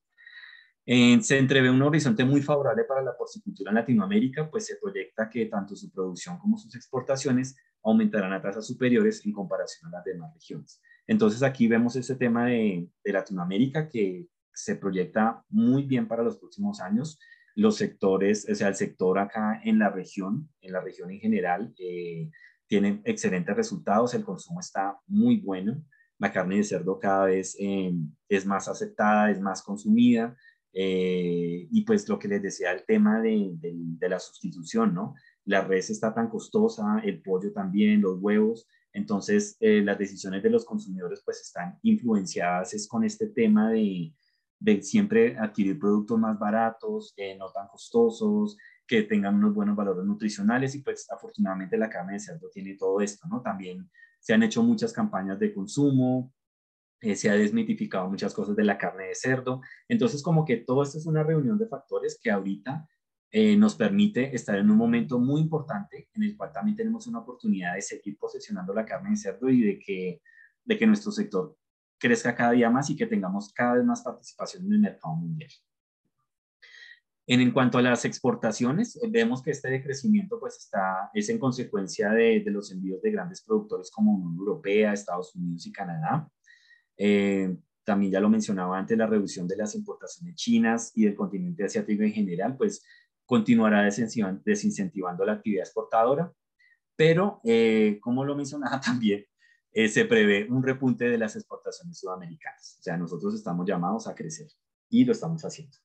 se 0.85 1.39
entrevé 1.39 1.71
un 1.71 1.83
horizonte 1.83 2.25
muy 2.25 2.43
favorable 2.43 2.85
para 2.85 3.03
la 3.03 3.17
porcicultura 3.17 3.71
en 3.71 3.77
Latinoamérica, 3.77 4.49
pues 4.51 4.67
se 4.67 4.77
proyecta 4.77 5.29
que 5.29 5.47
tanto 5.47 5.75
su 5.75 5.91
producción 5.91 6.39
como 6.39 6.57
sus 6.59 6.75
exportaciones 6.75 7.57
aumentarán 7.83 8.33
a 8.33 8.43
tasas 8.43 8.67
superiores 8.67 9.25
en 9.25 9.33
comparación 9.33 9.89
a 9.89 9.99
las 9.99 10.05
demás 10.05 10.33
regiones. 10.35 10.81
Entonces 11.07 11.43
aquí 11.43 11.69
vemos 11.69 11.95
ese 11.95 12.17
tema 12.17 12.47
de, 12.47 12.89
de 13.05 13.13
Latinoamérica 13.13 13.89
que 13.89 14.27
se 14.57 14.77
proyecta 14.77 15.45
muy 15.49 15.85
bien 15.85 16.09
para 16.09 16.25
los 16.25 16.39
próximos 16.39 16.81
años 16.81 17.19
los 17.57 17.77
sectores, 17.77 18.47
o 18.49 18.55
sea, 18.55 18.69
el 18.69 18.75
sector 18.75 19.19
acá 19.19 19.61
en 19.65 19.79
la 19.79 19.89
región, 19.89 20.49
en 20.61 20.73
la 20.73 20.83
región 20.83 21.11
en 21.11 21.19
general, 21.19 21.75
eh, 21.79 22.31
tiene 22.67 23.01
excelentes 23.05 23.57
resultados, 23.57 24.13
el 24.13 24.25
consumo 24.25 24.61
está 24.61 24.99
muy 25.07 25.39
bueno, 25.39 25.83
la 26.19 26.33
carne 26.33 26.57
de 26.57 26.65
cerdo 26.65 26.99
cada 26.99 27.25
vez 27.27 27.57
eh, 27.59 27.95
es 28.29 28.45
más 28.45 28.69
aceptada, 28.69 29.31
es 29.31 29.41
más 29.41 29.63
consumida, 29.63 30.37
eh, 30.75 31.67
y 31.71 31.83
pues 31.87 32.07
lo 32.11 32.19
que 32.19 32.29
les 32.29 32.43
decía, 32.43 32.73
el 32.73 32.85
tema 32.85 33.23
de, 33.23 33.53
de, 33.55 34.09
la 34.09 34.19
sustitución, 34.19 34.93
¿no? 34.93 35.15
La 35.47 35.63
res 35.63 35.89
está 35.89 36.13
tan 36.13 36.29
costosa, 36.29 37.01
el 37.05 37.23
pollo 37.23 37.53
también, 37.55 38.03
los 38.03 38.19
huevos, 38.21 38.69
entonces 38.93 39.57
las 39.61 39.99
decisiones 39.99 40.43
de 40.43 40.51
los 40.51 40.65
consumidores 40.65 41.23
pues 41.25 41.41
están 41.41 41.79
influenciadas 41.83 42.75
es 42.75 42.89
con 42.89 43.05
este 43.05 43.29
tema 43.29 43.71
de, 43.71 44.13
de 44.59 44.83
siempre 44.83 45.37
adquirir 45.39 45.79
productos 45.79 46.19
más 46.19 46.39
baratos, 46.39 47.13
eh, 47.17 47.37
no 47.37 47.51
tan 47.51 47.69
costosos, 47.69 48.57
que 48.87 49.03
tengan 49.03 49.35
unos 49.35 49.55
buenos 49.55 49.77
valores 49.77 50.05
nutricionales 50.05 50.75
y 50.75 50.83
pues 50.83 51.11
afortunadamente 51.11 51.77
la 51.77 51.91
carne 51.91 52.15
de 52.15 52.21
cerdo 52.21 52.49
tiene 52.51 52.77
todo 52.77 53.01
esto, 53.01 53.27
¿no? 53.29 53.43
También 53.43 53.91
se 54.21 54.33
han 54.33 54.43
hecho 54.43 54.63
muchas 54.63 54.93
campañas 54.93 55.39
de 55.39 55.53
consumo, 55.53 56.33
eh, 57.01 57.17
se 57.17 57.29
ha 57.29 57.35
desmitificado 57.35 58.09
muchas 58.09 58.33
cosas 58.33 58.57
de 58.57 58.65
la 58.65 58.79
carne 58.79 59.09
de 59.09 59.15
cerdo, 59.15 59.61
entonces 59.89 60.23
como 60.23 60.45
que 60.45 60.59
todo 60.59 60.83
esto 60.83 60.99
es 60.99 61.07
una 61.07 61.23
reunión 61.23 61.59
de 61.59 61.69
factores 61.69 62.19
que 62.23 62.31
ahorita 62.31 62.89
eh, 63.33 63.57
nos 63.57 63.75
permite 63.75 64.35
estar 64.35 64.57
en 64.57 64.71
un 64.71 64.77
momento 64.77 65.19
muy 65.19 65.41
importante 65.41 66.09
en 66.15 66.23
el 66.23 66.37
cual 66.37 66.53
también 66.53 66.77
tenemos 66.77 67.07
una 67.07 67.19
oportunidad 67.19 67.75
de 67.75 67.83
seguir 67.83 68.17
posicionando 68.19 68.73
la 68.73 68.87
carne 68.87 69.11
de 69.11 69.17
cerdo 69.17 69.51
y 69.51 69.63
de 69.63 69.79
que, 69.79 70.23
de 70.65 70.79
que 70.79 70.87
nuestro 70.87 71.13
sector 71.13 71.57
crezca 71.99 72.35
cada 72.35 72.53
día 72.53 72.71
más 72.71 72.91
y 72.91 72.97
que 72.97 73.07
tengamos 73.07 73.53
cada 73.53 73.75
vez 73.75 73.85
más 73.85 74.03
participación 74.03 74.67
en 74.67 74.73
el 74.73 74.79
mercado 74.81 75.15
mundial. 75.15 75.51
En, 77.29 77.41
en 77.41 77.51
cuanto 77.51 77.79
a 77.79 77.83
las 77.83 78.05
exportaciones, 78.05 78.97
eh, 78.97 79.09
vemos 79.11 79.43
que 79.43 79.51
este 79.51 79.69
decrecimiento 79.69 80.39
pues 80.39 80.57
está, 80.59 81.11
es 81.13 81.29
en 81.29 81.39
consecuencia 81.39 82.11
de, 82.11 82.41
de 82.41 82.51
los 82.51 82.71
envíos 82.71 83.03
de 83.03 83.11
grandes 83.11 83.43
productores 83.43 83.91
como 83.91 84.13
Unión 84.13 84.37
Europea, 84.37 84.93
Estados 84.93 85.35
Unidos 85.35 85.67
y 85.67 85.73
Canadá. 85.73 86.29
Eh, 86.97 87.57
también 87.85 88.13
ya 88.13 88.21
lo 88.21 88.29
mencionaba 88.29 88.79
antes, 88.79 88.99
la 88.99 89.07
reducción 89.07 89.47
de 89.47 89.57
las 89.57 89.75
importaciones 89.75 90.35
chinas 90.35 90.93
y 90.95 91.05
del 91.05 91.15
continente 91.15 91.65
asiático 91.65 92.03
en 92.03 92.13
general, 92.13 92.57
pues 92.57 92.85
continuará 93.25 93.83
desincentivando 93.83 95.25
la 95.25 95.33
actividad 95.33 95.65
exportadora. 95.65 96.33
Pero, 96.97 97.41
eh, 97.45 97.99
como 98.01 98.25
lo 98.25 98.35
mencionaba 98.35 98.81
también, 98.81 99.25
eh, 99.77 99.89
se 99.89 100.07
prevé 100.07 100.47
un 100.49 100.63
repunte 100.63 101.05
de 101.07 101.19
las 101.19 101.37
exportaciones 101.37 101.99
sudamericanas. 101.99 102.79
O 102.81 102.83
sea, 102.83 102.97
nosotros 102.97 103.35
estamos 103.35 103.67
llamados 103.69 104.09
a 104.09 104.15
crecer 104.15 104.47
y 104.89 105.05
lo 105.05 105.13
estamos 105.13 105.45
haciendo. 105.45 105.77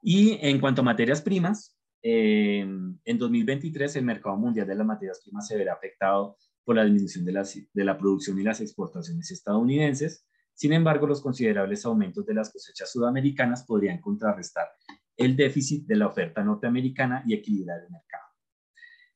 Y 0.00 0.38
en 0.40 0.58
cuanto 0.58 0.80
a 0.80 0.84
materias 0.84 1.20
primas, 1.20 1.76
eh, 2.02 2.60
en 2.60 3.18
2023 3.18 3.96
el 3.96 4.06
mercado 4.06 4.34
mundial 4.38 4.66
de 4.66 4.74
las 4.74 4.86
materias 4.86 5.20
primas 5.22 5.46
se 5.46 5.58
verá 5.58 5.74
afectado 5.74 6.38
por 6.64 6.76
la 6.76 6.84
disminución 6.84 7.26
de, 7.26 7.68
de 7.74 7.84
la 7.84 7.98
producción 7.98 8.38
y 8.38 8.44
las 8.44 8.62
exportaciones 8.62 9.30
estadounidenses. 9.30 10.26
Sin 10.54 10.72
embargo, 10.72 11.06
los 11.06 11.20
considerables 11.20 11.84
aumentos 11.84 12.24
de 12.24 12.32
las 12.32 12.50
cosechas 12.50 12.90
sudamericanas 12.90 13.66
podrían 13.66 14.00
contrarrestar 14.00 14.68
el 15.18 15.36
déficit 15.36 15.86
de 15.86 15.96
la 15.96 16.06
oferta 16.06 16.42
norteamericana 16.42 17.24
y 17.26 17.34
equilibrar 17.34 17.80
el 17.84 17.90
mercado. 17.90 18.25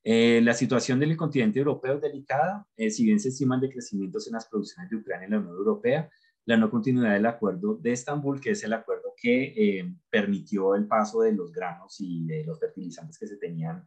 Eh, 0.03 0.41
la 0.41 0.53
situación 0.53 0.99
del 0.99 1.15
continente 1.15 1.59
europeo 1.59 1.95
es 1.95 2.01
delicada, 2.01 2.65
eh, 2.75 2.89
si 2.89 3.05
bien 3.05 3.19
se 3.19 3.29
estiman 3.29 3.61
decrecimientos 3.61 4.25
en 4.27 4.33
las 4.33 4.47
producciones 4.47 4.89
de 4.89 4.97
Ucrania 4.97 5.25
en 5.25 5.31
la 5.31 5.39
Unión 5.39 5.55
Europea, 5.55 6.09
la 6.45 6.57
no 6.57 6.71
continuidad 6.71 7.13
del 7.13 7.27
acuerdo 7.27 7.75
de 7.75 7.91
Estambul, 7.91 8.41
que 8.41 8.51
es 8.51 8.63
el 8.63 8.73
acuerdo 8.73 9.13
que 9.15 9.53
eh, 9.55 9.93
permitió 10.09 10.73
el 10.73 10.87
paso 10.87 11.21
de 11.21 11.33
los 11.33 11.51
granos 11.51 11.97
y 11.99 12.25
de 12.25 12.43
los 12.43 12.59
fertilizantes 12.59 13.17
que 13.17 13.27
se 13.27 13.37
tenían 13.37 13.85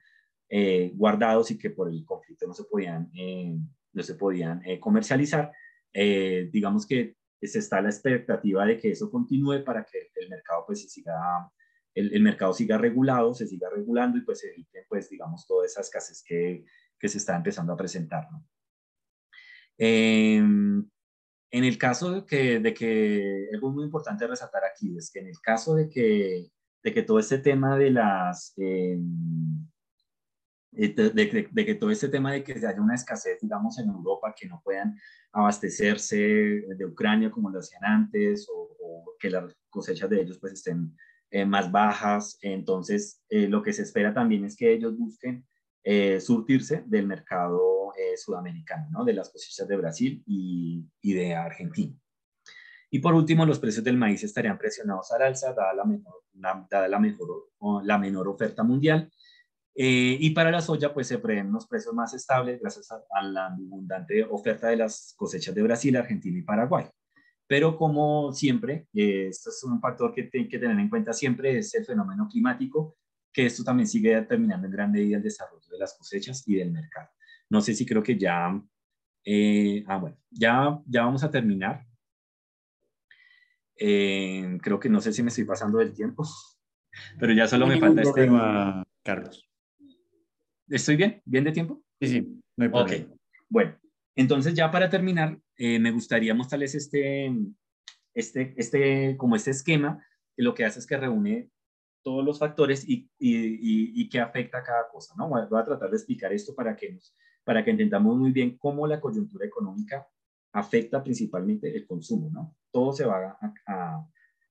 guardados 0.95 1.51
y 1.51 1.59
que 1.59 1.71
por 1.71 1.89
el 1.89 2.05
conflicto 2.05 2.47
no 2.47 2.55
se 2.55 2.63
podían, 2.63 3.11
no 3.93 4.03
se 4.05 4.15
podían 4.15 4.63
comercializar, 4.79 5.51
digamos 5.93 6.87
que 6.87 7.17
se 7.43 7.59
está 7.59 7.81
la 7.81 7.89
expectativa 7.89 8.65
de 8.65 8.79
que 8.79 8.93
eso 8.93 9.11
continúe 9.11 9.65
para 9.65 9.85
que 9.85 10.11
el 10.15 10.29
mercado 10.29 10.63
pues 10.65 10.83
se 10.83 10.89
siga 10.89 11.51
el, 11.95 12.23
mercado 12.23 12.53
siga 12.53 12.77
regulado, 12.77 13.35
se 13.35 13.47
siga 13.47 13.69
regulando 13.71 14.19
y 14.19 14.23
pues 14.23 14.41
se 14.41 14.51
evite, 14.51 14.85
pues, 14.89 15.09
digamos, 15.09 15.47
toda 15.47 15.65
esa 15.65 15.81
escasez 15.81 16.23
que, 16.27 16.65
que 16.99 17.09
se 17.09 17.19
está 17.19 17.37
empezando 17.37 17.73
a 17.73 17.77
presentar. 17.77 18.29
Em, 19.79 20.89
en 21.51 21.65
el 21.65 21.79
caso 21.79 22.13
de 22.13 22.27
que, 22.27 22.59
de 22.59 22.75
que, 22.75 23.49
algo 23.53 23.71
muy 23.71 23.85
importante 23.85 24.27
resaltar 24.27 24.63
aquí 24.65 24.97
es 24.97 25.11
que 25.11 25.21
en 25.21 25.29
el 25.29 25.41
caso 25.41 25.75
de 25.75 25.89
que, 25.89 26.51
de 26.83 26.93
que 26.93 27.03
todo 27.03 27.19
este 27.19 27.39
tema 27.39 27.79
de 27.79 27.91
las, 27.91 28.53
em, 28.57 29.67
de, 30.73 31.49
de, 31.53 31.65
que 31.65 31.75
todo 31.77 31.91
este 31.91 32.09
tema 32.09 32.33
de 32.33 32.43
que 32.43 32.55
haya 32.55 32.81
una 32.81 32.97
escasez, 32.97 33.39
digamos, 33.41 33.79
en 33.79 33.89
Europa, 33.89 34.35
que 34.37 34.49
no 34.49 34.61
puedan 34.65 34.99
abastecerse 35.33 36.17
de 36.17 36.87
Ucrania 36.87 37.31
como 37.31 37.51
lo 37.51 37.61
hacían 37.61 37.85
antes, 37.85 38.49
o, 38.53 38.77
o 38.81 39.17
que 39.19 39.31
las 39.31 39.55
cosechas 39.71 40.11
de 40.11 40.21
ellos 40.21 40.39
pues 40.41 40.55
estén 40.55 40.97
eh, 41.35 41.45
más 41.45 41.73
bajas. 41.73 42.39
Entonces, 42.43 43.21
eh, 43.29 43.49
lo 43.49 43.61
que 43.61 43.73
se 43.73 43.83
espera 43.83 44.15
también 44.15 44.45
es 44.45 44.55
que 44.55 44.73
ellos 44.73 44.97
busquen 44.97 45.45
eh, 45.83 46.21
surtirse 46.21 46.85
del 46.87 47.09
mercado 47.09 47.73
sudamericano, 48.17 48.87
¿no? 48.91 49.05
de 49.05 49.13
las 49.13 49.31
cosechas 49.31 49.67
de 49.67 49.77
Brasil 49.77 50.23
y, 50.27 50.85
de 51.03 51.35
Argentina. 51.35 51.97
Y 52.91 53.01
por 53.01 53.15
último, 53.15 53.45
los 53.47 53.59
precios 53.59 53.85
del 53.85 53.97
maíz 53.97 54.23
estarían 54.23 54.59
presionados 54.59 55.11
al 55.11 55.23
alza, 55.23 55.53
dada 55.53 55.75
la 55.75 55.85
menor, 55.85 56.23
mejor, 58.01 58.29
oferta 58.29 58.63
mundial. 58.63 59.11
y 59.75 60.31
para 60.31 60.53
la 60.53 60.61
soya, 60.61 60.95
pues 60.95 61.09
se 61.09 61.19
prevén 61.19 61.49
unos 61.49 61.67
precios 61.67 61.95
más 61.95 62.15
estables 62.15 62.61
gracias 62.61 62.91
a 62.93 63.23
la 63.23 63.47
abundante 63.47 64.25
oferta 64.25 64.69
de 64.69 64.77
las 64.77 65.15
cosechas 65.17 65.55
de 65.55 65.63
Brasil, 65.63 65.97
Argentina 65.97 66.39
y 66.39 66.43
Paraguay. 66.43 66.89
Pero 67.47 67.77
como 67.77 68.33
siempre, 68.33 68.89
eh, 68.95 69.29
esto 69.29 69.51
es 69.51 69.63
un 69.65 69.81
factor 69.81 70.15
que 70.15 70.31
hay 70.33 70.49
que 70.49 70.59
tener 70.59 70.79
en 70.79 70.89
cuenta 70.89 71.13
siempre, 71.13 71.59
es 71.59 71.75
el 71.75 71.85
fenómeno 71.85 72.27
climático, 72.31 72.97
que 73.33 73.47
esto 73.47 73.65
también 73.65 73.87
sigue 73.87 74.15
determinando 74.15 74.67
en 74.67 74.73
gran 74.73 74.93
medida 74.93 75.17
el 75.17 75.23
desarrollo 75.23 75.69
de 75.69 75.79
las 75.79 75.95
cosechas 75.99 76.47
y 76.47 76.55
del 76.55 76.71
mercado. 76.71 77.11
No 77.51 77.61
sé 77.61 77.75
si 77.75 77.85
creo 77.85 78.03
que 78.03 78.17
ya, 78.17 78.63
eh, 79.25 79.85
ah, 79.89 79.99
bueno, 79.99 80.17
ya, 80.31 80.81
ya 80.87 81.05
vamos 81.05 81.23
a 81.25 81.31
terminar. 81.31 81.85
Eh, 83.77 84.57
creo 84.63 84.79
que 84.79 84.89
no 84.89 85.01
sé 85.01 85.13
si 85.13 85.23
me 85.23 85.29
estoy 85.29 85.45
pasando 85.45 85.79
del 85.79 85.93
tiempo, 85.93 86.25
pero 87.19 87.33
ya 87.33 87.47
solo 87.47 87.67
me 87.67 87.79
falta 87.79 88.03
este 88.03 88.13
problema, 88.13 88.85
Carlos. 89.03 89.51
¿Estoy 90.69 90.97
bien? 90.97 91.21
¿Bien 91.25 91.45
de 91.45 91.53
tiempo? 91.53 91.83
Sí, 92.01 92.09
sí, 92.09 92.43
no 92.57 92.65
hay 92.65 92.71
problema. 92.71 93.15
Bueno, 93.49 93.77
entonces 94.15 94.55
ya 94.55 94.71
para 94.71 94.89
terminar, 94.89 95.39
eh, 95.57 95.79
me 95.79 95.91
gustaría 95.91 96.35
mostrarles 96.35 96.75
este, 96.75 97.33
este, 98.13 98.55
este, 98.57 99.17
como 99.17 99.37
este 99.37 99.51
esquema, 99.51 100.05
que 100.35 100.43
lo 100.43 100.55
que 100.55 100.65
hace 100.65 100.79
es 100.79 100.87
que 100.87 100.97
reúne 100.97 101.51
todos 102.03 102.25
los 102.25 102.39
factores 102.39 102.85
y, 102.87 103.11
y, 103.19 104.09
que 104.11 104.21
afecta 104.21 104.59
a 104.59 104.63
cada 104.63 104.89
cosa, 104.89 105.15
¿no? 105.17 105.29
Voy 105.29 105.41
a 105.41 105.65
tratar 105.65 105.89
de 105.89 105.97
explicar 105.97 106.33
esto 106.33 106.55
para 106.55 106.77
que, 106.77 106.93
nos, 106.93 107.17
para 107.45 107.65
que 107.65 107.71
entendamos 107.71 108.17
muy 108.19 108.31
bien 108.31 108.59
cómo 108.59 108.87
la 108.87 109.01
coyuntura 109.01 109.47
económica 109.47 110.07
afecta 110.53 111.03
principalmente 111.03 111.75
el 111.75 111.87
consumo, 111.87 112.31
¿no? 112.31 112.57
Todo 112.71 112.93
se 112.93 113.07
va 113.07 113.39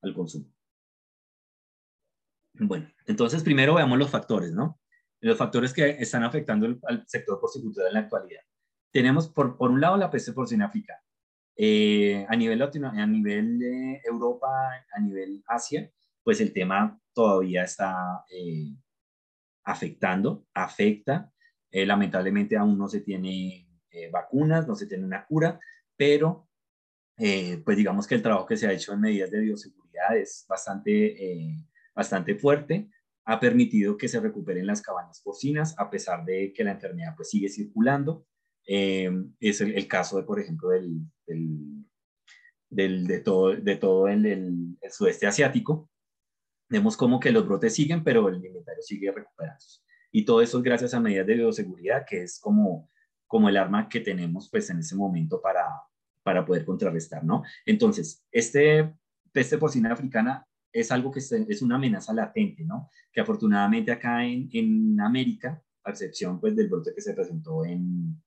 al 0.01 0.13
consumo. 0.15 0.51
Bueno, 2.55 2.91
entonces 3.05 3.43
primero 3.43 3.75
veamos 3.75 3.99
los 3.99 4.09
factores, 4.09 4.51
¿no? 4.51 4.79
los 5.23 5.37
factores 5.37 5.73
que 5.73 5.89
están 5.89 6.23
afectando 6.23 6.67
al 6.83 7.07
sector 7.07 7.39
porcicultura 7.39 7.87
en 7.87 7.93
la 7.93 8.01
actualidad. 8.01 8.41
Tenemos, 8.93 9.27
por, 9.27 9.57
por 9.57 9.71
un 9.71 9.81
lado, 9.81 9.97
la 9.97 10.09
peste 10.09 10.31
porcina 10.31 10.67
africana. 10.67 11.01
Eh, 11.55 12.25
a 12.29 12.35
nivel 12.35 12.59
latino, 12.59 12.89
a 12.89 13.05
nivel 13.05 13.59
de 13.59 14.01
Europa, 14.05 14.47
a 14.91 14.99
nivel 14.99 15.43
Asia, 15.47 15.91
pues 16.23 16.39
el 16.41 16.53
tema 16.53 16.99
todavía 17.13 17.63
está 17.63 18.23
eh, 18.31 18.75
afectando, 19.63 20.45
afecta. 20.53 21.31
Eh, 21.69 21.85
lamentablemente 21.85 22.55
aún 22.55 22.77
no 22.77 22.87
se 22.87 23.01
tiene 23.01 23.67
vacunas, 24.11 24.67
no 24.67 24.73
se 24.75 24.87
tiene 24.87 25.05
una 25.05 25.23
cura, 25.23 25.59
pero 25.95 26.47
pues 27.15 27.77
digamos 27.77 28.07
que 28.07 28.15
el 28.15 28.23
trabajo 28.23 28.47
que 28.47 28.57
se 28.57 28.67
ha 28.67 28.71
hecho 28.71 28.93
en 28.93 29.01
medidas 29.01 29.29
de 29.29 29.39
bioseguridad 29.39 30.17
es 30.17 30.45
bastante, 30.49 31.67
bastante 31.93 32.33
fuerte 32.33 32.89
ha 33.25 33.39
permitido 33.39 33.95
que 33.95 34.07
se 34.07 34.19
recuperen 34.19 34.65
las 34.65 34.81
cabañas 34.81 35.21
porcinas 35.21 35.75
a 35.77 35.91
pesar 35.91 36.25
de 36.25 36.51
que 36.53 36.63
la 36.63 36.71
enfermedad 36.71 37.13
pues 37.15 37.29
sigue 37.29 37.49
circulando. 37.49 38.25
Eh, 38.65 39.11
es 39.39 39.61
el, 39.61 39.87
caso 39.87 40.17
de, 40.17 40.23
por 40.23 40.39
ejemplo, 40.39 40.69
del, 40.69 41.01
del, 42.69 43.07
de 43.07 43.19
todo, 43.19 43.55
de 43.55 43.75
todo 43.75 44.07
el, 44.07 44.25
el, 44.25 44.77
sudeste 44.91 45.27
asiático. 45.27 45.89
Vemos 46.69 46.97
como 46.97 47.19
que 47.19 47.31
los 47.31 47.45
brotes 47.45 47.75
siguen, 47.75 48.03
pero 48.03 48.29
el 48.29 48.43
inventario 48.43 48.81
sigue 48.81 49.11
recuperándose. 49.11 49.81
Y 50.11 50.25
todo 50.25 50.41
eso 50.41 50.57
es 50.57 50.63
gracias 50.63 50.93
a 50.93 50.99
medidas 50.99 51.27
de 51.27 51.35
bioseguridad, 51.35 52.05
que 52.07 52.23
es 52.23 52.39
como, 52.39 52.89
como 53.27 53.49
el 53.49 53.57
arma 53.57 53.89
que 53.89 53.99
tenemos 53.99 54.49
pues 54.49 54.69
en 54.69 54.79
ese 54.79 54.95
momento 54.95 55.41
para, 55.41 55.65
para 56.23 56.45
poder 56.45 56.65
contrarrestar, 56.65 57.23
¿no? 57.23 57.43
Entonces, 57.65 58.23
este 58.31 58.93
peste 59.31 59.57
porcina 59.57 59.91
africana 59.91 60.47
es 60.71 60.91
algo 60.91 61.11
que 61.11 61.19
es 61.19 61.61
una 61.61 61.75
amenaza 61.75 62.13
latente, 62.13 62.63
¿no? 62.63 62.89
Que 63.11 63.21
afortunadamente 63.21 63.91
acá 63.91 64.25
en, 64.25 64.49
en 64.51 64.99
América, 65.01 65.61
a 65.83 65.91
excepción 65.91 66.39
pues 66.39 66.55
del 66.55 66.69
brote 66.69 66.93
que 66.95 67.01
se 67.01 67.13
presentó 67.13 67.65
en, 67.65 68.21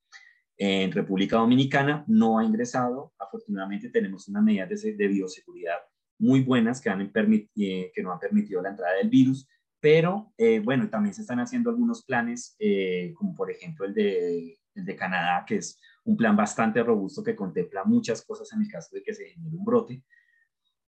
en 0.56 0.92
República 0.92 1.36
Dominicana, 1.36 2.04
no 2.06 2.38
ha 2.38 2.44
ingresado. 2.44 3.12
Afortunadamente 3.18 3.90
tenemos 3.90 4.28
unas 4.28 4.42
medidas 4.42 4.82
de, 4.82 4.94
de 4.94 5.08
bioseguridad 5.08 5.78
muy 6.18 6.42
buenas 6.42 6.80
que, 6.80 6.88
han 6.88 7.12
eh, 7.14 7.92
que 7.94 8.02
no 8.02 8.12
han 8.12 8.18
permitido 8.18 8.62
la 8.62 8.70
entrada 8.70 8.94
del 8.94 9.10
virus, 9.10 9.48
pero 9.80 10.32
eh, 10.38 10.60
bueno, 10.60 10.88
también 10.88 11.14
se 11.14 11.20
están 11.20 11.40
haciendo 11.40 11.70
algunos 11.70 12.04
planes, 12.04 12.56
eh, 12.58 13.12
como 13.14 13.34
por 13.34 13.50
ejemplo 13.50 13.84
el 13.84 13.92
de, 13.92 14.58
el 14.74 14.84
de 14.84 14.96
Canadá, 14.96 15.44
que 15.46 15.56
es 15.56 15.78
un 16.04 16.16
plan 16.16 16.34
bastante 16.36 16.82
robusto 16.82 17.22
que 17.22 17.36
contempla 17.36 17.84
muchas 17.84 18.24
cosas 18.24 18.50
en 18.52 18.62
el 18.62 18.68
caso 18.68 18.88
de 18.92 19.02
que 19.02 19.14
se 19.14 19.26
genere 19.26 19.56
un 19.56 19.64
brote 19.64 20.02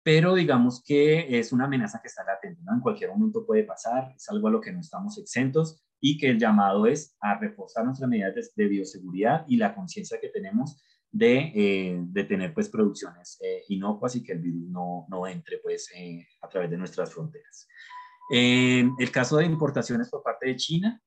pero 0.04 0.34
digamos 0.34 0.84
que 0.84 1.38
es 1.38 1.52
una 1.52 1.66
amenaza 1.66 2.02
que 2.02 2.08
está 2.08 2.24
latente, 2.24 2.62
¿no? 2.64 2.74
En 2.74 2.80
cualquier 2.80 3.12
momento 3.12 3.46
puede 3.46 3.64
pasar, 3.64 4.12
es 4.16 4.28
algo 4.30 4.48
a 4.48 4.52
lo 4.52 4.62
que 4.62 4.72
no 4.72 4.80
estamos 4.80 5.18
exentos 5.18 5.84
y 6.02 6.18
que 6.18 6.30
el 6.30 6.40
llamado 6.40 6.88
es 6.88 7.16
a 7.22 7.40
reforzar 7.40 7.86
nuestras 7.86 8.10
medidas 8.10 8.54
de, 8.56 8.68
bioseguridad 8.68 9.46
y 9.48 9.58
la 9.58 9.74
conciencia 9.74 10.20
que 10.20 10.30
tenemos 10.30 10.84
de, 11.12 11.52
eh, 11.56 12.00
de, 12.02 12.24
tener 12.24 12.54
pues 12.54 12.70
producciones 12.70 13.38
eh, 13.42 13.64
inocuas 13.70 14.16
y 14.16 14.24
que 14.24 14.34
el 14.34 14.40
virus 14.40 14.68
no, 14.68 15.06
no 15.10 15.28
entre 15.28 15.60
pues 15.60 15.90
eh, 15.96 16.28
a 16.42 16.50
través 16.50 16.72
de 16.72 16.78
nuestras 16.78 17.14
fronteras. 17.14 17.68
En 18.32 18.94
el 18.98 19.12
caso 19.12 19.38
de 19.38 19.46
importaciones 19.46 20.10
por 20.10 20.24
parte 20.24 20.48
de 20.48 20.56
China, 20.56 21.02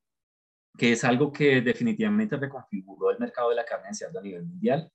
que 0.76 0.92
es 0.92 1.04
algo 1.04 1.32
que 1.32 1.60
definitivamente 1.60 2.36
reconfiguró 2.36 3.10
el 3.10 3.18
mercado 3.18 3.50
de 3.50 3.56
la 3.56 3.64
carne 3.64 3.88
de 3.88 3.94
cerdo 3.94 4.18
a 4.18 4.22
nivel 4.22 4.44
mundial, 4.44 4.90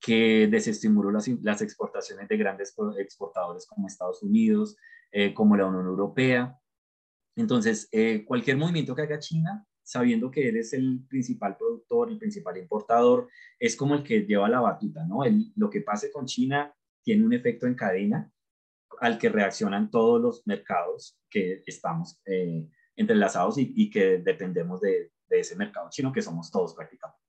que 0.00 0.48
desestimuló 0.50 1.10
las, 1.10 1.28
las 1.42 1.60
exportaciones 1.62 2.28
de 2.28 2.36
grandes 2.36 2.74
exportadores 2.98 3.66
como 3.66 3.86
Estados 3.86 4.22
Unidos, 4.22 4.76
eh, 5.12 5.34
como 5.34 5.56
la 5.56 5.66
Unión 5.66 5.86
Europea. 5.86 6.56
Entonces, 7.36 7.88
eh, 7.92 8.24
cualquier 8.24 8.56
movimiento 8.56 8.94
que 8.94 9.02
haga 9.02 9.18
China, 9.18 9.66
sabiendo 9.82 10.30
que 10.30 10.48
eres 10.48 10.72
el 10.72 11.04
principal 11.08 11.56
productor, 11.56 12.10
el 12.10 12.18
principal 12.18 12.56
importador, 12.56 13.28
es 13.58 13.76
como 13.76 13.94
el 13.94 14.02
que 14.02 14.20
lleva 14.20 14.48
la 14.48 14.60
batuta, 14.60 15.04
¿no? 15.06 15.20
Lo 15.56 15.70
que 15.70 15.80
pase 15.80 16.12
con 16.12 16.26
China 16.26 16.72
tiene 17.02 17.24
un 17.24 17.32
efecto 17.32 17.66
en 17.66 17.74
cadena 17.74 18.30
al 19.00 19.18
que 19.18 19.30
reaccionan 19.30 19.90
todos 19.90 20.20
los 20.20 20.46
mercados 20.46 21.18
que 21.30 21.62
estamos 21.66 22.20
eh, 22.26 22.68
entrelazados 22.96 23.58
y, 23.58 23.72
y, 23.74 23.90
que 23.90 24.18
dependemos 24.18 24.80
de, 24.80 25.10
de 25.28 25.40
ese 25.40 25.56
mercado 25.56 25.88
chino, 25.90 26.12
que 26.12 26.20
somos 26.20 26.50
todos 26.50 26.74
prácticamente. 26.74 27.20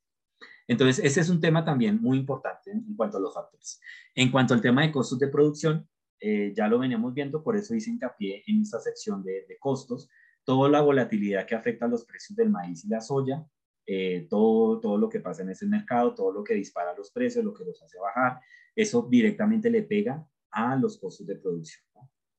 Entonces, 0.67 1.03
ese 1.03 1.21
es 1.21 1.29
un 1.29 1.39
tema 1.39 1.63
también 1.63 2.01
muy 2.01 2.17
importante 2.17 2.71
en 2.71 2.95
cuanto 2.95 3.17
a 3.17 3.19
los 3.19 3.33
factores. 3.33 3.79
En 4.15 4.31
cuanto 4.31 4.53
al 4.53 4.61
tema 4.61 4.81
de 4.81 4.91
costos 4.91 5.19
de 5.19 5.27
producción, 5.27 5.87
eh, 6.21 6.53
ya 6.55 6.67
lo 6.67 6.77
veníamos 6.77 7.13
viendo, 7.15 7.43
por 7.43 7.57
eso 7.57 7.73
hice 7.73 7.89
hincapié 7.89 8.43
en 8.45 8.61
esta 8.61 8.79
sección 8.79 9.23
de, 9.23 9.57
costos, 9.59 10.07
toda 10.43 10.69
la 10.69 10.81
volatilidad 10.81 11.47
que 11.47 11.55
afecta 11.55 11.85
a 11.85 11.89
los 11.89 12.05
precios 12.05 12.35
del 12.35 12.49
maíz 12.49 12.85
y 12.85 12.89
la 12.89 13.01
soya, 13.01 13.43
eh, 13.87 14.27
todo, 14.29 14.79
todo 14.79 14.97
lo 14.97 15.09
que 15.09 15.19
pasa 15.19 15.41
en 15.41 15.49
ese 15.49 15.65
mercado, 15.65 16.13
todo 16.13 16.31
lo 16.31 16.43
que 16.43 16.53
dispara 16.53 16.95
los 16.95 17.11
precios, 17.11 17.43
lo 17.43 17.53
que 17.53 17.65
los 17.65 17.81
hace 17.81 17.97
bajar, 17.99 18.39
eso 18.75 19.07
directamente 19.09 19.69
le 19.71 19.81
pega 19.81 20.23
a 20.51 20.75
los 20.75 20.99
costos 20.99 21.25
de 21.25 21.37
producción. 21.37 21.83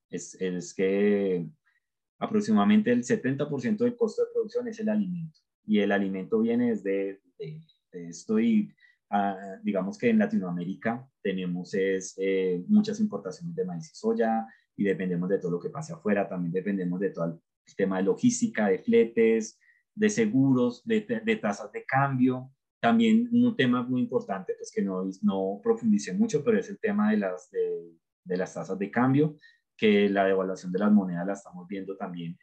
Es, 0.08 0.34
es, 0.40 0.72
que 0.72 1.44
aproximadamente 2.18 2.92
el 2.92 3.02
70% 3.02 3.78
del 3.78 3.96
costo 3.96 4.22
de 4.22 4.32
producción 4.32 4.68
es 4.68 4.78
el 4.78 4.90
alimento 4.90 5.40
y 5.66 5.80
el 5.80 5.90
alimento 5.90 6.40
viene 6.40 6.70
desde 6.70 7.20
de, 7.38 7.60
esto 7.92 8.38
y 8.38 8.72
ah, 9.12 9.58
digamos 9.62 9.96
que 9.98 10.10
en 10.10 10.18
Latinoamérica 10.18 11.08
tenemos 11.22 11.74
es, 11.74 12.14
eh, 12.18 12.64
muchas 12.66 12.98
importaciones 12.98 13.54
de 13.54 13.64
maíz 13.64 13.90
y 13.92 13.94
soya 13.94 14.46
y 14.76 14.84
dependemos 14.84 15.28
de 15.28 15.38
todo 15.38 15.52
lo 15.52 15.60
que 15.60 15.70
pase 15.70 15.92
afuera, 15.92 16.28
también 16.28 16.52
dependemos 16.52 16.98
de 16.98 17.10
todo 17.10 17.26
el 17.26 17.74
tema 17.76 17.98
de 17.98 18.04
logística, 18.04 18.68
de 18.68 18.78
fletes, 18.78 19.60
de 19.94 20.10
seguros, 20.10 20.82
de, 20.84 21.06
de 21.24 21.36
tasas 21.36 21.70
de 21.70 21.84
cambio. 21.84 22.50
También 22.80 23.28
un 23.30 23.54
tema 23.54 23.82
muy 23.82 24.00
importante, 24.00 24.54
pues 24.58 24.72
que 24.74 24.82
no, 24.82 25.04
no 25.22 25.60
profundicé 25.62 26.12
mucho, 26.14 26.42
pero 26.42 26.58
es 26.58 26.68
el 26.68 26.80
tema 26.80 27.12
de 27.12 27.18
las, 27.18 27.50
de, 27.50 27.92
de 28.24 28.36
las 28.36 28.54
tasas 28.54 28.78
de 28.78 28.90
cambio, 28.90 29.36
que 29.76 30.08
la 30.08 30.24
devaluación 30.24 30.72
de 30.72 30.78
las 30.78 30.90
monedas 30.90 31.26
la 31.26 31.32
estamos 31.34 31.68
viendo 31.68 31.96
también 31.96 32.36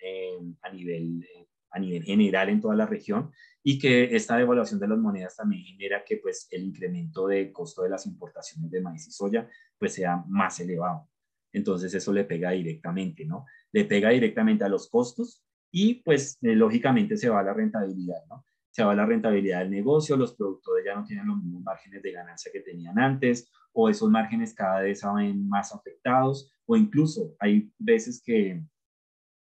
a 0.62 0.72
nivel 0.72 1.24
eh, 1.24 1.48
a 1.72 1.80
nivel 1.80 2.04
general 2.04 2.50
en 2.50 2.62
toda 2.62 2.76
la 2.76 2.86
región 2.86 3.32
y 3.64 3.78
que 3.78 4.16
esta 4.16 4.38
devaluación 4.38 4.80
de 4.80 4.88
las 4.88 4.98
monedas 4.98 5.36
también 5.36 5.64
genera 5.64 6.04
que 6.04 6.18
pues 6.18 6.48
el 6.52 6.64
incremento 6.64 7.28
de 7.28 7.52
costo 7.52 7.84
de 7.84 7.90
las 7.90 8.06
importaciones 8.06 8.72
de 8.72 8.82
maíz 8.82 9.08
y 9.08 9.12
soya 9.12 9.48
pues 9.78 9.94
sea 9.94 10.24
más 10.28 10.60
elevado. 10.60 11.08
Entonces 11.52 11.94
eso 11.94 12.14
le 12.14 12.26
pega 12.26 12.52
directamente, 12.52 13.26
¿no? 13.26 13.46
Le 13.72 13.86
pega 13.86 14.10
directamente 14.10 14.64
a 14.64 14.70
los 14.70 14.90
costos 14.90 15.44
y 15.72 15.96
pues 15.96 16.38
eh, 16.42 16.56
lógicamente 16.56 17.18
se 17.18 17.30
va 17.30 17.40
a 17.40 17.44
la 17.44 17.54
rentabilidad, 17.54 18.24
¿no? 18.30 18.46
Se 18.72 18.84
va 18.84 18.92
a 18.92 18.96
la 18.96 19.06
rentabilidad 19.06 19.60
del 19.60 19.72
negocio, 19.72 20.16
los 20.16 20.36
productores 20.36 20.86
ya 20.86 20.96
no 20.96 21.04
tienen 21.04 21.28
los 21.28 21.38
mismos 21.38 21.64
márgenes 21.64 22.02
de 22.04 22.12
ganancia 22.12 22.52
que 22.52 22.62
tenían 22.62 23.00
antes 23.00 23.52
o 23.74 23.90
esos 23.90 24.10
márgenes 24.10 24.54
cada 24.54 24.82
vez 24.82 25.00
se 25.00 25.08
ven 25.14 25.48
más 25.48 25.74
afectados 25.74 26.52
o 26.66 26.76
incluso 26.76 27.36
hay 27.40 27.72
veces 27.78 28.22
que 28.24 28.64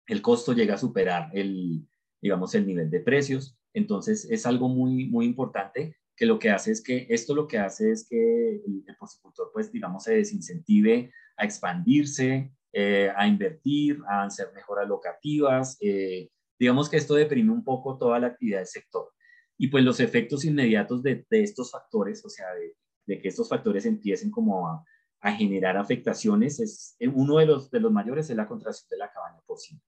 el 0.07 0.23
costo 0.23 0.53
llega 0.53 0.75
a 0.75 0.79
superar 0.79 1.31
el, 1.33 1.87
digamos, 2.21 2.55
el 2.55 2.67
nivel 2.67 2.91
de 2.91 3.01
precios. 3.01 3.59
Entonces, 3.75 4.27
es 4.31 4.47
algo 4.47 4.69
muy, 4.69 5.07
muy 5.07 5.27
importante 5.27 5.97
que 6.17 6.27
lo 6.27 6.39
que 6.39 6.51
hace 6.51 6.73
es 6.73 6.83
que 6.83 7.07
esto 7.11 7.35
lo 7.35 7.47
que 7.47 7.59
hace 7.59 7.91
es 7.91 8.07
que 8.09 8.63
el, 8.67 8.85
porcicultor, 8.99 9.51
pues, 9.53 9.71
digamos, 9.71 10.05
se 10.05 10.15
desincentive 10.15 11.13
a 11.37 11.45
expandirse, 11.45 12.51
eh, 12.73 13.13
a 13.15 13.27
invertir, 13.27 14.01
a 14.09 14.25
hacer 14.25 14.51
mejoras 14.55 14.89
locativas. 14.89 15.77
Eh, 15.81 16.31
digamos 16.59 16.89
que 16.89 16.97
esto 16.97 17.15
deprime 17.15 17.53
un 17.53 17.65
poco 17.65 17.99
toda 17.99 18.19
la 18.19 18.29
actividad 18.29 18.59
del 18.59 18.67
sector. 18.67 19.13
Y 19.59 19.69
pues 19.69 19.85
los 19.85 20.01
efectos 20.01 20.45
inmediatos 20.45 21.03
de, 21.03 21.27
de 21.31 21.43
estos 21.43 21.71
factores, 21.71 22.25
o 22.25 22.29
sea, 22.29 22.47
de, 22.55 22.75
de, 23.07 23.21
que 23.21 23.29
estos 23.29 23.49
factores 23.49 23.87
empiecen 23.87 24.31
como 24.31 24.69
a, 24.69 24.85
a 25.21 25.33
generar 25.33 25.77
afectaciones, 25.77 26.61
es, 26.61 26.97
uno 27.15 27.39
de 27.39 27.47
los, 27.47 27.71
de 27.71 27.81
los 27.81 27.93
mayores 27.93 28.29
es 28.31 28.37
la 28.37 28.47
contracción 28.47 28.89
de 28.91 28.99
la 28.99 29.11
cabaña 29.11 29.41
porcina 29.47 29.81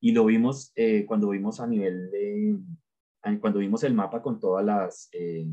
y 0.00 0.12
lo 0.12 0.24
vimos 0.24 0.72
eh, 0.76 1.04
cuando 1.06 1.30
vimos 1.30 1.60
a 1.60 1.66
nivel 1.66 2.10
de, 2.10 2.58
cuando 3.40 3.58
vimos 3.58 3.82
el 3.84 3.94
mapa 3.94 4.22
con 4.22 4.38
todas 4.38 4.64
las, 4.64 5.08
eh, 5.12 5.46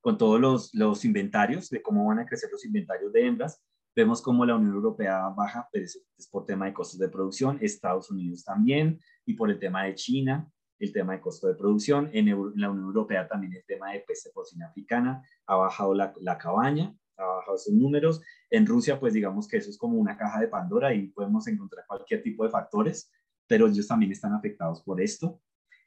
con 0.00 0.16
todos 0.16 0.40
los, 0.40 0.74
los, 0.74 1.04
inventarios, 1.04 1.68
de 1.68 1.82
cómo 1.82 2.06
van 2.06 2.20
a 2.20 2.26
crecer 2.26 2.50
los 2.50 2.64
inventarios 2.64 3.12
de 3.12 3.26
hembras, 3.26 3.62
vemos 3.94 4.22
cómo 4.22 4.46
la 4.46 4.56
Unión 4.56 4.74
Europea 4.74 5.28
baja, 5.36 5.68
pero 5.70 5.84
es, 5.84 6.02
por 6.30 6.46
tema 6.46 6.66
de 6.66 6.72
costos 6.72 6.98
de 6.98 7.08
producción, 7.08 7.58
Estados 7.60 8.10
Unidos 8.10 8.44
también, 8.44 8.98
y 9.26 9.34
por 9.34 9.50
el 9.50 9.58
tema 9.58 9.84
de 9.84 9.94
China, 9.94 10.50
el 10.78 10.92
tema 10.92 11.12
de 11.12 11.20
costo 11.20 11.46
de 11.46 11.54
producción, 11.54 12.10
en, 12.12 12.26
la 12.56 12.70
Unión 12.70 12.86
Europea 12.86 13.28
también 13.28 13.52
el 13.52 13.64
tema 13.64 13.92
de 13.92 14.00
peste 14.00 14.30
porcina 14.30 14.66
africana, 14.66 15.22
ha 15.46 15.56
bajado 15.56 15.94
la, 15.94 16.12
la 16.20 16.38
cabaña, 16.38 16.94
ha 17.16 17.24
bajado 17.24 17.58
sus 17.58 17.74
números. 17.74 18.20
En 18.50 18.66
Rusia, 18.66 18.98
pues 18.98 19.12
digamos 19.14 19.48
que 19.48 19.58
eso 19.58 19.70
es 19.70 19.78
como 19.78 19.98
una 19.98 20.16
caja 20.16 20.40
de 20.40 20.48
Pandora 20.48 20.94
y 20.94 21.08
podemos 21.08 21.46
encontrar 21.46 21.86
cualquier 21.86 22.22
tipo 22.22 22.44
de 22.44 22.50
factores, 22.50 23.10
pero 23.46 23.66
ellos 23.66 23.86
también 23.86 24.12
están 24.12 24.34
afectados 24.34 24.82
por 24.82 25.00
esto. 25.00 25.40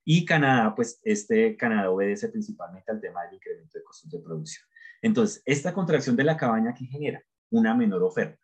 Y 0.04 0.24
Canadá, 0.26 0.76
pues 0.76 1.00
este 1.04 1.58
Canadá 1.58 1.90
obedece 1.90 2.30
principalmente 2.30 2.92
al 2.92 3.02
tema 3.02 3.24
del 3.24 3.36
incremento 3.36 3.78
de 3.78 3.84
costos 3.84 4.12
de 4.12 4.20
producción. 4.20 4.66
Entonces, 5.02 5.42
esta 5.46 5.74
contracción 5.74 6.16
de 6.16 6.24
la 6.24 6.38
cabaña 6.38 6.74
que 6.74 6.86
genera 6.86 7.24
una 7.50 7.74
menor 7.74 8.04
oferta. 8.04 8.40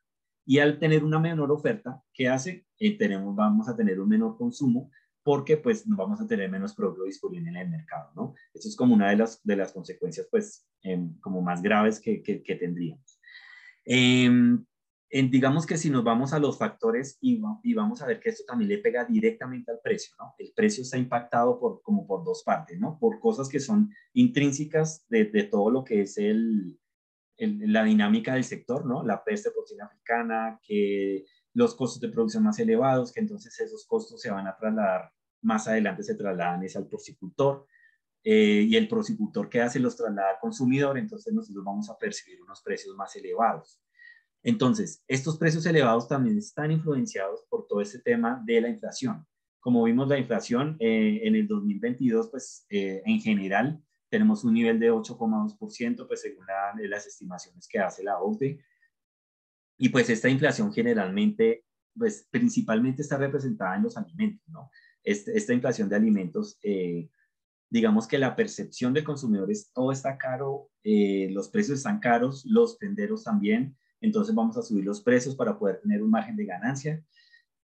Y 0.46 0.60
al 0.60 0.80
tener 0.80 1.04
una 1.04 1.20
menor 1.20 1.52
oferta, 1.52 2.02
¿qué 2.14 2.28
hace? 2.28 2.66
Eh, 2.80 2.98
tenemos, 2.98 3.36
vamos 3.36 3.70
a 3.70 3.76
tener 3.76 4.00
un 4.00 4.10
menor 4.10 4.38
consumo 4.38 4.90
porque 5.24 5.58
pues 5.58 5.84
vamos 5.86 6.20
a 6.20 6.28
tener 6.28 6.50
menos 6.50 6.74
producto 6.74 7.04
disponible 7.04 7.50
en 7.50 7.58
el 7.58 7.70
mercado, 7.70 8.12
¿no? 8.16 8.34
Eso 8.54 8.70
es 8.70 8.76
como 8.76 8.96
una 8.96 9.10
de 9.10 9.18
las, 9.18 9.42
de 9.44 9.56
las 9.56 9.72
consecuencias 9.72 10.28
pues 10.30 10.68
em, 10.82 11.20
como 11.20 11.42
más 11.42 11.62
graves 11.62 12.00
que, 12.00 12.22
que, 12.22 12.56
tendríamos. 12.56 13.20
Em, 13.86 14.66
digamos 15.10 15.66
que 15.66 15.78
si 15.78 15.90
nos 15.90 16.04
vamos 16.04 16.34
a 16.34 16.40
los 16.40 16.58
factores 16.58 17.18
y, 17.22 17.42
y, 17.64 17.74
vamos 17.74 18.02
a 18.02 18.08
ver 18.08 18.20
que 18.20 18.30
esto 18.30 18.44
también 18.48 18.70
le 18.70 18.78
pega 18.80 19.06
directamente 19.06 19.72
al 19.72 19.80
precio, 19.84 20.16
¿no? 20.18 20.34
El 20.38 20.54
precio 20.56 20.84
está 20.84 20.98
impactado 20.98 21.60
por, 21.60 21.82
como 21.82 22.08
por 22.08 22.24
dos 22.24 22.44
partes, 22.44 22.80
¿no? 22.80 22.98
Por 23.00 23.20
cosas 23.20 23.50
que 23.50 23.60
son 23.60 23.90
intrínsecas 24.14 25.06
de, 25.10 25.26
de 25.26 25.44
todo 25.44 25.70
lo 25.70 25.84
que 25.84 26.02
es 26.02 26.18
el, 26.18 26.80
el, 27.38 27.72
la 27.72 27.84
dinámica 27.84 28.36
del 28.36 28.44
sector, 28.44 28.86
¿no? 28.86 29.04
La 29.04 29.24
peste 29.24 29.52
porcina 29.52 29.86
africana, 29.86 30.60
que 30.64 31.26
los 31.54 31.76
costos 31.76 32.00
de 32.02 32.10
producción 32.10 32.44
más 32.44 32.60
elevados, 32.60 33.12
que 33.12 33.20
entonces 33.20 33.60
esos 33.60 33.86
costos 33.86 34.22
se 34.22 34.32
van 34.32 34.48
a 34.48 34.56
trasladar, 34.56 35.12
más 35.42 35.68
adelante 35.68 36.04
se 36.04 36.16
trasladan 36.16 36.64
es 36.64 36.76
al 36.76 36.88
porcicultor, 36.88 37.66
eh, 38.24 38.66
y 38.70 38.76
el 38.76 38.88
porcicultor 38.88 39.50
que 39.50 39.62
hace 39.62 39.80
los 39.80 39.96
traslada 39.96 40.32
al 40.32 40.40
consumidor, 40.40 40.98
entonces 40.98 41.34
nosotros 41.34 41.66
vamos 41.66 41.90
a 41.90 41.98
percibir 41.98 42.42
unos 42.42 42.62
precios 42.62 42.96
más 42.96 43.16
elevados. 43.16 43.82
Entonces, 44.44 45.04
estos 45.08 45.38
precios 45.38 45.66
elevados 45.66 46.08
también 46.08 46.38
están 46.38 46.72
influenciados 46.72 47.44
por 47.50 47.68
todo 47.68 47.82
este 47.82 48.00
tema 48.00 48.42
de 48.46 48.62
la 48.62 48.70
inflación. 48.70 49.26
Como 49.60 49.84
vimos, 49.84 50.08
la 50.08 50.18
inflación 50.18 50.78
eh, 50.80 51.22
en 51.24 51.36
el 51.36 51.48
2022, 51.48 52.30
pues 52.30 52.66
eh, 52.70 53.02
en 53.06 53.20
general 53.20 53.84
tenemos 54.10 54.44
un 54.44 54.54
nivel 54.54 54.80
de 54.80 54.92
8,2%, 54.92 56.08
pues 56.08 56.22
según 56.22 56.46
las 56.90 57.08
estimaciones 57.08 57.68
que 57.68 57.80
hace 57.80 58.04
la 58.04 58.20
OCDE, 58.20 58.60
y 59.82 59.90
pues 59.90 60.12
esta 60.12 60.30
inflación 60.30 60.72
generalmente, 60.72 61.66
pues 61.98 62.28
principalmente 62.30 63.02
está 63.02 63.18
representada 63.18 63.78
en 63.78 63.82
los 63.82 63.98
alimentos, 63.98 64.48
¿no? 64.48 64.70
Este, 65.04 65.36
esta 65.36 65.54
inflación 65.54 65.90
de 65.90 65.96
alimentos, 65.96 66.60
eh, 66.62 67.10
digamos 67.68 68.08
que 68.08 68.20
la 68.20 68.36
percepción 68.36 68.94
de 68.94 69.04
consumidores, 69.04 69.72
todo 69.74 69.92
está 69.92 70.20
caro, 70.20 70.70
eh, 70.84 71.30
los 71.32 71.50
precios 71.50 71.80
están 71.80 72.00
caros, 72.00 72.46
los 72.46 72.78
tenderos 72.78 73.24
también, 73.24 73.76
entonces 74.02 74.36
vamos 74.36 74.56
a 74.56 74.62
subir 74.62 74.86
los 74.86 75.02
precios 75.02 75.36
para 75.36 75.58
poder 75.58 75.82
tener 75.82 76.04
un 76.04 76.12
margen 76.12 76.36
de 76.36 76.46
ganancia. 76.46 77.04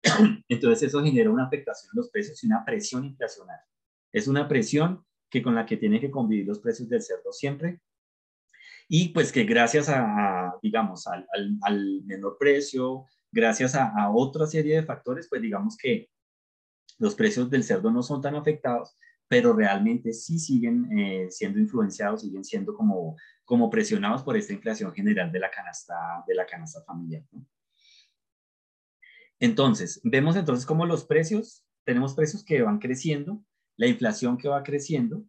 Entonces 0.50 0.90
eso 0.90 1.04
genera 1.04 1.30
una 1.30 1.46
afectación 1.46 1.92
en 1.94 1.98
los 1.98 2.10
precios 2.10 2.44
y 2.44 2.48
una 2.48 2.66
presión 2.66 3.06
inflacionaria. 3.06 3.68
Es 4.12 4.28
una 4.28 4.48
presión 4.48 5.06
que 5.30 5.44
con 5.44 5.54
la 5.54 5.68
que 5.68 5.78
tienen 5.78 6.02
que 6.02 6.10
convivir 6.10 6.48
los 6.48 6.60
precios 6.60 6.90
del 6.90 7.04
cerdo 7.04 7.32
siempre 7.32 7.82
y 8.92 9.10
pues 9.10 9.32
que 9.32 9.44
gracias 9.44 9.88
a, 9.88 10.56
digamos, 10.64 11.06
al, 11.08 12.04
menor 12.06 12.38
precio, 12.40 13.06
gracias 13.32 13.76
a, 13.76 13.94
a, 13.96 14.10
otra 14.12 14.48
serie 14.48 14.78
de 14.78 14.84
factores, 14.84 15.28
pues 15.30 15.44
digamos 15.44 15.78
que 15.78 16.10
los 16.98 17.14
precios 17.14 17.52
del 17.52 17.64
cerdo 17.64 17.92
no 17.92 18.02
son 18.02 18.20
tan 18.20 18.36
afectados, 18.36 18.98
pero 19.28 19.54
realmente 19.54 20.12
sí 20.12 20.40
siguen 20.40 20.98
eh, 20.98 21.28
siendo 21.30 21.60
influenciados, 21.60 22.22
siguen 22.22 22.44
siendo 22.44 22.74
como, 22.74 23.16
como 23.46 23.70
presionados 23.70 24.24
por 24.24 24.36
esta 24.36 24.54
inflación 24.54 24.92
general 24.92 25.32
de 25.32 25.40
la 25.40 25.52
canasta, 25.52 26.24
de 26.28 26.34
la 26.34 26.48
canasta 26.48 26.84
familiar. 26.84 27.24
Entonces, 29.40 30.02
vemos 30.04 30.36
entonces 30.36 30.66
cómo 30.66 30.88
los 30.88 31.06
precios, 31.06 31.64
tenemos 31.86 32.16
precios 32.16 32.44
que 32.44 32.64
van 32.64 32.80
creciendo, 32.80 33.46
la 33.78 33.86
inflación 33.86 34.36
que 34.36 34.50
va 34.50 34.64
creciendo, 34.64 35.24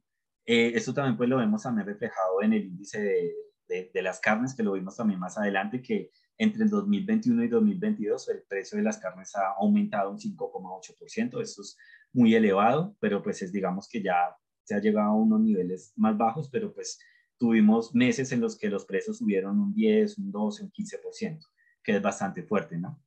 eh, 0.46 0.72
esto 0.74 0.94
también 0.94 1.18
pues 1.18 1.28
lo 1.28 1.36
vemos 1.36 1.62
también 1.62 1.86
reflejado 1.86 2.42
en 2.42 2.54
el 2.54 2.64
índice 2.64 3.02
de, 3.02 3.34
de, 3.70 4.02
las 4.02 4.20
carnes, 4.20 4.54
que 4.54 4.62
lo 4.62 4.72
vimos 4.72 4.96
también 4.96 5.20
más 5.20 5.38
adelante, 5.38 5.80
que 5.80 6.10
entre 6.36 6.64
el 6.64 6.70
2021 6.70 7.44
y 7.44 7.48
2022 7.48 8.28
el 8.30 8.42
precio 8.48 8.78
de 8.78 8.84
las 8.84 8.98
carnes 8.98 9.34
ha 9.36 9.54
aumentado 9.58 10.10
un 10.10 10.18
5,8%. 10.18 11.40
Eso 11.40 11.62
es 11.62 11.76
muy 12.12 12.34
elevado, 12.34 12.96
pero 12.98 13.22
pues 13.22 13.42
es 13.42 13.52
digamos 13.52 13.88
que 13.88 14.02
ya 14.02 14.36
se 14.64 14.74
ha 14.74 14.80
llegado 14.80 15.10
a 15.10 15.14
unos 15.14 15.40
niveles 15.40 15.92
más 15.96 16.16
bajos, 16.16 16.48
pero 16.50 16.72
pues 16.72 16.98
tuvimos 17.38 17.94
meses 17.94 18.32
en 18.32 18.40
los 18.40 18.58
que 18.58 18.68
los 18.68 18.84
precios 18.84 19.18
subieron 19.18 19.60
un 19.60 19.74
10, 19.74 20.18
un 20.18 20.30
12, 20.30 20.64
un 20.64 20.72
15%, 20.72 21.38
que 21.82 21.96
es 21.96 22.02
bastante 22.02 22.42
fuerte, 22.42 22.76
¿no? 22.78 23.02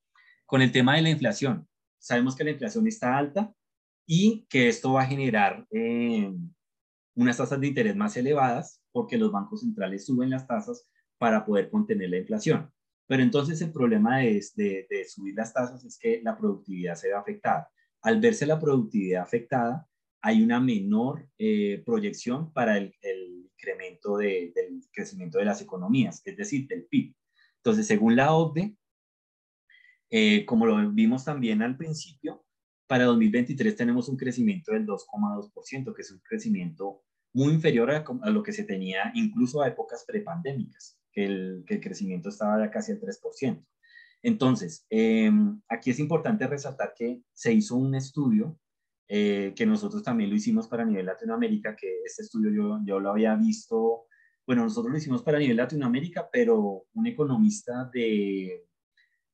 Con 0.45 0.61
el 0.61 0.71
tema 0.71 0.95
de 0.95 1.01
la 1.01 1.09
inflación, 1.09 1.67
sabemos 1.99 2.35
que 2.35 2.43
la 2.43 2.51
inflación 2.51 2.87
está 2.87 3.17
alta 3.17 3.53
y 4.05 4.45
que 4.49 4.67
esto 4.67 4.93
va 4.93 5.03
a 5.03 5.07
generar 5.07 5.65
eh, 5.71 6.31
unas 7.15 7.37
tasas 7.37 7.59
de 7.59 7.67
interés 7.67 7.95
más 7.95 8.17
elevadas 8.17 8.81
porque 8.91 9.17
los 9.17 9.31
bancos 9.31 9.61
centrales 9.61 10.05
suben 10.05 10.29
las 10.29 10.47
tasas 10.47 10.87
para 11.17 11.45
poder 11.45 11.69
contener 11.69 12.09
la 12.09 12.17
inflación. 12.17 12.71
Pero 13.07 13.23
entonces 13.23 13.61
el 13.61 13.71
problema 13.71 14.23
es 14.25 14.55
de, 14.55 14.87
subir 15.07 15.35
las 15.35 15.53
tasas 15.53 15.83
es 15.85 15.97
que 15.97 16.21
la 16.23 16.37
productividad 16.37 16.95
se 16.95 17.09
ve 17.09 17.13
afectada. 17.13 17.69
Al 18.01 18.19
verse 18.19 18.45
la 18.45 18.59
productividad 18.59 19.23
afectada, 19.23 19.87
hay 20.21 20.41
una 20.41 20.59
menor 20.59 21.27
eh, 21.37 21.83
proyección 21.85 22.51
para 22.53 22.77
el, 22.77 22.93
incremento 23.55 24.17
del 24.17 24.51
crecimiento 24.91 25.37
de 25.37 25.45
las 25.45 25.61
economías, 25.61 26.21
es 26.25 26.35
decir, 26.35 26.67
del 26.67 26.83
PIB. 26.85 27.15
Entonces, 27.57 27.87
según 27.87 28.17
la 28.17 28.33
OCDE, 28.33 28.75
eh, 30.09 30.45
como 30.45 30.65
lo 30.65 30.91
vimos 30.91 31.23
también 31.23 31.61
al 31.61 31.77
principio, 31.77 32.43
para 32.87 33.05
2023 33.05 33.75
tenemos 33.75 34.09
un 34.09 34.17
crecimiento 34.17 34.71
del 34.71 34.85
2,2%, 34.85 35.93
que 35.93 36.01
es 36.01 36.11
un 36.11 36.19
crecimiento 36.19 37.01
muy 37.33 37.53
inferior 37.53 37.91
a, 37.91 38.29
lo 38.29 38.43
que 38.43 38.53
se 38.53 38.63
tenía 38.63 39.11
incluso 39.15 39.61
a 39.61 39.67
épocas 39.67 40.05
prepandémicas, 40.05 40.99
que 41.11 41.25
el, 41.25 41.63
que 41.65 41.75
el 41.75 41.81
crecimiento 41.81 42.29
estaba 42.29 42.63
ya 42.63 42.71
casi 42.71 42.91
al 42.91 42.99
3%. 42.99 43.65
Entonces, 44.21 44.85
em, 44.89 45.61
aquí 45.67 45.91
es 45.91 45.99
importante 45.99 46.47
resaltar 46.47 46.93
que 46.95 47.21
se 47.33 47.51
hizo 47.53 47.75
un 47.75 47.93
estudio 47.95 48.57
eh, 49.09 49.53
que 49.55 49.65
nosotros 49.65 50.01
también 50.01 50.29
lo 50.29 50.35
hicimos 50.35 50.67
para 50.67 50.85
nivel 50.85 51.05
Latinoamérica, 51.05 51.75
que 51.75 52.01
este 52.05 52.23
estudio 52.23 52.51
yo, 52.51 52.79
yo 52.85 52.99
lo 52.99 53.09
había 53.09 53.35
visto, 53.35 54.05
bueno, 54.47 54.63
nosotros 54.63 54.91
lo 54.91 54.97
hicimos 54.97 55.21
para 55.23 55.39
nivel 55.39 55.57
Latinoamérica, 55.57 56.29
pero 56.31 56.85
un 56.93 57.05
economista 57.05 57.89
de, 57.93 58.65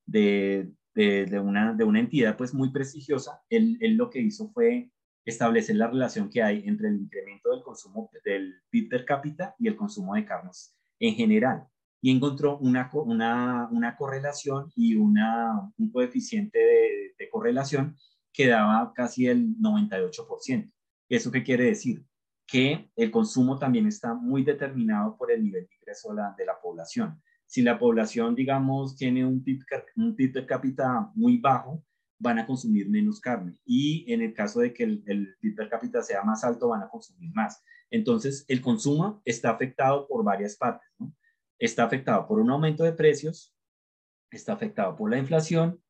de, 0.07 0.71
de, 0.95 1.39
una, 1.39 1.73
de 1.73 1.83
una 1.83 1.99
entidad 1.99 2.37
pues 2.37 2.53
muy 2.53 2.71
prestigiosa, 2.71 3.41
él, 3.49 3.77
él, 3.81 3.95
lo 3.95 4.09
que 4.09 4.19
hizo 4.19 4.49
fue 4.49 4.91
establecer 5.25 5.75
la 5.75 5.87
relación 5.87 6.29
que 6.29 6.41
hay 6.41 6.63
entre 6.65 6.89
el 6.89 6.95
incremento 6.95 7.51
del 7.51 7.61
consumo 7.61 8.09
del 8.25 8.55
PIB 8.69 8.89
per 8.89 9.05
cápita 9.05 9.55
y 9.59 9.67
el 9.67 9.75
consumo 9.75 10.15
de 10.15 10.25
carnes 10.25 10.75
en 10.99 11.15
general. 11.15 11.67
Y 12.01 12.11
encontró 12.11 12.57
una, 12.57 12.89
una, 12.93 13.67
una 13.71 13.95
correlación 13.95 14.71
y 14.75 14.95
un 14.95 15.15
coeficiente 15.91 16.57
de, 16.57 17.13
de, 17.17 17.29
correlación 17.29 17.97
que 18.31 18.47
daba 18.47 18.93
casi 18.93 19.27
el 19.27 19.57
98%. 19.57 20.71
¿Eso 21.09 21.31
qué 21.31 21.43
quiere 21.43 21.65
decir? 21.65 22.05
Que 22.47 22.89
el 22.95 23.11
consumo 23.11 23.59
también 23.59 23.85
está 23.85 24.13
muy 24.13 24.43
determinado 24.43 25.17
por 25.17 25.31
el 25.31 25.43
nivel 25.43 25.67
de 25.67 25.75
ingreso 25.75 26.13
de 26.13 26.45
la 26.45 26.59
población 26.61 27.21
si 27.49 27.63
la 27.63 27.79
población, 27.79 28.35
digamos, 28.35 28.95
tiene 28.95 29.25
un 29.25 29.43
PIB, 29.43 29.63
un 29.95 30.15
PIB 30.15 30.33
per 30.33 30.45
cápita 30.45 31.11
muy 31.15 31.39
bajo, 31.39 31.83
van 32.19 32.37
a 32.37 32.45
consumir 32.45 32.87
menos 32.87 33.19
carne. 33.19 33.57
Y 33.65 34.05
en 34.13 34.21
el 34.21 34.35
caso 34.35 34.59
de 34.59 34.71
que 34.71 34.83
el, 34.83 35.03
el 35.07 35.35
PIB 35.41 35.55
per 35.55 35.67
cápita 35.67 36.03
sea 36.03 36.21
más 36.23 36.43
alto, 36.43 36.67
van 36.67 36.83
a 36.83 36.89
consumir 36.89 37.33
más. 37.33 37.63
Entonces, 37.89 38.45
el 38.49 38.61
consumo 38.61 39.23
está 39.25 39.49
afectado 39.49 40.07
por 40.07 40.23
varias 40.23 40.57
partes. 40.57 40.87
¿no? 40.99 41.11
Está 41.57 41.85
afectado 41.85 42.27
por 42.27 42.39
un 42.39 42.51
aumento 42.51 42.83
de 42.83 42.93
precios, 42.93 43.55
está 44.29 44.53
afectado 44.53 44.95
por 44.95 45.09
la 45.09 45.17
inflación, 45.17 45.81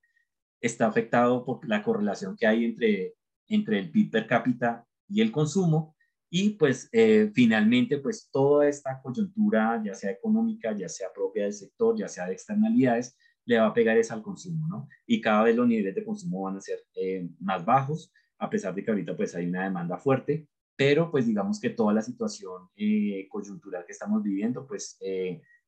está 0.61 0.87
afectado 0.87 1.43
por 1.43 1.67
la 1.67 1.83
correlación 1.83 2.37
que 2.37 2.47
hay 2.47 2.63
entre, 2.63 3.15
entre 3.47 3.79
el 3.79 3.91
PIB 3.91 4.11
per 4.11 4.27
cápita 4.27 4.87
y 5.09 5.19
el 5.19 5.33
consumo, 5.33 5.93
y 6.29 6.51
pues 6.51 6.89
eh, 6.91 7.31
finalmente, 7.33 7.97
pues 7.97 8.29
toda 8.31 8.67
esta 8.67 9.01
coyuntura, 9.01 9.81
ya 9.83 9.95
sea 9.95 10.11
económica, 10.11 10.75
ya 10.75 10.87
sea 10.87 11.11
propia 11.13 11.43
del 11.43 11.53
sector, 11.53 11.97
ya 11.97 12.07
sea 12.07 12.27
de 12.27 12.33
externalidades, 12.33 13.17
le 13.45 13.57
va 13.57 13.67
a 13.67 13.73
pegar 13.73 13.97
es 13.97 14.11
al 14.11 14.21
consumo, 14.21 14.67
¿no? 14.67 14.87
Y 15.07 15.21
cada 15.21 15.43
vez 15.43 15.55
los 15.55 15.67
niveles 15.67 15.95
de 15.95 16.05
consumo 16.05 16.43
van 16.43 16.57
a 16.57 16.61
ser 16.61 16.79
eh, 16.95 17.27
más 17.39 17.65
bajos, 17.65 18.13
a 18.37 18.49
pesar 18.49 18.75
de 18.75 18.83
que 18.83 18.91
ahorita 18.91 19.17
pues 19.17 19.33
hay 19.33 19.47
una 19.47 19.63
demanda 19.63 19.97
fuerte, 19.97 20.47
pero 20.75 21.09
pues 21.09 21.25
digamos 21.25 21.59
que 21.59 21.71
toda 21.71 21.93
la 21.93 22.03
situación 22.03 22.69
eh, 22.75 23.27
coyuntural 23.27 23.85
que 23.85 23.91
estamos 23.91 24.21
viviendo 24.21 24.67
pues 24.67 24.97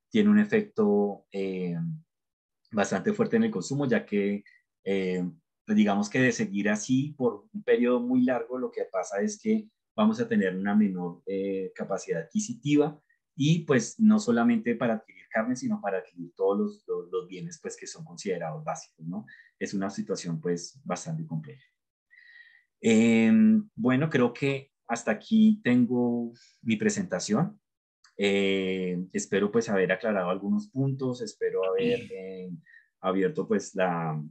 tiene 0.09 0.29
un 0.29 0.39
efecto 0.39 1.25
bastante 2.71 3.13
fuerte 3.13 3.37
en 3.37 3.43
el 3.45 3.51
consumo, 3.51 3.87
ya 3.87 4.05
que 4.05 4.43
pues 4.83 5.75
digamos 5.75 6.09
que 6.09 6.19
de 6.19 6.31
seguir 6.31 6.69
así 6.69 7.13
por 7.17 7.45
un 7.51 7.63
periodo 7.63 7.99
muy 7.99 8.23
largo, 8.23 8.57
lo 8.57 8.71
que 8.71 8.85
pasa 8.91 9.21
es 9.21 9.39
que 9.41 9.67
vamos 9.95 10.19
a 10.19 10.27
tener 10.27 10.55
una 10.55 10.75
menor 10.75 11.21
eh, 11.25 11.71
capacidad 11.75 12.21
adquisitiva 12.21 12.99
y 13.35 13.59
pues 13.65 13.99
no 13.99 14.19
solamente 14.19 14.75
para 14.75 14.95
adquirir 14.95 15.25
carne, 15.29 15.55
sino 15.55 15.79
para 15.81 15.99
adquirir 15.99 16.33
todos 16.35 16.83
los, 16.87 17.09
los, 17.11 17.27
bienes 17.27 17.59
pues 17.61 17.77
que 17.77 17.87
son 17.87 18.03
considerados 18.03 18.63
básicos, 18.63 19.05
¿no? 19.07 19.25
Es 19.57 19.73
una 19.73 19.89
situación 19.89 20.41
pues 20.41 20.79
bastante 20.83 21.25
compleja. 21.25 21.63
Em, 22.81 23.69
bueno, 23.75 24.09
creo 24.09 24.33
que 24.33 24.71
hasta 24.87 25.11
aquí 25.11 25.61
tengo 25.63 26.33
mi 26.61 26.75
presentación. 26.75 27.59
Eh, 28.17 29.03
espero 29.13 29.51
pues 29.51 29.69
haber 29.69 29.91
aclarado 29.91 30.29
algunos 30.29 30.67
puntos, 30.69 31.21
espero 31.21 31.63
haber 31.65 32.01
eh, 32.11 32.51
abierto 32.99 33.47
pues 33.47 33.73
la, 33.75 34.21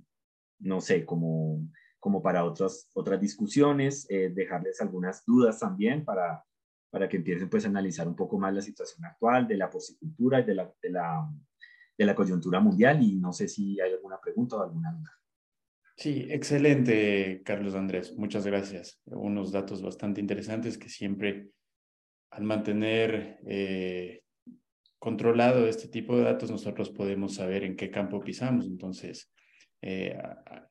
no 0.58 0.80
sé, 0.80 1.04
como 1.04 1.66
como 2.00 2.22
para 2.22 2.44
otras, 2.44 2.88
otras 2.94 3.20
discusiones, 3.20 4.06
eh, 4.10 4.30
dejarles 4.34 4.80
algunas 4.80 5.24
dudas 5.24 5.60
también 5.60 6.04
para, 6.04 6.42
para 6.90 7.08
que 7.08 7.18
empiecen 7.18 7.48
pues 7.48 7.64
a 7.66 7.68
analizar 7.68 8.08
un 8.08 8.16
poco 8.16 8.38
más 8.38 8.52
la 8.52 8.62
situación 8.62 9.04
actual 9.04 9.46
de 9.46 9.56
la 9.56 9.70
porcicultura 9.70 10.40
y 10.40 10.44
de 10.44 10.54
la, 10.54 10.72
de 10.82 10.90
la, 10.90 11.30
de 11.96 12.04
la 12.04 12.14
coyuntura 12.14 12.58
mundial 12.58 13.02
y 13.02 13.16
no 13.16 13.32
sé 13.32 13.46
si 13.46 13.80
hay 13.80 13.92
alguna 13.92 14.18
pregunta 14.20 14.56
o 14.56 14.62
alguna 14.62 14.90
duda. 14.92 15.16
Sí, 15.96 16.26
excelente, 16.30 17.42
Carlos 17.44 17.74
Andrés. 17.74 18.16
Muchas 18.16 18.46
gracias. 18.46 19.02
Unos 19.04 19.52
datos 19.52 19.82
bastante 19.82 20.20
interesantes 20.20 20.78
que 20.78 20.88
siempre 20.88 21.50
al 22.30 22.44
mantener 22.44 23.40
eh, 23.46 24.22
controlado 24.98 25.66
este 25.66 25.88
tipo 25.88 26.16
de 26.16 26.24
datos 26.24 26.50
nosotros 26.50 26.88
podemos 26.88 27.34
saber 27.34 27.64
en 27.64 27.76
qué 27.76 27.90
campo 27.90 28.20
pisamos. 28.20 28.66
Entonces, 28.66 29.30
eh, 29.82 30.16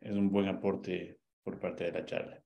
es 0.01 0.15
un 0.15 0.29
buen 0.29 0.47
aporte 0.47 1.19
por 1.43 1.59
parte 1.59 1.85
de 1.85 1.91
la 1.91 2.05
charla. 2.05 2.43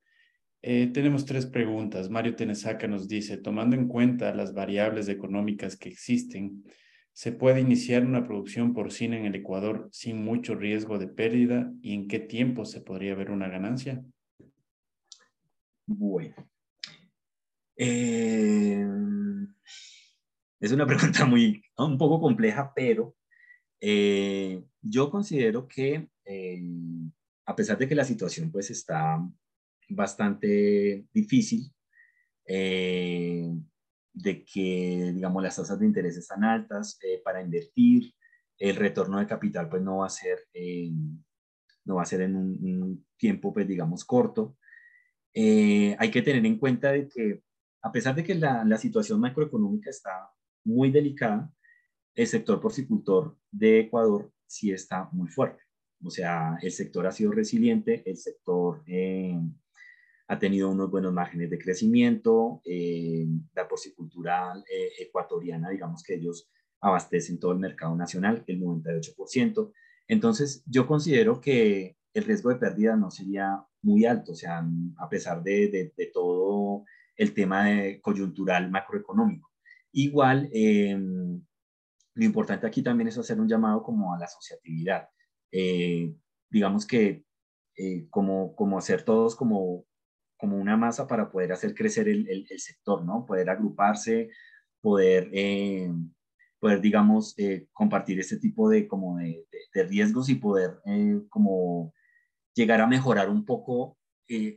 Eh, 0.61 0.87
tenemos 0.93 1.25
tres 1.25 1.45
preguntas. 1.45 2.09
Mario 2.09 2.35
Tenesaca 2.35 2.87
nos 2.87 3.07
dice, 3.09 3.37
tomando 3.37 3.75
en 3.75 3.87
cuenta 3.87 4.33
las 4.33 4.53
variables 4.53 5.09
económicas 5.09 5.75
que 5.75 5.89
existen, 5.89 6.63
¿se 7.11 7.33
puede 7.33 7.59
iniciar 7.59 8.05
una 8.05 8.23
producción 8.23 8.73
porcina 8.73 9.17
en 9.17 9.25
el 9.25 9.35
Ecuador 9.35 9.89
sin 9.91 10.23
mucho 10.23 10.55
riesgo 10.55 10.99
de 10.99 11.07
pérdida 11.07 11.69
y 11.81 11.93
en 11.93 12.07
qué 12.07 12.19
tiempo 12.19 12.63
se 12.63 12.79
podría 12.79 13.13
ver 13.13 13.29
una 13.29 13.49
ganancia? 13.49 14.03
Bueno. 15.85 16.35
Eh, 17.75 18.87
es 20.61 20.71
una 20.71 20.85
pregunta 20.87 21.25
muy, 21.25 21.61
un 21.77 21.97
poco 21.97 22.21
compleja, 22.21 22.71
pero 22.73 23.17
eh, 23.81 24.63
yo 24.81 25.09
considero 25.09 25.67
que 25.67 26.07
a 27.45 27.55
pesar 27.55 27.77
de 27.77 27.87
que 27.87 27.95
la 27.95 28.05
situación 28.05 28.51
pues 28.51 28.69
está 28.69 29.19
bastante 29.89 31.07
difícil, 31.13 31.71
eh, 32.45 33.49
de 34.13 34.45
que, 34.45 35.11
digamos, 35.13 35.41
las 35.41 35.55
tasas 35.55 35.79
de 35.79 35.85
interés 35.85 36.17
están 36.17 36.43
altas 36.43 36.99
eh, 37.03 37.21
para 37.23 37.41
invertir, 37.41 38.13
el 38.59 38.75
retorno 38.75 39.19
de 39.19 39.27
capital 39.27 39.67
pues 39.69 39.81
no 39.81 39.97
va 39.97 40.07
a 40.07 40.09
ser, 40.09 40.39
eh, 40.53 40.91
no 41.85 41.95
va 41.95 42.03
a 42.03 42.05
ser 42.05 42.21
en 42.21 42.35
un, 42.35 43.05
tiempo 43.17 43.53
pues 43.53 43.67
digamos 43.67 44.03
corto. 44.05 44.57
hay 45.33 46.11
que 46.11 46.21
tener 46.21 46.45
en 46.45 46.59
cuenta 46.59 46.91
de 46.91 47.07
que 47.07 47.41
a 47.81 47.91
pesar 47.91 48.15
de 48.15 48.23
que 48.23 48.35
la 48.35 48.77
situación 48.77 49.19
macroeconómica 49.19 49.89
está 49.89 50.29
muy 50.65 50.91
delicada, 50.91 51.51
el 52.15 52.27
sector 52.27 52.61
porcicultor 52.61 53.37
de 53.51 53.81
Ecuador 53.81 54.31
sí 54.45 54.71
está 54.71 55.09
muy 55.11 55.29
fuerte. 55.29 55.62
O 56.03 56.09
sea, 56.09 56.57
el 56.61 56.71
sector 56.71 57.07
ha 57.07 57.11
sido 57.11 57.31
resiliente, 57.31 58.03
el 58.05 58.17
sector 58.17 58.83
eh, 58.87 59.39
ha 60.27 60.37
tenido 60.37 60.69
unos 60.69 60.91
buenos 60.91 61.13
márgenes 61.13 61.49
de 61.49 61.59
crecimiento, 61.59 62.61
eh, 62.65 63.25
la 63.53 63.67
porcicultura 63.67 64.53
eh, 64.69 64.89
ecuatoriana, 64.99 65.69
digamos 65.69 66.03
que 66.03 66.15
ellos 66.15 66.49
abastecen 66.81 67.39
todo 67.39 67.53
el 67.53 67.59
mercado 67.59 67.95
nacional, 67.95 68.43
el 68.47 68.61
98%. 68.61 69.71
Entonces, 70.07 70.63
yo 70.65 70.85
considero 70.85 71.39
que 71.39 71.95
el 72.13 72.25
riesgo 72.25 72.49
de 72.49 72.57
pérdida 72.57 72.97
no 72.97 73.09
sería 73.09 73.65
muy 73.81 74.05
alto, 74.05 74.33
o 74.33 74.35
sea, 74.35 74.65
a 74.97 75.09
pesar 75.09 75.41
de, 75.41 75.93
de, 75.95 76.05
todo 76.07 76.83
el 77.15 77.33
tema 77.33 77.65
de 77.65 78.01
coyuntural 78.01 78.69
macroeconómico. 78.69 79.51
Igual, 79.93 80.49
lo 82.15 82.25
importante 82.25 82.67
aquí 82.67 82.81
también 82.81 83.07
es 83.07 83.17
hacer 83.17 83.39
un 83.39 83.47
llamado 83.47 83.81
como 83.81 84.13
a 84.13 84.19
la 84.19 84.25
asociatividad. 84.25 85.09
Eh, 85.55 86.15
digamos 86.49 86.87
que 86.87 87.23
eh, 87.77 88.07
como, 88.09 88.55
como 88.55 88.79
hacer 88.79 89.03
todos 89.03 89.35
como, 89.35 89.85
como 90.35 90.57
una 90.57 90.75
masa 90.77 91.07
para 91.07 91.29
poder 91.31 91.51
hacer 91.53 91.75
crecer 91.75 92.09
el, 92.09 92.27
el, 92.27 92.59
sector, 92.59 93.05
¿no? 93.05 93.23
Poder 93.27 93.51
agruparse, 93.51 94.31
poder, 94.81 95.29
eh, 95.31 95.91
poder 96.59 96.81
digamos, 96.81 97.35
compartir 97.71 98.19
este 98.19 98.37
tipo 98.37 98.67
de, 98.67 98.87
como 98.87 99.19
de, 99.19 99.45
de, 99.73 99.83
riesgos 99.83 100.27
y 100.29 100.35
poder 100.35 100.81
como 101.29 101.93
llegar 102.55 102.81
a 102.81 102.87
mejorar 102.87 103.29
un 103.29 103.45
poco, 103.45 103.99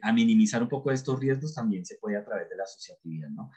a 0.00 0.12
minimizar 0.14 0.62
un 0.62 0.68
poco 0.68 0.90
estos 0.90 1.20
riesgos 1.20 1.54
también 1.54 1.84
se 1.84 1.98
puede 1.98 2.16
a 2.16 2.24
través 2.24 2.48
de 2.48 2.56
la 2.56 2.64
asociatividad, 2.64 3.28
¿no? 3.28 3.50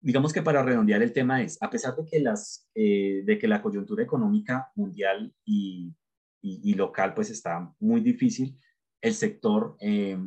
digamos 0.00 0.32
que 0.32 0.42
para 0.42 0.64
redondear 0.64 1.00
el 1.00 1.12
tema 1.12 1.42
es, 1.42 1.62
a 1.62 1.70
pesar 1.70 1.94
de 1.94 2.04
que, 2.04 2.18
las, 2.18 2.68
de 2.74 3.38
que 3.40 3.46
la 3.46 3.62
coyuntura 3.62 4.02
económica 4.02 4.72
mundial 4.74 5.32
y 5.44 5.94
y, 6.42 6.74
local 6.74 7.14
pues 7.14 7.30
está 7.30 7.72
muy 7.78 8.00
difícil, 8.00 8.58
el 9.00 9.14
sector 9.14 9.76
eh, 9.80 10.18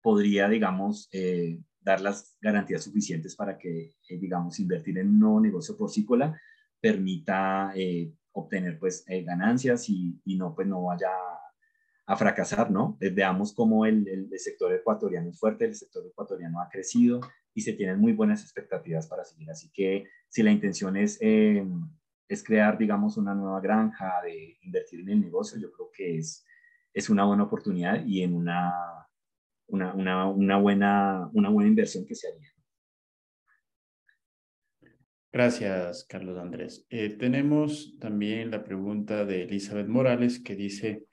podría, 0.00 0.48
digamos, 0.48 1.08
eh, 1.12 1.60
dar 1.80 2.00
las 2.00 2.36
garantías 2.40 2.84
suficientes 2.84 3.34
para 3.34 3.58
que, 3.58 3.96
eh, 4.08 4.18
digamos, 4.18 4.60
invertir 4.60 4.98
en 4.98 5.08
un 5.08 5.18
nuevo 5.18 5.40
negocio 5.40 5.76
porcícola 5.76 6.40
permita 6.80 7.72
obtener 8.32 8.78
pues 8.78 9.06
ganancias 9.24 9.88
y, 9.88 10.20
y, 10.24 10.36
no 10.36 10.54
pues 10.54 10.68
no 10.68 10.82
vaya 10.82 11.08
a, 12.06 12.16
fracasar, 12.16 12.70
¿no? 12.70 12.98
veamos 13.00 13.54
cómo 13.54 13.86
el, 13.86 14.06
el, 14.06 14.28
el, 14.30 14.38
sector 14.38 14.70
ecuatoriano 14.74 15.30
es 15.30 15.38
fuerte, 15.38 15.64
el 15.64 15.74
sector 15.74 16.06
ecuatoriano 16.06 16.60
ha 16.60 16.68
crecido 16.68 17.20
y 17.54 17.62
se 17.62 17.72
tienen 17.72 17.98
muy 17.98 18.12
buenas 18.12 18.42
expectativas 18.42 19.06
para 19.06 19.24
seguir. 19.24 19.50
Así 19.50 19.70
que 19.72 20.04
si 20.28 20.42
la 20.42 20.50
intención 20.50 20.98
es 20.98 21.18
es 22.34 22.44
crear, 22.44 22.76
digamos, 22.76 23.16
una 23.16 23.34
nueva 23.34 23.60
granja, 23.60 24.20
de 24.22 24.58
invertir 24.62 25.00
en 25.00 25.08
el 25.08 25.20
negocio, 25.20 25.58
yo 25.58 25.72
creo 25.72 25.90
que 25.90 26.18
es, 26.18 26.44
es 26.92 27.08
una 27.08 27.24
buena 27.24 27.44
oportunidad 27.44 28.04
y 28.04 28.22
en 28.22 28.34
una, 28.34 28.72
una, 29.68 29.94
una, 29.94 30.28
una 30.28 30.58
buena, 30.58 31.30
una 31.32 31.48
buena 31.48 31.68
inversión 31.68 32.04
que 32.04 32.14
se 32.14 32.28
haría. 32.28 32.50
Gracias, 35.32 36.04
Carlos 36.04 36.38
Andrés. 36.38 36.86
Eh, 36.90 37.10
tenemos 37.10 37.96
también 37.98 38.52
la 38.52 38.62
pregunta 38.62 39.24
de 39.24 39.42
Elizabeth 39.42 39.88
Morales 39.88 40.38
que 40.38 40.54
dice, 40.54 41.06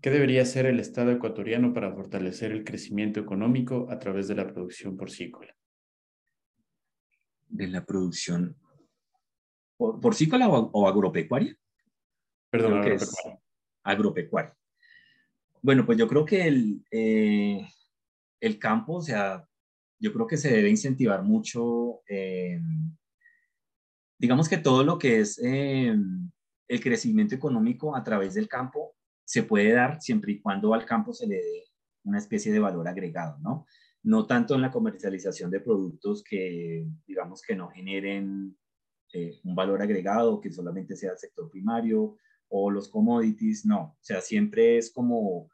¿qué 0.00 0.10
debería 0.10 0.42
hacer 0.42 0.66
el 0.66 0.80
Estado 0.80 1.12
ecuatoriano 1.12 1.72
para 1.72 1.92
fortalecer 1.92 2.50
el 2.50 2.64
crecimiento 2.64 3.20
económico 3.20 3.86
a 3.88 4.00
través 4.00 4.26
de 4.26 4.34
la 4.34 4.48
producción 4.48 4.96
porcícola? 4.96 5.54
De 7.46 7.68
la 7.68 7.84
producción 7.84 8.56
¿Porcícola 9.78 10.48
o, 10.48 10.70
o 10.72 10.88
agropecuaria? 10.88 11.56
Perdón, 12.50 12.78
agropecuaria. 12.78 13.40
agropecuaria. 13.84 14.58
Bueno, 15.62 15.86
pues 15.86 15.98
yo 15.98 16.08
creo 16.08 16.24
que 16.24 16.46
el, 16.46 16.84
eh, 16.90 17.66
el 18.40 18.58
campo, 18.58 18.94
o 18.94 19.02
sea, 19.02 19.46
yo 19.98 20.12
creo 20.12 20.26
que 20.26 20.36
se 20.36 20.50
debe 20.50 20.70
incentivar 20.70 21.22
mucho, 21.22 22.00
eh, 22.08 22.60
digamos 24.18 24.48
que 24.48 24.58
todo 24.58 24.84
lo 24.84 24.98
que 24.98 25.20
es 25.20 25.40
eh, 25.42 25.94
el 26.68 26.80
crecimiento 26.80 27.34
económico 27.34 27.96
a 27.96 28.04
través 28.04 28.34
del 28.34 28.48
campo 28.48 28.94
se 29.24 29.42
puede 29.42 29.72
dar 29.72 30.00
siempre 30.00 30.32
y 30.32 30.40
cuando 30.40 30.74
al 30.74 30.86
campo 30.86 31.12
se 31.12 31.26
le 31.26 31.36
dé 31.36 31.64
una 32.04 32.18
especie 32.18 32.52
de 32.52 32.60
valor 32.60 32.88
agregado, 32.88 33.38
¿no? 33.40 33.66
No 34.02 34.26
tanto 34.26 34.54
en 34.54 34.62
la 34.62 34.70
comercialización 34.70 35.50
de 35.50 35.60
productos 35.60 36.22
que, 36.22 36.86
digamos, 37.06 37.42
que 37.42 37.54
no 37.54 37.68
generen 37.68 38.56
eh, 39.12 39.40
un 39.44 39.54
valor 39.54 39.80
agregado 39.80 40.40
que 40.40 40.52
solamente 40.52 40.96
sea 40.96 41.12
el 41.12 41.18
sector 41.18 41.50
primario 41.50 42.16
o 42.48 42.70
los 42.70 42.88
commodities, 42.88 43.64
no, 43.64 43.80
o 43.80 43.98
sea, 44.00 44.20
siempre 44.20 44.78
es 44.78 44.90
como, 44.90 45.50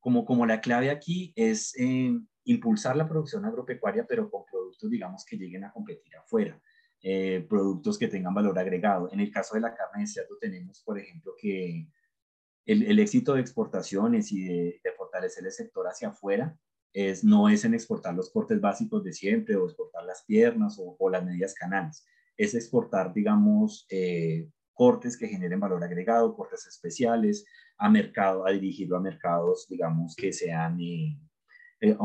como, 0.00 0.24
como 0.24 0.46
la 0.46 0.60
clave 0.60 0.90
aquí 0.90 1.32
es 1.36 1.74
eh, 1.78 2.18
impulsar 2.44 2.96
la 2.96 3.08
producción 3.08 3.44
agropecuaria, 3.44 4.06
pero 4.06 4.30
con 4.30 4.44
productos, 4.44 4.90
digamos, 4.90 5.24
que 5.24 5.36
lleguen 5.36 5.64
a 5.64 5.72
competir 5.72 6.16
afuera, 6.16 6.60
eh, 7.02 7.46
productos 7.48 7.98
que 7.98 8.08
tengan 8.08 8.34
valor 8.34 8.58
agregado. 8.58 9.10
En 9.12 9.20
el 9.20 9.30
caso 9.30 9.54
de 9.54 9.60
la 9.60 9.74
carne 9.74 10.02
de 10.02 10.06
cerdo 10.06 10.36
tenemos, 10.38 10.82
por 10.82 10.98
ejemplo, 10.98 11.34
que 11.38 11.86
el, 12.66 12.82
el 12.82 12.98
éxito 12.98 13.34
de 13.34 13.40
exportaciones 13.40 14.32
y 14.32 14.44
de, 14.44 14.80
fortalecer 14.96 15.44
el 15.44 15.52
sector 15.52 15.86
hacia 15.86 16.08
afuera 16.08 16.56
es, 16.92 17.24
no 17.24 17.48
es 17.48 17.64
en 17.64 17.74
exportar 17.74 18.14
los 18.14 18.30
cortes 18.30 18.60
básicos 18.60 19.04
de 19.04 19.12
siempre 19.12 19.56
o 19.56 19.64
exportar 19.64 20.04
las 20.04 20.24
piernas 20.24 20.78
o, 20.78 20.96
o 20.98 21.10
las 21.10 21.24
medias 21.24 21.54
canales, 21.54 22.04
es 22.40 22.54
exportar, 22.54 23.12
digamos, 23.12 23.86
eh, 23.90 24.48
cortes 24.72 25.18
que 25.18 25.28
generen 25.28 25.60
valor 25.60 25.84
agregado, 25.84 26.34
cortes 26.34 26.66
especiales, 26.66 27.44
a 27.76 27.90
mercado, 27.90 28.46
a 28.46 28.50
dirigirlo 28.50 28.96
a 28.96 29.00
mercados, 29.00 29.66
digamos, 29.68 30.16
que 30.16 30.32
sean 30.32 30.80
eh, 30.80 31.18
eh, 31.82 31.96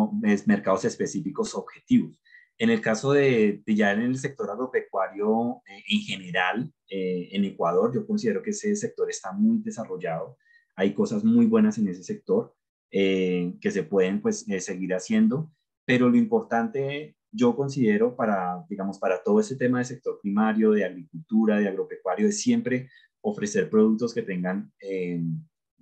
mercados 0.46 0.84
específicos 0.84 1.56
objetivos. 1.56 2.20
En 2.58 2.70
el 2.70 2.82
caso 2.82 3.14
de, 3.14 3.64
ya 3.66 3.94
en 3.94 4.02
el 4.02 4.18
sector 4.18 4.50
agropecuario 4.50 5.62
en 5.68 6.00
general, 6.02 6.74
en 6.88 7.44
Ecuador, 7.44 7.94
yo 7.94 8.06
considero 8.08 8.42
que 8.42 8.52
ese 8.52 8.76
sector 8.78 9.10
está 9.10 9.34
muy 9.34 9.62
desarrollado. 9.62 10.38
Hay 10.76 10.94
cosas 10.94 11.24
muy 11.26 11.46
buenas 11.46 11.78
en 11.78 11.90
ese 11.90 12.04
sector 12.04 12.54
que 12.90 13.72
se 13.72 13.84
pueden 13.84 14.22
pues 14.22 14.46
seguir 14.60 14.94
haciendo, 14.94 15.52
pero 15.86 16.10
lo 16.10 16.16
importante 16.16 17.18
yo 17.36 17.56
considero 17.56 18.16
para, 18.16 18.66
digamos, 18.70 18.98
para 18.98 19.22
todo 19.22 19.40
ese 19.40 19.56
tema 19.56 19.80
de 19.80 19.86
sector 19.86 20.20
primario, 20.22 20.72
de 20.72 20.86
agricultura, 20.86 21.60
de 21.60 21.68
agropecuario, 21.68 22.28
es 22.28 22.42
siempre 22.42 22.90
ofrecer 23.22 23.70
productos 23.70 24.14
que 24.14 24.22
tengan 24.22 24.72
eh, 24.80 25.22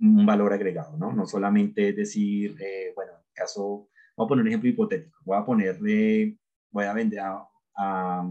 un 0.00 0.26
valor 0.26 0.52
agregado, 0.52 0.96
¿no? 0.96 1.12
No 1.12 1.26
solamente 1.26 1.92
decir, 1.92 2.56
eh, 2.60 2.92
bueno, 2.94 3.12
caso, 3.32 3.88
voy 4.16 4.24
a 4.24 4.28
poner 4.28 4.42
un 4.42 4.48
ejemplo 4.48 4.68
hipotético, 4.68 5.18
voy 5.24 5.38
a 5.38 5.44
ponerle, 5.44 6.38
voy 6.70 6.84
a 6.84 6.92
vender 6.92 7.20
a, 7.20 7.46
a, 7.76 8.30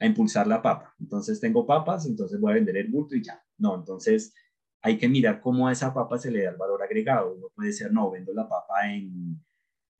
impulsar 0.00 0.46
la 0.46 0.62
papa. 0.62 0.94
Entonces 1.00 1.40
tengo 1.40 1.66
papas, 1.66 2.06
entonces 2.06 2.40
voy 2.40 2.52
a 2.52 2.54
vender 2.56 2.76
el 2.76 2.90
bulto 2.90 3.14
y 3.16 3.22
ya. 3.22 3.42
No, 3.58 3.74
entonces 3.74 4.34
hay 4.82 4.98
que 4.98 5.08
mirar 5.08 5.40
cómo 5.40 5.68
a 5.68 5.72
esa 5.72 5.92
papa 5.94 6.18
se 6.18 6.30
le 6.30 6.42
da 6.44 6.50
el 6.50 6.56
valor 6.56 6.82
agregado. 6.82 7.34
Uno 7.34 7.48
puede 7.54 7.72
ser, 7.72 7.92
no, 7.92 8.10
vendo 8.10 8.32
la 8.34 8.48
papa 8.48 8.92
en, 8.92 9.42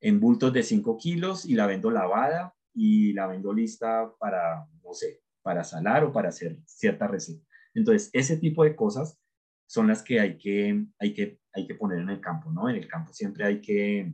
en 0.05 0.19
bultos 0.19 0.53
de 0.53 0.61
5 0.61 0.97
kilos 0.97 1.45
y 1.45 1.55
la 1.55 1.65
vendo 1.65 1.89
lavada 1.89 2.53
y 2.75 3.13
la 3.13 3.25
vendo 3.25 3.51
lista 3.51 4.13
para, 4.19 4.67
no 4.83 4.93
sé, 4.93 5.23
para 5.41 5.63
salar 5.63 6.03
o 6.03 6.13
para 6.13 6.29
hacer 6.29 6.59
cierta 6.67 7.07
receta. 7.07 7.43
Entonces, 7.73 8.11
ese 8.13 8.37
tipo 8.37 8.63
de 8.63 8.75
cosas 8.75 9.19
son 9.65 9.87
las 9.87 10.03
que 10.03 10.19
hay 10.19 10.37
que, 10.37 10.85
hay 10.99 11.11
que, 11.11 11.39
hay 11.53 11.65
que 11.65 11.73
poner 11.73 12.01
en 12.01 12.11
el 12.11 12.21
campo, 12.21 12.51
¿no? 12.51 12.69
En 12.69 12.75
el 12.75 12.87
campo 12.87 13.13
siempre 13.13 13.45
hay 13.45 13.59
que 13.61 14.13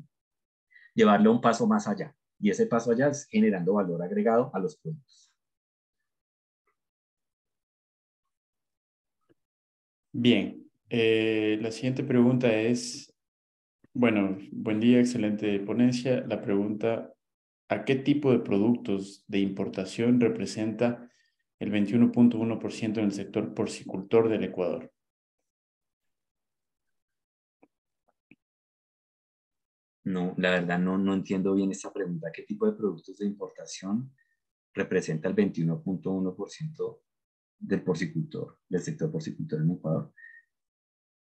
llevarle 0.95 1.27
un 1.27 1.41
paso 1.41 1.68
más 1.68 1.89
allá. 1.89 2.15
Y 2.39 2.49
ese 2.49 2.68
paso 2.68 2.91
allá 2.91 3.09
es 3.09 3.27
generando 3.27 3.73
valor 3.73 4.01
agregado 4.01 4.49
a 4.53 4.59
los 4.59 4.77
productos. 4.77 5.34
Bien, 10.13 10.72
eh, 10.89 11.57
la 11.61 11.69
siguiente 11.72 12.01
pregunta 12.05 12.49
es, 12.49 13.10
bueno, 13.93 14.38
buen 14.51 14.80
día, 14.80 14.99
excelente 14.99 15.59
ponencia. 15.59 16.22
La 16.27 16.41
pregunta, 16.41 17.13
¿a 17.69 17.85
qué 17.85 17.95
tipo 17.95 18.31
de 18.31 18.39
productos 18.39 19.26
de 19.27 19.39
importación 19.39 20.19
representa 20.19 21.09
el 21.59 21.72
21.1% 21.72 22.97
en 22.99 23.05
el 23.05 23.11
sector 23.11 23.53
porcicultor 23.53 24.30
del 24.30 24.43
Ecuador? 24.45 24.91
No, 30.03 30.34
la 30.38 30.51
verdad 30.51 30.80
no, 30.80 30.97
no 30.97 31.13
entiendo 31.13 31.53
bien 31.53 31.72
esta 31.72 31.93
pregunta. 31.93 32.31
¿Qué 32.34 32.43
tipo 32.43 32.65
de 32.65 32.73
productos 32.73 33.18
de 33.18 33.26
importación 33.26 34.11
representa 34.73 35.27
el 35.27 35.35
21.1% 35.35 37.01
del 37.59 37.84
porcicultor, 37.84 38.57
del 38.68 38.81
sector 38.81 39.11
porcicultor 39.11 39.61
en 39.61 39.72
Ecuador? 39.72 40.13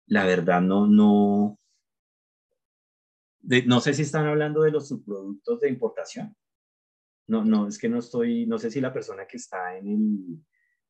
La 0.07 0.24
verdad 0.24 0.61
no, 0.61 0.86
no, 0.86 1.61
no 3.66 3.81
sé 3.81 3.95
si 3.95 4.03
están 4.03 4.27
hablando 4.27 4.62
de 4.62 4.71
los 4.71 4.89
subproductos 4.89 5.61
de 5.61 5.69
importación. 5.69 6.37
No, 7.27 7.45
no, 7.45 7.69
es 7.69 7.79
que 7.79 7.89
no 7.89 7.99
estoy, 7.99 8.47
no 8.47 8.59
sé 8.59 8.71
si 8.71 8.81
la 8.81 8.93
persona 8.93 9.27
que 9.27 9.39
está 9.39 9.77
en 9.79 9.89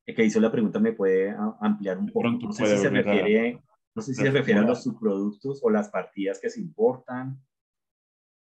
el, 0.07 0.15
que 0.15 0.25
hizo 0.25 0.41
la 0.41 0.51
pregunta 0.51 0.81
me 0.81 0.93
puede 0.93 1.35
ampliar 1.61 1.99
un 1.99 2.07
poco. 2.07 2.29
No 2.29 2.53
sé 2.53 2.67
si 2.67 2.83
se 2.83 2.91
refiere, 2.91 3.63
no 3.95 4.03
sé 4.03 4.15
si 4.15 4.23
se 4.23 4.31
refiere 4.31 4.61
a 4.61 4.65
los 4.65 4.83
subproductos 4.83 5.61
o 5.63 5.71
las 5.71 5.89
partidas 5.91 6.41
que 6.41 6.51
se 6.51 6.61
importan 6.61 7.41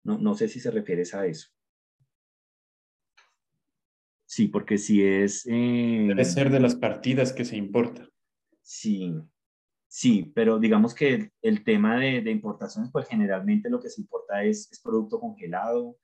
no, 0.08 0.18
no 0.18 0.34
sé 0.34 0.48
si 0.48 0.58
se 0.58 0.70
refiere 0.70 1.02
a 1.12 1.26
eso. 1.26 1.48
Sí, 4.26 4.48
porque 4.48 4.78
si 4.78 5.02
es... 5.04 5.46
Eh, 5.46 6.06
Debe 6.08 6.24
ser 6.24 6.50
de 6.50 6.60
las 6.60 6.76
partidas 6.76 7.32
que 7.32 7.44
se 7.44 7.56
importa. 7.56 8.08
Sí, 8.62 9.14
sí, 9.88 10.30
pero 10.34 10.58
digamos 10.58 10.94
que 10.94 11.30
el, 11.42 11.64
tema 11.64 11.98
de, 11.98 12.20
de, 12.20 12.30
importaciones, 12.30 12.90
pues 12.92 13.08
generalmente 13.08 13.70
lo 13.70 13.80
que 13.80 13.90
se 13.90 14.00
importa 14.00 14.44
es, 14.44 14.70
es 14.70 14.80
producto 14.80 15.18
congelado, 15.18 15.96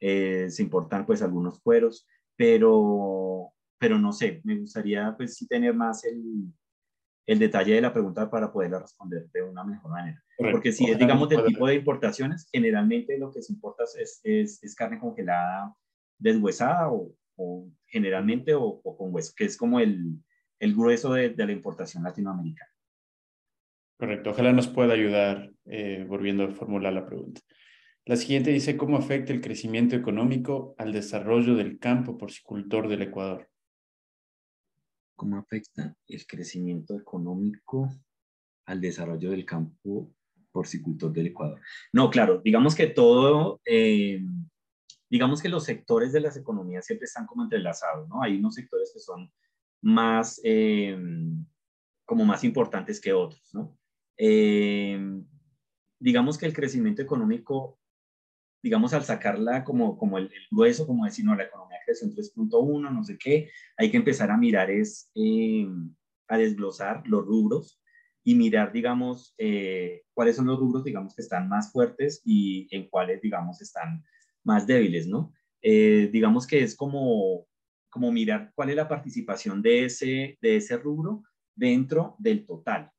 eh, 0.00 0.48
se 0.50 0.62
importan 0.62 1.06
pues 1.06 1.22
algunos 1.22 1.60
cueros, 1.60 2.06
pero, 2.36 3.52
pero 3.78 3.98
no 3.98 4.12
sé, 4.12 4.40
me 4.44 4.58
gustaría 4.58 5.14
pues 5.16 5.34
sí 5.34 5.46
tener 5.48 5.74
más 5.74 6.04
el, 6.04 6.52
el 7.26 7.38
detalle 7.38 7.74
de 7.74 7.80
la 7.80 7.92
pregunta 7.92 8.30
para 8.30 8.52
poderla 8.52 8.80
responder 8.80 9.28
de 9.32 9.42
una 9.42 9.64
mejor 9.64 9.90
manera. 9.90 10.22
Porque 10.52 10.72
si 10.72 10.84
es, 10.84 10.98
digamos, 10.98 11.28
del 11.28 11.44
tipo 11.44 11.66
de 11.66 11.74
importaciones, 11.74 12.48
generalmente 12.52 13.18
lo 13.18 13.32
que 13.32 13.42
se 13.42 13.52
importa 13.52 13.84
es, 13.84 14.20
es, 14.22 14.62
es 14.62 14.74
carne 14.74 14.98
congelada 14.98 15.74
deshuesada 16.16 16.90
o, 16.90 17.12
o 17.36 17.68
generalmente 17.86 18.54
o, 18.54 18.80
con 18.82 19.14
hueso, 19.14 19.32
que 19.36 19.44
es 19.44 19.56
como 19.56 19.80
el, 19.80 20.18
el 20.58 20.74
grueso 20.74 21.12
de, 21.12 21.30
de, 21.30 21.46
la 21.46 21.52
importación 21.52 22.02
latinoamericana. 22.02 22.70
Correcto, 23.98 24.30
ojalá 24.30 24.52
nos 24.52 24.68
pueda 24.68 24.94
ayudar 24.94 25.50
eh, 25.66 26.04
volviendo 26.08 26.44
a 26.44 26.50
formular 26.50 26.92
la 26.92 27.04
pregunta. 27.04 27.40
La 28.04 28.16
siguiente 28.16 28.50
dice, 28.50 28.76
¿cómo 28.76 28.96
afecta 28.96 29.32
el 29.32 29.40
crecimiento 29.40 29.96
económico 29.96 30.74
al 30.78 30.92
desarrollo 30.92 31.54
del 31.56 31.78
campo 31.78 32.16
porcicultor 32.16 32.88
del 32.88 33.02
Ecuador? 33.02 33.48
cómo 35.18 35.36
afecta 35.36 35.94
el 36.06 36.26
crecimiento 36.26 36.96
económico 36.96 37.92
al 38.66 38.80
desarrollo 38.80 39.32
del 39.32 39.44
campo 39.44 40.14
porcicultor 40.52 41.12
del 41.12 41.26
Ecuador. 41.26 41.60
No, 41.92 42.08
claro, 42.08 42.40
digamos 42.42 42.74
que 42.76 42.86
todo, 42.86 43.60
eh, 43.66 44.20
digamos 45.10 45.42
que 45.42 45.48
los 45.48 45.64
sectores 45.64 46.12
de 46.12 46.20
las 46.20 46.36
economías 46.36 46.86
siempre 46.86 47.06
están 47.06 47.26
como 47.26 47.42
entrelazados, 47.42 48.08
¿no? 48.08 48.22
Hay 48.22 48.38
unos 48.38 48.54
sectores 48.54 48.92
que 48.94 49.00
son 49.00 49.30
más, 49.82 50.40
eh, 50.44 50.96
como 52.06 52.24
más 52.24 52.44
importantes 52.44 53.00
que 53.00 53.12
otros, 53.12 53.50
¿no? 53.52 53.76
Eh, 54.18 55.22
digamos 55.98 56.36
que 56.36 56.46
el 56.46 56.52
crecimiento 56.52 57.00
económico 57.00 57.78
digamos, 58.62 58.92
al 58.92 59.04
sacarla 59.04 59.64
como, 59.64 59.96
como 59.96 60.18
el, 60.18 60.30
grueso, 60.50 60.86
como 60.86 61.04
decir, 61.04 61.24
no, 61.24 61.34
la 61.34 61.44
economía 61.44 61.78
creció 61.84 62.06
en 62.06 62.14
3.1, 62.14 62.92
no 62.92 63.04
sé 63.04 63.16
qué, 63.18 63.50
hay 63.76 63.90
que 63.90 63.96
empezar 63.96 64.30
a 64.30 64.36
mirar 64.36 64.70
es, 64.70 65.10
eh, 65.14 65.66
a 66.28 66.38
desglosar 66.38 67.02
los 67.06 67.24
rubros 67.24 67.80
y 68.24 68.34
mirar, 68.34 68.72
digamos, 68.72 69.34
eh, 69.38 70.02
cuáles 70.12 70.36
son 70.36 70.46
los 70.46 70.58
rubros, 70.58 70.84
digamos, 70.84 71.14
que 71.14 71.22
están 71.22 71.48
más 71.48 71.72
fuertes 71.72 72.20
y 72.24 72.68
en 72.74 72.88
cuáles, 72.88 73.22
digamos, 73.22 73.62
están 73.62 74.04
más 74.44 74.66
débiles, 74.66 75.06
¿no? 75.06 75.32
Eh, 75.62 76.10
digamos 76.12 76.46
que 76.46 76.62
es 76.62 76.76
como, 76.76 77.46
como 77.88 78.12
mirar 78.12 78.52
cuál 78.54 78.70
es 78.70 78.76
la 78.76 78.88
participación 78.88 79.62
de 79.62 79.84
ese, 79.84 80.38
de 80.40 80.56
ese 80.56 80.76
rubro 80.76 81.22
dentro 81.54 82.16
del 82.18 82.44
total. 82.44 82.90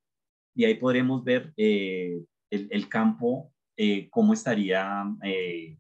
Y 0.56 0.66
ahí 0.66 0.76
podremos 0.76 1.24
ver 1.24 1.54
el, 1.56 2.28
el 2.50 2.90
campo 2.90 3.52
eh, 3.82 4.10
cómo 4.10 4.34
estaría 4.34 5.06
eh, 5.24 5.78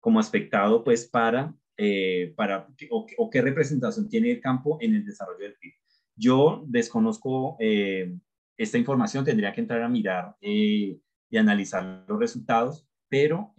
como 0.00 0.18
aspectado 0.18 0.82
pues 0.82 1.06
para, 1.06 1.54
eh, 1.76 2.34
para 2.36 2.66
o, 2.90 3.30
qué 3.30 3.40
representación 3.40 4.08
tiene 4.08 4.32
el 4.32 4.40
campo 4.40 4.78
en 4.80 4.96
el 4.96 5.04
desarrollo 5.04 5.44
del 5.44 5.54
PIB. 5.54 5.72
Yo 6.16 6.64
desconozco 6.66 7.56
esta 7.60 8.78
información, 8.78 9.24
tendría 9.24 9.52
que 9.52 9.60
entrar 9.60 9.80
a 9.80 9.88
mirar 9.88 10.34
y 10.40 11.00
analizar 11.36 12.04
los 12.08 12.18
resultados, 12.18 12.88
pero 13.08 13.54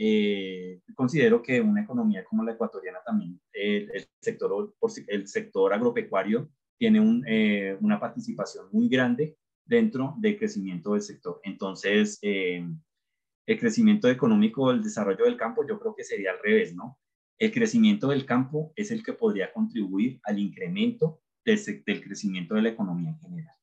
considero 0.95 1.41
que 1.41 1.61
una 1.61 1.83
economía 1.83 2.25
como 2.25 2.43
la 2.43 2.53
ecuatoriana 2.53 2.99
también, 3.05 3.39
el, 3.53 4.05
sector, 4.19 4.75
el 5.07 5.27
sector 5.27 5.73
agropecuario 5.73 6.49
tiene 6.77 6.99
un, 6.99 7.23
una 7.79 7.99
participación 7.99 8.65
muy 8.71 8.89
grande 8.89 9.37
dentro 9.67 10.15
del 10.17 10.37
crecimiento 10.37 10.93
del 10.93 11.01
sector. 11.01 11.39
Entonces, 11.43 12.19
el 12.21 13.59
crecimiento 13.59 14.09
económico, 14.09 14.71
el 14.71 14.83
desarrollo 14.83 15.25
del 15.25 15.37
campo, 15.37 15.65
yo 15.67 15.79
creo 15.79 15.95
que 15.95 16.03
sería 16.03 16.31
al 16.31 16.39
revés, 16.43 16.75
¿no? 16.75 16.99
El 17.39 17.51
crecimiento 17.51 18.09
del 18.09 18.25
campo 18.25 18.73
es 18.75 18.91
el 18.91 19.03
que 19.03 19.13
podría 19.13 19.53
contribuir 19.53 20.19
al 20.23 20.39
incremento 20.39 21.21
del, 21.45 21.59
del 21.85 22.03
crecimiento 22.03 22.55
de 22.55 22.63
la 22.63 22.69
economía 22.69 23.11
en 23.11 23.19
general. 23.19 23.55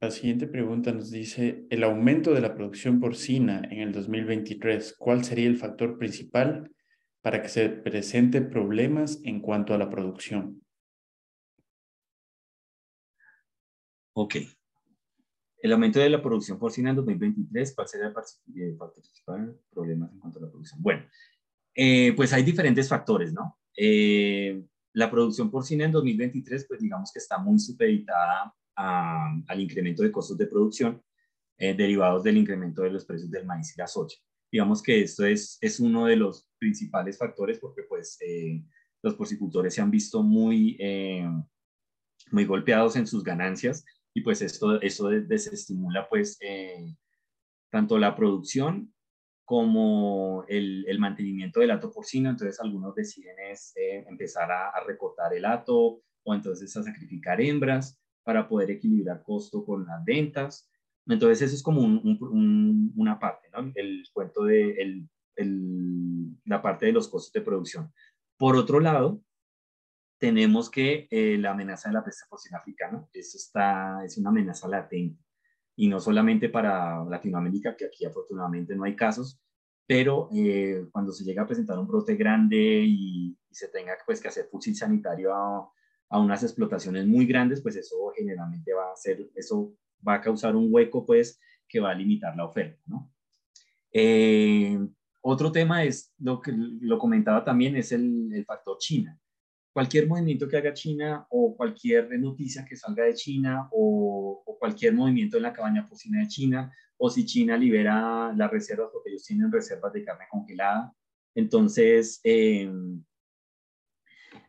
La 0.00 0.10
siguiente 0.10 0.46
pregunta 0.46 0.92
nos 0.92 1.10
dice, 1.10 1.66
el 1.68 1.84
aumento 1.84 2.32
de 2.32 2.40
la 2.40 2.54
producción 2.54 3.00
porcina 3.00 3.60
en 3.70 3.80
el 3.80 3.92
2023, 3.92 4.96
¿cuál 4.98 5.24
sería 5.24 5.46
el 5.46 5.58
factor 5.58 5.98
principal 5.98 6.70
para 7.22 7.42
que 7.42 7.48
se 7.48 7.68
presente 7.68 8.40
problemas 8.40 9.20
en 9.24 9.40
cuanto 9.40 9.74
a 9.74 9.78
la 9.78 9.90
producción? 9.90 10.62
Ok. 14.14 14.36
El 15.62 15.72
aumento 15.72 16.00
de 16.00 16.08
la 16.08 16.22
producción 16.22 16.58
porcina 16.58 16.90
en 16.90 16.96
2023, 16.96 17.74
¿cuál 17.74 17.88
sería 17.88 18.06
el 18.06 18.14
principal 18.92 19.60
problema 19.70 20.08
en 20.10 20.18
cuanto 20.18 20.38
a 20.38 20.42
la 20.42 20.50
producción? 20.50 20.82
Bueno, 20.82 21.04
eh, 21.74 22.14
pues 22.16 22.32
hay 22.32 22.42
diferentes 22.42 22.88
factores, 22.88 23.32
¿no? 23.32 23.58
Eh, 23.76 24.64
la 24.94 25.10
producción 25.10 25.50
porcina 25.50 25.84
en 25.84 25.92
2023, 25.92 26.66
pues 26.66 26.80
digamos 26.80 27.12
que 27.12 27.18
está 27.18 27.38
muy 27.38 27.58
supeditada 27.58 28.54
al 28.74 29.60
incremento 29.60 30.02
de 30.02 30.10
costos 30.10 30.38
de 30.38 30.46
producción 30.46 31.02
eh, 31.58 31.74
derivados 31.74 32.24
del 32.24 32.38
incremento 32.38 32.82
de 32.82 32.90
los 32.90 33.04
precios 33.04 33.30
del 33.30 33.44
maíz 33.44 33.74
y 33.76 33.78
la 33.78 33.86
soja. 33.86 34.16
Digamos 34.50 34.82
que 34.82 35.02
esto 35.02 35.24
es, 35.24 35.58
es 35.60 35.80
uno 35.80 36.06
de 36.06 36.16
los 36.16 36.48
principales 36.58 37.18
factores 37.18 37.58
porque 37.58 37.82
pues 37.82 38.18
los 39.02 39.14
porcicultores 39.14 39.74
se 39.74 39.80
han 39.80 39.90
visto 39.90 40.22
muy, 40.22 40.76
muy 42.30 42.44
golpeados 42.44 42.96
en 42.96 43.06
sus 43.06 43.22
ganancias 43.22 43.84
y 44.14 44.22
pues 44.22 44.42
esto, 44.42 44.80
eso 44.80 45.08
desestimula 45.08 46.08
pues 46.08 46.36
eh, 46.40 46.96
tanto 47.70 47.98
la 47.98 48.16
producción 48.16 48.92
como 49.44 50.44
el, 50.48 50.84
el, 50.86 50.98
mantenimiento 51.00 51.58
del 51.58 51.72
hato 51.72 51.90
porcino, 51.90 52.30
entonces 52.30 52.60
algunos 52.60 52.94
deciden 52.94 53.36
es, 53.50 53.72
eh, 53.76 54.04
empezar 54.08 54.50
a, 54.50 54.72
recortar 54.86 55.34
el 55.34 55.44
hato 55.44 56.02
o 56.22 56.34
entonces 56.34 56.76
a 56.76 56.84
sacrificar 56.84 57.40
hembras 57.40 58.00
para 58.22 58.48
poder 58.48 58.70
equilibrar 58.70 59.22
costo 59.24 59.64
con 59.64 59.86
las 59.86 60.04
ventas. 60.04 60.70
Entonces, 61.06 61.42
eso 61.42 61.54
es 61.54 61.62
como 61.62 61.80
una 61.82 63.18
parte, 63.18 63.48
¿no? 63.50 63.72
El 63.74 64.04
cuento 64.12 64.44
de 64.44 65.06
la 66.44 66.62
parte 66.62 66.86
de 66.86 66.92
los 66.92 67.08
costos 67.08 67.32
de 67.32 67.40
producción. 67.40 67.92
Por 68.36 68.56
otro 68.56 68.80
lado, 68.80 69.22
tenemos 70.18 70.70
que 70.70 71.08
eh, 71.10 71.38
la 71.38 71.52
amenaza 71.52 71.88
de 71.88 71.94
la 71.94 72.04
peste 72.04 72.26
porcina 72.28 72.58
africana, 72.58 73.06
eso 73.12 73.38
está, 73.38 74.04
es 74.04 74.18
una 74.18 74.28
amenaza 74.28 74.68
latente, 74.68 75.24
y 75.76 75.88
no 75.88 75.98
solamente 75.98 76.50
para 76.50 77.04
Latinoamérica, 77.04 77.74
que 77.74 77.86
aquí 77.86 78.04
afortunadamente 78.04 78.76
no 78.76 78.84
hay 78.84 78.94
casos, 78.94 79.40
pero 79.86 80.28
eh, 80.32 80.86
cuando 80.92 81.10
se 81.12 81.24
llega 81.24 81.42
a 81.42 81.46
presentar 81.46 81.78
un 81.78 81.88
brote 81.88 82.16
grande 82.16 82.84
y, 82.86 83.36
se 83.50 83.66
tenga 83.66 83.94
pues, 84.06 84.20
que 84.20 84.28
hacer 84.28 84.46
fusil 84.46 84.76
sanitario 84.76 85.34
a, 85.34 85.68
a, 86.10 86.20
unas 86.20 86.42
explotaciones 86.44 87.04
muy 87.04 87.26
grandes, 87.26 87.60
pues 87.60 87.74
eso 87.74 87.96
generalmente 88.14 88.72
va 88.72 88.92
a 88.92 88.96
ser, 88.96 89.28
eso 89.34 89.74
va 90.06 90.14
a 90.14 90.20
causar 90.20 90.56
un 90.56 90.68
hueco 90.70 91.04
pues 91.04 91.40
que 91.68 91.80
va 91.80 91.90
a 91.90 91.94
limitar 91.94 92.36
la 92.36 92.44
oferta. 92.44 92.80
Eh, 93.92 94.78
otro 95.20 95.52
tema 95.52 95.84
es, 95.84 96.12
lo 96.18 96.40
que 96.40 96.52
lo 96.52 96.98
comentaba 96.98 97.44
también, 97.44 97.76
es 97.76 97.92
el, 97.92 98.32
el 98.32 98.44
factor 98.44 98.78
China 98.78 99.20
cualquier 99.72 100.06
movimiento 100.06 100.48
que 100.48 100.56
haga 100.56 100.74
China 100.74 101.26
o 101.30 101.56
cualquier 101.56 102.18
noticia 102.18 102.64
que 102.64 102.76
salga 102.76 103.04
de 103.04 103.14
China 103.14 103.68
o, 103.72 104.42
cualquier 104.58 104.92
movimiento 104.92 105.38
en 105.38 105.44
la 105.44 105.54
cabaña 105.54 105.88
porcina 105.88 106.20
de 106.20 106.28
China 106.28 106.70
o 106.98 107.08
si 107.08 107.24
China 107.24 107.56
libera 107.56 108.30
las 108.36 108.50
reservas 108.50 108.90
porque 108.92 109.08
ellos 109.08 109.24
tienen 109.24 109.50
reservas 109.50 109.90
de 109.94 110.04
carne 110.04 110.26
congelada. 110.30 110.94
Entonces, 111.34 112.20
em, 112.24 113.02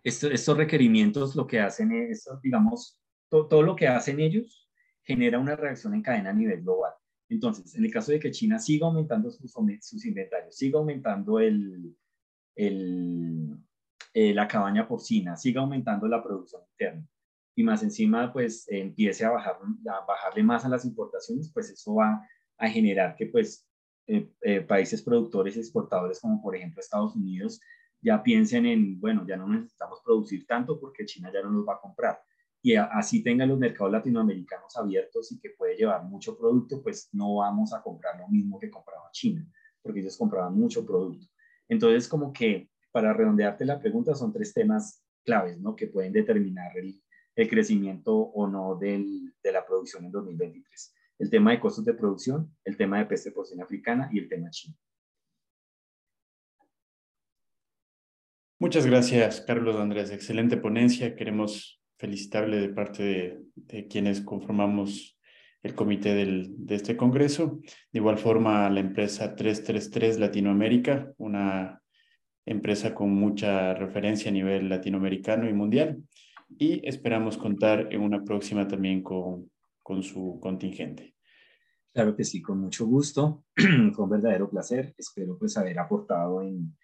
estos 0.03 0.57
requerimientos 0.57 1.33
lo 1.33 1.47
que 1.47 1.61
hacen 1.61 1.93
es, 1.93 2.27
digamos, 2.43 2.99
todo 3.29 3.63
lo 3.63 3.73
que 3.73 3.87
hacen 3.87 4.19
ellos 4.19 4.60
genera 5.03 5.39
una 5.39 5.55
reacción 5.55 5.93
en 5.93 6.01
cadena 6.01 6.29
a 6.29 6.33
nivel 6.33 6.61
global. 6.61 6.93
Entonces, 7.29 7.75
en 7.75 7.85
el 7.85 7.91
caso 7.91 8.11
de 8.11 8.19
que 8.19 8.31
China 8.31 8.59
siga 8.59 8.87
aumentando 8.87 9.31
sus, 9.31 10.05
inventarios, 10.05 10.55
siga 10.55 10.79
aumentando 10.79 11.39
el, 11.39 11.95
el, 12.55 13.57
eh, 14.13 14.33
la 14.33 14.47
cabaña 14.47 14.87
porcina, 14.87 15.37
siga 15.37 15.61
aumentando 15.61 16.07
la 16.07 16.21
producción 16.21 16.61
interna 16.71 17.07
y 17.55 17.63
más 17.63 17.83
encima 17.83 18.31
pues 18.31 18.65
empiece 18.69 19.25
a, 19.25 19.31
bajar, 19.31 19.57
a 19.89 20.05
bajarle 20.05 20.43
más 20.43 20.65
a 20.65 20.69
las 20.69 20.85
importaciones, 20.85 21.51
pues 21.53 21.69
eso 21.69 21.95
va 21.95 22.27
a 22.57 22.69
generar 22.69 23.15
que 23.15 23.27
pues 23.27 23.67
eh, 24.07 24.29
eh, 24.41 24.61
países 24.61 25.01
productores 25.01 25.55
y 25.55 25.59
exportadores 25.59 26.19
como 26.19 26.41
por 26.41 26.55
ejemplo 26.55 26.79
Estados 26.79 27.15
Unidos 27.15 27.59
ya 28.01 28.23
piensen 28.23 28.65
en, 28.65 28.99
bueno, 28.99 29.25
ya 29.27 29.37
no 29.37 29.47
necesitamos 29.47 30.01
producir 30.03 30.45
tanto 30.47 30.79
porque 30.79 31.05
China 31.05 31.31
ya 31.31 31.43
no 31.43 31.51
nos 31.51 31.67
va 31.67 31.75
a 31.75 31.79
comprar. 31.79 32.19
Y 32.61 32.75
así 32.75 33.23
tengan 33.23 33.49
los 33.49 33.57
mercados 33.57 33.91
latinoamericanos 33.91 34.75
abiertos 34.77 35.31
y 35.31 35.39
que 35.39 35.49
puede 35.51 35.75
llevar 35.75 36.03
mucho 36.03 36.37
producto, 36.37 36.81
pues 36.83 37.09
no 37.11 37.35
vamos 37.35 37.73
a 37.73 37.81
comprar 37.81 38.19
lo 38.19 38.27
mismo 38.27 38.59
que 38.59 38.69
compraba 38.69 39.09
China, 39.11 39.47
porque 39.81 40.01
ellos 40.01 40.17
compraban 40.17 40.55
mucho 40.55 40.85
producto. 40.85 41.25
Entonces, 41.67 42.07
como 42.07 42.31
que 42.31 42.69
para 42.91 43.13
redondearte 43.13 43.65
la 43.65 43.79
pregunta, 43.79 44.13
son 44.13 44.31
tres 44.31 44.53
temas 44.53 45.03
claves, 45.23 45.59
¿no? 45.59 45.75
Que 45.75 45.87
pueden 45.87 46.13
determinar 46.13 46.71
el, 46.77 47.01
crecimiento 47.49 48.15
o 48.15 48.45
no 48.45 48.75
del, 48.75 49.33
de 49.41 49.51
la 49.51 49.65
producción 49.65 50.05
en 50.05 50.11
2023. 50.11 50.93
El 51.17 51.29
tema 51.31 51.51
de 51.51 51.59
costos 51.59 51.83
de 51.83 51.95
producción, 51.95 52.55
el 52.63 52.77
tema 52.77 52.99
de 52.99 53.05
peste 53.05 53.31
porcina 53.31 53.63
africana 53.63 54.09
y 54.13 54.19
el 54.19 54.29
tema 54.29 54.51
chino. 54.51 54.75
Muchas 58.59 58.85
gracias, 58.85 59.41
Carlos 59.41 59.75
Andrés. 59.77 60.11
Excelente 60.11 60.55
ponencia. 60.55 61.15
Queremos 61.15 61.80
felicitarle 62.01 62.59
de 62.59 62.69
parte 62.69 63.43
de, 63.55 63.87
quienes 63.87 64.21
conformamos 64.21 65.19
el 65.61 65.75
comité 65.75 66.15
del, 66.15 66.55
de 66.57 66.75
este 66.75 66.97
congreso. 66.97 67.59
De 67.91 67.99
igual 67.99 68.17
forma, 68.17 68.67
la 68.71 68.79
empresa 68.79 69.35
333 69.35 70.17
Latinoamérica, 70.19 71.13
una 71.17 71.79
empresa 72.43 72.95
con 72.95 73.11
mucha 73.11 73.75
referencia 73.75 74.31
a 74.31 74.33
nivel 74.33 74.67
latinoamericano 74.67 75.47
y 75.47 75.53
mundial. 75.53 76.01
Y 76.57 76.81
esperamos 76.87 77.37
contar 77.37 77.87
en 77.91 78.01
una 78.01 78.23
próxima 78.23 78.67
también 78.67 79.03
con, 79.03 79.51
con 79.83 80.01
su 80.01 80.39
contingente. 80.41 81.13
Claro 81.93 82.15
que 82.15 82.23
sí, 82.23 82.41
con 82.41 82.59
mucho 82.59 82.87
gusto, 82.87 83.43
con 83.95 84.09
verdadero 84.09 84.49
placer. 84.49 84.95
Espero 84.97 85.37
pues 85.37 85.55
haber 85.55 85.77
aportado 85.77 86.41
en, 86.41 86.75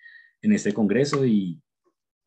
en 0.43 0.53
este 0.53 0.73
congreso 0.73 1.25
y 1.25 1.59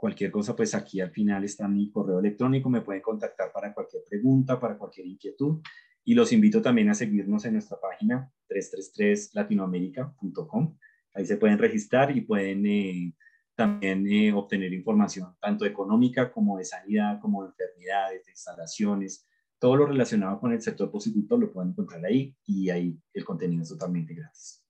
cualquier 0.00 0.30
cosa 0.30 0.56
pues 0.56 0.74
aquí 0.74 1.00
al 1.00 1.10
final 1.10 1.44
está 1.44 1.68
mi 1.68 1.90
correo 1.90 2.18
electrónico, 2.18 2.70
me 2.70 2.80
pueden 2.80 3.02
contactar 3.02 3.52
para 3.52 3.74
cualquier 3.74 4.02
pregunta, 4.08 4.58
para 4.58 4.78
cualquier 4.78 5.06
inquietud 5.06 5.60
y 6.04 6.14
los 6.14 6.32
invito 6.32 6.62
también 6.62 6.88
a 6.88 6.94
seguirnos 6.94 7.44
en 7.44 7.52
nuestra 7.52 7.78
página 7.78 8.32
333latinoamerica.com 8.48 10.76
Ahí 11.14 11.26
se 11.26 11.36
pueden 11.36 11.58
registrar 11.58 12.16
y 12.16 12.20
pueden 12.20 12.64
eh, 12.66 13.14
también 13.54 14.06
eh, 14.06 14.32
obtener 14.32 14.72
información 14.72 15.34
tanto 15.40 15.66
económica 15.66 16.32
como 16.32 16.56
de 16.56 16.64
sanidad, 16.64 17.20
como 17.20 17.42
de 17.42 17.50
enfermedades, 17.50 18.24
de 18.24 18.30
instalaciones, 18.30 19.26
todo 19.58 19.76
lo 19.76 19.86
relacionado 19.86 20.40
con 20.40 20.52
el 20.52 20.62
sector 20.62 20.90
posicultor 20.90 21.38
lo 21.38 21.52
pueden 21.52 21.70
encontrar 21.70 22.04
ahí 22.04 22.34
y 22.46 22.70
ahí 22.70 22.98
el 23.12 23.24
contenido 23.24 23.62
es 23.62 23.68
totalmente 23.68 24.14
gratis. 24.14 24.64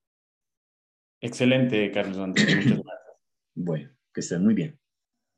Excelente, 1.21 1.91
Carlos 1.93 2.19
Andrés. 2.19 2.57
Muchas 2.57 2.65
gracias. 2.85 3.17
Bueno, 3.55 3.91
que 4.13 4.21
estén 4.21 4.43
muy 4.43 4.55
bien. 4.55 4.80